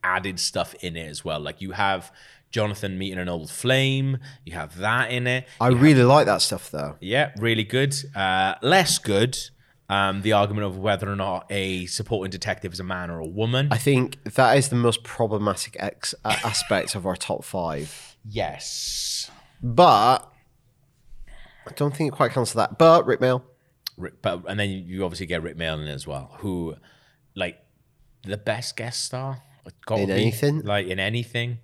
added 0.04 0.40
stuff 0.40 0.74
in 0.82 0.96
it 0.96 1.08
as 1.08 1.26
well. 1.26 1.40
Like 1.40 1.62
you 1.62 1.72
have 1.72 2.12
Jonathan 2.52 2.98
meeting 2.98 3.20
an 3.20 3.30
old 3.30 3.50
flame. 3.50 4.18
You 4.46 4.54
have 4.54 4.78
that 4.78 5.12
in 5.12 5.28
it. 5.28 5.46
I 5.60 5.68
really 5.70 6.04
like 6.04 6.26
that 6.28 6.42
stuff 6.42 6.72
though. 6.72 6.96
Yeah, 7.02 7.32
really 7.38 7.64
good. 7.64 7.96
Uh, 8.16 8.56
less 8.62 8.98
good. 9.00 9.38
Um, 9.90 10.22
the 10.22 10.34
argument 10.34 10.66
of 10.68 10.78
whether 10.78 11.10
or 11.10 11.16
not 11.16 11.46
a 11.50 11.86
supporting 11.86 12.30
detective 12.30 12.74
is 12.74 12.80
a 12.80 12.84
man 12.84 13.10
or 13.10 13.20
a 13.20 13.26
woman. 13.28 13.70
I 13.72 13.78
think 13.78 14.22
that 14.36 14.58
is 14.58 14.68
the 14.70 14.76
most 14.76 15.04
problematic 15.04 15.78
ex- 15.80 16.14
uh, 16.26 16.36
aspect 16.44 16.94
of 16.96 17.06
our 17.06 17.16
top 17.16 17.44
five. 17.46 18.18
yes. 18.30 19.32
But 19.64 20.30
I 21.68 21.72
don't 21.76 21.96
think 21.96 22.14
it 22.14 22.16
quite 22.16 22.32
counts 22.32 22.52
to 22.52 22.58
that. 22.58 22.78
But 22.78 23.06
Rik 23.08 23.20
Mayall, 23.20 23.42
but 24.22 24.44
and 24.48 24.60
then 24.60 24.70
you 24.70 25.04
obviously 25.04 25.26
get 25.26 25.42
Rik 25.42 25.58
Mayall 25.58 25.88
as 25.88 26.06
well, 26.06 26.36
who 26.40 26.76
like 27.36 27.58
the 28.24 28.38
best 28.38 28.76
guest 28.76 29.04
star 29.06 29.42
gotta 29.86 30.04
In 30.04 30.12
anything? 30.12 30.62
like 30.62 30.88
in 30.88 31.00
anything. 31.00 31.58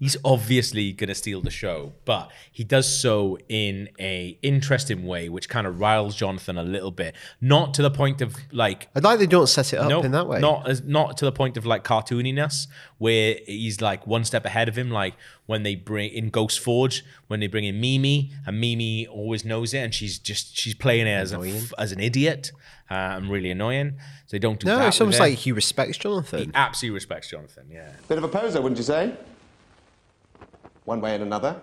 He's 0.00 0.16
obviously 0.24 0.92
gonna 0.92 1.14
steal 1.14 1.42
the 1.42 1.50
show, 1.50 1.92
but 2.06 2.30
he 2.50 2.64
does 2.64 2.88
so 2.88 3.36
in 3.50 3.90
a 4.00 4.38
interesting 4.40 5.06
way, 5.06 5.28
which 5.28 5.46
kind 5.50 5.66
of 5.66 5.78
riles 5.78 6.16
Jonathan 6.16 6.56
a 6.56 6.62
little 6.62 6.90
bit. 6.90 7.14
Not 7.38 7.74
to 7.74 7.82
the 7.82 7.90
point 7.90 8.22
of 8.22 8.34
like 8.50 8.88
I'd 8.94 9.04
like 9.04 9.18
they 9.18 9.26
don't 9.26 9.46
set 9.46 9.74
it 9.74 9.78
up 9.78 9.90
no, 9.90 10.00
in 10.00 10.12
that 10.12 10.26
way. 10.26 10.40
Not 10.40 10.66
as 10.66 10.82
not 10.82 11.18
to 11.18 11.26
the 11.26 11.32
point 11.32 11.58
of 11.58 11.66
like 11.66 11.84
cartooniness, 11.84 12.66
where 12.96 13.36
he's 13.44 13.82
like 13.82 14.06
one 14.06 14.24
step 14.24 14.46
ahead 14.46 14.70
of 14.70 14.78
him. 14.78 14.90
Like 14.90 15.16
when 15.44 15.64
they 15.64 15.74
bring 15.74 16.10
in 16.12 16.30
Ghost 16.30 16.60
Forge, 16.60 17.04
when 17.26 17.40
they 17.40 17.46
bring 17.46 17.64
in 17.64 17.78
Mimi, 17.78 18.32
and 18.46 18.58
Mimi 18.58 19.06
always 19.06 19.44
knows 19.44 19.74
it, 19.74 19.80
and 19.80 19.92
she's 19.92 20.18
just 20.18 20.56
she's 20.56 20.74
playing 20.74 21.08
it 21.08 21.10
as 21.10 21.34
a, 21.34 21.40
f- 21.40 21.74
as 21.76 21.92
an 21.92 22.00
idiot. 22.00 22.52
Uh, 22.90 23.18
and 23.18 23.30
really 23.30 23.52
annoying. 23.52 23.92
So 24.26 24.32
they 24.32 24.40
don't 24.40 24.58
do 24.58 24.66
no, 24.66 24.78
that. 24.78 24.88
it's 24.88 25.00
almost 25.00 25.20
like 25.20 25.34
he 25.34 25.52
respects 25.52 25.96
Jonathan. 25.96 26.40
he 26.40 26.50
absolutely 26.54 26.94
respects 26.94 27.30
Jonathan. 27.30 27.66
Yeah. 27.70 27.88
Bit 28.08 28.18
of 28.18 28.24
a 28.24 28.28
poser, 28.28 28.60
wouldn't 28.60 28.78
you 28.78 28.82
say? 28.82 29.14
One 30.90 31.00
way 31.00 31.14
and 31.14 31.22
another. 31.22 31.54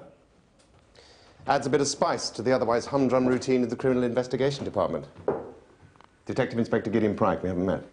Adds 1.48 1.68
a 1.68 1.70
bit 1.70 1.82
of 1.82 1.88
spice 1.90 2.30
to 2.30 2.42
the 2.42 2.54
otherwise 2.54 2.86
humdrum 2.86 3.26
routine 3.26 3.62
of 3.62 3.70
the 3.70 3.76
Criminal 3.76 4.04
Investigation 4.04 4.64
Department. 4.64 5.04
Detective 6.26 6.58
Inspector 6.58 6.90
Gideon 6.90 7.14
Pryke, 7.14 7.44
we 7.44 7.50
haven't 7.50 7.66
met. 7.66 7.84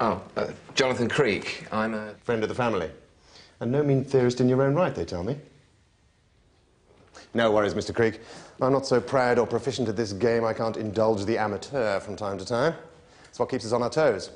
Oh, 0.00 0.22
uh, 0.38 0.46
Jonathan 0.74 1.06
Creek. 1.06 1.66
I'm 1.70 1.92
a. 1.92 2.14
Friend 2.24 2.42
of 2.42 2.48
the 2.48 2.54
family. 2.54 2.90
And 3.60 3.70
no 3.70 3.82
mean 3.82 4.04
theorist 4.06 4.40
in 4.40 4.48
your 4.48 4.62
own 4.62 4.74
right, 4.74 4.94
they 4.94 5.04
tell 5.04 5.22
me. 5.22 5.36
No 7.34 7.52
worries, 7.52 7.74
Mr. 7.74 7.94
Creek. 7.94 8.18
I'm 8.62 8.72
not 8.72 8.86
so 8.86 9.02
proud 9.02 9.38
or 9.38 9.46
proficient 9.46 9.86
at 9.90 9.96
this 9.96 10.14
game 10.14 10.46
I 10.46 10.54
can't 10.54 10.78
indulge 10.78 11.26
the 11.26 11.36
amateur 11.36 12.00
from 12.00 12.16
time 12.16 12.38
to 12.38 12.46
time. 12.46 12.72
It's 13.28 13.38
what 13.38 13.50
keeps 13.50 13.66
us 13.66 13.72
on 13.72 13.82
our 13.82 13.90
toes. 13.90 14.30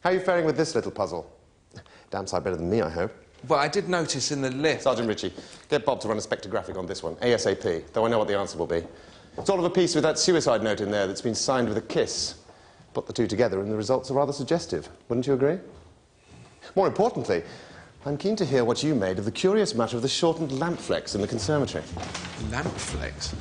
How 0.00 0.10
are 0.10 0.14
you 0.14 0.20
faring 0.20 0.46
with 0.46 0.56
this 0.56 0.74
little 0.74 0.90
puzzle? 0.90 1.32
Damn 2.10 2.26
sight 2.26 2.42
better 2.42 2.56
than 2.56 2.68
me, 2.68 2.82
I 2.82 2.90
hope. 2.90 3.14
Well, 3.46 3.58
I 3.58 3.68
did 3.68 3.88
notice 3.88 4.32
in 4.32 4.42
the 4.42 4.50
lift. 4.50 4.82
Sergeant 4.82 5.08
Ritchie, 5.08 5.32
get 5.68 5.84
Bob 5.84 6.00
to 6.00 6.08
run 6.08 6.16
a 6.16 6.20
spectrographic 6.20 6.76
on 6.76 6.86
this 6.86 7.02
one, 7.02 7.14
ASAP, 7.16 7.92
though 7.92 8.04
I 8.04 8.08
know 8.08 8.18
what 8.18 8.28
the 8.28 8.36
answer 8.36 8.58
will 8.58 8.66
be. 8.66 8.82
It's 9.36 9.48
all 9.48 9.58
of 9.58 9.64
a 9.64 9.70
piece 9.70 9.94
with 9.94 10.02
that 10.02 10.18
suicide 10.18 10.62
note 10.62 10.80
in 10.80 10.90
there 10.90 11.06
that's 11.06 11.20
been 11.20 11.34
signed 11.34 11.68
with 11.68 11.78
a 11.78 11.82
kiss. 11.82 12.34
Put 12.94 13.06
the 13.06 13.12
two 13.12 13.28
together 13.28 13.60
and 13.60 13.70
the 13.70 13.76
results 13.76 14.10
are 14.10 14.14
rather 14.14 14.32
suggestive. 14.32 14.88
Wouldn't 15.08 15.26
you 15.26 15.34
agree? 15.34 15.58
More 16.74 16.88
importantly, 16.88 17.44
I'm 18.04 18.16
keen 18.16 18.34
to 18.36 18.44
hear 18.44 18.64
what 18.64 18.82
you 18.82 18.94
made 18.94 19.18
of 19.18 19.24
the 19.24 19.30
curious 19.30 19.74
matter 19.74 19.96
of 19.96 20.02
the 20.02 20.08
shortened 20.08 20.58
lamp 20.58 20.80
flex 20.80 21.14
in 21.14 21.20
the 21.20 21.28
conservatory. 21.28 21.84
Lamp 22.50 22.66
flex. 22.68 23.34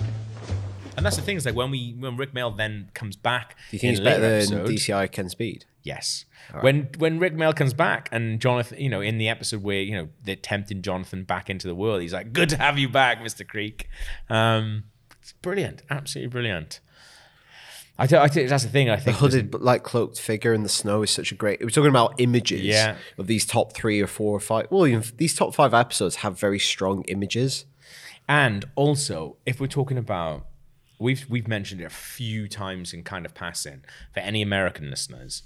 And 0.98 1.06
that's 1.06 1.15
the 1.15 1.22
thing 1.22 1.38
is 1.38 1.45
like 1.45 1.56
when 1.56 1.69
we 1.72 1.94
when 1.98 2.18
Rik 2.18 2.34
Mayall 2.34 2.57
then 2.57 2.90
comes 2.94 3.15
back. 3.15 3.56
Do 3.69 3.78
you 3.78 3.80
think 3.80 3.90
in 3.90 3.95
it's 3.95 4.03
better 4.03 4.40
later 4.40 4.64
than 4.64 4.76
DCI 4.76 5.11
Ken 5.11 5.30
Speed? 5.30 5.65
Yes. 5.84 6.26
When 6.61 6.90
when 6.98 7.19
Rik 7.19 7.34
Mayall 7.36 7.56
comes 7.56 7.74
back 7.74 8.10
and 8.11 8.40
Jonathan, 8.41 8.80
you 8.82 8.90
know, 8.90 9.02
in 9.02 9.18
the 9.19 9.30
episode 9.30 9.61
where 9.64 9.80
you 9.82 9.95
know 9.95 10.10
they're 10.24 10.36
tempting 10.36 10.82
Jonathan 10.82 11.24
back 11.24 11.49
into 11.49 11.68
the 11.68 11.76
world, 11.76 12.02
he's 12.02 12.14
like, 12.14 12.34
"Good 12.34 12.49
to 12.49 12.57
have 12.57 12.78
you 12.80 12.90
back, 12.90 13.22
Mister 13.22 13.44
Creek." 13.44 13.88
Um, 14.30 14.86
it's 15.22 15.34
brilliant, 15.34 15.84
absolutely 15.90 16.30
brilliant. 16.32 16.80
I, 17.99 18.06
th- 18.07 18.22
I 18.22 18.28
think 18.28 18.49
that's 18.49 18.64
the 18.64 18.69
thing. 18.69 18.90
I 18.90 18.95
think 18.98 19.18
The 19.18 19.22
hooded, 19.22 19.53
like 19.56 19.84
cloaked 19.84 20.19
figure 20.19 20.53
in 20.53 20.61
the 20.64 20.69
snow 20.69 21.02
is 21.03 21.10
such 21.11 21.32
a 21.32 21.36
great. 21.36 21.61
We're 21.61 21.69
talking 21.69 21.90
about 21.90 22.14
images 22.19 22.61
Yeah. 22.61 22.95
of 23.18 23.28
these 23.28 23.45
top 23.45 23.74
three 23.74 23.99
or 24.02 24.07
four 24.07 24.36
or 24.36 24.40
five. 24.40 24.68
Well, 24.69 24.86
even 24.88 25.03
these 25.18 25.36
top 25.36 25.56
five 25.56 25.74
episodes 25.74 26.18
have 26.18 26.40
very 26.40 26.60
strong 26.60 27.03
images. 27.07 27.65
And 28.30 28.65
also, 28.76 29.38
if 29.45 29.60
we're 29.60 29.68
talking 29.68 29.98
about, 29.98 30.47
we've 30.99 31.26
we've 31.30 31.48
mentioned 31.48 31.82
it 31.82 31.86
a 31.86 31.90
few 31.90 32.48
times 32.48 32.94
in 32.94 33.03
kind 33.03 33.26
of 33.26 33.34
passing 33.34 33.84
for 34.14 34.19
any 34.22 34.41
American 34.41 34.90
listeners, 34.90 35.44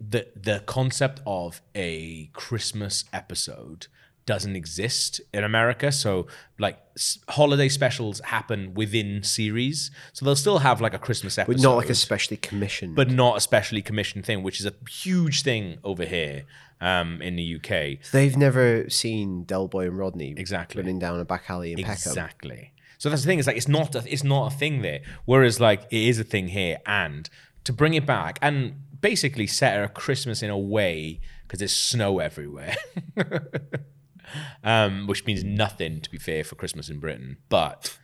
the 0.00 0.28
the 0.36 0.60
concept 0.66 1.20
of 1.26 1.60
a 1.74 2.26
Christmas 2.32 3.04
episode 3.12 3.86
doesn't 4.26 4.56
exist 4.56 5.22
in 5.32 5.42
America. 5.42 5.90
So 5.90 6.26
like 6.58 6.78
s- 6.94 7.18
holiday 7.30 7.68
specials 7.70 8.20
happen 8.20 8.74
within 8.74 9.22
series, 9.22 9.90
so 10.12 10.24
they'll 10.26 10.36
still 10.36 10.58
have 10.58 10.82
like 10.82 10.92
a 10.92 10.98
Christmas 10.98 11.38
episode, 11.38 11.56
But 11.56 11.62
not 11.62 11.76
like 11.78 11.88
a 11.88 11.94
specially 11.94 12.36
commissioned. 12.36 12.94
but 12.94 13.10
not 13.10 13.38
a 13.38 13.40
specially 13.40 13.80
commissioned 13.80 14.26
thing, 14.26 14.42
which 14.42 14.60
is 14.60 14.66
a 14.66 14.74
huge 14.90 15.42
thing 15.42 15.78
over 15.82 16.04
here 16.04 16.44
um, 16.80 17.22
in 17.22 17.36
the 17.36 17.56
UK. 17.56 18.04
They've 18.12 18.36
never 18.36 18.88
seen 18.90 19.44
Del 19.44 19.66
Boy 19.66 19.86
and 19.86 19.98
Rodney 19.98 20.34
Exactly. 20.36 20.82
running 20.82 20.98
down 20.98 21.18
a 21.18 21.24
back 21.24 21.48
alley 21.48 21.72
in 21.72 21.78
Peckham. 21.78 21.92
Exactly. 21.92 22.72
So 22.98 23.08
that's 23.08 23.22
the 23.22 23.26
thing. 23.26 23.38
Is 23.38 23.46
like 23.46 23.56
it's 23.56 23.68
not 23.68 23.94
a, 23.94 24.02
it's 24.06 24.24
not 24.24 24.52
a 24.52 24.56
thing 24.56 24.82
there. 24.82 25.00
Whereas 25.24 25.60
like 25.60 25.82
it 25.90 26.02
is 26.08 26.18
a 26.18 26.24
thing 26.24 26.48
here, 26.48 26.78
and 26.86 27.28
to 27.64 27.72
bring 27.72 27.94
it 27.94 28.04
back 28.04 28.38
and 28.42 28.74
basically 29.00 29.46
set 29.46 29.82
a 29.82 29.88
Christmas 29.88 30.42
in 30.42 30.50
a 30.50 30.58
way 30.58 31.20
because 31.46 31.60
there's 31.60 31.74
snow 31.76 32.18
everywhere, 32.18 32.76
um, 34.64 35.06
which 35.06 35.24
means 35.26 35.44
nothing 35.44 36.00
to 36.00 36.10
be 36.10 36.18
fair 36.18 36.44
for 36.44 36.54
Christmas 36.54 36.88
in 36.90 36.98
Britain. 36.98 37.38
But 37.48 37.96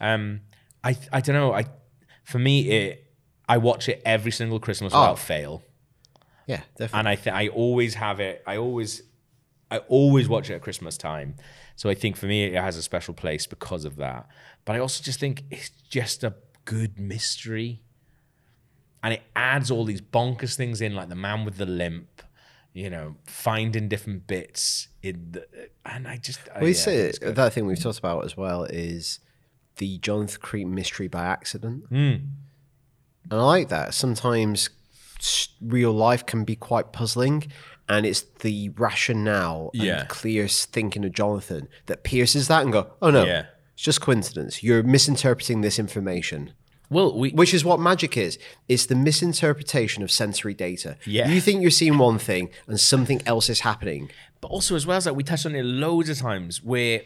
um, 0.00 0.40
I 0.84 0.96
I 1.12 1.20
don't 1.20 1.34
know. 1.36 1.52
I 1.54 1.66
for 2.24 2.38
me 2.38 2.68
it 2.70 3.06
I 3.48 3.58
watch 3.58 3.88
it 3.88 4.02
every 4.04 4.30
single 4.32 4.60
Christmas 4.60 4.92
Oh. 4.94 5.00
without 5.00 5.18
fail. 5.18 5.62
Yeah, 6.46 6.62
definitely. 6.76 6.98
And 6.98 7.08
I 7.08 7.14
th- 7.14 7.34
I 7.34 7.48
always 7.48 7.94
have 7.94 8.20
it. 8.20 8.42
I 8.46 8.56
always 8.56 9.02
I 9.70 9.78
always 9.78 10.28
watch 10.28 10.50
it 10.50 10.54
at 10.54 10.62
Christmas 10.62 10.96
time. 10.98 11.36
So 11.80 11.88
I 11.88 11.94
think 11.94 12.18
for 12.18 12.26
me 12.26 12.44
it 12.44 12.60
has 12.60 12.76
a 12.76 12.82
special 12.82 13.14
place 13.14 13.46
because 13.46 13.86
of 13.86 13.96
that. 13.96 14.28
But 14.66 14.76
I 14.76 14.80
also 14.80 15.02
just 15.02 15.18
think 15.18 15.44
it's 15.50 15.70
just 15.88 16.22
a 16.22 16.34
good 16.66 17.00
mystery. 17.00 17.80
And 19.02 19.14
it 19.14 19.22
adds 19.34 19.70
all 19.70 19.86
these 19.86 20.02
bonkers 20.02 20.56
things 20.56 20.82
in, 20.82 20.94
like 20.94 21.08
the 21.08 21.14
man 21.14 21.46
with 21.46 21.56
the 21.56 21.64
limp, 21.64 22.20
you 22.74 22.90
know, 22.90 23.16
finding 23.24 23.88
different 23.88 24.26
bits 24.26 24.88
in 25.02 25.28
the, 25.30 25.46
and 25.86 26.06
I 26.06 26.18
just 26.18 26.40
Well, 26.54 26.68
yeah, 26.68 26.74
say 26.74 27.12
that 27.22 27.54
thing 27.54 27.64
we've 27.64 27.80
talked 27.80 27.98
about 27.98 28.26
as 28.26 28.36
well 28.36 28.64
is 28.64 29.18
the 29.76 29.96
Jonathan 30.00 30.42
Creek 30.42 30.66
mystery 30.66 31.08
by 31.08 31.24
accident. 31.24 31.90
Mm. 31.90 32.26
And 33.30 33.32
I 33.32 33.42
like 33.42 33.70
that. 33.70 33.94
Sometimes 33.94 34.68
real 35.62 35.92
life 35.92 36.26
can 36.26 36.44
be 36.44 36.56
quite 36.56 36.92
puzzling, 36.92 37.50
and 37.90 38.06
it's 38.06 38.22
the 38.40 38.70
rationale 38.78 39.70
Yeah. 39.74 40.00
and 40.00 40.08
clear 40.08 40.48
thinking 40.48 41.04
of 41.04 41.12
Jonathan 41.12 41.68
that 41.86 42.04
pierces 42.04 42.48
that 42.48 42.62
and 42.62 42.72
go, 42.72 42.92
oh 43.02 43.10
no, 43.10 43.24
Yeah. 43.26 43.46
it's 43.74 43.82
just 43.82 44.00
coincidence. 44.00 44.62
You're 44.62 44.82
misinterpreting 44.82 45.60
this 45.60 45.78
information. 45.78 46.52
Well, 46.88 47.16
we, 47.16 47.30
which 47.30 47.52
is 47.54 47.64
what 47.64 47.78
magic 47.78 48.16
is. 48.16 48.38
It's 48.68 48.86
the 48.86 48.96
misinterpretation 48.96 50.02
of 50.02 50.10
sensory 50.10 50.54
data. 50.54 50.96
Yeah. 51.06 51.28
You 51.28 51.40
think 51.40 51.62
you're 51.62 51.70
seeing 51.70 51.98
one 51.98 52.18
thing 52.18 52.50
and 52.66 52.80
something 52.80 53.20
else 53.26 53.48
is 53.48 53.60
happening. 53.60 54.10
But 54.40 54.48
also, 54.48 54.74
as 54.74 54.86
well 54.86 54.96
as 54.96 55.04
that, 55.04 55.14
we 55.14 55.22
touched 55.22 55.46
on 55.46 55.54
it 55.54 55.62
loads 55.64 56.08
of 56.08 56.18
times 56.18 56.62
where 56.62 57.02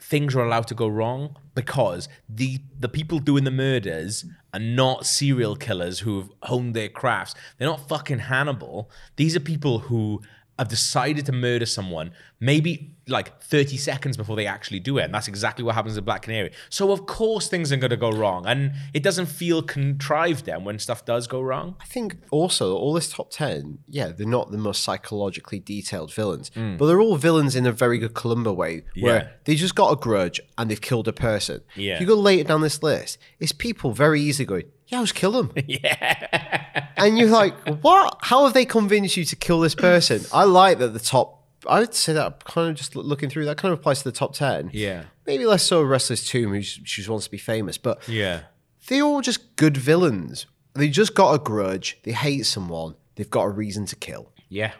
things 0.00 0.34
are 0.34 0.44
allowed 0.44 0.66
to 0.68 0.74
go 0.74 0.86
wrong 0.88 1.36
because 1.54 2.08
the 2.28 2.60
the 2.78 2.88
people 2.88 3.18
doing 3.18 3.44
the 3.44 3.50
murders 3.50 4.24
are 4.52 4.60
not 4.60 5.06
serial 5.06 5.56
killers 5.56 6.00
who've 6.00 6.30
honed 6.42 6.74
their 6.74 6.88
crafts. 6.88 7.34
They're 7.58 7.68
not 7.68 7.88
fucking 7.88 8.20
Hannibal. 8.20 8.90
These 9.16 9.36
are 9.36 9.40
people 9.40 9.80
who 9.80 10.22
have 10.58 10.68
decided 10.68 11.26
to 11.26 11.32
murder 11.32 11.66
someone, 11.66 12.12
maybe 12.38 12.92
like 13.08 13.42
30 13.42 13.76
seconds 13.76 14.16
before 14.16 14.36
they 14.36 14.46
actually 14.46 14.78
do 14.80 14.98
it. 14.98 15.02
And 15.04 15.12
that's 15.12 15.26
exactly 15.28 15.64
what 15.64 15.74
happens 15.74 15.96
in 15.96 16.04
Black 16.04 16.22
Canary. 16.22 16.52
So, 16.70 16.92
of 16.92 17.06
course, 17.06 17.48
things 17.48 17.72
are 17.72 17.76
going 17.76 17.90
to 17.90 17.96
go 17.96 18.10
wrong. 18.10 18.46
And 18.46 18.72
it 18.94 19.02
doesn't 19.02 19.26
feel 19.26 19.62
contrived 19.62 20.46
then 20.46 20.64
when 20.64 20.78
stuff 20.78 21.04
does 21.04 21.26
go 21.26 21.40
wrong. 21.40 21.74
I 21.80 21.84
think 21.86 22.16
also 22.30 22.76
all 22.76 22.92
this 22.92 23.10
top 23.12 23.30
10, 23.30 23.78
yeah, 23.88 24.08
they're 24.08 24.26
not 24.26 24.52
the 24.52 24.58
most 24.58 24.82
psychologically 24.84 25.58
detailed 25.58 26.12
villains, 26.14 26.50
Mm. 26.50 26.78
but 26.78 26.86
they're 26.86 27.00
all 27.00 27.16
villains 27.16 27.56
in 27.56 27.66
a 27.66 27.72
very 27.72 27.98
good 27.98 28.14
Columbo 28.14 28.52
way 28.52 28.84
where 29.00 29.16
Yeah. 29.16 29.28
they 29.44 29.56
just 29.56 29.74
got 29.74 29.92
a 29.92 29.96
grudge 29.96 30.40
and 30.56 30.70
they've 30.70 30.80
killed 30.80 31.08
a 31.08 31.12
person. 31.12 31.62
Yeah. 31.74 31.94
If 31.94 32.00
you 32.00 32.06
go 32.06 32.14
later 32.14 32.44
down 32.44 32.60
this 32.60 32.82
list, 32.82 33.18
it's 33.40 33.52
people 33.52 33.90
very 33.92 34.20
easily 34.20 34.46
going, 34.46 34.64
yeah, 34.88 34.98
I'll 34.98 35.04
just 35.04 35.14
kill 35.14 35.32
them. 35.32 35.52
yeah. 35.66 36.86
And 36.96 37.18
you're 37.18 37.28
like, 37.30 37.54
what? 37.82 38.18
How 38.22 38.44
have 38.44 38.54
they 38.54 38.64
convinced 38.64 39.16
you 39.16 39.24
to 39.24 39.36
kill 39.36 39.60
this 39.60 39.74
person? 39.74 40.20
I 40.32 40.44
like 40.44 40.78
that 40.78 40.88
the 40.88 40.98
top, 41.00 41.42
I 41.66 41.80
would 41.80 41.94
say 41.94 42.12
that 42.12 42.44
kind 42.44 42.70
of 42.70 42.76
just 42.76 42.94
looking 42.94 43.30
through, 43.30 43.46
that 43.46 43.56
kind 43.56 43.72
of 43.72 43.80
applies 43.80 43.98
to 43.98 44.04
the 44.04 44.12
top 44.16 44.34
10. 44.34 44.70
Yeah. 44.72 45.04
Maybe 45.26 45.46
less 45.46 45.62
so 45.62 45.82
Wrestler's 45.82 46.24
Tomb, 46.26 46.52
who 46.52 46.62
she 46.62 47.08
wants 47.08 47.24
to 47.26 47.30
be 47.30 47.38
famous, 47.38 47.78
but 47.78 48.06
Yeah. 48.08 48.42
they're 48.88 49.02
all 49.02 49.20
just 49.22 49.56
good 49.56 49.76
villains. 49.76 50.46
They 50.74 50.88
just 50.88 51.14
got 51.14 51.32
a 51.32 51.38
grudge. 51.38 51.98
They 52.02 52.12
hate 52.12 52.42
someone. 52.46 52.94
They've 53.16 53.30
got 53.30 53.44
a 53.44 53.48
reason 53.50 53.86
to 53.86 53.96
kill. 53.96 54.32
Yeah. 54.48 54.72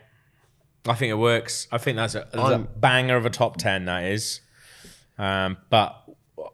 I 0.86 0.94
think 0.94 1.10
it 1.10 1.14
works. 1.14 1.66
I 1.72 1.78
think 1.78 1.97
that's 1.97 2.14
a, 2.14 2.28
that's 2.32 2.51
a 2.51 2.59
banger 2.59 3.16
of 3.16 3.24
a 3.24 3.31
top 3.31 3.56
10, 3.56 3.86
that 3.86 4.05
is. 4.05 4.40
Um, 5.16 5.56
but 5.70 5.97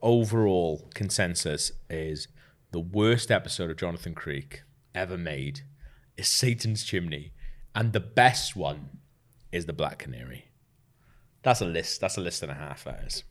overall 0.02 0.88
consensus 0.94 1.72
is 1.88 2.28
the 2.72 2.80
worst 2.80 3.30
episode 3.30 3.70
of 3.70 3.76
Jonathan 3.76 4.14
Creek 4.14 4.62
ever 4.94 5.18
made 5.18 5.62
is 6.16 6.28
Satan's 6.28 6.84
Chimney. 6.84 7.32
And 7.74 7.92
the 7.92 8.00
best 8.00 8.54
one 8.54 8.98
is 9.50 9.66
The 9.66 9.72
Black 9.72 9.98
Canary. 9.98 10.46
That's 11.42 11.60
a 11.60 11.64
list. 11.66 12.00
That's 12.00 12.16
a 12.16 12.20
list 12.20 12.42
and 12.42 12.52
a 12.52 12.54
half, 12.54 12.84
that 12.84 13.02
is. 13.06 13.24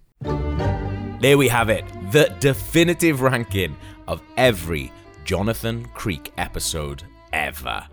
There 1.21 1.37
we 1.37 1.47
have 1.47 1.69
it. 1.69 1.85
The 2.11 2.33
definitive 2.39 3.21
ranking 3.21 3.75
of 4.07 4.21
every 4.37 4.91
Jonathan 5.23 5.85
Creek 5.93 6.31
episode 6.37 7.03
ever. 7.31 7.87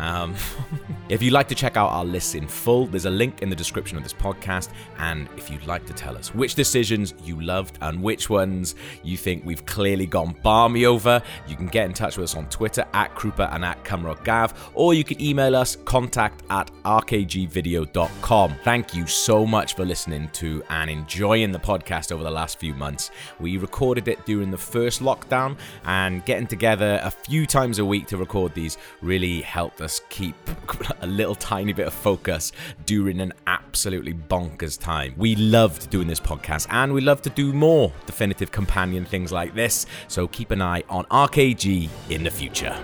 Um, 0.00 0.34
if 1.08 1.22
you'd 1.22 1.32
like 1.32 1.48
to 1.48 1.54
check 1.54 1.76
out 1.76 1.90
our 1.90 2.04
lists 2.04 2.34
in 2.34 2.48
full, 2.48 2.86
there's 2.86 3.04
a 3.04 3.10
link 3.10 3.42
in 3.42 3.50
the 3.50 3.56
description 3.56 3.96
of 3.98 4.02
this 4.02 4.14
podcast. 4.14 4.70
And 4.98 5.28
if 5.36 5.50
you'd 5.50 5.66
like 5.66 5.84
to 5.86 5.92
tell 5.92 6.16
us 6.16 6.34
which 6.34 6.54
decisions 6.54 7.14
you 7.22 7.40
loved 7.40 7.78
and 7.82 8.02
which 8.02 8.30
ones 8.30 8.74
you 9.02 9.16
think 9.16 9.44
we've 9.44 9.64
clearly 9.66 10.06
gone 10.06 10.34
balmy 10.42 10.86
over, 10.86 11.22
you 11.46 11.56
can 11.56 11.66
get 11.66 11.86
in 11.86 11.92
touch 11.92 12.16
with 12.16 12.24
us 12.24 12.36
on 12.36 12.48
Twitter 12.48 12.84
at 12.94 13.14
Krupa 13.14 13.54
and 13.54 13.64
at 13.64 13.84
Gav, 14.24 14.70
or 14.74 14.94
you 14.94 15.04
can 15.04 15.20
email 15.20 15.54
us 15.54 15.76
contact 15.84 16.42
at 16.50 16.70
rkgvideo.com. 16.84 18.54
Thank 18.64 18.94
you 18.94 19.06
so 19.06 19.44
much 19.44 19.74
for 19.74 19.84
listening 19.84 20.28
to 20.30 20.62
and 20.70 20.90
enjoying 20.90 21.52
the 21.52 21.58
podcast 21.58 22.12
over 22.12 22.22
the 22.22 22.30
last 22.30 22.58
few 22.58 22.72
months. 22.74 23.10
We 23.38 23.58
recorded 23.58 24.08
it 24.08 24.24
during 24.24 24.50
the 24.50 24.58
first 24.58 25.02
lockdown, 25.02 25.58
and 25.84 26.24
getting 26.24 26.46
together 26.46 27.00
a 27.02 27.10
few 27.10 27.46
times 27.46 27.78
a 27.78 27.84
week 27.84 28.06
to 28.08 28.16
record 28.16 28.54
these 28.54 28.78
really 29.02 29.42
helped 29.42 29.80
us 29.80 29.89
keep 30.08 30.36
a 31.00 31.06
little 31.06 31.34
tiny 31.34 31.72
bit 31.72 31.86
of 31.88 31.94
focus 31.94 32.52
during 32.86 33.20
an 33.20 33.32
absolutely 33.46 34.14
bonkers 34.14 34.78
time. 34.78 35.14
We 35.16 35.34
loved 35.34 35.90
doing 35.90 36.06
this 36.06 36.20
podcast, 36.20 36.68
and 36.70 36.92
we 36.92 37.00
love 37.00 37.22
to 37.22 37.30
do 37.30 37.52
more 37.52 37.92
definitive 38.06 38.52
companion 38.52 39.04
things 39.04 39.32
like 39.32 39.54
this, 39.54 39.86
so 40.06 40.28
keep 40.28 40.52
an 40.52 40.62
eye 40.62 40.84
on 40.88 41.04
RKG 41.06 41.88
in 42.08 42.22
the 42.22 42.30
future. 42.30 42.78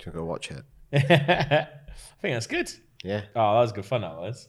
Should 0.00 0.14
go 0.14 0.24
watch 0.24 0.52
it? 0.52 0.64
I 0.92 1.66
think 2.22 2.36
that's 2.36 2.46
good. 2.46 2.70
Yeah. 3.02 3.22
Oh, 3.34 3.54
that 3.54 3.60
was 3.60 3.72
good 3.72 3.84
fun, 3.84 4.02
that 4.02 4.16
was. 4.16 4.48